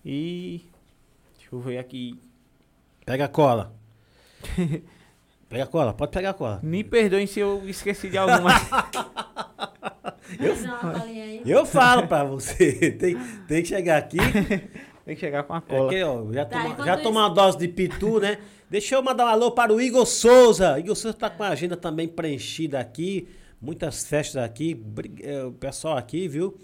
E. 0.04 0.60
Deixa 1.38 1.54
eu 1.54 1.60
ver 1.60 1.78
aqui. 1.78 2.20
Pega 3.04 3.24
a 3.24 3.28
cola. 3.28 3.72
Pega 5.48 5.62
a 5.62 5.66
cola, 5.68 5.94
pode 5.94 6.10
pegar 6.10 6.30
a 6.30 6.34
cola. 6.34 6.58
Me 6.60 6.82
perdoem 6.82 7.24
se 7.28 7.38
eu 7.38 7.62
esqueci 7.68 8.08
de 8.10 8.18
alguma. 8.18 8.50
Aí. 11.04 11.42
Eu 11.46 11.64
falo 11.64 12.06
pra 12.08 12.24
você, 12.24 12.90
tem, 12.98 13.16
tem 13.46 13.62
que 13.62 13.68
chegar 13.68 13.98
aqui. 13.98 14.16
Tem 15.06 15.14
que 15.14 15.20
chegar 15.20 15.44
com 15.44 15.54
a 15.54 15.60
cola. 15.62 15.86
Aqui, 15.90 16.02
ó, 16.02 16.30
já 16.32 16.44
Tá, 16.44 16.62
toma, 16.62 16.84
já 16.84 16.96
toma 16.98 17.20
uma 17.20 17.28
dose 17.30 17.56
de 17.56 17.68
pitu, 17.68 18.20
né? 18.20 18.38
Deixa 18.68 18.96
eu 18.96 19.02
mandar 19.02 19.24
um 19.26 19.28
alô 19.28 19.52
para 19.52 19.72
o 19.72 19.80
Igor 19.80 20.04
Souza. 20.04 20.78
Igor 20.78 20.96
Souza 20.96 21.16
tá 21.16 21.30
com 21.30 21.44
a 21.44 21.48
agenda 21.50 21.76
também 21.76 22.08
preenchida 22.08 22.80
aqui. 22.80 23.28
Muitas 23.62 24.04
festas 24.04 24.42
aqui. 24.42 24.84
É, 25.22 25.44
O 25.44 25.52
pessoal 25.52 25.96
aqui, 25.96 26.26
viu? 26.28 26.58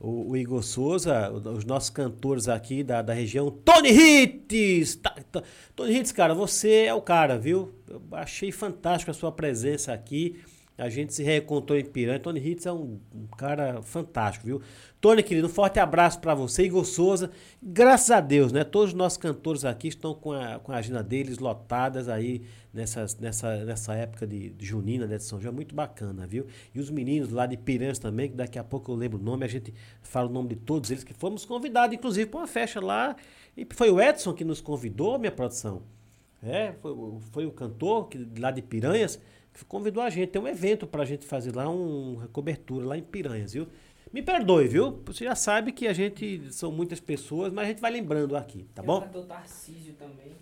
O, 0.00 0.30
o 0.30 0.36
Igor 0.36 0.62
Souza, 0.62 1.28
os 1.32 1.64
nossos 1.64 1.90
cantores 1.90 2.48
aqui 2.48 2.84
da, 2.84 3.02
da 3.02 3.12
região. 3.12 3.50
Tony 3.50 3.88
Hits! 3.90 4.94
Tá- 4.94 5.16
tá- 5.32 5.42
Tony 5.74 5.96
Hits, 5.98 6.12
cara, 6.12 6.32
você 6.34 6.84
é 6.84 6.94
o 6.94 7.02
cara, 7.02 7.36
viu? 7.36 7.74
Eu 7.90 8.00
achei 8.12 8.52
fantástico 8.52 9.10
a 9.10 9.14
sua 9.14 9.32
presença 9.32 9.92
aqui. 9.92 10.40
A 10.78 10.88
gente 10.88 11.12
se 11.12 11.24
reencontrou 11.24 11.76
em 11.76 11.84
Piranha. 11.84 12.20
Tony 12.20 12.38
Hits 12.38 12.64
é 12.64 12.70
um, 12.72 13.00
um 13.12 13.26
cara 13.36 13.82
fantástico, 13.82 14.46
viu? 14.46 14.62
Tony, 15.00 15.22
querido, 15.22 15.46
um 15.46 15.50
forte 15.50 15.78
abraço 15.78 16.18
pra 16.20 16.34
você, 16.34 16.64
Igor 16.64 16.84
Souza. 16.84 17.30
Graças 17.62 18.10
a 18.10 18.20
Deus, 18.20 18.50
né? 18.50 18.64
Todos 18.64 18.88
os 18.90 18.94
nossos 18.94 19.16
cantores 19.16 19.64
aqui 19.64 19.86
estão 19.86 20.12
com 20.12 20.32
a, 20.32 20.58
com 20.58 20.72
a 20.72 20.76
agenda 20.76 21.04
deles 21.04 21.38
lotadas 21.38 22.08
aí 22.08 22.42
nessas, 22.74 23.16
nessa, 23.16 23.64
nessa 23.64 23.94
época 23.94 24.26
de, 24.26 24.50
de 24.50 24.66
junina, 24.66 25.06
né? 25.06 25.16
De 25.16 25.22
São 25.22 25.40
João. 25.40 25.54
Muito 25.54 25.72
bacana, 25.72 26.26
viu? 26.26 26.46
E 26.74 26.80
os 26.80 26.90
meninos 26.90 27.30
lá 27.30 27.46
de 27.46 27.56
Piranhas 27.56 28.00
também, 28.00 28.28
que 28.28 28.34
daqui 28.34 28.58
a 28.58 28.64
pouco 28.64 28.90
eu 28.90 28.96
lembro 28.96 29.20
o 29.20 29.22
nome, 29.22 29.44
a 29.44 29.48
gente 29.48 29.72
fala 30.02 30.28
o 30.28 30.32
nome 30.32 30.48
de 30.48 30.56
todos 30.56 30.90
eles, 30.90 31.04
que 31.04 31.14
fomos 31.14 31.44
convidados, 31.44 31.94
inclusive, 31.96 32.28
para 32.28 32.40
uma 32.40 32.48
festa 32.48 32.80
lá. 32.80 33.14
E 33.56 33.64
foi 33.72 33.90
o 33.90 34.00
Edson 34.00 34.32
que 34.32 34.44
nos 34.44 34.60
convidou, 34.60 35.16
minha 35.16 35.30
produção. 35.30 35.82
É, 36.42 36.72
foi, 36.82 36.92
foi 37.30 37.46
o 37.46 37.52
cantor 37.52 38.08
que, 38.08 38.26
lá 38.36 38.50
de 38.50 38.62
Piranhas 38.62 39.20
que 39.54 39.64
convidou 39.64 40.02
a 40.02 40.10
gente. 40.10 40.30
Tem 40.30 40.40
um 40.42 40.46
evento 40.46 40.86
pra 40.86 41.04
gente 41.04 41.24
fazer 41.26 41.54
lá, 41.54 41.68
um- 41.68 42.14
uma 42.14 42.28
cobertura 42.28 42.86
lá 42.86 42.96
em 42.98 43.02
Piranhas, 43.02 43.52
viu? 43.52 43.66
Me 44.12 44.22
perdoe, 44.22 44.66
viu? 44.68 45.02
Você 45.06 45.24
já 45.24 45.34
sabe 45.34 45.72
que 45.72 45.86
a 45.86 45.92
gente 45.92 46.52
são 46.52 46.72
muitas 46.72 47.00
pessoas, 47.00 47.52
mas 47.52 47.64
a 47.66 47.68
gente 47.68 47.80
vai 47.80 47.90
lembrando 47.90 48.36
aqui, 48.36 48.64
tá 48.74 48.82
Tem 48.82 48.90
o 48.90 49.00
bom? 49.00 49.00
Tarcísio 49.26 49.94
também. 49.94 50.36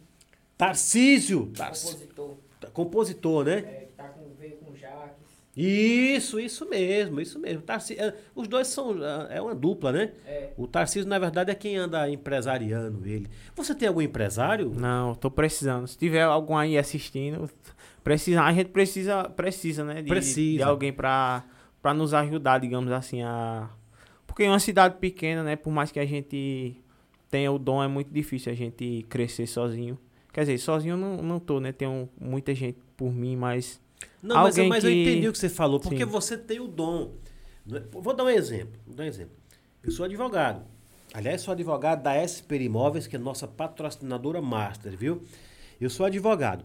Tarcísio, 0.56 1.46
Tarc- 1.54 1.74
Compositor. 1.74 2.36
compositor, 2.72 3.44
né? 3.44 3.58
É, 3.58 3.62
que 3.86 3.92
tá 3.94 4.04
com, 4.04 4.22
veio 4.38 4.56
com 4.56 4.70
o 4.70 4.76
Jaques. 4.76 5.26
Isso, 5.56 6.38
isso 6.38 6.68
mesmo, 6.68 7.20
isso 7.20 7.38
mesmo. 7.38 7.62
Tarci- 7.62 7.94
é, 7.98 8.14
os 8.34 8.46
dois 8.46 8.66
são 8.68 8.94
é 9.30 9.40
uma 9.40 9.54
dupla, 9.54 9.90
né? 9.92 10.12
É. 10.26 10.50
O 10.56 10.66
Tarcísio, 10.66 11.08
na 11.08 11.18
verdade, 11.18 11.50
é 11.50 11.54
quem 11.54 11.76
anda 11.76 12.08
empresariando 12.08 13.06
ele. 13.06 13.26
Você 13.54 13.74
tem 13.74 13.88
algum 13.88 14.00
empresário? 14.02 14.70
Não, 14.74 15.14
tô 15.14 15.30
precisando. 15.30 15.86
Se 15.86 15.96
tiver 15.98 16.22
algum 16.22 16.56
aí 16.56 16.76
assistindo, 16.78 17.50
precisa, 18.04 18.42
a 18.42 18.52
gente 18.52 18.68
precisa, 18.68 19.24
precisa, 19.30 19.82
né? 19.84 20.02
De, 20.02 20.08
Precisa. 20.08 20.56
de 20.58 20.62
alguém 20.62 20.92
pra, 20.92 21.44
pra 21.86 21.94
nos 21.94 22.12
ajudar, 22.12 22.58
digamos 22.58 22.90
assim, 22.90 23.22
a. 23.22 23.70
Porque 24.26 24.42
em 24.42 24.48
uma 24.48 24.58
cidade 24.58 24.96
pequena, 24.96 25.44
né? 25.44 25.54
Por 25.54 25.70
mais 25.70 25.92
que 25.92 26.00
a 26.00 26.04
gente 26.04 26.74
tenha 27.30 27.52
o 27.52 27.60
dom, 27.60 27.80
é 27.80 27.86
muito 27.86 28.12
difícil 28.12 28.50
a 28.50 28.56
gente 28.56 29.06
crescer 29.08 29.46
sozinho. 29.46 29.96
Quer 30.32 30.40
dizer, 30.40 30.58
sozinho 30.58 30.94
eu 30.94 30.96
não, 30.96 31.18
não 31.18 31.38
tô, 31.38 31.60
né? 31.60 31.70
Tenho 31.70 32.08
muita 32.20 32.52
gente 32.56 32.76
por 32.96 33.12
mim, 33.12 33.36
mas. 33.36 33.80
Não, 34.20 34.34
mas, 34.34 34.58
eu- 34.58 34.64
Alguém 34.64 34.68
mas 34.68 34.82
eu 34.82 34.90
que- 34.90 35.00
entendi 35.02 35.28
o 35.28 35.32
que 35.32 35.38
você 35.38 35.48
falou, 35.48 35.78
porque 35.78 35.98
Sim. 36.04 36.10
você 36.10 36.36
tem 36.36 36.58
o 36.58 36.66
dom. 36.66 37.12
Não 37.64 37.78
é? 37.78 37.82
Vou 37.92 38.12
dar 38.12 38.24
um 38.24 38.28
exemplo. 38.30 38.80
Vou 38.84 38.96
dar 38.96 39.04
um 39.04 39.06
exemplo. 39.06 39.36
Eu 39.84 39.92
sou 39.92 40.04
advogado. 40.06 40.64
Aliás, 41.14 41.40
sou 41.40 41.52
advogado 41.52 42.02
da 42.02 42.14
SP 42.18 42.58
Imóveis, 42.64 43.06
que 43.06 43.14
é 43.14 43.18
nossa 43.18 43.46
patrocinadora 43.46 44.42
master, 44.42 44.96
viu? 44.96 45.22
Eu 45.80 45.88
sou 45.88 46.04
advogado. 46.04 46.64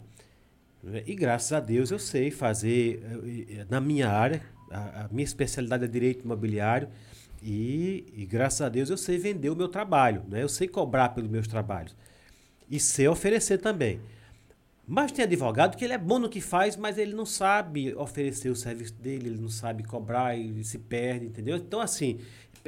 né? 0.82 1.04
E 1.06 1.14
graças 1.14 1.52
a 1.52 1.60
Deus 1.60 1.92
eu 1.92 1.98
sei 2.00 2.32
fazer, 2.32 3.00
eh, 3.04 3.60
eh, 3.60 3.66
na 3.70 3.80
minha 3.80 4.08
área, 4.10 4.42
a, 4.72 5.04
a 5.04 5.08
minha 5.10 5.24
especialidade 5.24 5.84
é 5.84 5.88
direito 5.88 6.24
imobiliário, 6.24 6.88
e, 7.42 8.04
e 8.16 8.24
graças 8.24 8.60
a 8.62 8.68
Deus 8.68 8.88
eu 8.88 8.96
sei 8.96 9.18
vender 9.18 9.50
o 9.50 9.56
meu 9.56 9.68
trabalho, 9.68 10.22
né? 10.28 10.42
eu 10.42 10.48
sei 10.48 10.68
cobrar 10.68 11.10
pelos 11.10 11.28
meus 11.30 11.46
trabalhos. 11.48 11.96
E 12.70 12.78
sei 12.80 13.08
oferecer 13.08 13.58
também. 13.58 14.00
Mas 14.86 15.12
tem 15.12 15.24
advogado 15.24 15.76
que 15.76 15.84
ele 15.84 15.92
é 15.92 15.98
bom 15.98 16.18
no 16.18 16.28
que 16.28 16.40
faz, 16.40 16.76
mas 16.76 16.98
ele 16.98 17.14
não 17.14 17.24
sabe 17.26 17.94
oferecer 17.94 18.50
o 18.50 18.56
serviço 18.56 18.94
dele, 18.94 19.28
ele 19.28 19.40
não 19.40 19.48
sabe 19.48 19.82
cobrar, 19.84 20.36
ele 20.36 20.64
se 20.64 20.78
perde, 20.78 21.26
entendeu? 21.26 21.56
Então, 21.56 21.80
assim, 21.80 22.18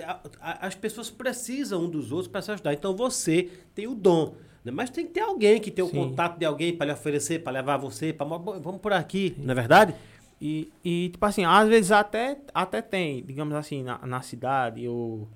a- 0.03 0.21
a- 0.41 0.67
as 0.67 0.75
pessoas 0.75 1.11
precisam 1.11 1.85
um 1.85 1.91
dos 1.91 2.13
outros 2.13 2.29
para 2.29 2.41
se 2.43 2.51
ajudar. 2.53 2.73
Então, 2.73 2.95
você 2.97 3.49
tem 3.75 3.87
o 3.87 3.95
dom. 3.95 4.35
né? 4.65 4.71
Mas 4.73 4.91
tem 4.91 5.07
que 5.07 5.13
ter 5.13 5.21
alguém 5.21 5.61
que 5.61 5.71
tem 5.71 5.85
o 5.85 5.89
Sim. 5.89 5.97
contato 5.97 6.39
de 6.39 6.45
alguém 6.45 6.75
para 6.77 6.87
lhe 6.87 6.93
oferecer, 6.93 7.43
para 7.43 7.53
levar 7.53 7.77
você, 7.77 8.13
para 8.13 8.25
vamos 8.27 8.81
por 8.81 8.93
aqui, 8.95 9.35
não 9.39 9.53
é 9.53 9.55
verdade? 9.55 9.95
E, 10.41 10.71
e, 10.85 11.09
tipo 11.11 11.25
assim, 11.25 11.45
às 11.45 11.69
vezes 11.69 11.91
até, 11.91 12.39
até 12.53 12.83
tem, 12.83 13.25
digamos 13.25 13.55
assim, 13.55 13.83
na, 13.83 13.99
na 14.07 14.21
cidade, 14.21 14.87
ou 14.89 15.29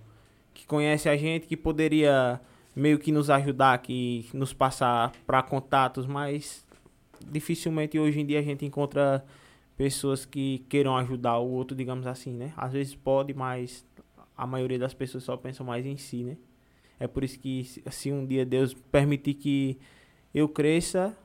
que 0.53 0.66
conhece 0.66 1.09
a 1.09 1.16
gente, 1.16 1.47
que 1.47 1.57
poderia 1.57 2.41
meio 2.75 2.99
que 2.99 3.11
nos 3.11 3.31
ajudar, 3.31 3.79
que 3.79 4.29
nos 4.33 4.53
passar 4.53 5.12
para 5.27 5.43
contatos, 5.43 6.07
mas 6.07 6.65
dificilmente 7.27 7.99
hoje 7.99 8.20
em 8.20 8.27
dia 8.27 8.39
a 8.39 8.43
gente 8.43 8.65
encontra 8.65 9.25
pessoas 9.77 10.25
que 10.25 10.65
queiram 10.69 10.97
ajudar 10.97 11.39
o 11.39 11.51
outro, 11.51 11.77
digamos 11.77 12.07
assim, 12.07 12.33
né? 12.33 12.53
Às 12.57 12.73
vezes 12.73 12.95
pode, 12.95 13.33
mas 13.35 13.85
a 14.37 14.47
maioria 14.47 14.79
das 14.79 14.95
pessoas 14.95 15.25
só 15.25 15.37
pensam 15.37 15.65
mais 15.65 15.87
em 15.87 15.97
si, 15.97 16.25
né? 16.25 16.37
É 17.01 17.07
por 17.07 17.23
isso 17.23 17.39
que 17.39 17.65
se 17.65 18.12
um 18.12 18.27
dia 18.27 18.45
Deus 18.45 18.75
permitir 18.75 19.35
que 19.35 19.79
eu 20.35 20.49
cresça, 20.49 21.16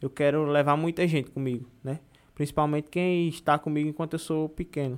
eu 0.00 0.10
quero 0.10 0.44
levar 0.44 0.76
muita 0.76 1.06
gente 1.06 1.30
comigo, 1.30 1.68
né? 1.82 2.00
Principalmente 2.38 2.88
quem 2.88 3.28
está 3.28 3.58
comigo 3.58 3.88
enquanto 3.88 4.12
eu 4.12 4.18
sou 4.20 4.48
pequeno, 4.48 4.96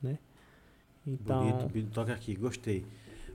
né? 0.00 0.16
Então, 1.04 1.40
Bonito, 1.40 1.90
toca 1.90 2.12
aqui, 2.12 2.36
gostei. 2.36 2.84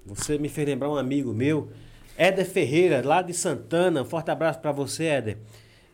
Você 0.05 0.38
me 0.38 0.47
fez 0.47 0.65
lembrar 0.65 0.89
um 0.89 0.95
amigo 0.95 1.33
meu, 1.33 1.69
Éder 2.15 2.49
Ferreira, 2.49 3.05
lá 3.05 3.21
de 3.21 3.33
Santana. 3.33 4.01
Um 4.01 4.05
forte 4.05 4.31
abraço 4.31 4.61
para 4.61 4.71
você, 4.71 5.03
Éder. 5.03 5.38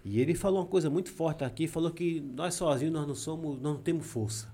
E 0.06 0.22
ele 0.22 0.36
falou 0.36 0.60
uma 0.60 0.68
coisa 0.68 0.92
muito 0.92 1.10
forte 1.10 1.44
aqui, 1.44 1.68
falou 1.68 1.90
que 1.90 2.22
nós 2.36 2.54
sozinhos 2.54 2.94
nós 2.94 3.08
não 3.08 3.16
somos, 3.16 3.56
nós 3.56 3.74
não 3.74 3.82
temos 3.82 4.06
força. 4.06 4.54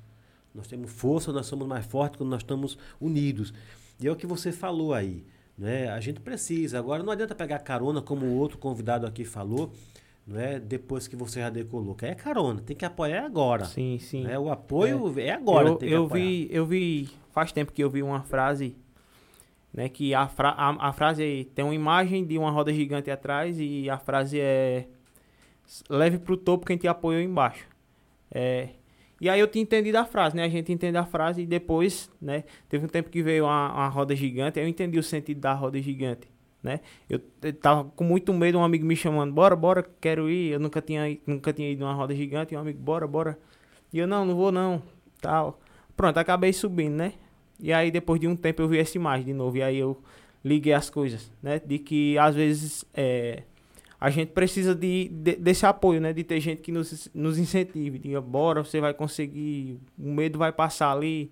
Nós 0.55 0.65
temos 0.65 0.89
força, 0.89 1.33
nós 1.33 1.45
somos 1.45 1.67
mais 1.67 1.85
fortes 1.85 2.17
quando 2.17 2.29
nós 2.29 2.43
estamos 2.43 2.77
unidos. 2.97 3.53
E 3.99 4.07
é 4.07 4.11
o 4.11 4.15
que 4.15 4.25
você 4.25 4.53
falou 4.53 4.93
aí. 4.93 5.25
Né? 5.57 5.89
A 5.89 5.99
gente 5.99 6.21
precisa. 6.21 6.79
Agora, 6.79 7.03
não 7.03 7.11
adianta 7.11 7.35
pegar 7.35 7.59
carona, 7.59 8.01
como 8.01 8.25
o 8.25 8.37
outro 8.37 8.57
convidado 8.57 9.05
aqui 9.05 9.25
falou, 9.25 9.73
não 10.25 10.39
é? 10.39 10.59
depois 10.59 11.07
que 11.07 11.15
você 11.15 11.39
já 11.41 11.49
decolou. 11.49 11.95
Que 11.95 12.05
é 12.05 12.15
carona, 12.15 12.61
tem 12.61 12.75
que 12.75 12.85
apoiar 12.85 13.25
agora. 13.25 13.65
Sim, 13.65 13.99
sim. 13.99 14.23
Né? 14.23 14.39
O 14.39 14.49
apoio 14.49 15.13
é, 15.19 15.31
agora. 15.31 15.69
eu, 15.69 15.79
eu 15.81 16.07
vi, 16.07 16.47
eu 16.51 16.65
vi, 16.65 17.09
faz 17.31 17.51
tempo 17.51 17.71
que 17.71 17.83
eu 17.83 17.89
vi 17.89 18.01
uma 18.01 18.21
frase, 18.23 18.75
né, 19.73 19.89
que 19.89 20.13
a, 20.13 20.27
fra, 20.27 20.49
a, 20.49 20.89
a 20.89 20.93
frase 20.93 21.49
tem 21.55 21.65
uma 21.65 21.75
imagem 21.75 22.25
de 22.25 22.37
uma 22.37 22.51
roda 22.51 22.71
gigante 22.71 23.09
atrás 23.09 23.59
e 23.59 23.89
a 23.89 23.97
frase 23.97 24.39
é 24.39 24.87
leve 25.89 26.19
pro 26.19 26.37
topo 26.37 26.65
quem 26.65 26.77
te 26.77 26.87
apoiou 26.87 27.21
embaixo. 27.21 27.67
É, 28.31 28.69
e 29.19 29.29
aí 29.29 29.39
eu 29.39 29.47
tinha 29.47 29.63
entendido 29.63 29.97
a 29.97 30.05
frase, 30.05 30.35
né, 30.35 30.43
a 30.43 30.49
gente 30.49 30.71
entende 30.71 30.97
a 30.97 31.05
frase 31.05 31.41
e 31.41 31.45
depois, 31.45 32.11
né, 32.21 32.43
teve 32.69 32.85
um 32.85 32.89
tempo 32.89 33.09
que 33.09 33.23
veio 33.23 33.45
uma, 33.45 33.73
uma 33.73 33.87
roda 33.87 34.15
gigante, 34.15 34.59
aí 34.59 34.65
eu 34.65 34.69
entendi 34.69 34.99
o 34.99 35.03
sentido 35.03 35.39
da 35.39 35.53
roda 35.53 35.81
gigante. 35.81 36.32
Né? 36.63 36.79
Eu, 37.09 37.19
tava 37.61 37.83
com 37.95 38.05
muito 38.05 38.33
medo, 38.33 38.57
um 38.57 38.63
amigo 38.63 38.85
me 38.85 38.95
chamando, 38.95 39.33
bora, 39.33 39.53
bora, 39.55 39.85
quero 39.99 40.29
ir. 40.29 40.53
Eu 40.53 40.59
nunca 40.59 40.81
tinha, 40.81 41.17
nunca 41.27 41.51
tinha 41.51 41.69
ido 41.69 41.81
numa 41.81 41.93
roda 41.93 42.15
gigante, 42.15 42.55
um 42.55 42.59
amigo, 42.59 42.79
bora, 42.79 43.05
bora. 43.05 43.37
E 43.91 43.99
eu, 43.99 44.07
não, 44.07 44.25
não 44.25 44.35
vou 44.35 44.51
não, 44.51 44.81
tal. 45.21 45.59
Pronto, 45.95 46.17
acabei 46.17 46.53
subindo, 46.53 46.93
né? 46.95 47.13
E 47.59 47.71
aí 47.73 47.91
depois 47.91 48.19
de 48.19 48.27
um 48.27 48.35
tempo 48.35 48.61
eu 48.61 48.67
vi 48.67 48.79
essa 48.79 48.97
imagem 48.97 49.25
de 49.25 49.33
novo, 49.33 49.57
e 49.57 49.61
aí 49.61 49.77
eu 49.77 50.01
liguei 50.43 50.73
as 50.73 50.89
coisas, 50.89 51.31
né? 51.41 51.59
De 51.59 51.77
que 51.79 52.17
às 52.17 52.33
vezes 52.35 52.85
é, 52.93 53.43
a 53.99 54.09
gente 54.09 54.31
precisa 54.31 54.73
de, 54.73 55.09
de- 55.09 55.35
desse 55.35 55.65
apoio, 55.65 55.99
né? 56.01 56.13
De 56.13 56.23
ter 56.23 56.39
gente 56.39 56.61
que 56.61 56.71
nos, 56.71 57.09
nos 57.13 57.37
incentive, 57.37 57.99
diga, 57.99 58.21
bora, 58.21 58.63
você 58.63 58.79
vai 58.81 58.93
conseguir, 58.93 59.79
o 59.97 60.11
medo 60.11 60.39
vai 60.39 60.51
passar 60.51 60.91
ali. 60.91 61.31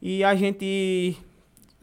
E 0.00 0.24
a 0.24 0.34
gente, 0.34 1.16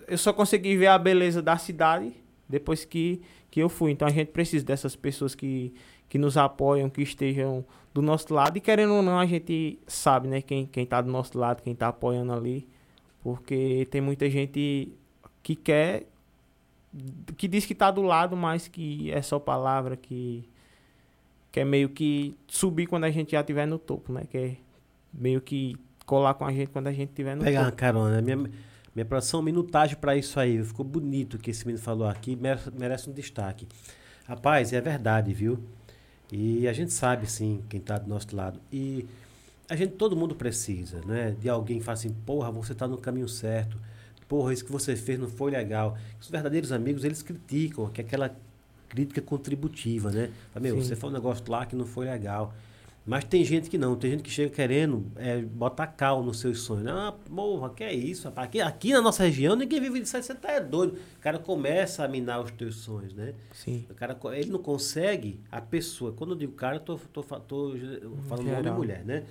eu 0.08 0.18
só 0.18 0.34
consegui 0.34 0.76
ver 0.76 0.88
a 0.88 0.98
beleza 0.98 1.42
da 1.42 1.58
cidade 1.58 2.23
depois 2.54 2.86
que, 2.86 3.22
que 3.52 3.60
eu 3.60 3.68
fui. 3.68 3.92
Então 3.92 4.08
a 4.08 4.12
gente 4.12 4.30
precisa 4.30 4.64
dessas 4.64 4.96
pessoas 4.96 5.36
que, 5.36 5.74
que 6.08 6.18
nos 6.18 6.38
apoiam, 6.38 6.90
que 6.90 7.02
estejam 7.02 7.66
do 7.94 8.02
nosso 8.02 8.34
lado. 8.34 8.58
E 8.58 8.62
querendo 8.62 8.94
ou 8.94 9.02
não, 9.02 9.20
a 9.20 9.26
gente 9.26 9.78
sabe, 9.86 10.28
né, 10.28 10.42
quem, 10.42 10.66
quem 10.66 10.86
tá 10.86 11.02
do 11.02 11.12
nosso 11.12 11.38
lado, 11.38 11.62
quem 11.62 11.76
tá 11.76 11.90
apoiando 11.90 12.32
ali. 12.32 12.68
Porque 13.22 13.88
tem 13.92 14.02
muita 14.02 14.30
gente 14.30 14.92
que 15.42 15.56
quer, 15.56 16.04
que 17.38 17.48
diz 17.48 17.66
que 17.66 17.76
tá 17.76 17.90
do 17.92 18.02
lado, 18.02 18.36
mas 18.36 18.68
que 18.68 19.12
é 19.12 19.22
só 19.22 19.40
palavra, 19.40 19.96
que 19.96 20.44
quer 21.52 21.66
meio 21.66 21.90
que 21.90 22.36
subir 22.48 22.88
quando 22.88 23.04
a 23.06 23.12
gente 23.12 23.32
já 23.32 23.42
estiver 23.42 23.66
no 23.66 23.78
topo, 23.78 24.12
né? 24.12 24.24
Quer 24.30 24.58
meio 25.14 25.40
que 25.40 25.76
colar 26.06 26.34
com 26.34 26.46
a 26.46 26.52
gente 26.52 26.68
quando 26.68 26.88
a 26.88 26.92
gente 26.92 27.10
estiver 27.10 27.36
no 27.36 27.44
Pegar 27.44 27.62
uma 27.62 27.66
topo. 27.68 27.78
carona. 27.78 28.22
Minha, 28.22 28.50
minha 28.96 29.06
produção, 29.06 29.42
minutagem 29.42 29.96
para 29.96 30.16
isso 30.16 30.40
aí. 30.40 30.64
Ficou 30.64 30.86
bonito 30.86 31.36
o 31.36 31.40
que 31.40 31.52
esse 31.52 31.66
menino 31.66 31.84
falou 31.84 32.08
aqui, 32.08 32.36
merece, 32.36 32.72
merece 32.72 33.10
um 33.10 33.14
destaque. 33.14 33.68
Rapaz, 34.28 34.72
é 34.72 34.80
verdade, 34.80 35.34
viu? 35.34 35.60
E 36.32 36.68
a 36.68 36.74
gente 36.74 36.94
sabe, 36.94 37.30
sim, 37.30 37.64
quem 37.70 37.80
tá 37.80 37.98
do 37.98 38.08
nosso 38.08 38.36
lado. 38.36 38.60
E 38.72 39.06
a 39.70 39.76
gente, 39.76 39.94
todo 39.94 40.16
mundo 40.16 40.36
precisa, 40.36 41.02
né? 41.06 41.36
De 41.40 41.50
alguém 41.50 41.80
que 41.80 41.84
fala 41.84 41.94
assim, 41.94 42.14
porra, 42.26 42.52
você 42.52 42.74
tá 42.74 42.88
no 42.88 42.98
caminho 42.98 43.28
certo. 43.28 43.78
Porra, 44.28 44.54
isso 44.54 44.66
que 44.66 44.72
você 44.72 44.96
fez 44.96 45.20
não 45.20 45.28
foi 45.28 45.52
legal. 45.52 45.98
Os 46.20 46.30
verdadeiros 46.30 46.72
amigos, 46.72 47.04
eles 47.04 47.22
criticam, 47.22 47.88
que 47.90 48.02
é 48.02 48.04
aquela 48.04 48.36
crítica 48.90 49.22
contributiva, 49.22 50.12
né? 50.12 50.30
Fala, 50.54 50.64
Meu, 50.64 50.76
Sim. 50.76 50.88
você 50.88 50.96
falou 50.96 51.12
um 51.12 51.18
negócio 51.20 51.44
lá 51.50 51.66
que 51.66 51.76
não 51.76 51.86
foi 51.86 52.06
legal. 52.06 52.54
Mas 53.06 53.26
tem 53.26 53.44
gente 53.44 53.70
que 53.70 53.78
não, 53.78 53.98
tem 53.98 54.12
gente 54.12 54.24
que 54.24 54.30
chega 54.30 54.50
querendo 54.50 55.12
é, 55.18 55.42
botar 55.42 55.88
cal 55.88 56.24
nos 56.24 56.40
seus 56.40 56.62
sonhos. 56.62 56.88
Ah, 56.88 57.14
porra, 57.36 57.70
que 57.70 57.84
é 57.84 57.94
isso, 57.94 58.26
rapaz? 58.30 58.48
Aqui, 58.48 58.62
aqui 58.62 58.94
na 58.94 59.02
nossa 59.02 59.24
região 59.24 59.58
ninguém 59.58 59.82
vive 59.82 60.00
disso, 60.00 60.16
aí 60.16 60.24
você 60.24 60.34
tá 60.34 60.52
é 60.52 60.62
doido. 60.62 60.94
O 61.18 61.20
cara 61.20 61.38
começa 61.38 62.06
a 62.06 62.08
minar 62.08 62.42
os 62.42 62.52
teus 62.52 62.78
sonhos, 62.78 63.14
né? 63.14 63.34
Sim. 63.52 63.86
O 63.90 63.94
cara, 63.94 64.18
ele 64.36 64.50
não 64.52 64.60
consegue, 64.60 65.38
a 65.52 65.60
pessoa, 65.60 66.14
quando 66.14 66.30
eu 66.32 66.38
digo 66.38 66.54
cara, 66.54 66.78
eu 66.78 66.80
tô, 66.80 66.98
tô, 67.12 67.22
fa- 67.22 67.42
tô 67.42 67.72
falando 68.30 68.48
homem 68.48 68.54
e 68.54 68.56
geral. 68.56 68.76
mulher, 68.78 69.04
né? 69.04 69.24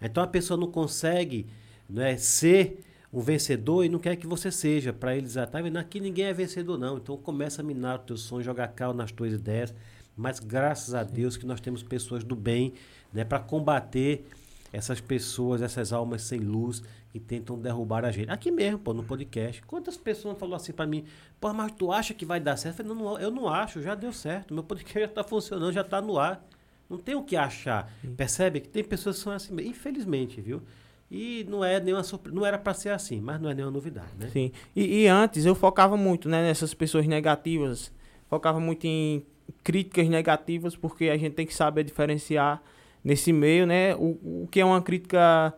Então 0.00 0.22
a 0.22 0.26
pessoa 0.28 0.56
não 0.58 0.70
consegue 0.70 1.46
né, 1.90 2.16
ser 2.16 2.78
um 3.12 3.20
vencedor 3.20 3.84
e 3.84 3.88
não 3.88 3.98
quer 3.98 4.14
que 4.14 4.28
você 4.28 4.52
seja. 4.52 4.92
Para 4.92 5.16
eles, 5.16 5.36
ah, 5.36 5.44
tá 5.44 5.60
vendo? 5.60 5.76
Aqui 5.76 5.98
ninguém 5.98 6.26
é 6.26 6.32
vencedor, 6.32 6.78
não. 6.78 6.98
Então 6.98 7.16
começa 7.16 7.62
a 7.62 7.64
minar 7.64 7.98
os 7.98 8.04
teus 8.06 8.20
sonhos, 8.20 8.44
jogar 8.44 8.68
cal 8.68 8.94
nas 8.94 9.10
tuas 9.10 9.32
ideias. 9.32 9.74
Mas 10.16 10.38
graças 10.40 10.94
a 10.94 11.02
Deus 11.02 11.36
que 11.36 11.46
nós 11.46 11.60
temos 11.60 11.82
pessoas 11.82 12.22
do 12.24 12.34
bem 12.36 12.74
né, 13.12 13.24
para 13.24 13.38
combater 13.38 14.26
essas 14.72 15.00
pessoas, 15.00 15.62
essas 15.62 15.92
almas 15.92 16.22
sem 16.22 16.40
luz 16.40 16.82
que 17.10 17.18
tentam 17.18 17.58
derrubar 17.58 18.04
a 18.04 18.10
gente. 18.10 18.30
Aqui 18.30 18.50
mesmo, 18.50 18.78
pô, 18.78 18.92
no 18.92 19.02
podcast. 19.02 19.62
Quantas 19.62 19.96
pessoas 19.96 20.38
falaram 20.38 20.56
assim 20.56 20.72
para 20.72 20.86
mim, 20.86 21.04
pô, 21.40 21.52
mas 21.52 21.72
tu 21.72 21.90
acha 21.90 22.12
que 22.12 22.24
vai 22.24 22.38
dar 22.38 22.56
certo? 22.56 22.80
Eu 22.80 22.86
falei, 22.86 23.02
não, 23.02 23.18
eu 23.18 23.30
não 23.30 23.48
acho, 23.48 23.80
já 23.80 23.94
deu 23.94 24.12
certo. 24.12 24.52
Meu 24.52 24.62
podcast 24.62 25.00
já 25.00 25.06
está 25.06 25.24
funcionando, 25.24 25.72
já 25.72 25.80
está 25.80 26.00
no 26.00 26.18
ar. 26.18 26.44
Não 26.88 26.98
tem 26.98 27.14
o 27.14 27.22
que 27.22 27.36
achar. 27.36 27.90
Percebe 28.16 28.60
que 28.60 28.68
tem 28.68 28.82
pessoas 28.82 29.16
que 29.16 29.22
são 29.22 29.32
assim, 29.32 29.52
mesmo, 29.54 29.70
infelizmente, 29.70 30.40
viu? 30.40 30.62
E 31.10 31.46
não 31.48 31.64
é 31.64 31.80
nenhuma 31.80 32.02
não 32.32 32.44
era 32.44 32.58
para 32.58 32.74
ser 32.74 32.90
assim, 32.90 33.20
mas 33.20 33.40
não 33.40 33.48
é 33.48 33.54
nenhuma 33.54 33.72
novidade, 33.72 34.08
né? 34.18 34.28
Sim. 34.28 34.52
E, 34.76 35.02
e 35.02 35.06
antes 35.06 35.46
eu 35.46 35.54
focava 35.54 35.96
muito, 35.96 36.28
né, 36.28 36.42
nessas 36.42 36.74
pessoas 36.74 37.06
negativas. 37.06 37.90
Focava 38.28 38.60
muito 38.60 38.86
em 38.86 39.24
críticas 39.64 40.08
negativas, 40.08 40.76
porque 40.76 41.08
a 41.08 41.16
gente 41.16 41.32
tem 41.32 41.46
que 41.46 41.54
saber 41.54 41.84
diferenciar 41.84 42.62
nesse 43.02 43.32
meio, 43.32 43.66
né, 43.66 43.94
o, 43.96 44.42
o 44.42 44.48
que 44.50 44.60
é 44.60 44.64
uma 44.64 44.82
crítica 44.82 45.54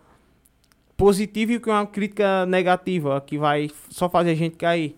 positiva 0.96 1.52
e 1.52 1.56
o 1.56 1.60
que 1.60 1.70
é 1.70 1.72
uma 1.72 1.86
crítica 1.86 2.46
negativa, 2.46 3.20
que 3.20 3.38
vai 3.38 3.70
só 3.88 4.08
fazer 4.08 4.30
a 4.30 4.34
gente 4.34 4.56
cair. 4.56 4.96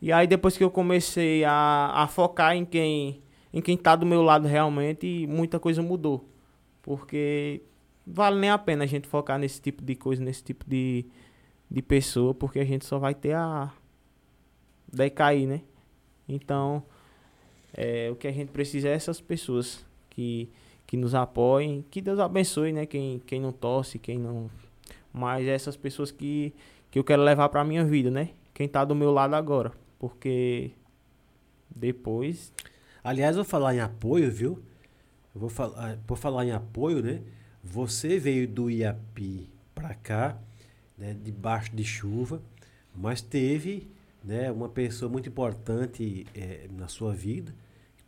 E 0.00 0.12
aí 0.12 0.26
depois 0.26 0.56
que 0.56 0.64
eu 0.64 0.70
comecei 0.70 1.44
a, 1.44 1.92
a 1.94 2.06
focar 2.06 2.56
em 2.56 2.64
quem 2.64 3.22
em 3.52 3.62
quem 3.62 3.76
tá 3.76 3.96
do 3.96 4.04
meu 4.04 4.22
lado 4.22 4.46
realmente, 4.46 5.26
muita 5.26 5.58
coisa 5.58 5.82
mudou. 5.82 6.28
Porque 6.82 7.62
vale 8.06 8.38
nem 8.38 8.50
a 8.50 8.58
pena 8.58 8.84
a 8.84 8.86
gente 8.86 9.08
focar 9.08 9.38
nesse 9.38 9.60
tipo 9.60 9.82
de 9.82 9.94
coisa, 9.94 10.22
nesse 10.22 10.44
tipo 10.44 10.64
de, 10.68 11.06
de 11.70 11.80
pessoa, 11.80 12.34
porque 12.34 12.58
a 12.58 12.64
gente 12.64 12.84
só 12.84 12.98
vai 12.98 13.14
ter 13.14 13.34
a 13.34 13.72
decair, 14.92 15.48
né? 15.48 15.62
Então, 16.28 16.82
é, 17.72 18.10
o 18.10 18.16
que 18.16 18.28
a 18.28 18.32
gente 18.32 18.50
precisa 18.50 18.88
é 18.88 18.92
essas 18.92 19.22
pessoas 19.22 19.84
que, 20.10 20.50
que 20.86 20.96
nos 20.96 21.14
apoiem, 21.14 21.84
que 21.90 22.00
Deus 22.00 22.18
abençoe, 22.18 22.72
né? 22.72 22.86
Quem, 22.86 23.18
quem 23.26 23.40
não 23.40 23.52
torce, 23.52 23.98
quem 23.98 24.18
não. 24.18 24.48
Mas 25.12 25.46
é 25.46 25.50
essas 25.50 25.76
pessoas 25.76 26.10
que, 26.10 26.54
que 26.90 26.98
eu 26.98 27.04
quero 27.04 27.22
levar 27.22 27.48
pra 27.48 27.64
minha 27.64 27.84
vida, 27.84 28.10
né? 28.10 28.30
Quem 28.54 28.68
tá 28.68 28.84
do 28.84 28.94
meu 28.94 29.10
lado 29.10 29.34
agora. 29.34 29.72
Porque 29.98 30.70
depois. 31.74 32.52
Aliás, 33.02 33.36
vou 33.36 33.44
falar 33.44 33.74
em 33.74 33.80
apoio, 33.80 34.30
viu? 34.30 34.62
Vou 35.34 35.48
falar, 35.48 35.98
por 36.06 36.16
falar 36.16 36.46
em 36.46 36.52
apoio, 36.52 37.02
né? 37.02 37.20
Você 37.62 38.18
veio 38.18 38.46
do 38.46 38.70
Iapi 38.70 39.50
para 39.74 39.94
cá, 39.94 40.38
né, 40.96 41.14
debaixo 41.20 41.74
de 41.74 41.84
chuva, 41.84 42.40
mas 42.94 43.20
teve, 43.20 43.90
né, 44.24 44.50
uma 44.50 44.68
pessoa 44.68 45.10
muito 45.10 45.28
importante 45.28 46.26
eh, 46.34 46.68
na 46.70 46.88
sua 46.88 47.12
vida. 47.12 47.52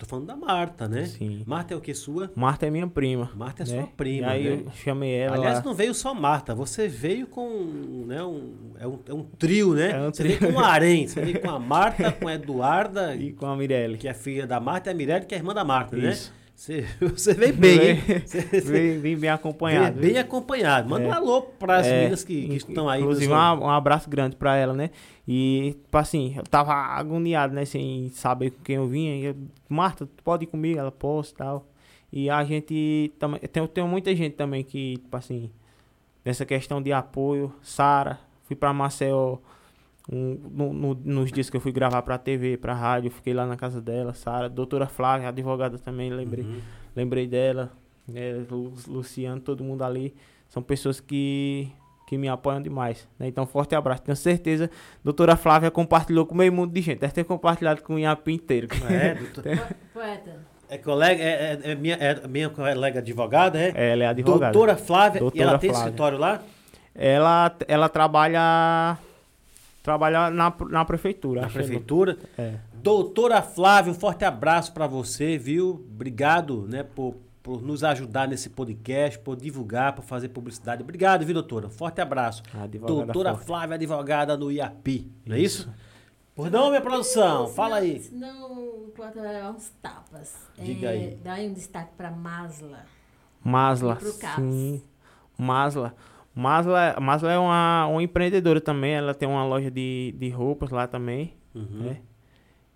Estou 0.00 0.08
falando 0.08 0.26
da 0.28 0.36
Marta, 0.36 0.86
né? 0.86 1.06
Sim. 1.06 1.42
Marta 1.44 1.74
é 1.74 1.76
o 1.76 1.80
que 1.80 1.92
sua? 1.92 2.30
Marta 2.36 2.64
é 2.64 2.70
minha 2.70 2.86
prima. 2.86 3.32
Marta 3.34 3.64
é 3.64 3.66
né? 3.66 3.78
sua 3.80 3.86
prima, 3.96 4.28
E 4.28 4.30
aí 4.30 4.44
né? 4.44 4.62
eu 4.64 4.70
chamei 4.70 5.12
ela. 5.12 5.34
Aliás, 5.34 5.64
não 5.64 5.74
veio 5.74 5.92
só 5.92 6.14
Marta, 6.14 6.54
você 6.54 6.86
veio 6.86 7.26
com, 7.26 8.04
né, 8.06 8.22
um, 8.22 8.54
é, 8.78 8.86
um, 8.86 8.98
é 9.08 9.12
um 9.12 9.24
trio, 9.24 9.74
né? 9.74 9.90
É 9.90 10.00
um 10.00 10.14
você 10.14 10.22
trio. 10.22 10.38
veio 10.38 10.52
com 10.52 10.60
um 10.60 10.62
harém, 10.64 11.08
você 11.08 11.20
veio 11.20 11.40
com 11.40 11.50
a 11.50 11.58
Marta, 11.58 12.12
com 12.12 12.28
a 12.28 12.34
Eduarda, 12.34 13.16
E 13.16 13.32
com 13.32 13.46
a 13.46 13.56
Mirelle. 13.56 13.98
que 13.98 14.06
é 14.06 14.14
filha 14.14 14.46
da 14.46 14.60
Marta, 14.60 14.88
e 14.88 14.92
a 14.92 14.94
Mirelle, 14.94 15.26
que 15.26 15.34
é 15.34 15.38
irmã 15.38 15.52
da 15.52 15.64
Marta, 15.64 15.96
né? 15.96 16.16
Você, 16.58 16.84
você 17.00 17.34
veio 17.34 17.54
bem, 17.54 17.80
hein? 17.90 18.02
Você, 18.26 18.40
Vem, 18.62 18.98
vem 18.98 19.16
bem 19.16 19.30
acompanhado. 19.30 20.00
veio 20.00 20.14
bem 20.14 20.20
acompanhado. 20.20 20.88
Manda 20.90 21.04
É. 21.04 21.08
um 21.08 21.12
alô 21.12 21.42
para 21.42 21.76
as 21.76 21.86
É, 21.86 21.98
meninas 22.00 22.24
que, 22.24 22.48
que 22.48 22.56
estão 22.56 22.88
aí. 22.88 23.00
Inclusive, 23.00 23.32
um, 23.32 23.36
um 23.36 23.70
abraço 23.70 24.10
grande 24.10 24.34
pra 24.34 24.56
ela, 24.56 24.74
né? 24.74 24.90
E, 25.26 25.76
tipo 25.80 25.96
assim, 25.96 26.34
eu 26.36 26.42
tava 26.42 26.72
agoniado, 26.74 27.54
né? 27.54 27.64
Sem 27.64 28.08
saber 28.10 28.50
com 28.50 28.62
quem 28.64 28.74
eu 28.74 28.88
vinha. 28.88 29.14
E 29.14 29.24
eu, 29.26 29.36
Marta, 29.68 30.04
tu 30.04 30.22
pode 30.24 30.44
ir 30.44 30.46
comigo? 30.48 30.80
Ela, 30.80 30.90
posso 30.90 31.32
e 31.32 31.36
tal. 31.36 31.64
E 32.12 32.28
a 32.28 32.42
gente 32.42 33.12
também. 33.20 33.38
Tem, 33.38 33.64
tem 33.68 33.84
muita 33.86 34.12
gente 34.16 34.34
também 34.34 34.64
que, 34.64 34.94
tipo 34.96 35.16
assim, 35.16 35.52
nessa 36.24 36.44
questão 36.44 36.82
de 36.82 36.92
apoio. 36.92 37.54
Sara, 37.62 38.18
fui 38.42 38.56
pra 38.56 38.72
Maceió. 38.72 39.36
Um- 40.10 40.38
no- 40.50 40.72
no- 40.72 41.00
nos 41.04 41.30
dias 41.30 41.50
que 41.50 41.56
eu 41.56 41.60
fui 41.60 41.72
gravar 41.72 42.02
pra 42.02 42.16
TV, 42.18 42.56
pra 42.56 42.74
rádio, 42.74 43.10
fiquei 43.10 43.34
lá 43.34 43.46
na 43.46 43.56
casa 43.56 43.80
dela, 43.80 44.14
Sara, 44.14 44.48
doutora 44.48 44.86
Flávia, 44.86 45.28
advogada 45.28 45.78
também, 45.78 46.10
lembrei 46.10 46.44
Uhum. 46.44 46.60
lembrei 46.96 47.26
dela, 47.26 47.70
é, 48.14 48.40
Lu- 48.50 48.72
Luciano, 48.86 49.40
todo 49.40 49.62
mundo 49.62 49.82
ali, 49.84 50.14
são 50.48 50.62
pessoas 50.62 50.98
que, 50.98 51.68
que 52.06 52.16
me 52.16 52.26
apoiam 52.26 52.62
demais, 52.62 53.06
né? 53.18 53.28
Então, 53.28 53.46
forte 53.46 53.74
abraço, 53.74 54.02
tenho 54.02 54.16
certeza, 54.16 54.70
doutora 55.04 55.36
Flávia 55.36 55.70
compartilhou 55.70 56.24
com 56.24 56.34
meio 56.34 56.52
mundo 56.52 56.72
de 56.72 56.80
gente, 56.80 57.00
deve 57.00 57.12
ter 57.12 57.24
compartilhado 57.24 57.82
com 57.82 57.94
o 57.94 57.98
Inhapi 57.98 58.32
inteiro. 58.32 58.66
É, 58.88 59.14
doutor- 59.20 59.42
Po- 59.58 59.74
Poeta. 59.92 60.36
é 60.70 60.78
colega, 60.78 61.22
é, 61.22 61.60
é- 61.64 61.72
é 61.72 61.74
minha, 61.74 61.96
é 61.96 62.26
minha 62.26 62.48
colega 62.48 63.00
advogada, 63.00 63.58
é? 63.60 63.72
Ela 63.92 64.04
é 64.04 64.06
advogada. 64.06 64.52
Doutora 64.54 64.76
Flávia, 64.78 65.18
e 65.18 65.20
Doutora 65.20 65.42
ela 65.50 65.58
tem 65.58 65.68
Flávia. 65.68 65.84
escritório 65.86 66.16
lá? 66.18 66.40
Ela, 66.94 67.54
ela 67.68 67.88
trabalha 67.90 68.96
Trabalha 69.82 70.30
na, 70.30 70.54
na 70.70 70.84
prefeitura. 70.84 71.40
Na 71.42 71.46
acho 71.46 71.54
que 71.54 71.60
é- 71.60 71.62
prefeitura. 71.62 72.18
É. 72.36 72.54
Doutora 72.74 73.40
Flávia, 73.42 73.90
um 73.92 73.94
forte 73.94 74.24
abraço 74.24 74.72
para 74.72 74.86
você, 74.86 75.36
viu? 75.38 75.84
Obrigado, 75.94 76.66
né, 76.68 76.82
por, 76.82 77.16
por 77.42 77.60
nos 77.62 77.82
ajudar 77.82 78.28
nesse 78.28 78.50
podcast, 78.50 79.18
por 79.18 79.36
divulgar, 79.36 79.94
por 79.94 80.02
fazer 80.04 80.28
publicidade. 80.28 80.82
Obrigado, 80.82 81.24
viu, 81.24 81.34
doutora? 81.34 81.66
Um 81.66 81.70
forte 81.70 82.00
abraço. 82.00 82.42
Advogada 82.54 83.04
doutora 83.06 83.30
forte. 83.34 83.46
Flávia, 83.46 83.74
advogada 83.74 84.36
no 84.36 84.50
IAPI, 84.52 85.10
não 85.26 85.36
é 85.36 85.40
isso? 85.40 85.68
Por 86.34 86.50
não, 86.52 86.68
minha 86.68 86.80
produção, 86.80 87.48
fala 87.48 87.76
aí. 87.76 87.98
Senão, 88.00 88.90
pode 88.94 89.18
levar 89.18 89.50
uns 89.50 89.70
tapas. 89.82 90.36
Diga 90.56 90.86
É, 90.86 90.90
aí. 90.90 91.20
Dá 91.24 91.32
aí 91.32 91.48
um 91.48 91.52
destaque 91.52 91.90
pra 91.96 92.12
Masla. 92.12 92.84
Masla. 93.42 93.98
Sim. 94.36 94.80
Masla. 95.36 95.94
Masla, 96.40 96.96
Masla 97.00 97.32
é 97.32 97.38
uma, 97.38 97.86
uma 97.86 98.02
empreendedora 98.02 98.60
também. 98.60 98.92
Ela 98.94 99.12
tem 99.12 99.28
uma 99.28 99.44
loja 99.44 99.70
de, 99.70 100.14
de 100.16 100.28
roupas 100.30 100.70
lá 100.70 100.86
também. 100.86 101.34
Uhum. 101.54 101.66
né? 101.80 101.96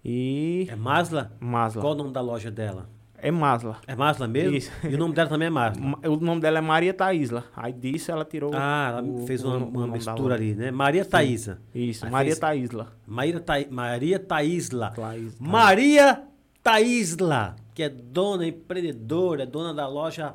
E. 0.05 0.66
É 0.68 0.74
Masla? 0.74 1.30
Masla. 1.39 1.80
Qual 1.80 1.93
o 1.93 1.97
nome 1.97 2.10
da 2.12 2.20
loja 2.20 2.51
dela? 2.51 2.89
É 3.16 3.30
Masla. 3.30 3.76
É 3.86 3.94
Masla 3.94 4.26
mesmo? 4.26 4.56
Isso. 4.56 4.72
E 4.82 4.93
o 4.93 4.98
nome 4.98 5.14
dela 5.14 5.28
também 5.28 5.47
é 5.47 5.51
Masla? 5.51 5.80
Ma- 5.80 5.98
O 6.09 6.16
nome 6.16 6.40
dela 6.40 6.59
é 6.59 6.60
Maria 6.60 6.93
Taísla. 6.93 7.44
Aí 7.56 7.72
disso 7.72 8.10
ela 8.10 8.24
tirou. 8.24 8.51
Ah, 8.52 8.89
ela 8.98 9.02
o- 9.02 9.24
fez 9.28 9.44
uma, 9.44 9.59
uma 9.59 9.86
mistura 9.86 10.34
ali, 10.34 10.55
né? 10.56 10.72
Maria 10.72 11.05
Thaísa. 11.05 11.60
Isso, 11.72 12.05
Aí 12.05 12.10
Maria 12.10 12.30
fez- 12.32 12.40
Taísla. 12.40 12.89
Maria, 13.06 13.39
Thaí- 13.39 13.68
Maria 13.70 14.18
Thaísla. 14.18 14.90
Thaís- 14.90 15.39
Maria 15.39 16.20
Thaísla, 16.64 17.55
que 17.72 17.84
é 17.84 17.89
dona 17.89 18.44
empreendedora, 18.44 19.47
dona 19.47 19.72
da 19.72 19.86
loja 19.86 20.34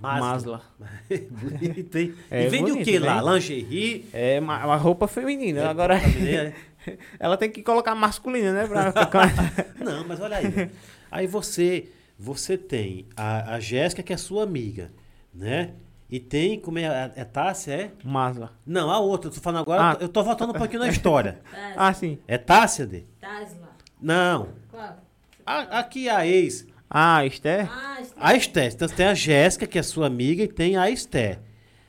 Masla. 0.00 0.30
Masla. 0.30 0.62
Bonito, 1.30 1.98
hein? 1.98 2.14
É 2.30 2.46
e 2.46 2.48
vende 2.48 2.70
o 2.70 2.74
bonito, 2.74 2.84
que 2.84 2.98
né? 3.00 3.06
lá? 3.20 3.32
Lingerie? 3.34 4.08
É 4.12 4.40
ma- 4.40 4.64
uma 4.64 4.76
roupa 4.76 5.06
feminina. 5.08 5.68
Agora 5.68 5.96
É. 5.98 6.52
ela 7.18 7.36
tem 7.36 7.50
que 7.50 7.62
colocar 7.62 7.94
masculina, 7.94 8.52
né? 8.52 8.66
Pra 8.66 8.92
ficar... 8.92 9.32
Não, 9.78 10.06
mas 10.06 10.20
olha 10.20 10.36
aí. 10.36 10.70
Aí 11.10 11.26
você, 11.26 11.88
você 12.18 12.56
tem 12.56 13.06
a, 13.16 13.54
a 13.54 13.60
Jéssica, 13.60 14.02
que 14.02 14.12
é 14.12 14.16
sua 14.16 14.42
amiga, 14.44 14.90
né? 15.34 15.72
E 16.10 16.18
tem, 16.18 16.58
como 16.58 16.78
é, 16.78 16.86
a- 16.86 17.12
é 17.16 17.24
Tássia, 17.24 17.72
é? 17.72 17.90
Masla. 18.02 18.52
Não, 18.64 18.90
a 18.90 18.98
outra, 18.98 19.28
eu 19.28 19.34
tô 19.34 19.40
falando 19.40 19.60
agora, 19.60 19.82
Ah. 19.82 19.92
eu 19.92 19.96
tô- 19.98 20.04
eu 20.04 20.08
tô 20.08 20.22
voltando 20.24 20.50
um 20.50 20.58
pouquinho 20.58 20.80
na 20.80 20.88
história. 20.88 21.40
Ah, 21.76 21.92
sim. 21.92 22.18
É 22.26 22.38
Tássia, 22.38 22.86
de? 22.86 23.04
Tasla. 23.20 23.68
Não. 24.00 24.48
Qual? 24.70 24.96
A- 25.44 25.78
aqui 25.80 26.08
a 26.08 26.26
ex, 26.26 26.66
Ah, 26.90 27.24
Esther? 27.24 27.68
Ah. 27.70 27.98
A 28.20 28.34
Esté. 28.34 28.66
Então 28.66 28.88
tem 28.88 29.06
a 29.06 29.14
Jéssica, 29.14 29.66
que 29.66 29.78
é 29.78 29.82
sua 29.82 30.06
amiga, 30.06 30.42
e 30.42 30.48
tem 30.48 30.76
a 30.76 30.90
Esté. 30.90 31.38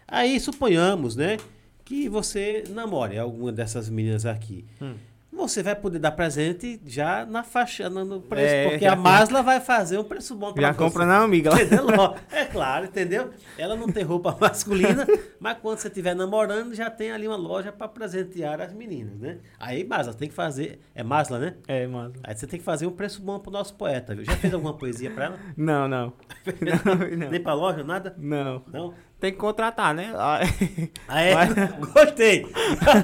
Aí 0.08 0.40
suponhamos, 0.40 1.16
né, 1.16 1.38
que 1.86 2.10
você 2.10 2.64
namore 2.70 3.18
alguma 3.18 3.52
dessas 3.52 3.90
meninas 3.90 4.26
aqui. 4.26 4.66
Hum. 4.82 4.96
Você 5.40 5.64
vai 5.64 5.76
poder 5.76 6.00
dar 6.00 6.12
presente 6.12 6.80
já 6.86 7.26
na 7.26 7.44
faixa, 7.44 7.90
no- 7.90 8.22
preço, 8.22 8.54
É, 8.54 8.70
porque 8.70 8.86
já- 8.86 8.94
a 8.94 8.96
Masla 8.96 9.42
vai 9.42 9.60
fazer 9.60 9.98
um 9.98 10.04
preço 10.04 10.36
bom 10.36 10.54
Já 10.60 10.72
você. 10.74 10.78
compra 10.78 11.06
na 11.06 11.18
amiga. 11.24 11.50
Entendeu? 11.54 11.88
É 12.32 12.46
claro, 12.46 12.86
entendeu? 12.86 13.30
Ela 13.58 13.76
não 13.76 13.88
tem 13.88 14.04
roupa 14.04 14.38
masculina, 14.40 15.08
mas 15.40 15.58
quando 15.62 15.78
você 15.80 15.88
estiver 15.88 16.14
namorando, 16.16 16.74
já 16.76 16.90
tem 16.90 17.12
ali 17.12 17.28
uma 17.28 17.38
loja 17.38 17.72
para 17.72 17.88
presentear 17.88 18.62
as 18.62 18.74
meninas, 18.74 19.16
né? 19.20 19.38
Aí, 19.60 19.84
Masla, 19.84 20.14
tem 20.14 20.28
que 20.30 20.36
fazer. 20.36 20.80
É 20.94 21.04
Masla, 21.04 21.40
né? 21.40 21.56
É, 21.68 21.88
Masla. 21.88 22.14
Aí 22.24 22.36
você 22.36 22.46
tem 22.46 22.60
que 22.60 22.66
fazer 22.66 22.86
um 22.86 22.92
preço 22.92 23.22
bom 23.22 23.40
pro 23.40 23.52
nosso 23.52 23.74
poeta, 23.76 24.14
viu? 24.14 24.26
Já 24.26 24.36
fez 24.36 24.54
alguma 24.54 24.74
poesia 24.74 25.10
para 25.10 25.26
ela? 25.26 25.40
Não, 25.58 25.88
não. 25.88 26.14
Não, 26.62 26.96
não. 27.18 27.30
Nem 27.30 27.42
pra 27.42 27.54
loja, 27.54 27.84
nada? 27.84 28.14
Não. 28.18 28.62
Não? 28.72 28.94
Tem 29.20 29.32
que 29.34 29.38
contratar, 29.38 29.94
né? 29.94 30.14
Ah, 30.16 30.40
Ah, 31.08 31.22
é? 31.22 31.36
Mas- 31.36 31.54
Gostei. 31.94 32.46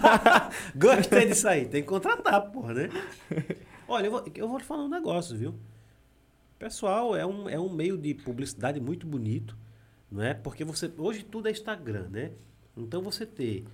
Gostei 0.76 1.28
disso 1.28 1.48
aí. 1.48 1.66
Tem 1.66 1.82
que 1.82 1.88
contratar, 1.88 2.42
porra, 2.52 2.74
né? 2.74 2.90
Olha, 3.88 4.06
eu 4.08 4.12
vou, 4.12 4.26
eu 4.34 4.48
vou 4.48 4.58
te 4.60 4.66
falar 4.66 4.86
um 4.86 4.90
negócio, 4.90 5.38
viu? 5.38 5.54
Pessoal, 6.58 7.16
é 7.16 7.26
um, 7.26 7.50
é 7.50 7.60
um 7.60 7.70
meio 7.70 7.98
de 7.98 8.14
publicidade 8.14 8.80
muito 8.80 9.06
bonito, 9.06 9.58
não 10.10 10.24
é? 10.24 10.34
Porque 10.34 10.64
você 10.64 10.90
hoje 10.98 11.24
tudo 11.24 11.48
é 11.50 11.52
Instagram, 11.52 12.08
né? 12.10 12.32
Então 12.78 13.02
você 13.02 13.26
ter 13.26 13.66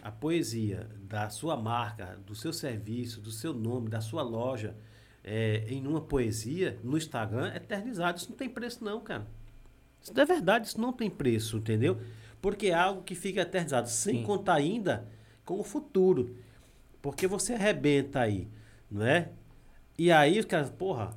a 0.00 0.10
poesia 0.12 0.88
da 1.02 1.28
sua 1.28 1.56
marca, 1.56 2.16
do 2.24 2.34
seu 2.34 2.52
serviço, 2.52 3.20
do 3.20 3.32
seu 3.32 3.52
nome, 3.52 3.88
da 3.88 4.00
sua 4.00 4.22
loja 4.22 4.76
é, 5.24 5.64
em 5.68 5.84
uma 5.86 6.00
poesia 6.00 6.78
no 6.84 6.96
Instagram, 6.96 7.52
eternizado. 7.54 8.18
Isso 8.18 8.30
não 8.30 8.36
tem 8.36 8.48
preço 8.48 8.84
não, 8.84 9.00
cara. 9.00 9.26
Isso 10.10 10.20
é 10.20 10.24
verdade, 10.24 10.68
isso 10.68 10.80
não 10.80 10.92
tem 10.92 11.10
preço, 11.10 11.58
entendeu? 11.58 11.98
Porque 12.40 12.68
é 12.68 12.74
algo 12.74 13.02
que 13.02 13.14
fica 13.14 13.40
eternizado, 13.40 13.88
sem 13.88 14.18
Sim. 14.18 14.22
contar 14.22 14.54
ainda 14.54 15.06
com 15.44 15.58
o 15.58 15.64
futuro. 15.64 16.36
Porque 17.02 17.26
você 17.26 17.54
arrebenta 17.54 18.20
aí, 18.20 18.48
não 18.90 19.04
é? 19.04 19.30
E 19.98 20.10
aí 20.12 20.38
os 20.38 20.46
caras, 20.46 20.70
porra, 20.70 21.16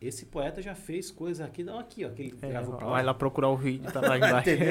esse 0.00 0.26
poeta 0.26 0.60
já 0.60 0.74
fez 0.74 1.10
coisa 1.10 1.44
aqui, 1.44 1.62
não 1.62 1.78
aqui, 1.78 2.04
ó, 2.04 2.10
que 2.10 2.22
ele 2.22 2.38
é, 2.42 2.48
gravou 2.48 2.76
vai 2.78 3.02
lá 3.02 3.14
procurar 3.14 3.48
o 3.48 3.56
vídeo, 3.56 3.90
tá 3.92 4.00
lá 4.00 4.16
embaixo. 4.18 4.50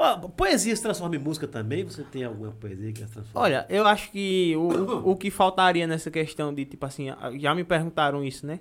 Ó, 0.00 0.16
poesia 0.28 0.76
se 0.76 0.80
transforma 0.80 1.16
em 1.16 1.18
música 1.18 1.48
também? 1.48 1.82
Você 1.82 2.04
tem 2.04 2.22
alguma 2.22 2.52
poesia 2.52 2.92
que 2.92 3.00
se 3.00 3.10
transforma? 3.10 3.44
Olha, 3.44 3.66
eu 3.68 3.84
acho 3.84 4.12
que 4.12 4.54
o, 4.54 4.60
o, 4.60 5.10
o 5.10 5.16
que 5.16 5.28
faltaria 5.28 5.88
nessa 5.88 6.08
questão 6.08 6.54
de, 6.54 6.64
tipo 6.64 6.86
assim, 6.86 7.08
já 7.40 7.52
me 7.52 7.64
perguntaram 7.64 8.24
isso, 8.24 8.46
né? 8.46 8.60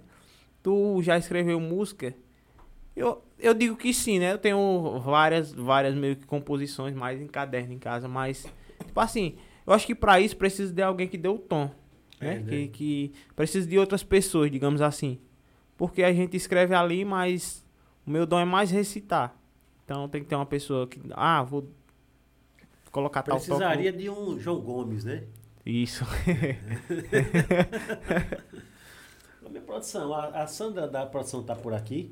Tu 0.64 1.00
já 1.04 1.16
escreveu 1.16 1.60
música? 1.60 2.16
Eu, 2.98 3.24
eu 3.38 3.54
digo 3.54 3.76
que 3.76 3.94
sim, 3.94 4.18
né? 4.18 4.34
Eu 4.34 4.40
tenho 4.40 5.00
várias, 5.00 5.54
várias 5.54 5.94
meio 5.94 6.16
que 6.16 6.26
composições 6.26 6.96
mais 6.96 7.22
em 7.22 7.28
caderno 7.28 7.72
em 7.72 7.78
casa, 7.78 8.08
mas, 8.08 8.48
tipo 8.84 9.00
assim, 9.00 9.38
eu 9.68 9.74
acho 9.74 9.86
que 9.86 9.94
pra 9.94 10.20
isso 10.20 10.36
precisa 10.36 10.74
de 10.74 10.82
alguém 10.82 11.08
que 11.08 11.16
dê 11.16 11.28
o 11.28 11.38
tom, 11.38 11.70
né? 12.20 12.38
É, 12.38 12.40
né? 12.40 12.50
Que, 12.50 12.68
que 12.70 13.14
precisa 13.36 13.68
de 13.68 13.78
outras 13.78 14.02
pessoas, 14.02 14.50
digamos 14.50 14.82
assim. 14.82 15.20
Porque 15.78 16.02
a 16.02 16.12
gente 16.12 16.36
escreve 16.36 16.74
ali, 16.74 17.06
mas 17.06 17.64
o 18.06 18.10
meu 18.10 18.26
dom 18.26 18.40
é 18.40 18.46
mais 18.46 18.72
recitar. 18.72 19.38
Então 19.86 20.10
tem 20.10 20.24
que 20.24 20.28
ter 20.28 20.36
uma 20.36 20.48
pessoa 20.48 20.88
que, 20.88 21.00
ah, 21.12 21.44
vou 21.44 21.70
colocar 22.92 23.22
tal. 23.22 23.36
Precisaria 23.38 23.94
de 23.94 24.10
um 24.10 24.40
João 24.40 24.60
Gomes, 24.60 25.04
né? 25.04 25.24
Isso. 25.64 26.04
Ô, 29.46 29.50
Minha 29.50 29.62
produção, 29.62 30.12
a, 30.14 30.30
a 30.30 30.48
Sandra 30.48 30.88
da 30.88 31.06
produção 31.06 31.44
tá 31.44 31.56
por 31.56 31.76
aqui. 31.76 32.12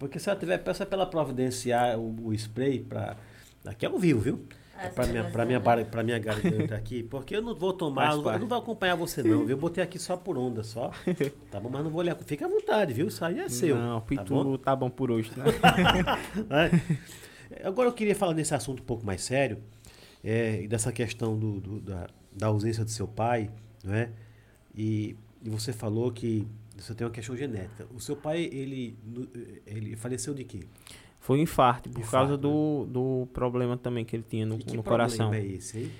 Porque 0.00 0.18
se 0.18 0.28
ela 0.28 0.36
tiver, 0.38 0.58
peça 0.58 0.84
pra 0.84 0.96
ela 0.96 1.06
providenciar 1.06 1.96
o, 1.96 2.28
o 2.28 2.34
spray 2.34 2.80
pra. 2.80 3.16
Aqui 3.64 3.84
é 3.86 3.88
ao 3.88 3.98
vivo, 3.98 4.18
viu? 4.20 4.44
É 4.82 4.88
pra 4.88 5.06
minha, 5.06 5.24
pra, 5.30 5.44
minha, 5.44 5.60
bar- 5.60 5.84
pra 5.84 6.02
minha 6.02 6.18
garganta 6.18 6.74
aqui. 6.74 7.02
Porque 7.02 7.36
eu 7.36 7.42
não 7.42 7.54
vou 7.54 7.70
tomar, 7.74 8.04
eu 8.04 8.08
não 8.08 8.14
vou- 8.14 8.18
eu 8.20 8.24
parte. 8.24 8.40
não 8.40 8.48
vou 8.48 8.58
acompanhar 8.58 8.94
você 8.96 9.22
não, 9.22 9.40
viu? 9.40 9.50
Eu 9.50 9.56
botei 9.58 9.84
aqui 9.84 9.98
só 9.98 10.16
por 10.16 10.38
onda, 10.38 10.64
só. 10.64 10.90
Tá 11.52 11.60
bom, 11.60 11.68
mas 11.70 11.84
não 11.84 11.90
vou 11.90 12.00
olhar. 12.00 12.16
Fica 12.16 12.46
à 12.46 12.48
vontade, 12.48 12.94
viu? 12.94 13.08
Isso 13.08 13.22
aí 13.22 13.38
é 13.40 13.48
seu. 13.50 13.76
Não, 13.76 14.00
tá 14.00 14.06
Pitu 14.06 14.32
bom? 14.34 14.56
tá 14.56 14.74
bom, 14.74 14.88
por 14.88 15.10
hoje, 15.10 15.30
né? 15.36 15.44
É. 17.52 17.66
Agora 17.68 17.88
eu 17.88 17.92
queria 17.92 18.14
falar 18.14 18.32
nesse 18.32 18.54
assunto 18.54 18.80
um 18.82 18.86
pouco 18.86 19.04
mais 19.04 19.20
sério, 19.22 19.58
é, 20.24 20.66
dessa 20.66 20.90
questão 20.92 21.38
do, 21.38 21.60
do- 21.60 21.80
da, 21.80 22.06
da 22.32 22.46
ausência 22.46 22.82
do 22.84 22.90
seu 22.90 23.06
pai, 23.06 23.50
não 23.84 23.92
é? 23.94 24.08
E, 24.74 25.16
e 25.42 25.50
você 25.50 25.72
falou 25.72 26.10
que 26.12 26.46
você 26.80 26.94
tem 26.94 27.06
uma 27.06 27.12
questão 27.12 27.36
genética. 27.36 27.86
O 27.94 28.00
seu 28.00 28.16
pai, 28.16 28.48
ele, 28.52 28.96
no- 29.04 29.28
ele 29.66 29.96
faleceu 29.96 30.32
de 30.34 30.44
quê? 30.44 30.60
Foi 31.18 31.38
um 31.38 31.42
infarto, 31.42 31.90
por 31.90 32.00
Infarto, 32.00 32.10
causa 32.10 32.32
né? 32.32 32.38
do, 32.38 32.86
do 32.86 33.28
problema 33.32 33.76
também 33.76 34.04
que 34.04 34.16
ele 34.16 34.24
tinha 34.28 34.46
no, 34.46 34.54
e 34.56 34.58
que 34.58 34.76
no 34.76 34.82
problema 34.82 35.08
coração. 35.08 35.34
é 35.34 35.44
esse, 35.44 35.78
hein? 35.80 35.90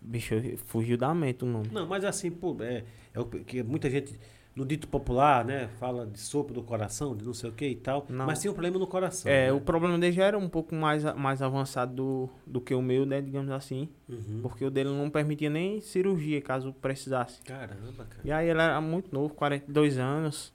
Bicho, 0.00 0.34
fugiu 0.64 0.96
da 0.96 1.14
mente 1.14 1.44
o 1.44 1.46
nome. 1.46 1.68
Não, 1.70 1.86
mas 1.86 2.02
assim, 2.04 2.30
pô, 2.30 2.56
é, 2.60 2.84
é 3.12 3.20
o 3.20 3.26
que 3.26 3.62
muita 3.62 3.90
gente, 3.90 4.18
no 4.54 4.66
dito 4.66 4.88
popular, 4.88 5.44
né, 5.44 5.68
fala 5.78 6.06
de 6.06 6.18
sopro 6.18 6.52
do 6.52 6.62
coração, 6.62 7.16
de 7.16 7.24
não 7.24 7.32
sei 7.32 7.50
o 7.50 7.52
que 7.52 7.66
e 7.66 7.76
tal, 7.76 8.04
Não. 8.08 8.26
mas 8.26 8.40
tem 8.40 8.50
um 8.50 8.54
problema 8.54 8.78
no 8.78 8.86
coração. 8.86 9.30
É, 9.30 9.46
né? 9.46 9.52
o 9.52 9.60
problema 9.60 9.96
dele 9.98 10.12
já 10.12 10.24
era 10.24 10.36
um 10.38 10.48
pouco 10.48 10.74
mais, 10.74 11.04
mais 11.14 11.40
avançado 11.40 11.94
do, 11.94 12.28
do 12.46 12.60
que 12.60 12.74
o 12.74 12.82
meu, 12.82 13.06
né, 13.06 13.20
digamos 13.20 13.50
assim. 13.50 13.88
Uhum. 14.08 14.40
Porque 14.42 14.64
o 14.64 14.70
dele 14.70 14.90
não 14.90 15.08
permitia 15.08 15.48
nem 15.48 15.80
cirurgia, 15.80 16.42
caso 16.42 16.72
precisasse. 16.74 17.40
Caramba, 17.42 18.04
cara. 18.04 18.20
E 18.24 18.32
aí 18.32 18.48
ele 18.48 18.60
era 18.60 18.80
muito 18.80 19.14
novo, 19.14 19.34
42 19.34 19.98
anos. 19.98 20.52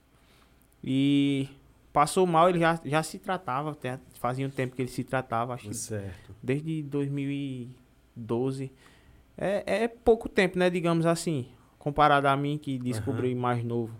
E 0.84 1.48
passou 1.92 2.28
mal, 2.28 2.50
ele 2.50 2.60
já, 2.60 2.80
já 2.84 3.02
se 3.02 3.18
tratava, 3.18 3.72
até 3.72 3.98
fazia 4.20 4.46
um 4.46 4.50
tempo 4.52 4.76
que 4.76 4.82
ele 4.82 4.90
se 4.90 5.04
tratava, 5.04 5.54
acho 5.54 5.70
que 5.70 5.74
Certo. 5.74 6.36
desde 6.44 6.84
2012. 6.84 8.72
É, 9.38 9.84
é 9.84 9.88
pouco 9.88 10.30
tempo, 10.30 10.60
né, 10.60 10.70
digamos 10.70 11.06
assim, 11.06 11.48
comparado 11.86 12.28
a 12.28 12.36
mim 12.36 12.58
que 12.58 12.80
descobri 12.80 13.36
mais 13.36 13.64
novo. 13.64 13.94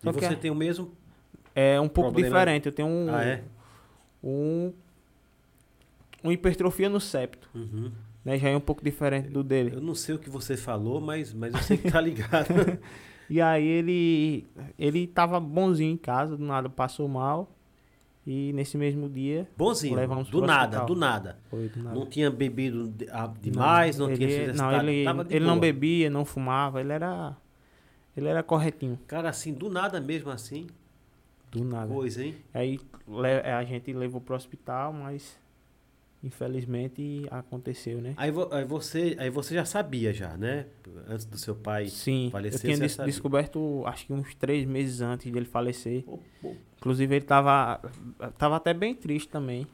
E 0.00 0.04
Só 0.04 0.12
que 0.14 0.20
você 0.20 0.32
é- 0.32 0.36
tem 0.36 0.50
o 0.50 0.54
mesmo... 0.54 0.90
É 1.54 1.78
um 1.78 1.86
pouco 1.88 2.10
Problema- 2.10 2.36
diferente, 2.38 2.66
eu 2.66 2.72
tenho 2.72 2.88
um, 2.88 3.14
Ah, 3.14 3.22
é? 3.22 3.42
um, 4.22 4.72
uma 6.22 6.32
hipertrofia 6.32 6.88
no 6.88 6.98
septo, 7.00 7.48
Uhum. 7.54 7.92
né, 8.24 8.38
já 8.38 8.48
é 8.48 8.56
um 8.56 8.60
pouco 8.60 8.82
diferente 8.82 9.28
do 9.28 9.44
dele. 9.44 9.72
Eu 9.74 9.80
não 9.82 9.94
sei 9.94 10.14
o 10.14 10.18
que 10.18 10.28
você 10.30 10.56
falou, 10.56 11.00
mas, 11.02 11.32
mas 11.34 11.52
eu 11.54 11.60
sei 11.62 11.76
que 11.76 11.90
tá 11.92 12.00
ligado. 12.00 12.48
E 13.30 13.40
aí 13.40 13.66
ele 13.66 14.46
ele 14.78 15.06
tava 15.06 15.40
bonzinho 15.40 15.90
em 15.92 15.96
casa, 15.96 16.36
do 16.36 16.44
nada 16.44 16.68
passou 16.68 17.08
mal. 17.08 17.48
E 18.26 18.52
nesse 18.54 18.78
mesmo 18.78 19.08
dia, 19.08 19.46
Bonzinho, 19.56 19.96
Levamos 19.96 20.30
do 20.30 20.40
nada, 20.40 20.80
do 20.80 20.96
nada. 20.96 21.38
foi 21.50 21.68
do 21.68 21.82
nada. 21.82 21.94
Não 21.94 22.06
tinha 22.06 22.30
bebido 22.30 22.92
ah, 23.10 23.30
demais, 23.38 23.98
não, 23.98 24.06
tinha 24.06 24.16
se 24.16 24.22
ele, 24.22 24.52
não, 24.54 24.72
exercitado, 24.72 25.20
ele, 25.20 25.36
ele 25.36 25.44
não 25.44 25.60
bebia, 25.60 26.08
não 26.08 26.24
fumava, 26.24 26.80
ele 26.80 26.92
era 26.92 27.36
ele 28.16 28.28
era 28.28 28.42
corretinho, 28.42 28.98
Cara, 29.06 29.28
assim, 29.28 29.52
do 29.52 29.68
nada 29.68 30.00
mesmo 30.00 30.30
assim, 30.30 30.68
do 31.50 31.64
nada. 31.64 31.92
coisa, 31.92 32.24
hein? 32.24 32.34
Aí 32.54 32.80
a 33.58 33.62
gente 33.64 33.92
levou 33.92 34.20
pro 34.20 34.34
hospital, 34.34 34.92
mas 34.92 35.36
infelizmente 36.24 37.26
aconteceu, 37.30 38.00
né? 38.00 38.14
Aí, 38.16 38.30
vo- 38.30 38.48
aí 38.52 38.64
você, 38.64 39.14
aí 39.18 39.30
você 39.30 39.54
já 39.54 39.64
sabia 39.64 40.12
já, 40.12 40.36
né? 40.36 40.66
Antes 41.08 41.24
do 41.26 41.36
seu 41.38 41.54
pai 41.54 41.86
Sim, 41.86 42.28
falecer, 42.32 42.60
eu 42.60 42.64
tinha 42.64 42.78
des- 42.78 42.92
sabia. 42.94 43.12
descoberto 43.12 43.82
acho 43.86 44.06
que 44.06 44.12
uns 44.12 44.34
três 44.34 44.64
meses 44.66 45.00
antes 45.00 45.30
dele 45.30 45.46
falecer. 45.46 46.02
Ô, 46.06 46.18
pô, 46.40 46.54
Inclusive 46.78 47.14
ele 47.16 47.24
tava, 47.24 47.80
tava 48.36 48.56
até 48.56 48.74
bem 48.74 48.94
triste 48.94 49.28
também, 49.28 49.66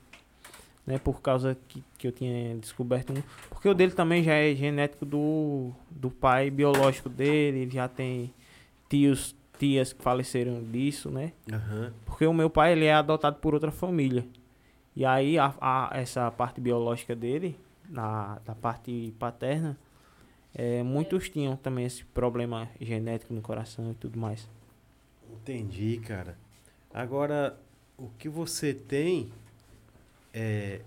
né? 0.86 0.98
Por 0.98 1.20
causa 1.20 1.56
que, 1.68 1.82
que 1.98 2.06
eu 2.06 2.12
tinha 2.12 2.56
descoberto 2.56 3.12
um. 3.12 3.22
Porque 3.48 3.68
o 3.68 3.74
dele 3.74 3.92
também 3.92 4.22
já 4.22 4.34
é 4.34 4.54
genético 4.54 5.04
do, 5.04 5.72
do 5.90 6.10
pai 6.10 6.50
biológico 6.50 7.08
dele, 7.08 7.60
ele 7.60 7.70
já 7.72 7.88
tem 7.88 8.32
tios, 8.88 9.34
tias 9.58 9.92
que 9.92 10.02
faleceram 10.02 10.62
disso, 10.62 11.10
né? 11.10 11.32
aham. 11.52 11.92
Porque 12.06 12.24
o 12.26 12.32
meu 12.32 12.48
pai 12.50 12.72
ele 12.72 12.84
é 12.84 12.94
adotado 12.94 13.36
por 13.40 13.54
outra 13.54 13.70
família. 13.72 14.24
E 14.96 15.04
aí 15.04 15.38
a, 15.38 15.54
a- 15.60 15.90
essa 15.94 16.30
parte 16.30 16.60
biológica 16.60 17.14
dele, 17.14 17.58
na, 17.88 18.38
da 18.44 18.54
parte 18.54 19.14
paterna, 19.18 19.76
é, 20.54 20.82
muitos 20.82 21.28
tinham 21.28 21.56
também 21.56 21.84
esse 21.86 22.04
problema 22.04 22.68
genético 22.80 23.32
no 23.32 23.40
coração 23.40 23.92
e 23.92 23.94
tudo 23.94 24.18
mais. 24.18 24.48
Entendi, 25.32 25.98
cara. 26.04 26.36
Agora, 26.92 27.56
o 27.96 28.08
que 28.18 28.28
você 28.28 28.74
tem 28.74 29.30
é, 30.34 30.80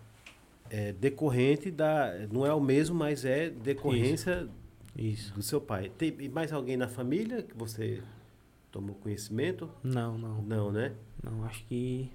é 0.69 0.91
decorrente 0.93 1.71
da. 1.71 2.11
Não 2.31 2.45
é 2.45 2.53
o 2.53 2.59
mesmo, 2.59 2.95
mas 2.95 3.23
é 3.23 3.49
decorrência 3.49 4.47
Isso. 4.95 5.33
do 5.33 5.41
seu 5.41 5.61
pai. 5.61 5.89
Tem 5.97 6.11
mais 6.29 6.51
alguém 6.51 6.75
na 6.75 6.87
família 6.89 7.41
que 7.41 7.55
você 7.55 8.01
tomou 8.71 8.95
conhecimento? 8.95 9.69
Não, 9.81 10.17
não. 10.17 10.41
Não, 10.41 10.71
né? 10.71 10.93
Não, 11.23 11.45
acho 11.45 11.63
que 11.65 12.11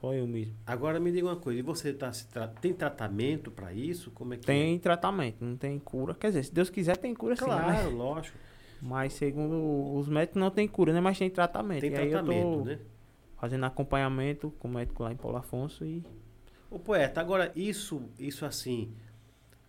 só 0.00 0.12
eu 0.14 0.26
mesmo. 0.26 0.54
Agora 0.66 1.00
me 1.00 1.10
diga 1.10 1.26
uma 1.26 1.36
coisa, 1.36 1.58
e 1.58 1.62
você 1.62 1.92
tá 1.92 2.12
se 2.12 2.26
tra... 2.28 2.48
tem 2.48 2.72
tratamento 2.72 3.50
para 3.50 3.72
isso? 3.72 4.10
Como 4.10 4.34
é 4.34 4.36
que 4.36 4.46
Tem 4.46 4.78
tratamento, 4.78 5.44
não 5.44 5.56
tem 5.56 5.78
cura. 5.78 6.14
Quer 6.14 6.28
dizer, 6.28 6.44
se 6.44 6.54
Deus 6.54 6.70
quiser, 6.70 6.96
tem 6.96 7.14
cura 7.14 7.34
é? 7.34 7.36
sim, 7.36 7.44
Claro, 7.44 7.90
né? 7.90 7.96
lógico. 7.96 8.38
Mas 8.80 9.14
segundo 9.14 9.94
os 9.96 10.08
médicos, 10.08 10.38
não 10.40 10.50
tem 10.50 10.68
cura, 10.68 10.92
né? 10.92 11.00
Mas 11.00 11.18
tem 11.18 11.30
tratamento. 11.30 11.80
Tem 11.80 11.90
e 11.90 11.94
tratamento, 11.94 12.58
tô 12.58 12.64
né? 12.64 12.78
fazendo 13.38 13.64
acompanhamento 13.64 14.50
com 14.58 14.68
o 14.68 14.70
médico 14.70 15.02
lá 15.02 15.12
em 15.12 15.16
Paulo 15.16 15.38
Afonso 15.38 15.84
e 15.84 16.04
Ô 16.70 16.78
poeta, 16.78 17.20
agora 17.20 17.52
isso, 17.54 18.02
isso 18.18 18.44
assim, 18.44 18.92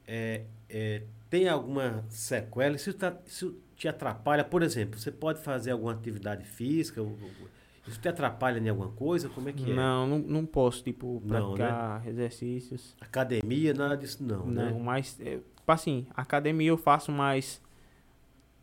é, 0.05 0.45
é, 0.67 1.03
tem 1.29 1.47
alguma 1.47 2.03
sequela? 2.09 2.75
Isso, 2.75 2.93
tá- 2.93 3.15
isso 3.25 3.55
te 3.75 3.87
atrapalha? 3.87 4.43
Por 4.43 4.63
exemplo, 4.63 4.99
você 4.99 5.11
pode 5.11 5.39
fazer 5.39 5.71
alguma 5.71 5.91
atividade 5.93 6.43
física? 6.43 7.01
Ou- 7.01 7.09
ou- 7.09 7.47
Isso 7.87 7.99
te 8.01 8.07
atrapalha 8.09 8.59
em 8.59 8.67
alguma 8.69 8.89
coisa? 8.89 9.29
Como 9.29 9.47
é 9.49 9.53
que 9.53 9.71
é? 9.71 9.73
não, 9.73 10.05
não, 10.05 10.19
não 10.19 10.45
posso, 10.45 10.83
tipo, 10.83 11.21
Não, 11.25 11.51
né? 11.51 11.55
praticar 11.57 12.07
exercícios. 12.07 12.95
Academia, 12.99 13.73
nada 13.73 13.95
disso 13.95 14.23
não, 14.23 14.45
Não, 14.45 14.71
né? 14.71 14.79
mas, 14.83 15.17
é, 15.21 15.37
tipo 15.37 15.71
assim, 15.71 16.05
academia 16.15 16.67
eu 16.69 16.77
faço 16.77 17.11
mais. 17.11 17.61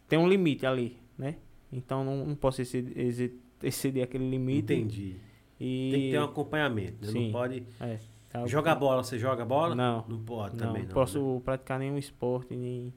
Tem 0.08 0.18
um 0.18 0.28
limite 0.28 0.66
ali, 0.66 0.98
né? 1.18 1.36
Então 1.72 2.04
não, 2.04 2.24
não 2.26 2.34
posso 2.34 2.60
exceder, 2.62 3.32
exceder 3.62 4.04
aquele 4.04 4.28
limite. 4.28 4.72
Entendi. 4.74 5.16
E... 5.58 5.88
Tem 5.92 6.00
que 6.02 6.10
ter 6.10 6.18
um 6.20 6.24
acompanhamento, 6.24 6.92
né? 7.00 7.06
Não 7.06 7.12
Sim. 7.12 7.32
pode... 7.32 7.66
É, 7.80 7.98
Jogar 8.46 8.74
que- 8.74 8.80
bola, 8.80 9.02
você 9.02 9.16
joga 9.18 9.44
bola? 9.44 9.74
Não. 9.76 10.04
Não 10.08 10.18
pode 10.18 10.56
Não, 10.56 10.66
também 10.66 10.82
não. 10.82 10.90
posso 10.92 11.34
né? 11.36 11.40
praticar 11.44 11.78
nenhum 11.78 11.96
esporte, 11.96 12.56
nem. 12.56 12.92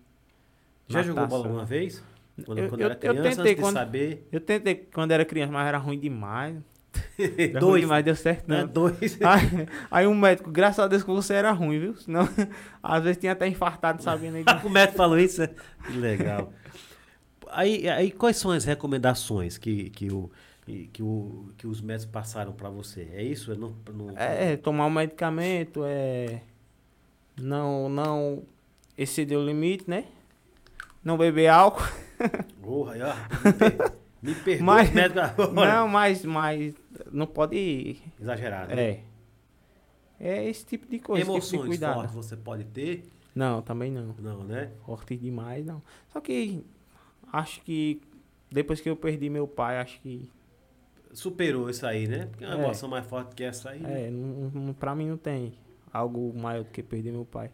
Já 0.88 1.04
jogou 1.04 1.28
bola 1.28 1.46
alguma 1.46 1.64
vez? 1.66 2.04
Quando, 2.46 2.60
Eu- 2.60 2.70
quando 2.70 2.82
eu- 2.82 2.86
era 2.86 2.94
eu 2.96 3.00
criança, 3.00 3.22
tentei 3.24 3.42
antes 3.42 3.56
de 3.56 3.62
quando- 3.62 3.74
saber... 3.74 4.28
Eu 4.32 4.40
tentei 4.42 4.76
quando 4.94 5.12
era 5.12 5.26
criança, 5.26 5.52
mas 5.52 5.68
era 5.68 5.78
ruim 5.78 6.00
demais. 6.00 6.56
Era 7.20 7.60
ruim 7.60 7.60
Dois, 7.60 7.82
demais, 7.82 8.06
deu 8.06 8.16
certo 8.16 8.48
né? 8.48 8.62
não. 8.62 8.68
Dois. 8.68 9.18
Aí, 9.22 9.68
aí 9.92 10.08
um 10.08 10.16
médico, 10.16 10.50
graças 10.50 10.80
a 10.84 10.88
Deus 10.88 11.04
que 11.04 11.10
você 11.10 11.34
era 11.34 11.52
ruim, 11.52 11.80
viu? 11.80 11.96
Senão, 11.96 12.28
às 12.82 13.04
vezes 13.04 13.18
tinha 13.18 13.34
até 13.34 13.48
infartado 13.48 14.02
sabendo 14.02 14.38
aí. 14.38 14.44
o 14.64 14.70
médico 14.70 14.98
falou 14.98 15.20
isso, 15.20 15.42
né? 15.42 15.50
Que 15.86 15.98
legal. 15.98 16.52
Aí, 17.52 17.88
aí 17.90 18.12
quais 18.12 18.38
são 18.38 18.52
as 18.52 18.66
recomendações 18.66 19.58
que, 19.58 19.90
que, 19.92 20.12
o, 20.12 20.32
que, 20.66 21.04
o, 21.04 21.50
que 21.58 21.68
os 21.68 21.82
médicos 21.82 22.12
passaram 22.12 22.52
para 22.52 22.70
você? 22.70 23.08
É 23.14 23.22
isso? 23.24 23.52
É 23.52 23.56
não, 23.56 23.76
não- 23.94 24.18
É, 24.18 24.56
tomar 24.58 24.86
um 24.88 24.92
medicamento, 24.92 25.82
é. 25.86 26.42
Não, 27.40 27.90
não 27.90 28.44
exceder 28.98 29.38
o 29.38 29.46
limite, 29.46 29.88
né? 29.88 30.06
Não 31.04 31.18
beber 31.18 31.48
álcool. 31.48 31.88
Porra, 32.62 32.94
aí, 32.94 33.02
ó, 33.02 33.14
me, 34.22 34.34
per, 34.36 34.62
me 34.64 34.88
perdoa, 34.92 35.34
Mas-. 35.54 35.70
Não, 35.74 35.88
mas, 35.88 36.26
mas 36.26 36.74
não 37.12 37.28
pode. 37.28 37.98
Exagerado, 38.20 38.76
né? 38.76 38.84
É. 38.84 39.04
É 40.20 40.50
esse 40.50 40.66
tipo 40.66 40.88
de 40.88 40.98
coisa, 41.00 41.22
tipo 41.24 41.34
Emoções 41.36 41.66
cuidado. 41.68 41.94
fortes 41.96 42.16
você 42.16 42.36
pode 42.36 42.64
ter? 42.66 43.08
Não, 43.36 43.62
também 43.62 43.92
não. 43.92 44.16
Não, 44.20 44.44
né? 44.44 44.72
Forte 44.84 45.16
demais, 45.16 45.64
não. 45.64 45.82
Só 46.12 46.20
que 46.20 46.66
acho 47.32 47.62
que 47.62 48.02
depois 48.50 48.82
que 48.82 48.90
eu 48.90 48.96
perdi 48.96 49.30
meu 49.30 49.48
pai, 49.48 49.78
acho 49.78 50.02
que. 50.02 50.28
Superou 51.14 51.70
isso 51.70 51.86
aí, 51.86 52.08
né? 52.08 52.26
Porque 52.32 52.44
é 52.44 52.48
uma 52.48 52.62
É. 52.62 52.64
emoção 52.64 52.90
mais 52.90 53.06
forte 53.06 53.36
que 53.36 53.44
essa 53.44 53.70
aí. 53.70 53.80
né? 53.80 54.08
É, 54.08 54.10
não, 54.12 54.50
não, 54.50 54.74
pra 54.74 54.96
mim 54.96 55.08
não 55.08 55.18
tem 55.18 55.54
algo 55.94 56.34
maior 56.36 56.64
do 56.64 56.72
que 56.72 56.82
perder 56.82 57.12
meu 57.12 57.26
pai. 57.26 57.52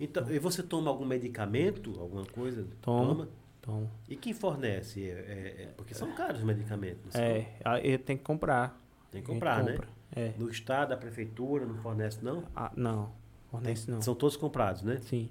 Então, 0.00 0.28
e 0.30 0.38
você 0.40 0.62
toma 0.64 0.90
algum 0.90 1.04
medicamento, 1.04 1.94
alguma 2.00 2.24
coisa? 2.26 2.66
Tomo. 2.82 3.06
Toma? 3.14 3.28
Então, 3.60 3.90
E 4.08 4.16
quem 4.16 4.32
fornece? 4.32 5.08
É, 5.08 5.12
é- 5.12 5.62
é- 5.64 5.66
porque 5.76 5.94
são 5.94 6.12
caros 6.14 6.38
os 6.38 6.44
medicamentos. 6.44 7.14
não 7.14 7.20
é, 7.20 7.46
a- 7.64 7.80
eu 7.80 7.98
tenho 7.98 8.18
que 8.18 8.24
comprar. 8.24 8.80
Tem 9.10 9.22
que 9.22 9.28
comprar, 9.28 9.62
né? 9.64 9.78
É. 10.14 10.32
No 10.38 10.48
estado, 10.50 10.92
a 10.92 10.96
prefeitura 10.96 11.66
não 11.66 11.76
fornece, 11.78 12.18
não? 12.22 12.44
Ah, 12.56 12.72
não, 12.76 13.12
fornece 13.50 13.90
não. 13.90 14.00
São 14.00 14.14
todos 14.14 14.36
comprados, 14.36 14.82
né? 14.82 14.98
Sim. 15.02 15.28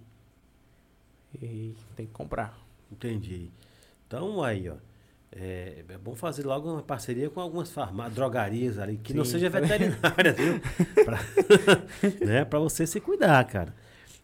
E 1.41 1.75
tem 1.95 2.05
que 2.05 2.11
comprar. 2.13 2.57
Entendi. 2.91 3.49
Então, 4.07 4.43
aí, 4.43 4.69
ó. 4.69 4.75
É, 5.29 5.83
é 5.89 5.97
bom 5.97 6.15
fazer 6.15 6.45
logo 6.45 6.71
uma 6.71 6.81
parceria 6.81 7.29
com 7.29 7.41
algumas 7.41 7.69
farmácias, 7.69 8.15
drogarias 8.15 8.79
ali, 8.79 8.97
que 8.97 9.13
não 9.13 9.25
Sim. 9.25 9.31
seja 9.33 9.49
veterinária, 9.51 10.31
viu? 10.33 10.59
Pra, 11.03 11.19
né? 12.25 12.45
pra 12.45 12.59
você 12.59 12.87
se 12.87 13.01
cuidar, 13.01 13.43
cara. 13.45 13.75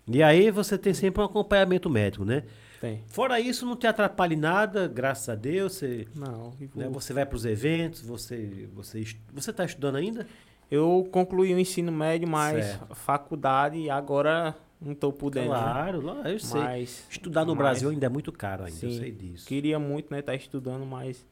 E 0.08 0.24
aí 0.24 0.50
você 0.50 0.78
tem 0.78 0.94
sempre 0.94 1.22
um 1.22 1.26
acompanhamento 1.26 1.90
médico, 1.90 2.24
né? 2.24 2.44
Tem. 2.84 3.02
Fora 3.08 3.40
isso, 3.40 3.66
não 3.66 3.78
te 3.78 3.88
atrapalha 3.88 4.34
em 4.34 4.38
nada, 4.38 4.90
graças 4.90 5.30
a 5.30 5.36
Deus. 5.36 5.72
Você, 5.76 6.06
Não, 6.14 6.52
né, 6.76 6.90
você 6.90 7.14
vai 7.14 7.26
para 7.26 7.38
os 7.38 7.46
eventos, 7.46 8.02
você 8.02 8.68
você 8.74 9.06
você 9.34 9.52
está 9.52 9.64
estudando 9.64 9.96
ainda? 9.96 10.28
Eu 10.70 11.08
concluí 11.10 11.54
o 11.54 11.58
ensino 11.60 11.94
médio, 11.94 12.28
mas 12.28 12.66
Certo. 12.66 12.94
faculdade 12.94 13.90
agora 13.90 14.54
não 14.82 14.94
tô 14.94 15.14
podendo. 15.14 15.46
né? 15.46 15.56
Claro, 15.56 16.02
lá, 16.02 16.30
eu 16.30 16.38
sei. 16.38 16.60
Mas 16.60 17.08
Estudar 17.10 17.46
no 17.46 17.56
mas 17.56 17.58
Brasil 17.60 17.90
ainda 17.90 18.06
é 18.06 18.10
muito 18.10 18.34
caro 18.34 18.66
ainda, 18.66 18.86
eu 18.86 18.92
Sim. 18.92 19.00
sei 19.00 19.12
disso. 19.14 19.48
Queria 19.48 19.80
muito, 19.80 20.12
né, 20.12 20.20
estar 20.20 20.36
estudando, 20.36 20.86
mas 20.86 21.26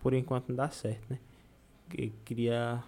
por 0.00 0.14
enquanto 0.14 0.50
não 0.50 0.54
dá 0.54 0.70
certo, 0.70 1.02
né? 1.10 1.18
Que- 1.90 2.12
Queria. 2.24 2.84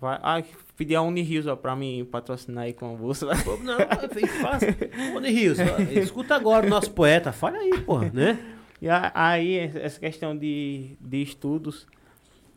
Vai, 0.00 0.18
ah, 0.20 0.42
pedir 0.80 0.94
a 0.96 1.02
Unirios, 1.02 1.44
pra 1.60 1.76
mim 1.76 2.06
patrocinar 2.10 2.64
aí 2.64 2.72
com 2.72 2.94
a 2.94 2.96
bolsa. 2.96 3.26
Não, 3.62 3.78
é 3.78 4.26
fácil. 4.40 4.68
Ô, 5.14 5.18
Rios, 5.20 5.58
escuta 5.94 6.34
agora 6.34 6.66
o 6.66 6.70
nosso 6.70 6.90
poeta, 6.92 7.30
fala 7.32 7.58
aí, 7.58 7.82
pô, 7.82 7.98
né? 8.00 8.56
E 8.80 8.88
a- 8.88 9.12
aí, 9.14 9.58
essa 9.58 10.00
questão 10.00 10.34
de, 10.34 10.96
de 10.98 11.20
estudos, 11.20 11.86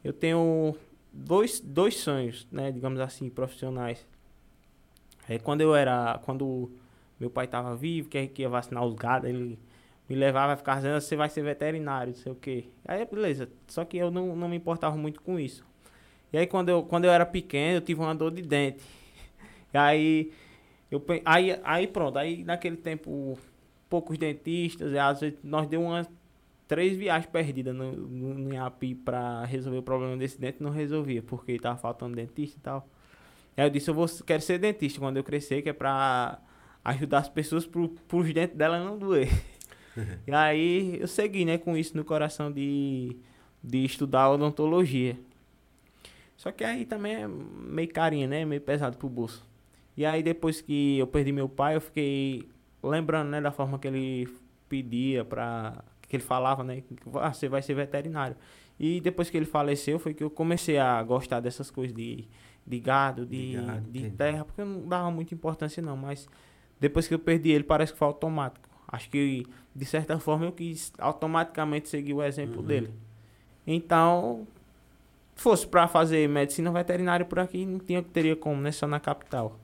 eu 0.02 0.14
tenho 0.14 0.74
dois, 1.12 1.60
dois 1.60 1.98
sonhos, 1.98 2.48
né, 2.50 2.72
digamos 2.72 3.02
assim, 3.02 3.30
profissionais. 3.30 4.08
É, 5.28 5.38
quando 5.38 5.60
eu 5.60 5.76
era, 5.76 6.18
quando 6.24 6.72
meu 7.20 7.30
pai 7.30 7.44
estava 7.44 7.76
vivo, 7.76 8.08
que, 8.08 8.28
que 8.28 8.42
ia 8.44 8.50
vacinar 8.50 8.86
os 8.86 8.94
gados, 8.94 9.30
ele 9.30 9.60
me 10.08 10.16
levava 10.16 10.54
e 10.54 10.56
ficava 10.58 10.78
dizendo, 10.80 11.02
você 11.02 11.18
vai 11.18 11.30
ser 11.30 11.42
veterinário, 11.44 12.14
não 12.14 12.20
sei 12.22 12.32
o 12.32 12.36
quê. 12.36 12.66
Aí, 12.88 13.04
beleza, 13.06 13.50
só 13.68 13.84
que 13.84 13.98
eu 13.98 14.10
não, 14.10 14.34
não 14.34 14.48
me 14.48 14.56
importava 14.56 14.96
muito 14.96 15.22
com 15.22 15.38
isso. 15.38 15.66
E 16.34 16.38
aí, 16.40 16.48
quando 16.48 16.70
eu, 16.70 16.82
quando 16.82 17.06
eu 17.06 17.12
era 17.12 17.26
pequeno, 17.26 17.78
eu 17.78 17.82
tive 17.82 18.02
uma 18.02 18.16
dor 18.16 18.32
de 18.32 18.42
dente. 18.42 18.84
E 19.72 19.78
aí, 19.78 20.32
eu, 20.90 21.04
aí, 21.24 21.60
aí 21.64 21.88
pronto, 21.88 22.18
aí 22.18 22.44
naquele 22.44 22.76
tempo, 22.76 23.38
poucos 23.88 24.18
dentistas, 24.18 24.94
às 24.96 25.22
vezes 25.22 25.38
nós 25.44 25.68
deu 25.68 25.82
umas 25.82 26.10
três 26.68 26.98
viagens 26.98 27.30
perdidas 27.32 27.76
no, 27.76 27.92
no, 27.92 28.34
no 28.34 28.54
IAPI 28.54 28.96
pra 28.96 29.46
resolver 29.46 29.78
o 29.78 29.84
problema 29.84 30.18
desse 30.18 30.40
dente, 30.40 30.58
não 30.60 30.72
resolvia, 30.72 31.22
porque 31.22 31.60
tava 31.60 31.78
faltando 31.78 32.16
dentista 32.16 32.58
e 32.58 32.62
tal. 32.62 32.88
Aí 33.56 33.66
eu 33.66 33.70
disse, 33.70 33.90
eu 33.90 33.94
vou, 33.94 34.08
quero 34.26 34.42
ser 34.42 34.58
dentista 34.58 35.00
quando 35.00 35.18
eu 35.18 35.24
crescer, 35.24 35.62
que 35.62 35.70
é 35.70 35.74
pra 35.74 36.40
ajudar 36.84 37.20
as 37.20 37.30
pessoas 37.30 37.66
pro, 37.68 37.90
pros 38.08 38.34
dentes 38.34 38.58
dela 38.58 38.84
não 38.84 38.98
doer. 38.98 39.30
e 40.26 40.32
aí 40.34 41.00
eu 41.00 41.08
segui, 41.08 41.46
né, 41.46 41.60
com 41.60 41.78
isso 41.78 41.96
no 41.96 42.04
coração 42.04 42.52
de, 42.52 43.16
de 43.64 43.86
estudar 43.86 44.32
odontologia. 44.32 45.16
Só 46.36 46.52
que 46.52 46.64
aí 46.64 46.86
também 46.86 47.16
é 47.16 47.28
meio 47.28 47.90
carinha, 47.92 48.28
né? 48.28 48.44
Meio 48.46 48.62
pesado 48.62 48.98
pro 48.98 49.08
bolso. 49.10 49.46
E 49.96 50.06
aí 50.06 50.24
depois 50.24 50.62
que 50.62 50.98
eu 50.98 51.08
perdi 51.08 51.32
meu 51.32 51.48
pai, 51.48 51.76
eu 51.76 51.82
fiquei 51.82 52.48
lembrando, 52.82 53.30
né, 53.30 53.40
da 53.40 53.52
forma 53.52 53.78
que 53.80 53.88
ele 53.88 54.28
pedia 54.68 55.24
pra. 55.24 55.84
que 56.08 56.16
ele 56.16 56.24
falava, 56.24 56.64
né? 56.64 56.82
que, 56.82 56.96
Ah, 57.16 57.34
você 57.34 57.48
vai 57.48 57.62
ser 57.62 57.74
veterinário. 57.76 58.36
E 58.80 59.00
depois 59.00 59.30
que 59.30 59.38
ele 59.38 59.46
faleceu, 59.46 60.00
foi 60.00 60.14
que 60.14 60.24
eu 60.24 60.30
comecei 60.30 60.78
a 60.80 61.02
gostar 61.04 61.40
dessas 61.40 61.70
coisas 61.70 61.96
de, 61.96 62.28
de 62.66 62.80
gado, 62.80 63.26
de, 63.26 63.52
De 63.52 63.54
gado, 63.56 63.92
de 63.92 64.10
terra, 64.12 64.44
porque 64.44 64.62
eu 64.62 64.66
não 64.66 64.88
dava 64.88 65.12
muita 65.12 65.34
importância 65.34 65.82
não, 65.82 65.96
mas 65.96 66.28
depois 66.80 67.08
que 67.08 67.14
eu 67.14 67.20
perdi 67.20 67.52
ele, 67.52 67.64
parece 67.64 67.94
que 67.94 68.00
foi 68.00 68.08
automático. 68.08 68.68
Acho 68.88 69.10
que, 69.10 69.46
de 69.76 69.86
certa 69.86 70.20
forma, 70.20 70.46
eu 70.46 70.52
quis 70.52 70.92
automaticamente 70.98 71.88
seguir 71.88 72.14
o 72.14 72.22
exemplo 72.24 72.62
Uhum. 72.62 72.68
dele. 72.68 72.94
Então, 73.66 74.46
fosse 75.36 75.68
para 75.68 75.88
fazer 75.88 76.28
medicina 76.30 76.72
veterinária 76.72 77.26
por 77.26 77.40
aqui, 77.40 77.66
não 77.66 77.80
tinha, 77.80 78.02
teria 78.02 78.36
como, 78.36 78.62
né? 78.62 78.72
Só 78.72 78.88
na 78.88 79.00
capital. 79.00 79.60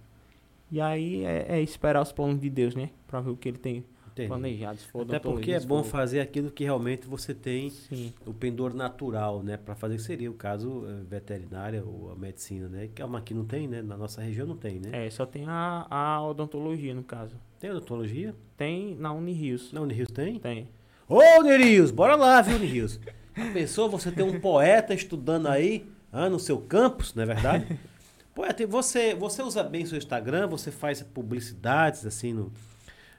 E 0.72 0.80
aí 0.80 1.24
é, 1.26 1.46
é 1.58 1.62
esperar 1.62 2.02
os 2.02 2.12
planos 2.12 2.40
de 2.40 2.50
Deus, 2.50 2.76
né? 2.76 2.90
Pra 3.08 3.20
ver 3.22 3.32
o 3.32 3.36
que 3.38 3.50
ele 3.50 3.58
tem 3.58 3.84
Entendi. 4.12 4.28
planejado. 4.28 4.78
Até 5.02 5.18
porque 5.20 5.52
é 5.52 5.60
bom 5.60 5.84
for- 5.84 5.90
fazer 5.90 6.20
aquilo 6.20 6.52
que 6.52 6.64
realmente 6.64 7.08
você 7.08 7.34
tem 7.34 7.70
Sim. 7.72 8.14
o 8.26 8.34
pendor 8.34 8.74
natural, 8.76 9.42
né? 9.42 9.58
Para 9.58 9.74
fazer 9.74 9.96
que 9.96 10.02
seria 10.04 10.30
o 10.30 10.34
caso 10.36 10.84
eh, 10.88 11.04
veterinária 11.10 11.84
ou 11.84 12.12
a 12.12 12.16
medicina, 12.16 12.68
né? 12.68 12.88
Que 12.94 13.02
é 13.02 13.06
uma 13.06 13.20
que 13.22 13.34
não 13.34 13.46
tem, 13.46 13.68
né? 13.68 13.82
Na 13.82 13.98
nossa 13.98 14.22
região 14.22 14.46
não 14.46 14.56
tem, 14.58 14.80
né? 14.80 15.08
É, 15.08 15.10
só 15.10 15.26
tem 15.26 15.46
a, 15.48 15.88
a 15.90 16.24
odontologia, 16.24 16.94
no 16.94 17.04
caso. 17.04 17.36
Tem 17.60 17.72
odontologia? 17.72 18.36
Tem 18.56 18.96
na 18.96 19.12
Unirios. 19.12 19.74
Na 19.74 19.82
Unirios 19.82 20.12
tem? 20.12 20.38
Tem. 20.40 20.70
Ô, 21.08 21.20
Unirios, 21.40 21.90
bora 21.90 22.16
lá, 22.16 22.42
viu, 22.42 22.58
Unirios? 22.58 23.00
Já 23.40 23.52
pensou 23.52 23.90
você 23.90 24.12
ter 24.12 24.24
um 24.24 24.40
poeta 24.40 24.94
estudando 24.94 25.48
aí, 25.48 25.90
ah, 26.12 26.30
no 26.30 26.40
seu 26.40 26.60
campus, 26.60 27.14
não 27.14 27.24
é 27.24 27.26
verdade? 27.26 27.80
Poeta, 28.36 28.66
você, 28.66 29.14
você 29.14 29.42
usa 29.42 29.64
bem 29.64 29.86
seu 29.86 29.98
Instagram, 29.98 30.48
você 30.48 30.72
faz 30.72 31.02
publicidades, 31.02 32.06
assim, 32.06 32.32
no... 32.32 32.52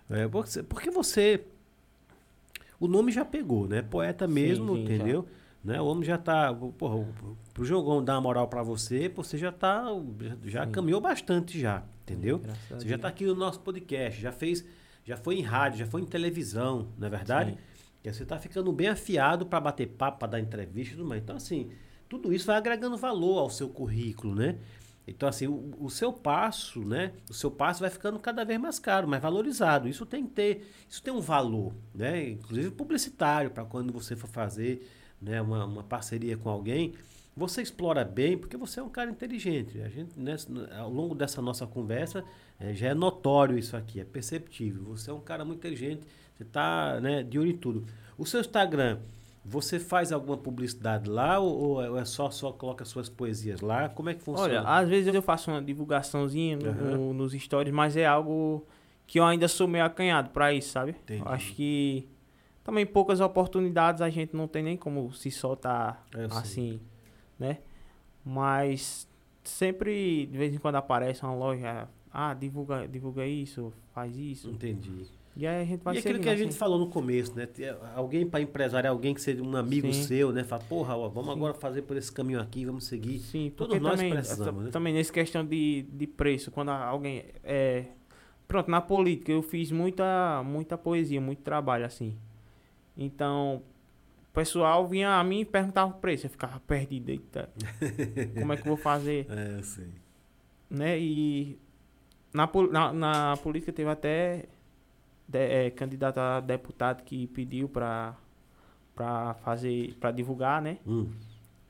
É, 0.09 0.27
porque 0.67 0.91
você... 0.91 1.45
O 2.79 2.89
nome 2.89 3.13
já 3.13 3.25
pegou, 3.25 3.69
né? 3.69 3.83
Poeta 3.83 4.27
mesmo, 4.27 4.75
sim, 4.75 4.87
já. 4.87 4.95
entendeu? 4.95 5.27
Né? 5.63 5.81
O 5.81 5.87
homem 5.87 6.05
já 6.05 6.17
tá... 6.17 6.55
Porra, 6.55 7.07
pro 7.53 7.65
Jogão 7.65 8.03
dar 8.03 8.15
uma 8.15 8.23
moral 8.23 8.49
pra 8.49 8.63
você, 8.63 9.11
você 9.11 9.37
já 9.37 9.53
tá... 9.53 9.85
Já, 10.45 10.65
Sim. 10.65 10.73
caminhou 10.73 11.01
bastante 11.01 11.61
já, 11.61 11.83
entendeu? 12.03 12.41
Você 12.71 12.89
já 12.89 12.97
está 12.97 13.09
aqui 13.09 13.27
no 13.27 13.35
nosso 13.35 13.61
podcast, 13.61 14.19
já 14.19 14.33
fez, 14.33 14.65
já 15.05 15.19
foi 15.19 15.37
em 15.37 15.43
rádio, 15.43 15.81
já 15.81 15.87
foi 15.87 16.01
em 16.01 16.07
televisão, 16.07 16.89
não 16.99 17.07
é 17.07 17.11
verdade? 17.11 17.51
Sim. 17.51 17.59
E 18.03 18.13
você 18.13 18.23
está 18.23 18.39
ficando 18.39 18.73
bem 18.73 18.89
afiado 18.89 19.47
para 19.47 19.61
bater 19.61 19.89
papo, 19.89 20.19
para 20.19 20.29
dar 20.29 20.41
entrevista 20.41 20.95
e 20.95 20.97
tudo 20.97 21.09
mais. 21.09 21.23
Então, 21.23 21.37
assim, 21.37 21.71
tudo 22.09 22.33
isso 22.33 22.47
vai 22.47 22.57
agregando 22.57 22.97
valor 22.97 23.39
ao 23.39 23.51
seu 23.51 23.69
currículo, 23.69 24.35
né? 24.35 24.59
Então, 25.07 25.29
assim, 25.29 25.47
o, 25.47 25.75
o 25.81 25.91
seu 25.91 26.13
passo, 26.13 26.85
né? 26.85 27.13
O 27.29 27.35
seu 27.35 27.51
passo 27.51 27.81
vai 27.81 27.91
ficando 27.91 28.19
cada 28.19 28.45
vez 28.45 28.61
mais 28.61 28.79
caro, 28.79 29.09
mais 29.09 29.23
valorizado. 29.23 29.89
Isso 29.89 30.07
tem 30.07 30.25
que 30.25 30.31
ter, 30.31 30.73
isso 30.89 31.03
tem 31.03 31.13
um 31.13 31.21
valor, 31.21 31.75
né? 31.95 32.31
Inclusive 32.31 32.71
publicitário, 32.71 33.51
para 33.51 33.65
quando 33.65 33.93
você 33.93 34.15
for 34.15 34.29
fazer 34.29 34.89
né, 35.21 35.43
uma, 35.43 35.65
uma 35.65 35.83
parceria 35.83 36.37
com 36.37 36.49
alguém, 36.49 36.95
você 37.37 37.63
explora 37.63 38.05
bem, 38.05 38.37
porque 38.37 38.57
você 38.57 38.81
é 38.81 38.83
um 38.83 38.89
cara 38.89 39.11
inteligente. 39.11 39.81
A 39.81 39.89
gente, 39.89 40.19
né, 40.19 40.37
ao 40.79 40.91
longo 40.91 41.15
dessa 41.15 41.41
nossa 41.41 41.67
conversa, 41.67 42.25
eh, 42.59 42.75
já 42.75 42.89
é 42.89 42.95
notório 42.95 43.59
isso 43.59 43.77
aqui, 43.77 44.01
é 44.01 44.05
perceptível. 44.05 44.85
Você 44.85 45.11
é 45.11 45.13
um 45.13 45.21
cara 45.21 45.45
muito 45.45 45.59
inteligente, 45.59 46.03
você 46.41 46.45
está 46.45 46.99
né, 47.01 47.23
de 47.23 47.39
olho 47.39 47.51
em 47.51 47.57
tudo. 47.57 47.85
O 48.17 48.25
seu 48.25 48.41
Instagram, 48.41 48.99
você 49.45 49.79
faz 49.79 50.11
alguma 50.11 50.37
publicidade 50.39 51.09
lá 51.09 51.39
ou, 51.39 51.81
ou 51.83 51.99
é 51.99 52.05
só, 52.05 52.31
só 52.31 52.51
coloca 52.53 52.85
suas 52.85 53.09
poesias 53.09 53.61
lá? 53.61 53.89
Como 53.91 54.09
é 54.09 54.15
que 54.15 54.23
funciona? 54.23 54.61
Olha, 54.61 54.63
às 54.69 54.89
vezes 54.89 55.15
eu 55.15 55.23
faço 55.23 55.51
uma 55.51 55.61
divulgaçãozinha 55.61 56.57
Aham. 56.57 56.97
no- 56.97 57.15
nos 57.15 57.33
stories, 57.33 57.73
mas 57.73 57.97
é 57.97 58.07
algo 58.07 58.65
que 59.07 59.19
eu 59.21 59.25
ainda 59.25 59.49
sou 59.49 59.69
meio 59.69 59.85
acanhado 59.85 60.31
pra 60.31 60.53
isso, 60.53 60.71
sabe? 60.71 60.93
Entendi. 60.93 61.23
Acho 61.27 61.53
que 61.55 62.09
também 62.65 62.87
poucas 62.87 63.21
oportunidades 63.21 64.01
a 64.01 64.09
gente 64.09 64.35
não 64.35 64.49
tem 64.49 64.63
nem 64.63 64.77
como 64.77 65.13
se 65.13 65.31
soltar 65.31 66.07
sei. 66.13 66.25
assim, 66.31 66.81
né? 67.39 67.59
Mas 68.25 69.07
sempre, 69.45 70.27
de 70.27 70.39
vez 70.39 70.55
em 70.55 70.59
quando 70.59 70.77
aparece 70.77 71.23
uma 71.23 71.35
loja, 71.35 71.89
ah, 72.13 72.33
divulga, 72.35 72.87
divulga 72.87 73.27
isso, 73.27 73.73
faz 73.93 74.17
isso. 74.17 74.51
Entendi. 74.51 75.07
E 75.37 75.47
aí 75.47 75.63
a 75.63 75.65
gente 75.65 75.83
vai 75.83 75.95
e 75.95 75.99
aquilo 75.99 76.15
seguindo, 76.15 76.25
que 76.25 76.29
a 76.29 76.37
gente 76.37 76.49
assim. 76.51 76.59
falou 76.59 76.79
no 76.79 76.89
começo, 76.89 77.35
né? 77.37 77.49
Alguém 77.95 78.27
para 78.29 78.41
empresário, 78.41 78.91
alguém 78.91 79.15
que 79.15 79.21
seja 79.23 79.43
um 79.43 79.57
amigo 79.57 79.93
Sim. 79.93 80.03
seu, 80.03 80.33
né? 80.33 80.43
Fala, 80.45 80.63
porra, 80.69 80.97
ó, 80.97 81.09
vamos 81.09 81.31
Sim. 81.33 81.37
agora 81.37 81.55
fazer 81.55 81.83
por 81.83 81.97
esse 81.97 82.11
caminho 82.13 82.41
aqui, 82.41 82.65
vamos 82.65 82.85
seguir. 82.85 83.19
Sim, 83.21 83.53
Todos 83.57 83.81
nós 83.81 83.95
também, 83.97 84.11
precisamos, 84.13 84.65
né? 84.65 84.71
também 84.71 84.93
nessa 84.93 85.13
questão 85.13 85.45
de, 85.47 85.83
de 85.93 86.07
preço, 86.07 86.51
quando 86.51 86.71
alguém 86.71 87.25
é 87.45 87.85
pronto, 88.49 88.69
na 88.71 88.81
política 88.81 89.31
eu 89.31 89.43
fiz 89.43 89.71
muita 89.71 90.43
muita 90.45 90.77
poesia, 90.77 91.21
muito 91.21 91.41
trabalho 91.43 91.87
assim. 91.87 92.17
Então, 92.99 93.63
o 94.31 94.33
pessoal 94.35 94.87
vinha 94.89 95.11
a 95.19 95.25
mim 95.25 95.41
e 95.41 95.45
perguntava 95.45 95.93
o 95.93 95.95
preço, 95.95 96.27
eu 96.27 96.31
ficava 96.31 96.59
perdido, 96.61 97.09
eita. 97.11 97.49
Como 98.39 98.53
é 98.53 98.57
que 98.57 98.63
eu 98.63 98.67
vou 98.67 98.77
fazer, 98.77 99.27
É, 99.31 99.59
eu 99.59 99.63
sei. 99.63 99.89
né? 100.69 100.99
E 100.99 101.57
na, 102.35 102.51
na, 102.71 102.93
na 102.93 103.37
política 103.39 103.73
teve 103.73 103.89
até 103.89 104.45
de, 105.31 105.39
é, 105.39 105.71
candidato 105.71 106.19
a 106.19 106.41
deputado 106.41 107.03
que 107.05 107.27
pediu 107.29 107.69
para 107.69 108.15
para 108.95 109.35
fazer, 109.35 109.95
para 109.99 110.11
divulgar, 110.11 110.61
né? 110.61 110.77
Hum. 110.87 111.09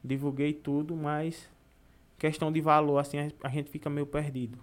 divulguei 0.03 0.53
tudo, 0.53 0.97
mas 0.97 1.49
questão 2.19 2.51
de 2.51 2.61
valor, 2.61 2.99
assim, 2.99 3.19
a, 3.19 3.31
a 3.45 3.49
gente 3.49 3.71
fica 3.71 3.89
meio 3.89 4.07
perdido. 4.07 4.59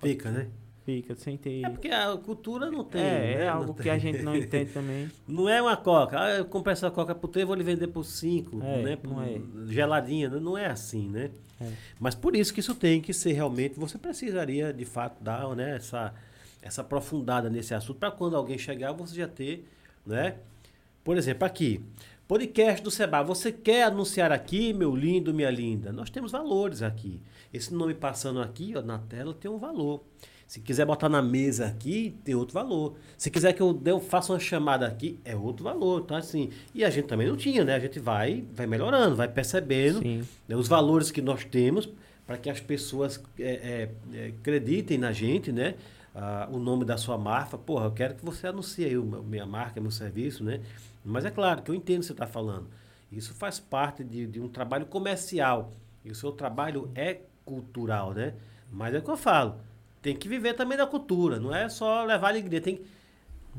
Fica, 0.00 0.30
né? 0.30 0.46
Fica 0.84 1.16
sem 1.16 1.36
ter. 1.36 1.64
É 1.64 1.68
porque 1.68 1.88
a 1.88 2.16
cultura 2.16 2.70
não 2.70 2.84
tem. 2.84 3.00
É, 3.00 3.04
né? 3.04 3.32
é 3.42 3.48
algo 3.48 3.74
tem. 3.74 3.82
que 3.82 3.90
a 3.90 3.98
gente 3.98 4.22
não 4.22 4.36
entende 4.36 4.70
também. 4.70 5.10
Não 5.26 5.48
é 5.48 5.60
uma 5.60 5.76
coca. 5.76 6.16
Ah, 6.20 6.30
eu 6.36 6.44
compro 6.44 6.70
essa 6.70 6.88
coca 6.92 7.12
por 7.12 7.26
3 7.26 7.44
vou 7.44 7.56
lhe 7.56 7.64
vender 7.64 7.88
por 7.88 8.04
5, 8.04 8.62
É, 8.62 8.82
né? 8.82 8.96
Por- 8.96 9.10
não 9.10 9.20
é. 9.22 9.40
Geladinha. 9.66 10.28
né? 10.28 10.38
Não 10.38 10.56
é 10.56 10.66
assim, 10.66 11.08
né? 11.08 11.30
É. 11.60 11.72
Mas 11.98 12.14
por 12.14 12.36
isso 12.36 12.54
que 12.54 12.60
isso 12.60 12.74
tem 12.74 13.00
que 13.00 13.12
ser 13.12 13.32
realmente. 13.32 13.74
Você 13.80 13.98
precisaria, 13.98 14.72
de 14.72 14.84
fato, 14.84 15.20
dar 15.24 15.56
né, 15.56 15.74
essa, 15.76 16.14
essa 16.62 16.80
aprofundada 16.80 17.48
nesse 17.50 17.74
assunto 17.74 17.98
para 17.98 18.10
quando 18.10 18.36
alguém 18.36 18.58
chegar 18.58 18.92
você 18.92 19.14
já 19.14 19.28
ter, 19.28 19.66
né? 20.06 20.36
Por 21.04 21.16
exemplo, 21.16 21.44
aqui. 21.46 21.80
Podcast 22.26 22.82
do 22.82 22.90
Seba. 22.90 23.22
Você 23.22 23.52
quer 23.52 23.84
anunciar 23.84 24.32
aqui, 24.32 24.72
meu 24.72 24.96
lindo, 24.96 25.32
minha 25.32 25.50
linda? 25.50 25.92
Nós 25.92 26.10
temos 26.10 26.32
valores 26.32 26.82
aqui. 26.82 27.20
Esse 27.54 27.72
nome 27.72 27.94
passando 27.94 28.40
aqui 28.42 28.74
ó, 28.76 28.82
na 28.82 28.98
tela 28.98 29.32
tem 29.32 29.48
um 29.48 29.58
valor. 29.58 30.02
Se 30.44 30.60
quiser 30.60 30.84
botar 30.86 31.08
na 31.08 31.22
mesa 31.22 31.66
aqui, 31.66 32.16
tem 32.24 32.34
outro 32.34 32.54
valor. 32.54 32.94
Se 33.16 33.30
quiser 33.30 33.52
que 33.52 33.60
eu, 33.60 33.72
dê- 33.72 33.92
eu 33.92 34.00
faça 34.00 34.32
uma 34.32 34.38
chamada 34.40 34.86
aqui, 34.86 35.18
é 35.24 35.36
outro 35.36 35.62
valor. 35.64 36.02
Então, 36.04 36.16
assim. 36.16 36.50
E 36.74 36.84
a 36.84 36.90
gente 36.90 37.06
também 37.06 37.28
não 37.28 37.36
tinha, 37.36 37.64
né? 37.64 37.74
A 37.76 37.80
gente 37.80 37.98
vai, 38.00 38.44
vai 38.54 38.66
melhorando, 38.66 39.14
vai 39.14 39.28
percebendo 39.28 40.00
né, 40.48 40.56
os 40.56 40.66
valores 40.66 41.10
que 41.12 41.22
nós 41.22 41.44
temos 41.44 41.88
para 42.26 42.36
que 42.36 42.50
as 42.50 42.58
pessoas 42.60 43.22
é, 43.38 43.44
é, 43.44 43.90
é, 44.18 44.26
acreditem 44.40 44.98
na 44.98 45.12
gente, 45.12 45.52
né? 45.52 45.74
Ah, 46.18 46.48
o 46.50 46.58
nome 46.58 46.84
da 46.86 46.96
sua 46.96 47.18
marca, 47.18 47.58
porra, 47.58 47.84
eu 47.86 47.90
quero 47.92 48.14
que 48.14 48.24
você 48.24 48.46
anuncie 48.46 48.86
aí 48.86 48.96
o 48.96 49.04
meu- 49.04 49.22
minha 49.22 49.44
marca, 49.44 49.78
meu 49.82 49.90
serviço, 49.90 50.42
né? 50.42 50.60
Mas 51.04 51.26
é 51.26 51.30
claro 51.30 51.60
que 51.60 51.70
eu 51.70 51.74
entendo 51.74 51.98
o 51.98 52.00
que 52.00 52.06
você 52.06 52.12
está 52.12 52.26
falando. 52.26 52.68
Isso 53.12 53.34
faz 53.34 53.60
parte 53.60 54.02
de, 54.02 54.26
de 54.26 54.40
um 54.40 54.48
trabalho 54.48 54.86
comercial. 54.86 55.72
E 56.02 56.10
o 56.10 56.14
seu 56.14 56.32
trabalho 56.32 56.90
é 56.94 57.20
cultural, 57.44 58.12
né? 58.14 58.32
Mas 58.72 58.94
é 58.94 58.98
o 58.98 59.02
que 59.02 59.10
eu 59.10 59.16
falo. 59.16 59.56
Tem 60.00 60.16
que 60.16 60.26
viver 60.28 60.54
também 60.54 60.78
da 60.78 60.86
cultura. 60.86 61.38
Não 61.38 61.54
é 61.54 61.68
só 61.68 62.02
levar 62.04 62.28
alegria. 62.28 62.60
Tem, 62.62 62.80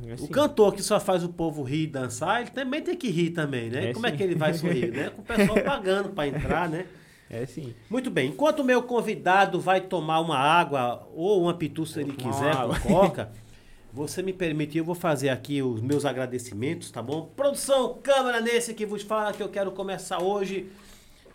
É 0.03 0.11
o 0.11 0.13
assim. 0.15 0.27
cantor 0.27 0.73
que 0.73 0.81
só 0.81 0.99
faz 0.99 1.23
o 1.23 1.29
povo 1.29 1.61
rir 1.63 1.83
e 1.83 1.87
dançar, 1.87 2.41
ele 2.41 2.49
também 2.51 2.81
tem 2.81 2.95
que 2.97 3.09
rir 3.09 3.29
também, 3.31 3.69
né? 3.69 3.89
É 3.89 3.93
Como 3.93 4.05
é 4.07 4.11
sim. 4.11 4.17
que 4.17 4.23
ele 4.23 4.35
vai 4.35 4.53
sorrir, 4.53 4.91
né? 4.91 5.09
Com 5.15 5.21
o 5.21 5.25
pessoal 5.25 5.61
pagando 5.63 6.09
para 6.09 6.27
entrar, 6.27 6.67
né? 6.69 6.85
É 7.29 7.45
sim. 7.45 7.73
Muito 7.89 8.09
bem. 8.09 8.29
Enquanto 8.29 8.59
o 8.59 8.63
meu 8.63 8.83
convidado 8.83 9.59
vai 9.59 9.81
tomar 9.81 10.19
uma 10.19 10.37
água 10.37 11.07
ou 11.13 11.41
uma 11.41 11.53
pitu 11.53 11.85
se 11.85 11.99
ele 11.99 12.13
quiser 12.13 12.55
com 12.55 12.93
coca, 12.93 13.31
você 13.91 14.21
me 14.21 14.31
permitir, 14.31 14.77
eu 14.77 14.85
vou 14.85 14.95
fazer 14.95 15.29
aqui 15.29 15.61
os 15.61 15.81
meus 15.81 16.05
agradecimentos, 16.05 16.91
tá 16.91 17.01
bom? 17.01 17.31
Produção, 17.35 17.97
câmera 18.01 18.39
nesse 18.39 18.73
que 18.73 18.85
vos 18.85 19.01
fala 19.01 19.33
que 19.33 19.43
eu 19.43 19.49
quero 19.49 19.71
começar 19.71 20.21
hoje. 20.21 20.69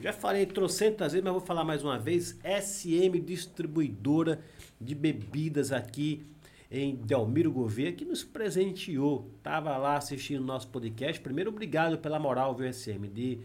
Já 0.01 0.13
falei 0.13 0.47
trocentas 0.47 1.13
vezes, 1.13 1.25
mas 1.25 1.33
vou 1.33 1.43
falar 1.43 1.65
mais 1.65 1.85
uma 1.85 1.99
vez. 1.99 2.39
SM 2.43 3.21
Distribuidora 3.21 4.41
de 4.81 4.95
Bebidas 4.95 5.73
aqui 5.73 6.25
em 6.71 6.97
Delmiro 6.97 7.53
Gouveia, 7.53 7.93
que 7.93 8.05
nos 8.05 8.25
presenteou. 8.25 9.31
Tava 9.43 9.77
lá 9.77 9.97
assistindo 9.97 10.41
o 10.41 10.47
nosso 10.47 10.69
podcast. 10.69 11.21
Primeiro, 11.21 11.51
obrigado 11.51 11.99
pela 11.99 12.19
moral, 12.19 12.55
viu, 12.55 12.73
SM, 12.73 13.07
de, 13.13 13.41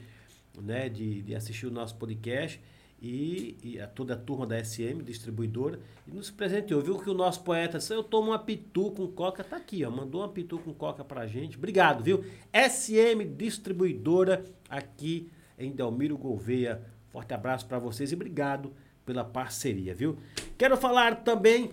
né, 0.62 0.90
de, 0.90 1.22
de 1.22 1.36
assistir 1.36 1.68
o 1.68 1.72
nosso 1.72 1.96
podcast. 1.96 2.62
E, 3.00 3.58
e 3.62 3.80
a 3.80 3.86
toda 3.86 4.16
a 4.16 4.18
turma 4.18 4.48
da 4.48 4.64
SM, 4.64 5.04
distribuidora, 5.04 5.80
e 6.08 6.12
nos 6.12 6.32
presenteou. 6.32 6.82
Viu 6.82 6.98
que 6.98 7.10
o 7.10 7.14
nosso 7.14 7.44
poeta 7.44 7.78
eu 7.92 8.04
tomo 8.04 8.32
uma 8.32 8.40
pitu 8.40 8.90
com 8.90 9.08
coca, 9.08 9.44
tá 9.44 9.58
aqui, 9.58 9.86
ó. 9.86 9.92
Mandou 9.92 10.22
uma 10.22 10.30
pitu 10.30 10.58
com 10.58 10.74
coca 10.74 11.06
pra 11.06 11.28
gente. 11.28 11.58
Obrigado, 11.58 12.04
viu? 12.04 12.26
SM 12.52 13.24
Distribuidora 13.38 14.44
aqui 14.68 15.32
em 15.60 15.72
Delmiro 15.72 16.18
Gouveia. 16.18 16.82
Forte 17.10 17.36
abraço 17.36 17.68
para 17.68 17.78
vocês 17.78 18.12
e 18.12 18.16
obrigado 18.16 18.74
pela 19.06 19.24
parceria, 19.24 19.94
viu? 19.94 20.18
Quero 20.58 20.76
falar 20.76 21.24
também 21.24 21.72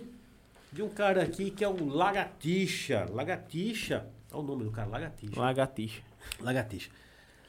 de 0.71 0.81
um 0.81 0.89
cara 0.89 1.23
aqui 1.23 1.51
que 1.51 1.63
é 1.63 1.67
o 1.67 1.85
Lagatixa. 1.85 3.07
Lagatixa, 3.11 4.05
olha 4.31 4.43
o 4.43 4.47
nome 4.47 4.63
do 4.63 4.71
cara, 4.71 4.89
Lagatixa. 4.89 5.39
Lagartixa. 5.39 6.01
Lagartixa. 6.39 6.91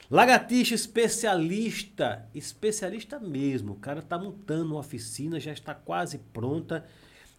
Lagartixa 0.08 0.74
especialista, 0.74 2.28
especialista 2.32 3.18
mesmo. 3.18 3.72
O 3.72 3.76
cara 3.76 4.00
tá 4.00 4.16
montando 4.16 4.72
uma 4.72 4.80
oficina, 4.80 5.40
já 5.40 5.52
está 5.52 5.74
quase 5.74 6.18
pronta. 6.32 6.84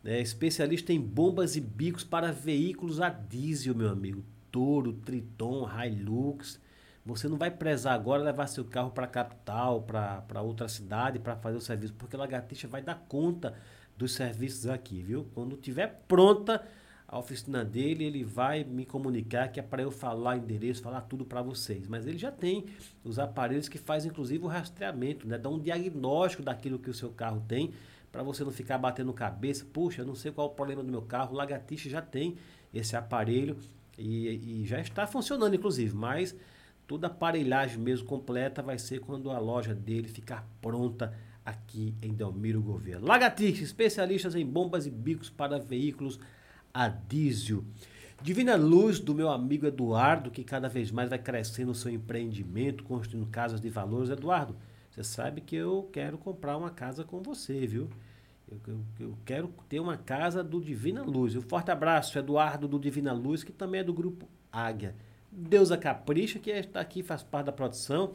É 0.04 0.22
especialista 0.22 0.92
em 0.92 1.00
bombas 1.00 1.56
e 1.56 1.62
bicos 1.62 2.04
para 2.04 2.32
veículos 2.32 3.00
a 3.00 3.10
diesel, 3.10 3.74
meu 3.74 3.90
amigo. 3.90 4.24
Toro, 4.52 4.94
Triton, 4.94 5.68
Hilux. 5.70 6.60
Você 7.06 7.30
não 7.30 7.38
vai 7.38 7.50
prezar 7.50 7.94
agora 7.94 8.22
levar 8.22 8.48
seu 8.48 8.66
carro 8.66 8.92
para 8.92 9.06
a 9.06 9.10
capital, 9.10 9.82
para 9.84 10.42
outra 10.42 10.68
cidade, 10.68 11.20
para 11.20 11.38
fazer 11.38 11.58
o 11.58 11.62
serviço, 11.62 11.94
porque 11.94 12.18
Lagartixa 12.18 12.68
vai 12.68 12.82
dar 12.82 13.06
conta 13.08 13.56
dos 13.98 14.14
serviços 14.14 14.68
aqui, 14.68 15.02
viu? 15.02 15.26
Quando 15.34 15.56
tiver 15.56 16.04
pronta 16.06 16.66
a 17.08 17.18
oficina 17.18 17.64
dele, 17.64 18.04
ele 18.04 18.24
vai 18.24 18.66
me 18.66 18.86
comunicar 18.86 19.48
que 19.48 19.60
é 19.60 19.64
para 19.64 19.82
eu 19.82 19.90
falar 19.90 20.38
endereço, 20.38 20.82
falar 20.82 21.02
tudo 21.02 21.24
para 21.24 21.42
vocês. 21.42 21.88
Mas 21.88 22.06
ele 22.06 22.18
já 22.18 22.32
tem 22.32 22.66
os 23.02 23.18
aparelhos 23.18 23.70
que 23.70 23.78
fazem 23.78 24.12
inclusive 24.12 24.44
o 24.44 24.48
rastreamento, 24.48 25.26
né? 25.26 25.38
Dá 25.38 25.50
um 25.50 25.58
diagnóstico 25.58 26.44
daquilo 26.44 26.78
que 26.78 26.90
o 26.90 26.94
seu 26.94 27.10
carro 27.10 27.42
tem, 27.48 27.72
para 28.12 28.24
você 28.24 28.44
não 28.44 28.52
ficar 28.52 28.78
batendo 28.78 29.14
cabeça. 29.14 29.66
Puxa, 29.72 30.02
eu 30.02 30.06
não 30.06 30.16
sei 30.16 30.34
qual 30.34 30.48
é 30.48 30.52
o 30.52 30.54
problema 30.54 30.84
do 30.84 30.92
meu 30.92 31.02
carro. 31.02 31.34
O 31.34 31.38
Lagartixa 31.38 31.90
já 31.90 32.02
tem 32.02 32.36
esse 32.74 32.96
aparelho 32.96 33.58
e, 33.98 34.62
e 34.62 34.66
já 34.66 34.82
está 34.82 35.08
funcionando, 35.08 35.56
inclusive, 35.56 35.96
mas 35.96 36.36
toda 36.86 37.08
a 37.08 37.10
aparelhagem 37.10 37.78
mesmo 37.78 38.06
completa 38.06 38.62
vai 38.62 38.78
ser 38.78 39.00
quando 39.00 39.32
a 39.32 39.40
loja 39.40 39.74
dele 39.74 40.10
ficar 40.10 40.46
pronta 40.62 41.14
aqui 41.46 41.96
em 42.02 42.14
Delmiro 42.14 42.62
Gouveia. 42.62 43.00
Lagartixa, 43.00 43.64
especialistas 43.64 44.36
em 44.36 44.46
bombas 44.46 44.86
e 44.86 44.92
bicos 44.92 45.30
para 45.30 45.58
veículos 45.58 46.20
a 46.78 46.88
diesel. 46.90 47.64
Divina 48.22 48.56
luz 48.56 49.00
do 49.00 49.16
meu 49.16 49.32
amigo 49.32 49.66
Eduardo, 49.66 50.30
que 50.30 50.44
cada 50.44 50.70
vez 50.70 50.92
mais 50.92 51.10
vai 51.10 51.18
crescendo 51.18 51.72
o 51.72 51.76
seu 51.76 51.92
empreendimento, 51.92 52.84
construindo 52.84 53.26
casas 53.32 53.60
de 53.60 53.68
valores. 53.68 54.12
Eduardo, 54.12 54.56
você 54.92 55.04
sabe 55.04 55.42
que 55.42 55.56
eu 55.56 55.90
quero 55.92 56.20
comprar 56.20 56.56
uma 56.56 56.70
casa 56.70 57.04
com 57.04 57.20
você, 57.20 57.66
viu? 57.66 57.90
Eu, 58.48 58.60
eu, 58.68 58.80
eu 59.00 59.18
quero 59.26 59.52
ter 59.68 59.80
uma 59.80 59.98
casa 59.98 60.44
do 60.44 60.62
Divina 60.62 61.02
Luz. 61.02 61.36
Um 61.36 61.42
forte 61.42 61.72
abraço, 61.72 62.18
Eduardo 62.20 62.68
do 62.68 62.78
Divina 62.78 63.12
Luz, 63.12 63.44
que 63.44 63.52
também 63.52 63.82
é 63.82 63.84
do 63.84 63.94
grupo 63.94 64.30
Águia. 64.52 64.96
Deusa 65.32 65.78
Capricha, 65.78 66.38
que 66.38 66.52
está 66.52 66.80
aqui, 66.80 67.02
faz 67.02 67.24
parte 67.24 67.48
da 67.48 67.52
produção. 67.52 68.14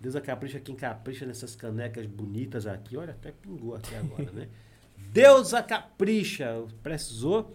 Deusa 0.00 0.22
Capricha, 0.22 0.58
quem 0.58 0.74
capricha 0.74 1.26
nessas 1.26 1.54
canecas 1.54 2.06
bonitas 2.06 2.66
aqui. 2.66 2.96
Olha, 2.96 3.12
até 3.12 3.30
pingou 3.30 3.74
aqui 3.74 3.94
agora, 3.94 4.32
né? 4.32 4.48
Deusa 5.12 5.62
Capricha, 5.62 6.64
precisou 6.82 7.52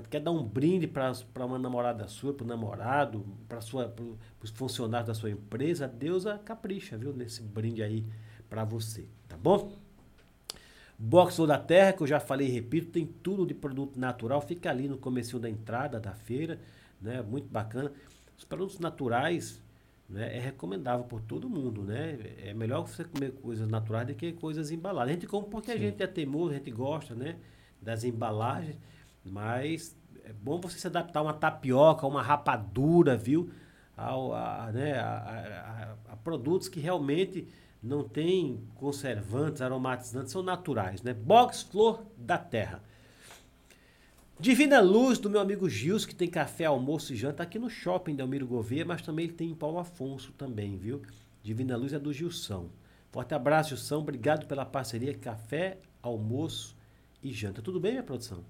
quer 0.00 0.20
dar 0.20 0.30
um 0.30 0.42
brinde 0.42 0.86
para 0.86 1.12
uma 1.44 1.58
namorada 1.58 2.06
sua, 2.08 2.32
para 2.32 2.44
o 2.44 2.46
namorado, 2.46 3.24
para 3.48 3.58
os 3.58 4.50
funcionários 4.50 5.08
da 5.08 5.14
sua 5.14 5.30
empresa, 5.30 5.86
Deus 5.86 6.26
a 6.26 6.38
capricha, 6.38 6.96
viu? 6.96 7.12
Nesse 7.12 7.42
brinde 7.42 7.82
aí 7.82 8.04
para 8.48 8.64
você, 8.64 9.06
tá 9.28 9.36
bom? 9.36 9.72
Box 10.98 11.38
da 11.46 11.58
Terra, 11.58 11.92
que 11.92 12.02
eu 12.02 12.06
já 12.06 12.20
falei 12.20 12.46
e 12.46 12.50
repito, 12.50 12.92
tem 12.92 13.04
tudo 13.06 13.44
de 13.44 13.54
produto 13.54 13.98
natural, 13.98 14.40
fica 14.40 14.70
ali 14.70 14.86
no 14.86 14.96
começo 14.96 15.38
da 15.38 15.50
entrada 15.50 15.98
da 15.98 16.14
feira, 16.14 16.60
né? 17.00 17.20
Muito 17.22 17.48
bacana. 17.48 17.90
Os 18.38 18.44
produtos 18.44 18.78
naturais, 18.78 19.60
né, 20.08 20.36
é 20.36 20.38
recomendável 20.38 21.04
por 21.04 21.20
todo 21.20 21.48
mundo, 21.48 21.82
né? 21.82 22.18
É 22.44 22.54
melhor 22.54 22.86
você 22.86 23.02
comer 23.02 23.32
coisas 23.32 23.66
naturais 23.68 24.06
do 24.06 24.14
que 24.14 24.32
coisas 24.32 24.70
embaladas. 24.70 25.10
A 25.10 25.12
gente 25.14 25.26
come 25.26 25.48
porque 25.48 25.72
Sim. 25.72 25.78
a 25.78 25.80
gente 25.80 26.02
é 26.02 26.06
teimoso, 26.06 26.50
a 26.50 26.54
gente 26.54 26.70
gosta, 26.70 27.14
né? 27.14 27.36
Das 27.80 28.04
embalagens. 28.04 28.76
Mas 29.24 29.96
é 30.24 30.32
bom 30.32 30.60
você 30.60 30.78
se 30.78 30.86
adaptar 30.86 31.20
a 31.20 31.22
uma 31.22 31.34
tapioca, 31.34 32.06
uma 32.06 32.22
rapadura, 32.22 33.16
viu? 33.16 33.50
Ao, 33.96 34.34
a, 34.34 34.70
né, 34.72 34.98
a, 34.98 35.96
a, 36.08 36.12
a, 36.12 36.16
produtos 36.16 36.68
que 36.68 36.80
realmente 36.80 37.46
não 37.82 38.02
tem 38.02 38.60
conservantes, 38.76 39.60
aromatizantes, 39.60 40.32
são 40.32 40.42
naturais, 40.42 41.02
né? 41.02 41.12
Box 41.12 41.62
Flor 41.62 42.04
da 42.16 42.38
Terra. 42.38 42.82
Divina 44.40 44.80
Luz 44.80 45.18
do 45.18 45.30
meu 45.30 45.40
amigo 45.40 45.68
Gils, 45.68 46.04
que 46.04 46.14
tem 46.14 46.28
café, 46.28 46.64
almoço 46.64 47.12
e 47.12 47.16
janta 47.16 47.42
aqui 47.42 47.58
no 47.58 47.70
shopping 47.70 48.16
Delmiro 48.16 48.46
Gouveia, 48.46 48.84
mas 48.84 49.02
também 49.02 49.26
ele 49.26 49.34
tem 49.34 49.50
em 49.50 49.54
Paulo 49.54 49.78
Afonso 49.78 50.32
também, 50.32 50.76
viu? 50.76 51.02
Divina 51.42 51.76
Luz 51.76 51.92
é 51.92 51.98
do 51.98 52.12
Gilson. 52.12 52.68
Forte 53.10 53.34
abraço, 53.34 53.70
Gilson. 53.70 53.98
Obrigado 53.98 54.46
pela 54.46 54.64
parceria, 54.64 55.14
café, 55.14 55.78
almoço 56.02 56.76
e 57.22 57.30
janta. 57.30 57.60
Tudo 57.62 57.78
bem, 57.78 57.92
minha 57.92 58.02
produção? 58.02 58.44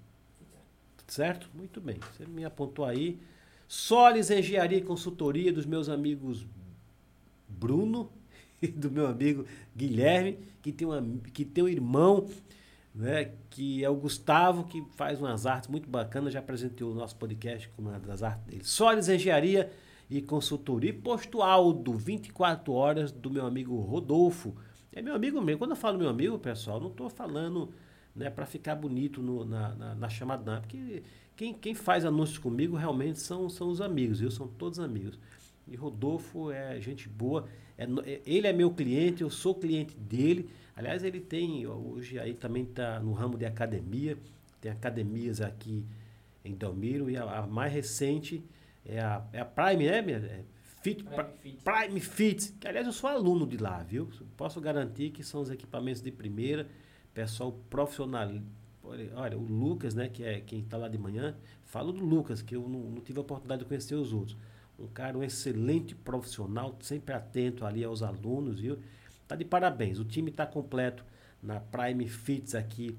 Certo? 1.13 1.51
Muito 1.53 1.79
bem. 1.79 1.99
Você 2.11 2.25
me 2.25 2.43
apontou 2.43 2.87
aí. 2.87 3.21
Solis 3.69 4.31
Engenharia 4.31 4.79
e 4.79 4.81
Consultoria 4.81 5.53
dos 5.53 5.67
meus 5.67 5.91
amigos 5.91 6.47
Bruno 7.47 8.11
e 8.63 8.67
do 8.67 8.91
meu 8.91 9.07
amigo 9.07 9.45
Guilherme, 9.77 10.39
que 10.63 10.73
tem, 10.73 10.89
uma, 10.89 11.05
que 11.35 11.45
tem 11.45 11.65
um 11.65 11.69
irmão, 11.69 12.31
né, 12.95 13.31
que 13.51 13.85
é 13.85 13.91
o 13.91 13.95
Gustavo, 13.95 14.65
que 14.65 14.83
faz 14.97 15.21
umas 15.21 15.45
artes 15.45 15.69
muito 15.69 15.87
bacanas. 15.87 16.33
Já 16.33 16.39
apresentei 16.39 16.87
o 16.87 16.95
nosso 16.95 17.15
podcast 17.17 17.69
com 17.77 17.83
uma 17.83 17.99
das 18.01 18.23
artes 18.23 18.47
dele. 18.47 18.65
Solis 18.65 19.11
Engenharia 19.11 19.71
e 20.09 20.23
Consultoria. 20.23 20.89
E 20.89 20.95
posto 20.95 21.43
Aldo, 21.43 21.93
24 21.93 22.73
horas, 22.73 23.13
do 23.13 23.31
meu 23.31 23.45
amigo 23.45 23.79
Rodolfo. 23.81 24.57
É 24.91 25.03
meu 25.03 25.15
amigo 25.15 25.43
mesmo. 25.43 25.59
Quando 25.59 25.73
eu 25.73 25.77
falo 25.77 25.99
meu 25.99 26.09
amigo, 26.09 26.39
pessoal, 26.39 26.81
não 26.81 26.89
estou 26.89 27.11
falando 27.11 27.71
né, 28.15 28.31
para 28.31 28.47
ficar 28.47 28.75
bonito 28.75 29.23
no, 29.23 29.45
na, 29.45 29.75
na, 29.75 29.95
na. 29.95 30.61
Porque 30.61 31.03
quem, 31.37 31.55
quem 31.55 31.75
faz 31.75 32.05
anúncios 32.05 32.39
comigo 32.39 32.77
realmente 32.77 33.19
são, 33.19 33.49
são 33.49 33.69
os 33.69 33.81
amigos, 33.81 34.21
viu? 34.21 34.31
São 34.31 34.47
todos 34.47 34.79
amigos. 34.79 35.19
E 35.67 35.77
Rodolfo 35.77 36.51
é 36.51 36.81
gente 36.81 37.09
boa. 37.09 37.49
É, 37.79 37.85
é, 37.85 38.21
ele 38.27 38.47
é 38.47 38.53
meu 38.53 38.71
cliente, 38.71 39.23
eu 39.23 39.31
sou 39.31 39.55
cliente 39.55 39.97
dele. 39.97 40.51
Aliás, 40.77 41.03
ele 41.05 41.21
tem, 41.21 41.67
hoje 41.67 42.19
aí 42.19 42.35
também 42.35 42.65
está 42.65 43.01
no 43.01 43.13
ramo 43.13 43.39
de 43.39 43.47
academia. 43.47 44.17
Tem 44.61 44.71
academias 44.71 45.41
aqui 45.41 45.85
em 46.45 46.55
Delmiro. 46.55 47.11
E 47.11 47.17
a, 47.17 47.39
a 47.39 47.47
mais 47.47 47.73
recente 47.73 48.45
é 48.85 49.01
a, 49.01 49.25
é 49.33 49.41
a 49.41 49.45
Prime, 49.45 49.85
né? 49.85 49.99
É 49.99 50.45
Fit, 50.83 51.05
Prime, 51.05 51.31
Fit. 51.41 51.59
Prime 51.63 52.01
Fit. 52.01 52.53
Que, 52.61 52.69
aliás, 52.69 52.87
eu 52.87 52.93
sou 52.93 53.09
aluno 53.09 53.47
de 53.47 53.57
lá, 53.57 53.83
viu? 53.83 54.09
Posso 54.37 54.61
garantir 54.61 55.11
que 55.11 55.23
são 55.23 55.41
os 55.41 55.51
equipamentos 55.51 56.03
de 56.03 56.11
primeira 56.11 56.67
pessoal 57.15 57.53
profissional. 57.71 58.31
Olha, 58.83 59.39
o 59.39 59.43
Lucas, 59.43 59.95
né, 59.95 60.09
que 60.09 60.25
é 60.25 60.41
quem 60.41 60.61
está 60.61 60.77
lá 60.77 60.89
de 60.89 60.99
manhã, 60.99 61.37
falo 61.65 61.93
do 61.93 62.05
Lucas, 62.05 62.43
que 62.43 62.57
eu 62.57 62.69
não, 62.69 62.81
não, 62.81 63.01
tive 63.01 63.19
a 63.19 63.23
oportunidade 63.23 63.63
de 63.63 63.69
conhecer 63.69 63.95
os 63.95 64.13
outros. 64.13 64.37
Um 64.79 64.89
cara, 64.89 65.17
um 65.17 65.23
excelente 65.23 65.95
profissional, 65.95 66.77
sempre 66.81 67.15
atento 67.15 67.65
ali 67.65 67.85
aos 67.85 68.03
alunos, 68.03 68.61
viu? 68.61 68.79
Tá 69.29 69.37
de 69.37 69.45
parabéns. 69.45 69.99
O 69.99 70.05
time 70.05 70.31
está 70.31 70.45
completo 70.45 71.05
na 71.43 71.61
Prime 71.61 72.09
Fits 72.09 72.55
aqui 72.55 72.99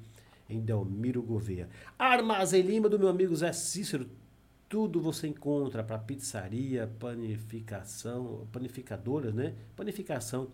em 0.50 0.62
Delmiro 0.62 1.22
Gouveia. 1.22 1.70
Armazém 1.98 2.62
Lima 2.62 2.88
do 2.88 2.98
meu 2.98 3.10
amigo 3.10 3.36
Zé 3.36 3.52
Cícero. 3.52 4.10
Tudo 4.70 5.00
você 5.00 5.28
encontra 5.28 5.84
para 5.84 6.00
pizzaria, 6.00 6.92
panificação, 7.00 8.48
panificadoras, 8.52 9.34
né? 9.34 9.54
Panificação, 9.76 10.50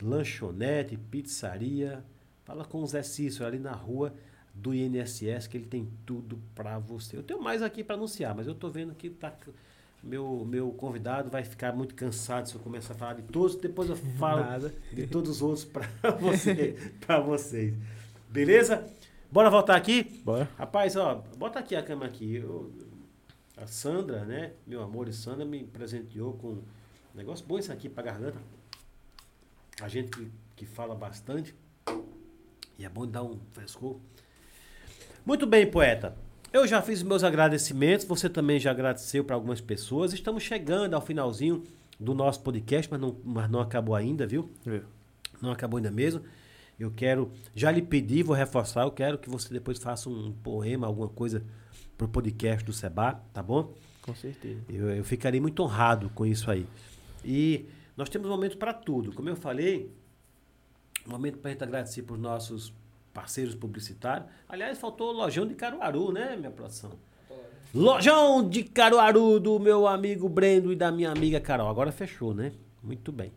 lanchonete, 0.00 0.96
pizzaria, 0.96 2.02
Fala 2.44 2.64
com 2.64 2.82
o 2.82 2.86
Zé 2.86 3.02
Cícero 3.02 3.46
ali 3.46 3.58
na 3.58 3.72
rua 3.72 4.14
do 4.54 4.72
INSS 4.74 5.46
que 5.48 5.56
ele 5.56 5.66
tem 5.66 5.88
tudo 6.06 6.40
para 6.54 6.78
você. 6.78 7.16
Eu 7.16 7.22
tenho 7.22 7.42
mais 7.42 7.62
aqui 7.62 7.82
para 7.82 7.96
anunciar, 7.96 8.34
mas 8.34 8.46
eu 8.46 8.52
estou 8.52 8.70
vendo 8.70 8.94
que 8.94 9.10
tá, 9.10 9.34
meu, 10.02 10.44
meu 10.44 10.70
convidado 10.70 11.30
vai 11.30 11.42
ficar 11.42 11.72
muito 11.74 11.94
cansado 11.94 12.48
se 12.48 12.54
eu 12.54 12.60
começar 12.60 12.94
a 12.94 12.96
falar 12.96 13.14
de 13.14 13.22
todos, 13.22 13.56
depois 13.56 13.90
eu 13.90 13.96
falo 14.18 14.42
Nada. 14.42 14.74
de 14.92 15.06
todos 15.06 15.30
os 15.30 15.42
outros 15.42 15.64
para 15.64 15.88
você, 16.20 16.76
para 17.04 17.18
vocês. 17.20 17.74
Beleza? 18.28 18.86
Bora 19.32 19.50
voltar 19.50 19.74
aqui? 19.74 20.04
Bora. 20.24 20.48
Rapaz, 20.56 20.94
ó, 20.94 21.24
bota 21.36 21.58
aqui 21.58 21.74
a 21.74 21.82
cama 21.82 22.06
aqui. 22.06 22.36
Eu, 22.36 22.70
a 23.56 23.66
Sandra, 23.66 24.24
né? 24.24 24.52
Meu 24.66 24.82
amor, 24.82 25.08
e 25.08 25.12
Sandra 25.12 25.44
me 25.44 25.64
presenteou 25.64 26.34
com 26.34 26.48
um 26.48 26.62
negócio 27.14 27.44
bom 27.46 27.58
isso 27.58 27.72
aqui 27.72 27.88
para 27.88 28.04
garganta. 28.04 28.38
A 29.80 29.88
gente 29.88 30.10
que, 30.10 30.30
que 30.54 30.66
fala 30.66 30.94
bastante. 30.94 31.54
E 32.78 32.84
é 32.84 32.88
bom 32.88 33.06
dar 33.06 33.22
um 33.22 33.38
frescor. 33.52 33.96
Muito 35.24 35.46
bem, 35.46 35.66
poeta. 35.70 36.16
Eu 36.52 36.66
já 36.66 36.80
fiz 36.80 37.02
meus 37.02 37.24
agradecimentos, 37.24 38.06
você 38.06 38.28
também 38.28 38.60
já 38.60 38.70
agradeceu 38.70 39.24
para 39.24 39.34
algumas 39.34 39.60
pessoas. 39.60 40.12
Estamos 40.12 40.42
chegando 40.42 40.94
ao 40.94 41.00
finalzinho 41.00 41.64
do 41.98 42.14
nosso 42.14 42.40
podcast, 42.42 42.90
mas 42.90 43.00
não, 43.00 43.16
mas 43.24 43.50
não 43.50 43.60
acabou 43.60 43.94
ainda, 43.94 44.26
viu? 44.26 44.50
É. 44.66 44.80
Não 45.40 45.50
acabou 45.50 45.78
ainda 45.78 45.90
mesmo. 45.90 46.22
Eu 46.78 46.90
quero, 46.90 47.30
já 47.54 47.70
lhe 47.70 47.82
pedi, 47.82 48.22
vou 48.22 48.34
reforçar, 48.34 48.82
eu 48.82 48.90
quero 48.90 49.18
que 49.18 49.28
você 49.28 49.52
depois 49.52 49.78
faça 49.78 50.08
um 50.08 50.32
poema, 50.32 50.86
alguma 50.86 51.08
coisa 51.08 51.44
para 51.96 52.04
o 52.04 52.08
podcast 52.08 52.64
do 52.64 52.72
Seba, 52.72 53.20
tá 53.32 53.42
bom? 53.42 53.72
Com 54.02 54.14
certeza. 54.14 54.60
Eu, 54.68 54.90
eu 54.90 55.04
ficarei 55.04 55.40
muito 55.40 55.62
honrado 55.62 56.10
com 56.10 56.26
isso 56.26 56.50
aí. 56.50 56.66
E 57.24 57.66
nós 57.96 58.08
temos 58.08 58.28
um 58.28 58.30
momento 58.30 58.58
para 58.58 58.74
tudo. 58.74 59.12
Como 59.12 59.28
eu 59.28 59.36
falei, 59.36 59.90
Momento 61.06 61.38
para 61.38 61.50
a 61.50 61.52
gente 61.52 61.62
agradecer 61.62 62.02
por 62.02 62.18
nossos 62.18 62.72
parceiros 63.12 63.54
publicitários. 63.54 64.28
Aliás, 64.48 64.78
faltou 64.78 65.10
o 65.10 65.12
Lojão 65.12 65.46
de 65.46 65.54
Caruaru, 65.54 66.12
né, 66.12 66.36
minha 66.36 66.50
produção? 66.50 66.92
Lojão 67.74 68.48
de 68.48 68.62
Caruaru 68.62 69.40
do 69.40 69.58
meu 69.58 69.86
amigo 69.88 70.28
Brendo 70.28 70.72
e 70.72 70.76
da 70.76 70.92
minha 70.92 71.10
amiga 71.10 71.40
Carol. 71.40 71.68
Agora 71.68 71.90
fechou, 71.90 72.32
né? 72.32 72.52
Muito 72.80 73.10
bem. 73.10 73.32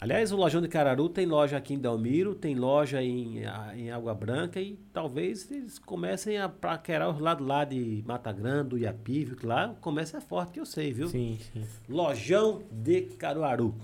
Aliás, 0.00 0.30
o 0.30 0.36
Lojão 0.36 0.60
de 0.60 0.68
Cararu 0.68 1.08
tem 1.08 1.24
loja 1.24 1.56
aqui 1.56 1.74
em 1.74 1.78
Delmiro, 1.78 2.34
tem 2.34 2.54
loja 2.54 3.02
em, 3.02 3.42
em 3.74 3.90
Água 3.90 4.14
Branca 4.14 4.60
e 4.60 4.78
talvez 4.92 5.50
eles 5.50 5.78
comecem 5.78 6.38
a 6.38 6.48
paquerar 6.48 7.10
os 7.10 7.18
lados 7.18 7.46
lá 7.46 7.64
de 7.64 8.04
Mata 8.06 8.30
Grande, 8.30 8.68
do 8.68 8.78
Iapi, 8.78 9.24
viu? 9.24 9.36
Que 9.36 9.46
lá 9.46 9.70
o 9.70 9.76
comércio 9.76 10.16
é 10.16 10.20
forte, 10.20 10.52
que 10.52 10.60
eu 10.60 10.66
sei, 10.66 10.92
viu? 10.92 11.08
Sim, 11.08 11.38
sim. 11.52 11.66
Lojão 11.88 12.62
de 12.70 13.02
Caruaru. 13.18 13.74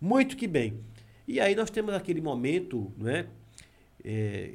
Muito 0.00 0.36
que 0.36 0.46
bem. 0.46 0.80
E 1.26 1.40
aí 1.40 1.54
nós 1.54 1.70
temos 1.70 1.94
aquele 1.94 2.20
momento, 2.20 2.92
né? 2.96 3.26
É, 4.04 4.52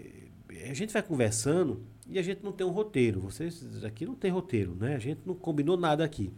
a 0.70 0.74
gente 0.74 0.94
vai 0.94 1.02
conversando 1.04 1.82
e 2.08 2.18
a 2.18 2.22
gente 2.22 2.44
não 2.44 2.52
tem 2.52 2.66
um 2.66 2.72
roteiro. 2.72 3.20
Vocês 3.20 3.84
aqui 3.84 4.06
não 4.06 4.16
tem 4.16 4.32
roteiro, 4.32 4.76
né? 4.76 4.96
A 4.96 5.00
gente 5.00 5.22
não 5.26 5.36
combinou 5.36 5.78
nada 5.78 6.04
aqui. 6.04 6.32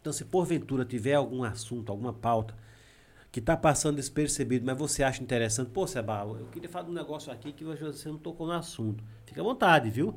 Então, 0.00 0.12
se 0.12 0.24
porventura 0.24 0.84
tiver 0.84 1.14
algum 1.14 1.42
assunto, 1.44 1.90
alguma 1.90 2.12
pauta 2.12 2.54
que 3.30 3.38
está 3.38 3.56
passando 3.56 3.96
despercebido, 3.96 4.64
mas 4.66 4.76
você 4.76 5.02
acha 5.02 5.22
interessante, 5.22 5.70
pô, 5.70 5.86
Seba, 5.86 6.22
eu 6.24 6.46
queria 6.50 6.68
falar 6.68 6.86
de 6.86 6.90
um 6.90 6.94
negócio 6.94 7.30
aqui 7.32 7.52
que 7.52 7.64
você 7.64 8.08
não 8.08 8.18
tocou 8.18 8.46
no 8.46 8.52
assunto. 8.52 9.04
Fica 9.26 9.40
à 9.40 9.44
vontade, 9.44 9.88
viu? 9.90 10.14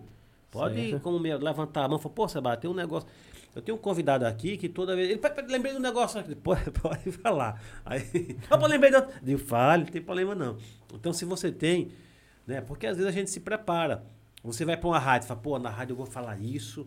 Pode, 0.49 0.75
Certo. 0.91 1.03
como 1.03 1.17
levantar 1.19 1.83
a 1.83 1.87
mão 1.87 1.99
e 1.99 2.01
falar, 2.01 2.15
pô, 2.15 2.27
Seba, 2.27 2.57
tem 2.57 2.69
um 2.69 2.73
negócio. 2.73 3.07
Eu 3.55 3.61
tenho 3.61 3.77
um 3.77 3.81
convidado 3.81 4.25
aqui 4.25 4.57
que 4.57 4.67
toda 4.67 4.95
vez. 4.95 5.09
Ele 5.09 5.19
"Pai, 5.19 5.33
pai, 5.33 5.45
lembrei 5.47 5.73
do 5.73 5.79
negócio 5.79 6.19
aqui. 6.19 6.33
Pode, 6.35 6.71
pode 6.71 7.11
falar. 7.11 7.61
Aí, 7.85 8.37
ah, 8.49 8.57
pô, 8.57 8.65
lembrei 8.65 8.91
do. 8.91 8.97
outro." 8.97 9.13
Digo, 9.21 9.39
fale, 9.39 9.83
não 9.83 9.91
tem 9.91 10.01
problema 10.01 10.33
não. 10.33 10.57
Então, 10.93 11.13
se 11.13 11.23
você 11.25 11.51
tem, 11.51 11.91
né? 12.47 12.61
Porque 12.61 12.87
às 12.87 12.97
vezes 12.97 13.09
a 13.09 13.13
gente 13.13 13.29
se 13.29 13.39
prepara. 13.39 14.03
Você 14.43 14.65
vai 14.65 14.75
para 14.75 14.87
uma 14.89 14.99
rádio 14.99 15.25
e 15.25 15.27
fala, 15.29 15.39
pô, 15.39 15.57
na 15.57 15.69
rádio 15.69 15.93
eu 15.93 15.97
vou 15.97 16.05
falar 16.05 16.37
isso, 16.37 16.85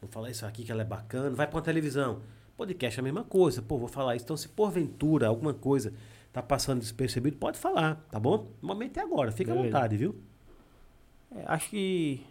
vou 0.00 0.08
falar 0.10 0.30
isso 0.30 0.46
aqui 0.46 0.64
que 0.64 0.72
ela 0.72 0.80
é 0.80 0.86
bacana. 0.86 1.30
Vai 1.36 1.46
para 1.46 1.56
uma 1.56 1.62
televisão. 1.62 2.22
Podcast 2.56 2.98
é 2.98 3.00
a 3.00 3.04
mesma 3.04 3.24
coisa. 3.24 3.60
Pô, 3.60 3.76
vou 3.76 3.88
falar 3.88 4.16
isso. 4.16 4.24
Então, 4.24 4.36
se 4.36 4.48
porventura 4.48 5.26
alguma 5.26 5.52
coisa 5.52 5.92
tá 6.32 6.42
passando 6.42 6.80
despercebido, 6.80 7.36
pode 7.36 7.58
falar, 7.58 7.96
tá 8.10 8.18
bom? 8.18 8.48
O 8.62 8.66
momento 8.66 8.98
é 8.98 9.02
agora. 9.02 9.30
Fica 9.30 9.52
à 9.52 9.54
vontade, 9.54 9.96
viu? 9.96 10.16
É, 11.30 11.44
acho 11.46 11.70
que. 11.70 12.24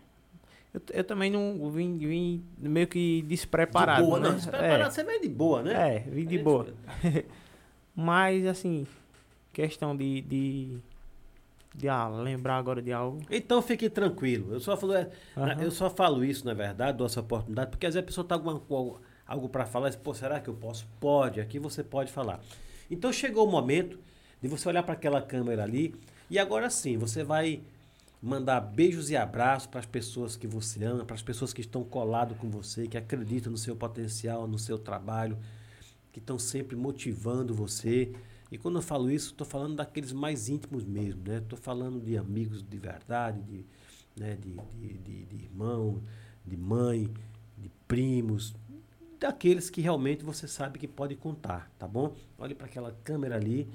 Eu, 0.73 0.81
eu 0.91 1.03
também 1.03 1.29
não 1.29 1.69
vim, 1.69 1.97
vim 1.97 2.43
meio 2.57 2.87
que 2.87 3.21
despreparado. 3.23 4.01
de 4.01 4.07
boa, 4.07 4.19
né? 4.19 4.29
não. 4.29 4.35
Despreparado, 4.35 4.93
você 4.93 5.03
vem 5.03 5.21
de 5.21 5.29
boa, 5.29 5.61
né? 5.61 5.73
É, 5.73 5.95
é 5.97 5.99
vim 5.99 6.25
de 6.25 6.37
boa. 6.39 6.73
Mas, 7.95 8.45
assim, 8.47 8.87
questão 9.51 9.95
de. 9.95 10.21
de, 10.21 10.77
de 11.75 11.87
ah, 11.87 12.07
lembrar 12.07 12.57
agora 12.57 12.81
de 12.81 12.91
algo. 12.91 13.21
Então 13.29 13.61
fique 13.61 13.87
tranquilo. 13.87 14.53
Eu 14.53 14.59
só 14.59 14.75
falo, 14.75 14.93
é, 14.93 15.09
Aham. 15.37 15.61
eu 15.61 15.69
só 15.69 15.91
falo 15.91 16.25
isso, 16.25 16.43
na 16.43 16.55
verdade, 16.55 16.97
dou 16.97 17.05
essa 17.05 17.19
oportunidade, 17.19 17.69
porque 17.69 17.85
às 17.85 17.93
vezes 17.93 18.03
a 18.03 18.07
pessoa 18.07 18.25
está 18.25 18.39
com 18.39 18.49
algo, 18.49 18.99
algo 19.27 19.49
para 19.49 19.67
falar, 19.67 19.87
e 19.87 19.91
diz, 19.91 19.99
pô, 19.99 20.13
será 20.13 20.39
que 20.39 20.49
eu 20.49 20.55
posso? 20.55 20.87
Pode, 20.99 21.39
aqui 21.39 21.59
você 21.59 21.83
pode 21.83 22.11
falar. 22.11 22.39
Então 22.89 23.13
chegou 23.13 23.47
o 23.47 23.51
momento 23.51 23.99
de 24.41 24.47
você 24.47 24.67
olhar 24.67 24.81
para 24.81 24.93
aquela 24.93 25.21
câmera 25.21 25.63
ali 25.63 25.93
e 26.29 26.39
agora 26.39 26.69
sim, 26.69 26.97
você 26.97 27.23
vai 27.23 27.61
mandar 28.23 28.61
beijos 28.61 29.09
e 29.09 29.17
abraços 29.17 29.67
para 29.67 29.81
as 29.81 29.85
pessoas 29.85 30.37
que 30.37 30.47
você 30.47 30.81
ama, 30.85 31.03
para 31.03 31.13
as 31.13 31.21
pessoas 31.21 31.51
que 31.51 31.59
estão 31.59 31.83
colado 31.83 32.35
com 32.35 32.49
você, 32.49 32.87
que 32.87 32.97
acreditam 32.97 33.51
no 33.51 33.57
seu 33.57 33.75
potencial, 33.75 34.47
no 34.47 34.57
seu 34.57 34.79
trabalho, 34.79 35.37
que 36.09 36.19
estão 36.19 36.39
sempre 36.39 36.73
motivando 36.73 37.53
você. 37.53 38.13
E 38.49 38.57
quando 38.57 38.77
eu 38.77 38.81
falo 38.81 39.11
isso, 39.11 39.31
estou 39.31 39.45
falando 39.45 39.75
daqueles 39.75 40.13
mais 40.13 40.47
íntimos 40.47 40.85
mesmo, 40.85 41.21
né? 41.27 41.39
Estou 41.39 41.59
falando 41.59 41.99
de 41.99 42.17
amigos 42.17 42.63
de 42.63 42.77
verdade, 42.77 43.41
de, 43.41 43.65
né? 44.15 44.37
de, 44.37 44.55
de, 44.79 44.97
de, 44.99 45.25
de 45.25 45.43
irmão, 45.43 46.01
de 46.45 46.55
mãe, 46.55 47.13
de 47.57 47.69
primos, 47.89 48.55
daqueles 49.19 49.69
que 49.69 49.81
realmente 49.81 50.23
você 50.23 50.47
sabe 50.47 50.79
que 50.79 50.87
pode 50.87 51.17
contar, 51.17 51.69
tá 51.77 51.89
bom? 51.89 52.15
Olhe 52.37 52.55
para 52.55 52.67
aquela 52.67 52.93
câmera 53.03 53.35
ali 53.35 53.67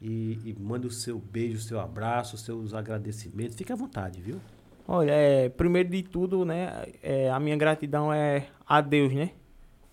e, 0.00 0.38
e 0.44 0.56
mande 0.58 0.86
o 0.86 0.90
seu 0.90 1.18
beijo, 1.18 1.58
o 1.58 1.60
seu 1.60 1.80
abraço, 1.80 2.36
os 2.36 2.42
seus 2.42 2.74
agradecimentos. 2.74 3.56
Fique 3.56 3.72
à 3.72 3.76
vontade, 3.76 4.20
viu? 4.20 4.40
Olha, 4.88 5.10
é, 5.10 5.48
primeiro 5.48 5.88
de 5.88 6.02
tudo, 6.02 6.44
né, 6.44 6.86
é, 7.02 7.28
a 7.28 7.40
minha 7.40 7.56
gratidão 7.56 8.12
é 8.12 8.46
a 8.64 8.80
Deus, 8.80 9.12
né, 9.12 9.32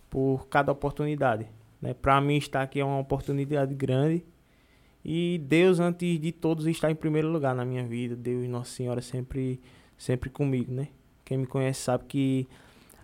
por 0.07 0.47
cada 0.47 0.71
oportunidade, 0.71 1.47
né, 1.81 1.95
para 1.95 2.21
mim 2.21 2.37
estar 2.37 2.61
aqui 2.61 2.79
é 2.79 2.85
uma 2.85 2.99
oportunidade 2.99 3.73
grande. 3.73 4.23
E 5.03 5.41
Deus 5.47 5.79
antes 5.79 6.19
de 6.19 6.31
todos 6.31 6.67
está 6.67 6.91
em 6.91 6.95
primeiro 6.95 7.27
lugar 7.27 7.55
na 7.55 7.65
minha 7.65 7.83
vida, 7.83 8.15
Deus 8.15 8.47
Nossa 8.47 8.71
Senhora 8.71 9.01
sempre, 9.01 9.59
sempre 9.97 10.29
comigo, 10.29 10.71
né, 10.71 10.89
quem 11.25 11.39
me 11.39 11.47
conhece 11.47 11.81
sabe 11.81 12.03
que 12.07 12.47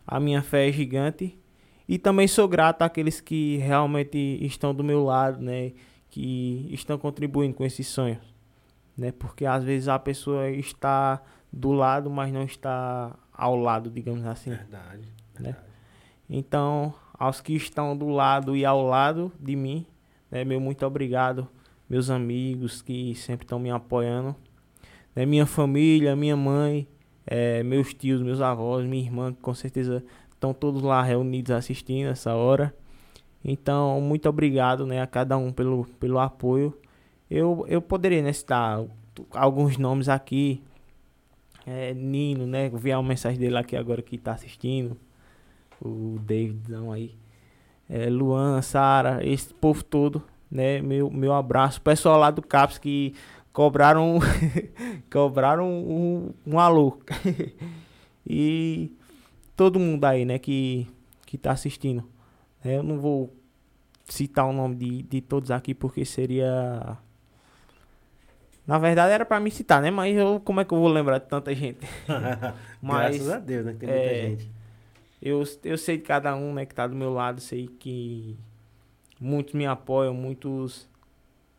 a 0.06 0.20
minha 0.20 0.44
fé 0.44 0.70
é 0.70 0.72
gigante. 0.72 1.40
E 1.88 1.98
também 1.98 2.28
sou 2.28 2.48
grato 2.48 2.84
àqueles 2.84 3.20
que 3.20 3.58
realmente 3.58 4.16
estão 4.42 4.76
do 4.76 4.84
meu 4.84 5.04
lado, 5.04 5.42
né, 5.42 5.72
que 6.10 6.68
estão 6.72 6.98
contribuindo 6.98 7.54
com 7.54 7.66
esses 7.66 7.88
sonhos, 7.88 8.34
né, 8.98 9.12
porque 9.12 9.46
às 9.46 9.64
vezes 9.64 9.88
a 9.88 9.98
pessoa 10.00 10.50
está 10.50 11.22
do 11.52 11.72
lado, 11.72 12.10
mas 12.10 12.32
não 12.32 12.44
está 12.44 13.16
ao 13.34 13.56
lado, 13.56 13.90
digamos 13.90 14.26
assim. 14.26 14.52
Verdade. 14.52 15.08
Né? 15.40 15.52
verdade. 15.52 15.66
Então, 16.30 16.94
aos 17.14 17.42
que 17.42 17.54
estão 17.54 17.98
do 17.98 18.08
lado 18.08 18.56
e 18.56 18.66
ao 18.66 18.86
lado 18.86 19.32
de 19.40 19.56
mim, 19.56 19.86
né, 20.30 20.44
meu 20.44 20.60
muito 20.60 20.86
obrigado, 20.86 21.48
meus 21.90 22.10
amigos 22.10 22.82
que 22.82 23.16
sempre 23.16 23.46
estão 23.46 23.60
me 23.60 23.72
apoiando, 23.72 24.36
né, 25.16 25.26
minha 25.26 25.46
família, 25.46 26.16
minha 26.16 26.36
mãe, 26.36 26.88
eh, 27.26 27.64
meus 27.64 27.94
tios, 27.94 28.22
meus 28.22 28.42
avós, 28.42 28.86
minha 28.86 29.04
irmã, 29.04 29.34
que 29.34 29.42
com 29.42 29.54
certeza 29.54 30.04
estão 30.32 30.54
todos 30.54 30.82
lá 30.82 31.02
reunidos 31.04 31.52
assistindo 31.52 32.08
essa 32.08 32.34
hora. 32.34 32.74
Então, 33.44 34.02
muito 34.02 34.28
obrigado 34.28 34.86
né, 34.86 35.02
a 35.02 35.08
cada 35.08 35.38
um 35.38 35.52
pelo, 35.52 35.86
pelo 36.00 36.20
apoio. 36.20 36.78
Eu, 37.30 37.66
eu 37.68 37.82
poderia 37.82 38.22
né, 38.22 38.34
citar 38.34 38.84
alguns 39.32 39.78
nomes 39.78 40.10
aqui, 40.10 40.62
é, 41.66 41.94
Nino, 41.94 42.48
né? 42.48 42.70
Vi 42.70 42.92
a 42.92 43.02
mensagem 43.02 43.40
dele 43.40 43.58
aqui 43.58 43.76
agora 43.76 44.02
que 44.02 44.18
tá 44.18 44.34
assistindo. 44.34 44.98
O 45.82 46.18
Davidão 46.20 46.92
aí. 46.92 47.16
É, 47.88 48.10
Luan, 48.10 48.62
Sara, 48.62 49.26
esse 49.26 49.54
povo 49.54 49.84
todo, 49.84 50.24
né? 50.50 50.82
Meu, 50.82 51.10
meu 51.10 51.34
abraço. 51.34 51.82
Pessoal 51.82 52.20
lá 52.20 52.32
do 52.32 52.42
CAPS 52.42 52.78
que 52.78 53.14
cobraram 53.54 54.20
cobraram 55.12 55.68
um, 55.70 56.34
um 56.46 56.60
alô. 56.60 57.00
e 58.28 58.92
todo 59.56 59.80
mundo 59.80 60.06
aí, 60.06 60.26
né, 60.26 60.40
que, 60.40 60.88
que 61.26 61.38
tá 61.38 61.52
assistindo. 61.52 62.04
É, 62.64 62.78
eu 62.78 62.84
não 62.84 63.00
vou 63.00 63.34
citar 64.06 64.46
o 64.46 64.54
nome 64.54 64.76
de, 64.76 65.04
de 65.04 65.22
todos 65.22 65.52
aqui 65.52 65.74
porque 65.74 66.04
seria 66.04 66.98
na 68.66 68.78
verdade 68.78 69.12
era 69.12 69.26
pra 69.26 69.40
me 69.40 69.50
citar, 69.50 69.82
né? 69.82 69.90
Mas 69.90 70.16
eu, 70.16 70.40
como 70.40 70.60
é 70.60 70.66
que 70.66 70.72
eu 70.72 70.78
vou 70.78 70.90
lembrar 70.90 71.18
de 71.18 71.28
tanta 71.28 71.54
gente? 71.56 71.80
Mas 72.80 73.18
Graças 73.18 73.30
a 73.30 73.40
Deus, 73.40 73.66
né? 73.66 73.74
Tem 73.74 73.90
muita 73.90 74.04
é, 74.04 74.30
gente. 74.30 74.52
eu, 75.20 75.44
eu 75.64 75.78
sei 75.78 75.98
de 75.98 76.04
cada 76.04 76.36
um, 76.36 76.54
né, 76.54 76.66
que 76.68 76.76
tá 76.76 76.86
do 76.86 76.96
meu 76.96 77.12
lado, 77.12 77.42
sei 77.42 77.68
que 77.68 78.38
muitos 79.20 79.56
me 79.56 79.66
apoiam, 79.66 80.14
muitos 80.14 80.88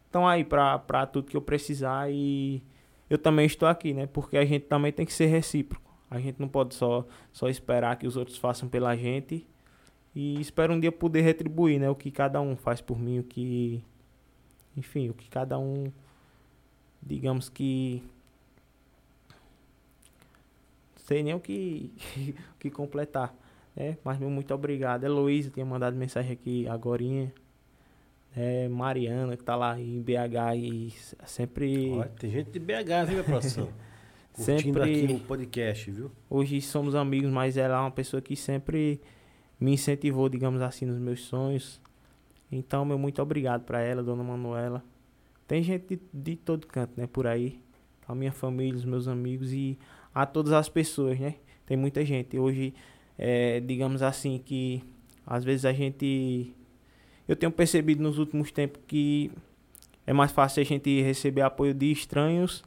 estão 0.06 0.26
aí 0.26 0.44
pra 0.44 1.04
tudo 1.12 1.28
que 1.28 1.36
eu 1.36 1.42
precisar 1.42 2.10
e 2.12 2.62
eu 3.08 3.18
também 3.18 3.44
estou 3.44 3.68
aqui, 3.68 3.92
né? 3.92 4.06
Porque 4.06 4.36
a 4.36 4.44
gente 4.44 4.66
também 4.66 4.92
tem 4.92 5.04
que 5.04 5.12
ser 5.12 5.26
recíproco. 5.26 5.92
A 6.08 6.20
gente 6.20 6.38
não 6.38 6.46
pode 6.46 6.76
só, 6.76 7.04
só 7.32 7.48
esperar 7.48 7.96
que 7.96 8.06
os 8.06 8.16
outros 8.16 8.38
façam 8.38 8.68
pela 8.68 8.94
gente 8.96 9.49
e 10.14 10.40
espero 10.40 10.72
um 10.72 10.80
dia 10.80 10.90
poder 10.90 11.20
retribuir, 11.22 11.78
né? 11.78 11.88
O 11.88 11.94
que 11.94 12.10
cada 12.10 12.40
um 12.40 12.56
faz 12.56 12.80
por 12.80 12.98
mim, 12.98 13.18
o 13.20 13.22
que... 13.24 13.82
Enfim, 14.76 15.08
o 15.08 15.14
que 15.14 15.28
cada 15.28 15.58
um... 15.58 15.90
Digamos 17.02 17.48
que... 17.48 18.02
Sei 20.96 21.22
nem 21.22 21.34
o 21.34 21.40
que, 21.40 21.90
o 22.54 22.58
que 22.58 22.70
completar, 22.70 23.34
né? 23.74 23.96
Mas 24.04 24.18
meu 24.18 24.30
muito 24.30 24.52
obrigado. 24.54 25.04
Heloísa 25.04 25.50
tinha 25.50 25.66
mandado 25.66 25.96
mensagem 25.96 26.32
aqui 26.32 26.68
agorinha. 26.68 27.32
É, 28.36 28.68
Mariana, 28.68 29.36
que 29.36 29.42
tá 29.42 29.56
lá 29.56 29.80
em 29.80 30.00
BH 30.00 30.56
e 30.56 30.94
sempre... 31.26 31.90
Olha, 31.90 32.08
tem 32.10 32.30
gente 32.30 32.50
de 32.50 32.58
BH, 32.60 33.08
viu, 33.08 33.24
produção? 33.24 33.68
Curtindo 34.32 34.78
Sempre- 34.78 35.04
aqui 35.04 35.12
o 35.12 35.20
podcast, 35.20 35.90
viu? 35.90 36.10
Hoje 36.28 36.60
somos 36.60 36.94
amigos, 36.94 37.30
mas 37.30 37.56
ela 37.56 37.76
é 37.76 37.80
uma 37.80 37.90
pessoa 37.90 38.22
que 38.22 38.36
sempre 38.36 39.00
me 39.60 39.72
incentivou, 39.72 40.28
digamos 40.28 40.62
assim, 40.62 40.86
nos 40.86 40.98
meus 40.98 41.20
sonhos. 41.20 41.80
Então, 42.50 42.84
meu 42.84 42.98
muito 42.98 43.20
obrigado 43.20 43.62
para 43.62 43.80
ela, 43.80 44.02
dona 44.02 44.24
Manuela. 44.24 44.82
Tem 45.46 45.62
gente 45.62 45.96
de, 45.96 46.00
de 46.12 46.36
todo 46.36 46.66
canto, 46.66 46.92
né, 46.96 47.06
por 47.06 47.26
aí. 47.26 47.60
A 48.08 48.14
minha 48.14 48.32
família, 48.32 48.76
os 48.76 48.84
meus 48.84 49.06
amigos 49.06 49.52
e 49.52 49.78
a 50.14 50.26
todas 50.26 50.52
as 50.52 50.68
pessoas, 50.68 51.18
né? 51.20 51.36
Tem 51.64 51.76
muita 51.76 52.04
gente. 52.04 52.36
Hoje, 52.36 52.74
é, 53.16 53.60
digamos 53.60 54.02
assim, 54.02 54.38
que 54.38 54.82
às 55.24 55.44
vezes 55.44 55.64
a 55.64 55.72
gente. 55.72 56.52
Eu 57.28 57.36
tenho 57.36 57.52
percebido 57.52 58.02
nos 58.02 58.18
últimos 58.18 58.50
tempos 58.50 58.82
que 58.88 59.30
é 60.04 60.12
mais 60.12 60.32
fácil 60.32 60.60
a 60.60 60.64
gente 60.64 61.00
receber 61.02 61.42
apoio 61.42 61.72
de 61.72 61.92
estranhos 61.92 62.64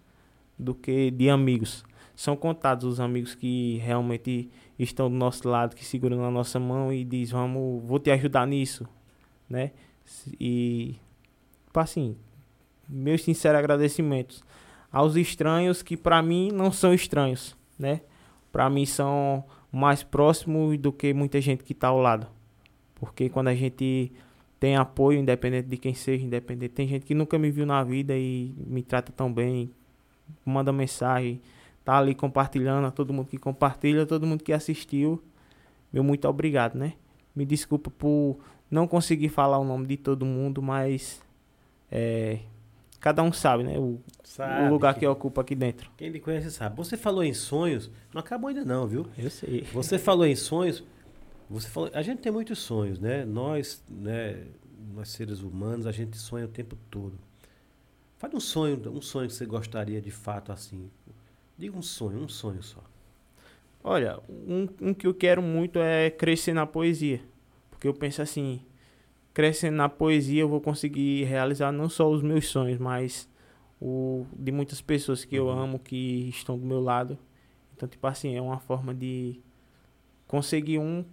do 0.58 0.74
que 0.74 1.12
de 1.12 1.30
amigos. 1.30 1.84
São 2.16 2.38
contados 2.38 2.86
os 2.86 3.00
amigos 3.02 3.36
que 3.36 3.80
realmente 3.80 4.50
estão 4.78 5.10
do 5.10 5.16
nosso 5.16 5.48
lado, 5.48 5.76
que 5.76 5.86
seguram 5.86 6.18
na 6.18 6.32
nossa 6.32 6.60
mão 6.60 6.92
e 6.92 7.04
diz, 7.04 7.32
vamos, 7.32 7.84
vou 7.84 8.00
te 8.00 8.12
ajudar 8.12 8.48
nisso, 8.48 8.88
né? 9.50 9.72
E, 10.40 10.96
tipo 11.66 11.80
assim, 11.80 12.16
meus 12.90 13.24
sinceros 13.24 13.60
agradecimentos 13.60 14.44
aos 14.92 15.16
estranhos 15.16 15.82
que 15.82 15.98
para 15.98 16.22
mim 16.22 16.52
não 16.52 16.72
são 16.72 16.94
estranhos, 16.94 17.56
né? 17.78 18.02
Para 18.52 18.70
mim 18.70 18.86
são 18.86 19.44
mais 19.72 20.04
próximos 20.04 20.78
do 20.78 20.92
que 20.92 21.14
muita 21.14 21.42
gente 21.42 21.64
que 21.64 21.74
está 21.74 21.88
ao 21.88 22.00
lado. 22.00 22.28
Porque 22.96 23.28
quando 23.30 23.48
a 23.48 23.56
gente 23.56 24.12
tem 24.60 24.76
apoio, 24.76 25.20
independente 25.20 25.68
de 25.68 25.78
quem 25.78 25.94
seja, 25.94 26.24
independente, 26.24 26.74
tem 26.74 26.88
gente 26.88 27.06
que 27.06 27.16
nunca 27.16 27.40
me 27.40 27.50
viu 27.50 27.66
na 27.66 27.84
vida 27.84 28.16
e 28.16 28.54
me 28.66 28.84
trata 28.84 29.12
tão 29.12 29.34
bem, 29.34 29.72
manda 30.46 30.72
mensagem, 30.72 31.42
tá 31.84 31.98
ali 31.98 32.16
compartilhando, 32.16 32.86
a 32.86 32.92
todo 32.92 33.14
mundo 33.14 33.28
que 33.28 33.38
compartilha, 33.38 34.06
todo 34.06 34.26
mundo 34.26 34.44
que 34.44 34.54
assistiu, 34.54 35.22
meu 35.92 36.04
muito 36.04 36.28
obrigado, 36.28 36.76
né? 36.76 36.94
Me 37.36 37.46
desculpa 37.46 37.90
por 37.92 38.40
não 38.70 38.88
conseguir 38.88 39.30
falar 39.30 39.60
o 39.60 39.64
nome 39.64 39.88
de 39.88 39.98
todo 39.98 40.26
mundo, 40.26 40.62
mas 40.62 41.22
é, 41.92 42.40
cada 43.00 43.22
um 43.22 43.34
sabe, 43.34 43.64
né? 43.64 43.78
O, 43.78 44.00
Sabe 44.24 44.64
o 44.64 44.70
lugar 44.70 44.94
que... 44.94 45.02
que 45.02 45.08
ocupa 45.08 45.42
aqui 45.42 45.54
dentro. 45.54 45.92
Quem 45.98 46.10
lhe 46.10 46.20
conhece 46.20 46.50
sabe. 46.50 46.76
Você 46.78 46.96
falou 46.96 47.24
em 47.24 47.34
sonhos, 47.34 47.92
não 48.14 48.20
acabou 48.22 48.48
ainda 48.48 48.64
não, 48.64 48.88
viu? 48.88 49.06
Eu 49.18 49.30
sei. 49.30 49.64
Você 49.74 50.00
falou 50.00 50.26
em 50.26 50.36
sonhos, 50.36 50.84
você 51.50 51.68
falou, 51.68 51.92
a 51.94 52.02
gente 52.02 52.20
tem 52.20 52.32
muitos 52.32 52.60
sonhos, 52.60 53.00
né? 53.00 53.26
Nós, 53.26 53.84
né, 53.90 54.44
nós 54.96 55.10
seres 55.10 55.42
humanos, 55.42 55.86
a 55.86 55.92
gente 55.92 56.18
sonha 56.18 56.46
o 56.46 56.48
tempo 56.48 56.78
todo. 56.90 57.20
Fale 58.18 58.36
um 58.36 58.40
sonho, 58.40 58.82
um 58.90 59.02
sonho 59.02 59.28
que 59.28 59.36
você 59.36 59.46
gostaria 59.46 60.02
de 60.02 60.10
fato 60.10 60.52
assim. 60.52 60.90
Diga 61.58 61.78
um 61.78 61.82
sonho, 61.82 62.20
um 62.20 62.28
sonho 62.28 62.62
só. 62.64 62.80
Olha, 63.84 64.20
um, 64.30 64.68
um 64.82 64.94
que 64.94 65.06
eu 65.06 65.14
quero 65.14 65.42
muito 65.42 65.80
é 65.80 66.10
crescer 66.10 66.54
na 66.54 66.66
poesia. 66.66 67.22
Porque 67.70 67.88
eu 67.88 67.94
penso 67.94 68.22
assim, 68.22 68.62
crescendo 69.34 69.76
na 69.78 69.90
poesia 69.90 70.42
eu 70.42 70.50
vou 70.50 70.62
conseguir 70.62 71.26
realizar 71.26 71.72
não 71.72 71.90
só 71.90 72.10
os 72.10 72.22
meus 72.22 72.48
sonhos, 72.48 72.80
mas 72.80 73.28
o 73.82 74.26
de 74.38 74.52
muitas 74.52 74.82
pessoas 74.82 75.26
que 75.26 75.36
eu 75.36 75.48
Uhum. 75.48 75.60
amo, 75.60 75.80
que 75.80 76.30
estão 76.30 76.58
do 76.58 76.66
meu 76.66 76.80
lado. 76.82 77.18
Então, 77.76 77.88
tipo 77.90 78.06
assim, 78.08 78.36
é 78.36 78.42
uma 78.42 78.60
forma 78.60 78.94
de 78.94 79.40
conseguir 80.28 80.80
um 80.80 81.04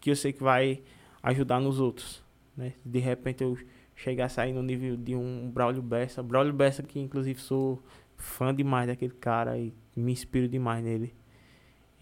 que 0.00 0.10
eu 0.10 0.16
sei 0.16 0.32
que 0.32 0.42
vai 0.42 0.82
ajudar 1.22 1.58
nos 1.60 1.80
outros, 1.80 2.22
né? 2.56 2.74
De 2.84 2.98
repente 2.98 3.42
eu 3.42 3.56
chegar 3.96 4.26
a 4.26 4.28
sair 4.28 4.52
no 4.52 4.62
nível 4.62 4.96
de 4.96 5.14
um 5.16 5.50
Braulio 5.50 5.82
Bessa. 5.82 6.22
Braulio 6.22 6.52
Bessa 6.52 6.82
que 6.82 7.00
inclusive 7.00 7.40
sou 7.40 7.82
fã 8.18 8.54
demais 8.54 8.88
daquele 8.88 9.14
cara 9.14 9.56
e 9.56 9.72
me 9.96 10.12
inspiro 10.12 10.46
demais 10.48 10.84
nele. 10.84 11.14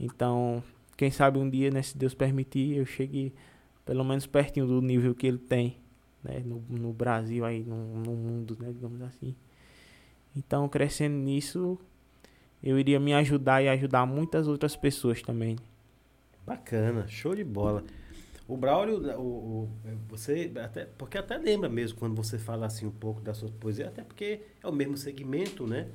Então, 0.01 0.62
quem 0.97 1.10
sabe 1.10 1.38
um 1.38 1.48
dia, 1.48 1.70
né, 1.70 1.82
se 1.82 1.97
Deus 1.97 2.14
permitir, 2.14 2.76
eu 2.76 2.84
chegue 2.84 3.32
pelo 3.84 4.02
menos 4.02 4.26
pertinho 4.26 4.66
do 4.66 4.82
nível 4.82 5.14
que 5.14 5.26
ele 5.26 5.38
tem, 5.38 5.76
né, 6.24 6.43
no, 6.44 6.64
no 6.68 6.93
Brasil 6.93 7.44
aí, 7.44 7.62
no, 7.62 7.76
no 8.01 8.12
mundo, 8.12 8.56
né, 8.59 8.72
digamos 8.72 9.01
assim. 9.02 9.36
Então, 10.34 10.68
crescendo 10.68 11.16
nisso, 11.16 11.78
eu 12.62 12.78
iria 12.78 12.98
me 12.98 13.14
ajudar 13.14 13.62
e 13.62 13.68
ajudar 13.68 14.05
muitas 14.06 14.48
outras 14.48 14.74
pessoas 14.74 15.22
também. 15.22 15.56
Bacana, 16.44 17.06
show 17.09 17.34
de 17.34 17.44
bola. 17.44 17.84
O 18.48 18.56
Braulio, 18.56 18.98
o, 19.18 19.23
o- 19.64 19.68
você 20.09 20.51
até 20.62 20.85
porque 20.85 21.18
até 21.18 21.36
lembra 21.36 21.68
mesmo 21.68 21.98
quando 21.98 22.14
você 22.14 22.39
fala 22.39 22.66
assim 22.66 22.86
um 22.86 22.90
pouco 22.93 23.20
da 23.20 23.35
sua 23.35 23.48
poesia, 23.51 23.89
até 23.89 24.02
porque 24.02 24.40
é 24.62 24.68
o 24.68 24.73
mesmo 24.73 24.97
segmento, 24.97 25.66
né? 25.66 25.89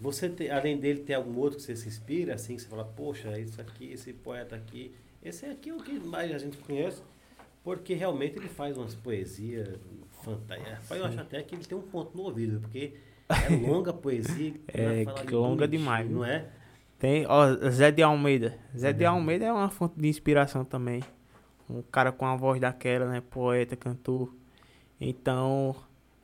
Você 0.00 0.28
tem, 0.28 0.48
além 0.50 0.78
dele 0.78 1.00
tem 1.00 1.14
algum 1.16 1.36
outro 1.38 1.56
que 1.58 1.62
você 1.64 1.76
se 1.76 1.88
inspira 1.88 2.34
assim, 2.34 2.56
que 2.56 2.62
você 2.62 2.68
fala, 2.68 2.84
poxa, 2.84 3.38
isso 3.38 3.60
aqui, 3.60 3.92
esse 3.92 4.12
poeta 4.12 4.54
aqui, 4.56 4.94
esse 5.22 5.44
é 5.44 5.50
aqui 5.50 5.70
o 5.72 5.78
que 5.78 5.98
mais 5.98 6.32
a 6.32 6.38
gente 6.38 6.56
conhece, 6.58 7.02
porque 7.64 7.94
realmente 7.94 8.38
ele 8.38 8.48
faz 8.48 8.76
umas 8.78 8.94
poesias 8.94 9.68
fantásticas. 10.22 10.90
Eu 10.90 11.04
acho 11.04 11.20
até 11.20 11.42
que 11.42 11.54
ele 11.54 11.64
tem 11.64 11.76
um 11.76 11.82
ponto 11.82 12.16
no 12.16 12.22
ouvido, 12.24 12.60
porque 12.60 12.94
é 13.28 13.48
longa 13.54 13.90
a 13.90 13.94
poesia, 13.94 14.54
É, 14.68 15.04
de 15.04 15.34
longa 15.34 15.66
demais, 15.68 16.08
não 16.08 16.24
é? 16.24 16.46
Tem, 16.98 17.26
ó, 17.26 17.54
Zé 17.70 17.90
de 17.90 18.02
Almeida. 18.02 18.56
Zé 18.76 18.92
de 18.92 19.04
Uhum. 19.04 19.10
Almeida 19.10 19.44
é 19.46 19.52
uma 19.52 19.68
fonte 19.68 19.98
de 20.00 20.08
inspiração 20.08 20.64
também. 20.64 21.02
Um 21.68 21.82
cara 21.82 22.10
com 22.12 22.26
a 22.26 22.34
voz 22.36 22.60
daquela, 22.60 23.06
né? 23.10 23.20
Poeta, 23.20 23.76
cantor. 23.76 24.34
Então, 25.00 25.76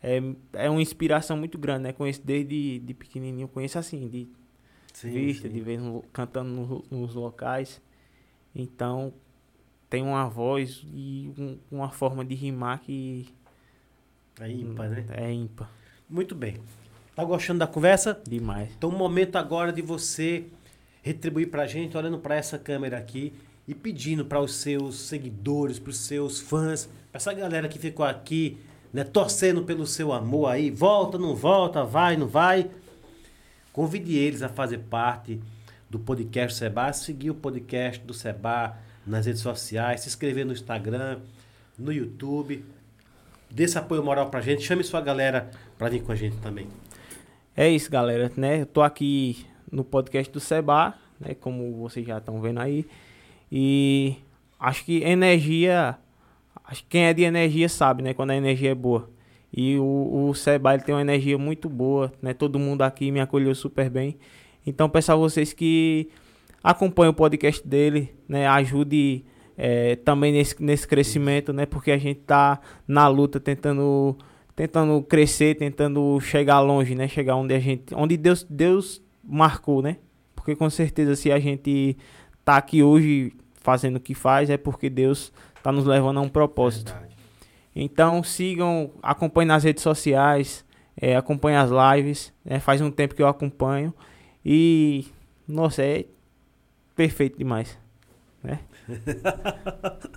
é, 0.03 0.21
é 0.55 0.71
uma 0.71 0.81
inspiração 0.83 1.37
muito 1.37 1.59
grande, 1.59 1.85
né? 1.85 1.93
Conheço 1.93 2.23
desde 2.25 2.79
de 2.79 2.95
pequenininho, 2.95 3.49
conheço 3.49 3.79
assim, 3.79 4.09
de 4.09 4.29
Sim, 4.93 5.11
vista, 5.11 5.49
sim. 5.49 5.63
de 5.63 5.77
no- 5.77 6.03
cantando 6.13 6.51
no- 6.51 6.85
nos 6.91 7.15
locais. 7.15 7.81
Então, 8.55 9.13
tem 9.91 10.03
uma 10.03 10.29
voz 10.29 10.83
e 10.93 11.31
um- 11.39 11.59
uma 11.71 11.91
forma 11.91 12.25
de 12.25 12.35
rimar 12.35 12.81
que 12.81 13.29
É 14.41 14.51
ímpar, 14.51 14.89
né? 14.89 15.07
é 15.11 15.33
ímpar. 15.33 15.71
Muito 16.09 16.35
bem. 16.35 16.57
Tá 17.15 17.23
gostando 17.25 17.61
da 17.61 17.67
conversa? 17.67 18.21
Demais. 18.27 18.73
Então, 18.77 18.91
o 18.91 18.93
momento 18.93 19.37
agora 19.37 19.73
de 19.73 19.81
você 19.83 20.47
retribuir 21.03 21.49
pra 21.51 21.67
gente, 21.67 21.97
olhando 21.97 22.19
pra 22.19 22.35
essa 22.35 22.59
câmera 22.59 22.99
aqui 22.99 23.33
e 23.67 23.75
pedindo 23.75 24.25
para 24.25 24.41
os 24.41 24.55
seus 24.55 24.97
seguidores, 24.97 25.79
para 25.79 25.91
os 25.91 25.99
seus 25.99 26.41
fãs, 26.41 26.87
pra 27.11 27.19
essa 27.19 27.33
galera 27.33 27.69
que 27.69 27.79
ficou 27.79 28.05
aqui, 28.05 28.59
né, 28.93 29.05
torcendo 29.05 29.63
pelo 29.63 29.87
seu 29.87 30.13
amor 30.13 30.49
aí, 30.49 30.71
volta, 30.71 31.19
não 31.19 31.35
volta, 31.35 31.85
vai, 31.85 32.17
não 32.17 32.27
vai. 32.27 32.71
Convide 33.73 34.17
eles 34.17 34.43
a 34.43 34.49
fazer 34.49 34.79
parte 34.79 35.41
do 35.91 35.99
podcast 35.99 36.59
Seba, 36.59 36.93
seguir 36.93 37.31
o 37.31 37.35
podcast 37.35 38.05
do 38.05 38.15
Seba 38.15 38.77
nas 39.07 39.27
redes 39.27 39.43
sociais, 39.43 40.03
se 40.03 40.09
inscrever 40.09 40.45
no 40.45 40.53
Instagram, 40.53 41.19
no 41.79 41.93
YouTube. 41.93 42.65
Dê 43.51 43.65
esse 43.65 43.79
apoio 43.79 44.03
moral 44.03 44.31
pra 44.31 44.41
gente, 44.41 44.63
chame 44.63 44.85
sua 44.85 45.01
galera 45.01 45.51
pra 45.79 45.89
vir 45.89 46.03
com 46.03 46.13
a 46.13 46.17
gente 46.17 46.37
também. 46.39 46.67
É 47.57 47.69
isso, 47.69 47.91
galera, 47.91 48.31
né? 48.37 48.63
Eu 48.63 48.67
tô 48.67 48.83
aqui 48.83 49.47
no 49.71 49.85
podcast 49.85 50.33
do 50.33 50.41
Seba, 50.41 50.95
né? 51.21 51.35
Como 51.35 51.73
vocês 51.77 52.07
já 52.07 52.19
estão 52.19 52.41
vendo 52.41 52.61
aí. 52.61 52.87
E 53.57 54.17
acho 54.59 54.85
que 54.85 55.05
energia, 55.05 55.97
acho 56.65 56.83
que 56.83 56.89
quem 56.89 57.05
é 57.05 57.15
de 57.15 57.23
energia 57.23 57.69
sabe, 57.69 58.03
né? 58.03 58.13
Quando 58.13 58.33
a 58.33 58.37
energia 58.37 58.73
é 58.73 58.75
boa. 58.75 59.09
E 59.53 59.79
o, 59.79 60.29
o 60.29 60.35
Seba 60.35 60.77
tem 60.77 60.93
uma 60.93 61.01
energia 61.01 61.39
muito 61.39 61.69
boa, 61.69 62.13
né? 62.21 62.35
Todo 62.35 62.59
mundo 62.59 62.83
aqui 62.83 63.13
me 63.13 63.21
acolheu 63.21 63.55
super 63.55 63.89
bem. 63.89 64.19
Então 64.67 64.89
peço 64.89 65.13
a 65.13 65.15
vocês 65.15 65.53
que 65.53 66.09
acompanhem 66.65 67.13
o 67.13 67.15
podcast 67.15 67.65
dele, 67.65 68.13
né? 68.29 68.45
Ajude 68.49 69.25
eh, 69.57 69.95
também 70.05 70.33
nesse, 70.33 70.61
nesse 70.61 70.89
crescimento, 70.89 71.53
né? 71.53 71.65
Porque 71.65 71.93
a 71.93 71.97
gente 71.99 72.23
tá 72.23 72.59
na 72.89 73.07
luta 73.07 73.39
tentando 73.39 74.19
tentando 74.57 75.01
crescer, 75.05 75.55
tentando 75.55 76.19
chegar 76.21 76.59
longe, 76.59 76.97
né? 76.97 77.07
Chegar 77.07 77.37
onde 77.37 77.55
a 77.55 77.61
gente, 77.61 77.95
onde 77.95 78.17
Deus 78.17 78.45
Deus 78.51 79.01
marcou, 79.23 79.81
né? 79.81 79.99
Porque 80.35 80.57
com 80.57 80.69
certeza 80.69 81.15
se 81.15 81.31
a 81.31 81.39
gente 81.39 81.97
tá 82.45 82.57
aqui 82.57 82.83
hoje 82.83 83.33
fazendo 83.65 83.97
o 83.97 84.01
que 84.01 84.15
faz 84.15 84.49
é 84.51 84.57
porque 84.57 84.89
Deus 84.89 85.33
tá 85.63 85.73
nos 85.73 85.87
levando 85.87 86.19
a 86.19 86.21
um 86.21 86.29
propósito. 86.29 86.93
Verdade. 86.93 87.17
Então 87.75 88.23
sigam, 88.23 88.93
acompanhem 89.03 89.49
nas 89.49 89.65
redes 89.65 89.83
sociais, 89.83 90.65
é, 90.97 91.17
acompanhem 91.17 91.59
as 91.59 91.71
lives. 91.71 92.33
né? 92.45 92.61
Faz 92.61 92.81
um 92.81 92.91
tempo 92.91 93.15
que 93.15 93.23
eu 93.23 93.27
acompanho 93.27 93.93
e 94.45 95.07
nossa 95.49 95.83
é 95.83 96.05
perfeito 96.95 97.39
demais. 97.39 97.77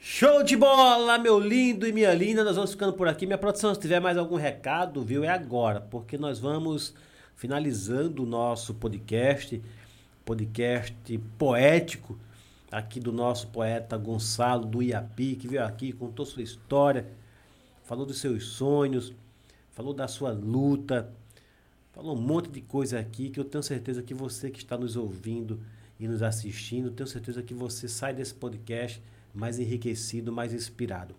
Show 0.00 0.42
de 0.42 0.56
bola, 0.56 1.16
meu 1.18 1.38
lindo 1.38 1.86
e 1.86 1.92
minha 1.92 2.12
linda. 2.12 2.42
Nós 2.42 2.56
vamos 2.56 2.72
ficando 2.72 2.94
por 2.94 3.06
aqui. 3.06 3.24
Minha 3.24 3.38
produção, 3.38 3.72
se 3.72 3.80
tiver 3.80 4.00
mais 4.00 4.16
algum 4.16 4.34
recado, 4.34 5.02
viu, 5.02 5.22
é 5.22 5.28
agora, 5.28 5.80
porque 5.80 6.18
nós 6.18 6.40
vamos 6.40 6.92
finalizando 7.36 8.24
o 8.24 8.26
nosso 8.26 8.74
podcast, 8.74 9.62
podcast 10.28 11.18
poético, 11.38 12.18
aqui 12.70 13.00
do 13.00 13.10
nosso 13.10 13.48
poeta 13.48 13.96
Gonçalo 13.96 14.66
do 14.66 14.82
Iapi, 14.82 15.36
que 15.36 15.48
veio 15.48 15.64
aqui, 15.64 15.90
contou 15.90 16.26
sua 16.26 16.42
história, 16.42 17.06
falou 17.82 18.04
dos 18.04 18.18
seus 18.18 18.44
sonhos, 18.44 19.14
falou 19.70 19.94
da 19.94 20.06
sua 20.06 20.30
luta, 20.30 21.10
falou 21.92 22.14
um 22.14 22.20
monte 22.20 22.50
de 22.50 22.60
coisa 22.60 23.00
aqui 23.00 23.30
que 23.30 23.40
eu 23.40 23.44
tenho 23.44 23.62
certeza 23.62 24.02
que 24.02 24.12
você 24.12 24.50
que 24.50 24.58
está 24.58 24.76
nos 24.76 24.96
ouvindo 24.96 25.62
e 25.98 26.06
nos 26.06 26.22
assistindo, 26.22 26.90
tenho 26.90 27.06
certeza 27.06 27.42
que 27.42 27.54
você 27.54 27.88
sai 27.88 28.12
desse 28.12 28.34
podcast 28.34 29.02
mais 29.32 29.58
enriquecido, 29.58 30.30
mais 30.30 30.52
inspirado. 30.52 31.14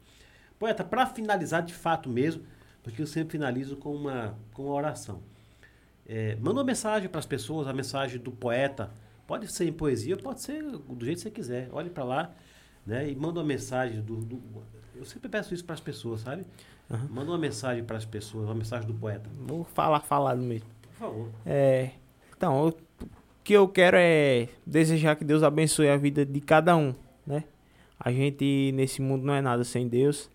Poeta, 0.59 0.83
para 0.83 1.07
finalizar 1.07 1.63
de 1.63 1.73
fato 1.73 2.07
mesmo, 2.07 2.43
porque 2.83 3.01
eu 3.01 3.07
sempre 3.07 3.31
finalizo 3.31 3.75
com 3.75 3.95
uma, 3.95 4.37
com 4.53 4.65
uma 4.65 4.75
oração. 4.75 5.19
É, 6.11 6.35
manda 6.37 6.59
uma 6.59 6.63
mensagem 6.65 7.07
para 7.07 7.19
as 7.19 7.25
pessoas, 7.27 7.67
a 7.67 7.73
mensagem 7.73 8.19
do 8.19 8.31
poeta. 8.31 8.89
Pode 9.27 9.47
ser 9.51 9.67
em 9.67 9.71
poesia, 9.71 10.17
pode 10.17 10.41
ser 10.41 10.63
do 10.63 11.05
jeito 11.05 11.17
que 11.17 11.21
você 11.23 11.29
quiser. 11.31 11.69
Olhe 11.71 11.89
para 11.91 12.03
lá. 12.03 12.31
né? 12.85 13.07
E 13.07 13.15
manda 13.15 13.39
uma 13.39 13.45
mensagem 13.45 14.01
do, 14.01 14.15
do- 14.15 14.41
eu 14.95 15.05
sempre 15.05 15.29
peço 15.29 15.53
isso 15.53 15.63
para 15.63 15.75
as 15.75 15.79
pessoas, 15.79 16.21
sabe? 16.21 16.43
Aham. 16.89 17.07
Manda 17.11 17.29
uma 17.31 17.37
mensagem 17.37 17.83
para 17.83 17.95
as 17.97 18.05
pessoas, 18.05 18.45
uma 18.45 18.55
mensagem 18.55 18.87
do 18.87 18.93
poeta, 18.95 19.29
Vou 19.45 19.63
falar 19.63 19.99
falado 19.99 20.41
mesmo. 20.41 20.67
por 20.81 20.93
favor. 20.97 21.29
É, 21.45 21.91
então, 22.35 22.63
eu- 22.65 22.69
o 23.01 23.43
que 23.43 23.53
eu 23.53 23.67
quero 23.67 23.95
é 23.99 24.49
desejar 24.65 25.15
que 25.15 25.23
Deus 25.23 25.43
abençoe 25.43 25.87
a 25.89 25.95
vida 25.97 26.25
de 26.25 26.41
cada 26.41 26.75
um, 26.75 26.95
né? 27.27 27.43
A 27.99 28.11
gente 28.11 28.71
nesse 28.73 28.99
mundo 29.01 29.23
não 29.23 29.33
é 29.35 29.41
nada 29.41 29.63
sem 29.63 29.87
Deus. 29.87 30.29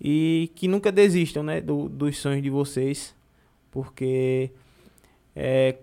E 0.00 0.52
que 0.54 0.68
nunca 0.68 0.92
desistam, 0.92 1.42
né, 1.42 1.60
do- 1.60 1.88
dos 1.88 2.16
sonhos 2.18 2.42
de 2.42 2.48
vocês, 2.50 3.14
porque 3.70 4.50
é, 5.34 5.76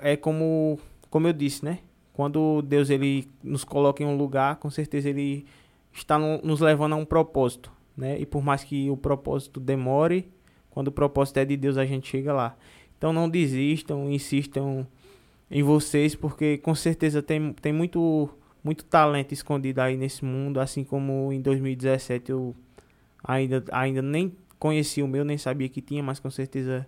é 0.00 0.16
como, 0.16 0.78
como 1.10 1.26
eu 1.28 1.32
disse, 1.32 1.64
né? 1.64 1.78
Quando 2.12 2.62
Deus 2.62 2.90
ele 2.90 3.26
nos 3.42 3.64
coloca 3.64 4.02
em 4.02 4.06
um 4.06 4.16
lugar, 4.16 4.56
com 4.56 4.70
certeza 4.70 5.08
ele 5.08 5.46
está 5.92 6.18
no- 6.18 6.40
nos 6.42 6.60
levando 6.60 6.92
a 6.92 6.96
um 6.96 7.04
propósito, 7.04 7.72
né? 7.96 8.18
E 8.20 8.26
por 8.26 8.42
mais 8.42 8.62
que 8.64 8.90
o 8.90 8.96
propósito 8.96 9.58
demore, 9.60 10.30
quando 10.70 10.88
o 10.88 10.92
propósito 10.92 11.38
é 11.38 11.44
de 11.44 11.56
Deus, 11.56 11.76
a 11.76 11.84
gente 11.84 12.08
chega 12.08 12.32
lá. 12.32 12.56
Então 12.98 13.12
não 13.12 13.28
desistam, 13.28 14.10
insistam 14.10 14.86
em 15.50 15.62
vocês, 15.62 16.14
porque 16.14 16.58
com 16.58 16.74
certeza 16.74 17.22
tem, 17.22 17.52
tem 17.54 17.72
muito, 17.72 18.28
muito 18.62 18.84
talento 18.84 19.32
escondido 19.32 19.80
aí 19.80 19.96
nesse 19.96 20.24
mundo, 20.24 20.60
assim 20.60 20.84
como 20.84 21.32
em 21.32 21.40
2017 21.40 22.30
eu 22.32 22.54
ainda, 23.22 23.62
ainda 23.72 24.00
nem 24.00 24.32
conhecia 24.58 25.04
o 25.04 25.08
meu, 25.08 25.24
nem 25.24 25.36
sabia 25.36 25.68
que 25.68 25.80
tinha, 25.82 26.02
mas 26.02 26.20
com 26.20 26.30
certeza 26.30 26.86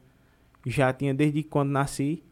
já 0.66 0.92
tinha 0.92 1.14
desde 1.14 1.42
quando 1.42 1.70
nasci, 1.70 2.22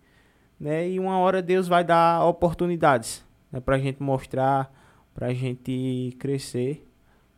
né? 0.59 0.88
E 0.88 0.98
uma 0.98 1.18
hora 1.18 1.42
Deus 1.42 1.68
vai 1.68 1.84
dar 1.84 2.24
oportunidades, 2.24 3.24
né? 3.50 3.60
Pra 3.60 3.78
gente 3.78 4.02
mostrar, 4.02 4.72
pra 5.14 5.32
gente 5.34 6.16
crescer. 6.18 6.86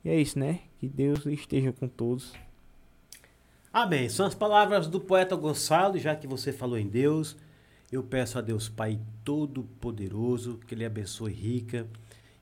E 0.04 0.10
é 0.10 0.20
isso, 0.20 0.38
né? 0.38 0.60
Que 0.78 0.88
Deus 0.88 1.24
esteja 1.26 1.72
com 1.72 1.88
todos. 1.88 2.32
Amém. 3.72 4.08
São 4.08 4.26
as 4.26 4.34
palavras 4.34 4.86
do 4.86 5.00
poeta 5.00 5.34
Gonçalo, 5.34 5.98
já 5.98 6.14
que 6.14 6.26
você 6.26 6.52
falou 6.52 6.78
em 6.78 6.86
Deus, 6.86 7.36
eu 7.90 8.02
peço 8.02 8.38
a 8.38 8.40
Deus 8.40 8.68
Pai 8.68 9.00
Todo-Poderoso 9.24 10.60
que 10.66 10.74
Ele 10.74 10.84
abençoe 10.84 11.32
rica 11.32 11.86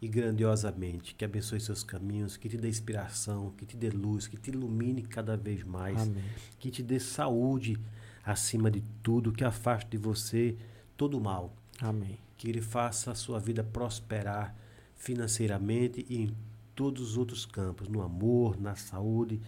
e 0.01 0.09
grandiosamente, 0.09 1.15
que 1.15 1.24
abençoe 1.24 1.61
seus 1.61 1.85
caminhos, 1.85 2.37
que 2.37 2.49
te 2.49 2.57
dê 2.57 2.69
inspiração, 2.69 3.53
que 3.57 3.65
te 3.65 3.77
dê 3.77 3.89
luz, 3.89 4.27
que 4.27 4.37
te 4.37 4.51
ilumine 4.51 5.03
cada 5.03 5.37
vez 5.37 5.62
mais, 5.62 6.03
Amém. 6.03 6.23
que 6.59 6.70
te 6.70 6.83
dê 6.83 6.99
saúde 6.99 7.79
acima 8.24 8.70
de 8.70 8.82
tudo, 9.03 9.32
que 9.32 9.44
afaste 9.44 9.90
de 9.90 9.97
você 9.97 10.57
todo 10.97 11.19
o 11.19 11.20
mal, 11.20 11.55
Amém. 11.81 12.19
que 12.36 12.49
Ele 12.49 12.61
faça 12.61 13.11
a 13.11 13.15
sua 13.15 13.39
vida 13.39 13.65
prosperar 13.65 14.55
financeiramente 14.94 16.07
e 16.09 16.23
em 16.23 16.36
todos 16.74 17.11
os 17.11 17.16
outros 17.16 17.44
campos, 17.44 17.89
no 17.89 18.03
amor, 18.03 18.61
na 18.61 18.74
saúde, 18.74 19.40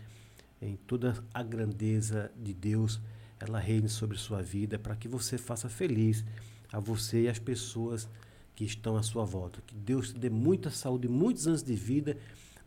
em 0.61 0.77
toda 0.77 1.23
a 1.33 1.43
grandeza 1.43 2.31
de 2.37 2.53
Deus, 2.53 3.01
ela 3.39 3.59
reine 3.59 3.89
sobre 3.89 4.17
sua 4.17 4.43
vida 4.43 4.79
para 4.79 4.97
que 4.97 5.09
você 5.09 5.37
faça 5.39 5.69
feliz 5.69 6.25
a 6.73 6.81
você 6.81 7.23
e 7.23 7.29
as 7.29 7.39
pessoas 7.39 8.09
que 8.55 8.65
estão 8.65 8.97
à 8.97 9.03
sua 9.03 9.25
volta. 9.25 9.61
Que 9.67 9.75
Deus 9.75 10.13
te 10.13 10.19
dê 10.19 10.31
muita 10.31 10.71
saúde, 10.71 11.09
muitos 11.09 11.47
anos 11.47 11.63
de 11.63 11.75
vida, 11.75 12.17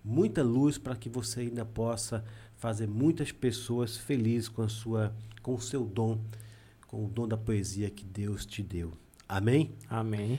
muita 0.04 0.44
luz 0.44 0.78
para 0.78 0.96
que 0.96 1.10
você 1.10 1.42
ainda 1.42 1.66
possa 1.66 2.24
fazer 2.58 2.88
muitas 2.88 3.32
pessoas 3.32 3.98
felizes 3.98 4.50
com 4.50 4.62
a 4.62 4.70
sua 4.70 5.14
com 5.42 5.56
o 5.56 5.62
seu 5.62 5.86
dom, 5.86 6.20
com 6.88 7.06
o 7.06 7.08
dom 7.08 7.26
da 7.26 7.38
poesia 7.38 7.90
que 7.90 8.04
Deus 8.04 8.46
te 8.46 8.62
deu. 8.62 8.92
Amém? 9.30 9.72
Amém. 9.90 10.38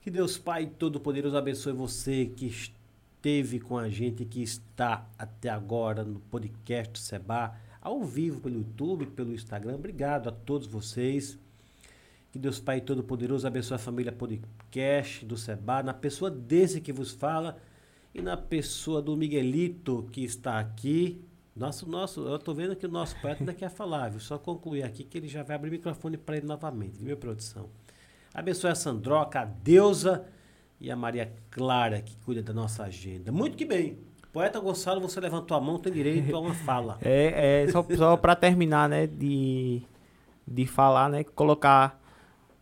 Que 0.00 0.10
Deus 0.10 0.36
Pai 0.36 0.66
Todo-Poderoso 0.66 1.36
abençoe 1.36 1.72
você 1.72 2.26
que 2.26 2.46
esteve 2.46 3.60
com 3.60 3.78
a 3.78 3.88
gente, 3.88 4.24
que 4.24 4.42
está 4.42 5.08
até 5.16 5.50
agora 5.50 6.02
no 6.02 6.18
podcast 6.18 6.98
Seba, 6.98 7.54
ao 7.80 8.02
vivo 8.02 8.40
pelo 8.40 8.56
YouTube, 8.56 9.06
pelo 9.06 9.32
Instagram. 9.32 9.74
Obrigado 9.74 10.28
a 10.28 10.32
todos 10.32 10.66
vocês. 10.66 11.38
Que 12.32 12.38
Deus 12.38 12.58
Pai 12.58 12.80
Todo-Poderoso 12.80 13.46
abençoe 13.46 13.76
a 13.76 13.78
família 13.78 14.10
podcast 14.10 15.24
do 15.24 15.36
Seba, 15.36 15.82
na 15.82 15.94
pessoa 15.94 16.30
desse 16.30 16.80
que 16.80 16.92
vos 16.92 17.12
fala 17.12 17.56
e 18.14 18.22
na 18.22 18.36
pessoa 18.36 19.02
do 19.02 19.16
Miguelito 19.16 20.08
que 20.10 20.24
está 20.24 20.58
aqui. 20.58 21.20
Nosso, 21.60 21.86
nosso, 21.86 22.26
eu 22.26 22.38
tô 22.38 22.54
vendo 22.54 22.74
que 22.74 22.86
o 22.86 22.90
nosso 22.90 23.14
poeta 23.20 23.42
ainda 23.42 23.52
quer 23.52 23.68
falar, 23.68 24.08
viu? 24.08 24.18
Só 24.18 24.38
concluir 24.38 24.82
aqui 24.82 25.04
que 25.04 25.18
ele 25.18 25.28
já 25.28 25.42
vai 25.42 25.56
abrir 25.56 25.68
o 25.68 25.72
microfone 25.72 26.16
para 26.16 26.38
ele 26.38 26.46
novamente, 26.46 26.98
viu, 26.98 27.14
produção? 27.18 27.68
Abençoe 28.32 28.70
a 28.70 28.74
Sandroca, 28.74 29.42
a 29.42 29.44
Deusa 29.44 30.24
e 30.80 30.90
a 30.90 30.96
Maria 30.96 31.30
Clara, 31.50 32.00
que 32.00 32.16
cuida 32.24 32.42
da 32.42 32.54
nossa 32.54 32.84
agenda. 32.84 33.30
Muito 33.30 33.58
que 33.58 33.66
bem. 33.66 33.98
Poeta 34.32 34.58
Gonçalo, 34.58 35.02
você 35.02 35.20
levantou 35.20 35.54
a 35.54 35.60
mão, 35.60 35.78
tem 35.78 35.92
direito 35.92 36.34
a 36.34 36.40
uma 36.40 36.54
fala. 36.54 36.96
É, 37.04 37.64
é 37.64 37.68
só, 37.70 37.84
só 37.94 38.16
para 38.16 38.34
terminar, 38.34 38.88
né, 38.88 39.06
de, 39.06 39.82
de 40.48 40.64
falar, 40.64 41.10
né, 41.10 41.24
colocar 41.24 42.00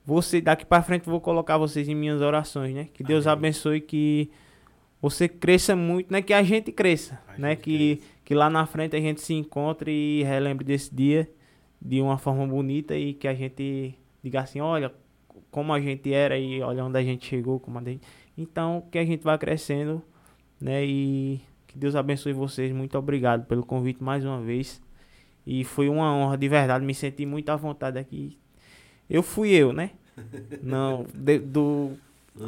você 0.04 0.40
daqui 0.40 0.66
para 0.66 0.82
frente 0.82 1.06
eu 1.06 1.12
vou 1.12 1.20
colocar 1.20 1.56
vocês 1.56 1.88
em 1.88 1.94
minhas 1.94 2.20
orações, 2.20 2.74
né? 2.74 2.88
Que 2.92 3.04
Deus 3.04 3.28
Amém. 3.28 3.50
abençoe 3.50 3.80
que 3.80 4.28
você 5.00 5.28
cresça 5.28 5.76
muito, 5.76 6.10
né? 6.12 6.20
Que 6.20 6.32
a 6.32 6.42
gente 6.42 6.72
cresça, 6.72 7.20
A 7.28 7.38
né? 7.38 7.50
gente 7.50 7.60
Que 7.60 8.02
que 8.28 8.34
lá 8.34 8.50
na 8.50 8.66
frente 8.66 8.94
a 8.94 9.00
gente 9.00 9.22
se 9.22 9.32
encontre 9.32 9.90
e 9.90 10.22
relembre 10.22 10.62
desse 10.62 10.94
dia 10.94 11.26
de 11.80 11.98
uma 12.02 12.18
forma 12.18 12.46
bonita 12.46 12.94
e 12.94 13.14
que 13.14 13.26
a 13.26 13.32
gente 13.32 13.94
diga 14.22 14.42
assim, 14.42 14.60
olha 14.60 14.92
como 15.50 15.72
a 15.72 15.80
gente 15.80 16.12
era 16.12 16.38
e 16.38 16.60
olha 16.60 16.84
onde 16.84 16.98
a 16.98 17.02
gente 17.02 17.24
chegou, 17.26 17.58
como 17.58 17.78
a 17.78 17.82
gente... 17.82 18.02
Então, 18.36 18.84
que 18.92 18.98
a 18.98 19.04
gente 19.06 19.24
vá 19.24 19.38
crescendo, 19.38 20.02
né? 20.60 20.84
E 20.84 21.40
que 21.66 21.78
Deus 21.78 21.96
abençoe 21.96 22.34
vocês. 22.34 22.70
Muito 22.70 22.98
obrigado 22.98 23.46
pelo 23.46 23.64
convite 23.64 24.04
mais 24.04 24.26
uma 24.26 24.42
vez. 24.42 24.78
E 25.46 25.64
foi 25.64 25.88
uma 25.88 26.14
honra 26.14 26.36
de 26.36 26.50
verdade, 26.50 26.84
me 26.84 26.94
senti 26.94 27.24
muito 27.24 27.48
à 27.48 27.56
vontade 27.56 27.98
aqui. 27.98 28.36
Eu 29.08 29.22
fui 29.22 29.52
eu, 29.52 29.72
né? 29.72 29.92
Não, 30.62 31.06
de- 31.14 31.38
do 31.38 31.92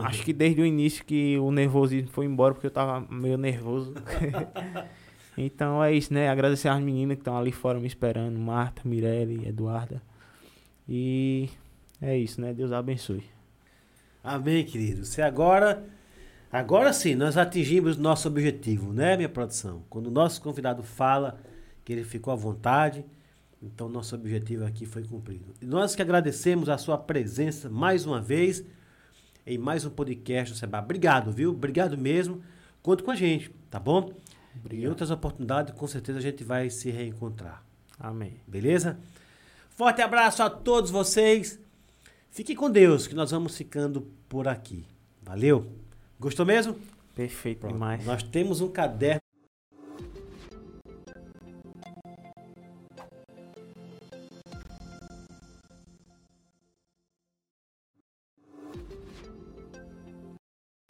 acho 0.01 0.23
que 0.25 0.35
desde 0.35 0.61
o 0.61 0.67
início 0.67 1.03
que 1.07 1.39
o 1.39 1.51
nervosismo 1.51 2.11
foi 2.11 2.27
embora 2.27 2.53
porque 2.53 2.67
eu 2.67 2.71
tava 2.71 3.01
meio 3.11 3.39
nervoso. 3.39 3.95
então 5.37 5.83
é 5.83 5.93
isso, 5.93 6.13
né? 6.13 6.29
Agradecer 6.29 6.69
às 6.69 6.81
meninas 6.81 7.17
que 7.17 7.21
estão 7.21 7.37
ali 7.37 7.53
fora 7.53 7.79
me 7.79 7.87
esperando, 7.87 8.39
Marta, 8.39 8.83
Mirelle, 8.85 9.47
Eduarda. 9.47 10.03
E 10.89 11.49
é 12.01 12.17
isso, 12.17 12.41
né? 12.41 12.53
Deus 12.53 12.73
abençoe. 12.73 13.25
Amém, 14.23 14.65
querido. 14.65 15.05
Você 15.05 15.23
agora. 15.23 15.85
Agora 16.53 16.93
sim, 16.93 17.15
nós 17.15 17.37
atingimos 17.37 17.97
nosso 17.97 18.27
objetivo, 18.27 18.93
né, 18.93 19.17
minha 19.17 19.29
produção? 19.29 19.85
Quando 19.89 20.09
o 20.09 20.11
nosso 20.11 20.43
convidado 20.43 20.83
fala 20.83 21.39
que 21.85 21.93
ele 21.93 22.03
ficou 22.03 22.33
à 22.33 22.37
vontade, 22.37 23.05
então 23.63 23.89
nosso 23.89 24.17
objetivo 24.17 24.65
aqui 24.65 24.85
foi 24.85 25.05
cumprido. 25.05 25.55
E 25.63 25.65
nós 25.65 25.95
que 25.95 26.03
agradecemos 26.03 26.69
a 26.69 26.77
sua 26.77 26.99
presença 26.99 27.71
mais 27.71 28.05
uma 28.05 28.21
vez 28.21 28.65
em 29.47 29.59
mais 29.59 29.85
um 29.85 29.91
podcast 29.91 30.53
do 30.53 30.59
Seba. 30.59 30.81
Obrigado, 30.81 31.31
viu? 31.31 31.51
Obrigado 31.51 31.97
mesmo. 31.97 32.43
Conte 32.83 33.05
com 33.05 33.13
a 33.13 33.17
gente, 33.17 33.51
tá 33.71 33.79
bom? 33.79 34.13
Em 34.71 34.87
outras 34.87 35.11
oportunidades, 35.11 35.75
com 35.75 35.87
certeza 35.87 36.19
a 36.19 36.23
gente 36.23 36.45
vai 36.45 36.71
se 36.71 36.91
reencontrar. 36.91 37.63
Amém. 37.99 38.41
Beleza? 38.47 38.99
Forte 39.71 40.03
abraço 40.03 40.43
a 40.43 40.51
todos 40.51 40.91
vocês. 40.91 41.59
Fique 42.31 42.55
com 42.55 42.71
Deus, 42.71 43.07
que 43.07 43.15
nós 43.15 43.31
vamos 43.31 43.57
ficando 43.57 44.03
por 44.29 44.47
aqui. 44.47 44.87
Valeu? 45.23 45.67
Gostou 46.19 46.47
mesmo? 46.47 46.77
Perfeito 47.15 47.61
Pronto. 47.61 47.73
demais. 47.73 48.05
Nós 48.05 48.23
temos 48.23 48.61
um 48.61 48.69
caderno 48.69 49.20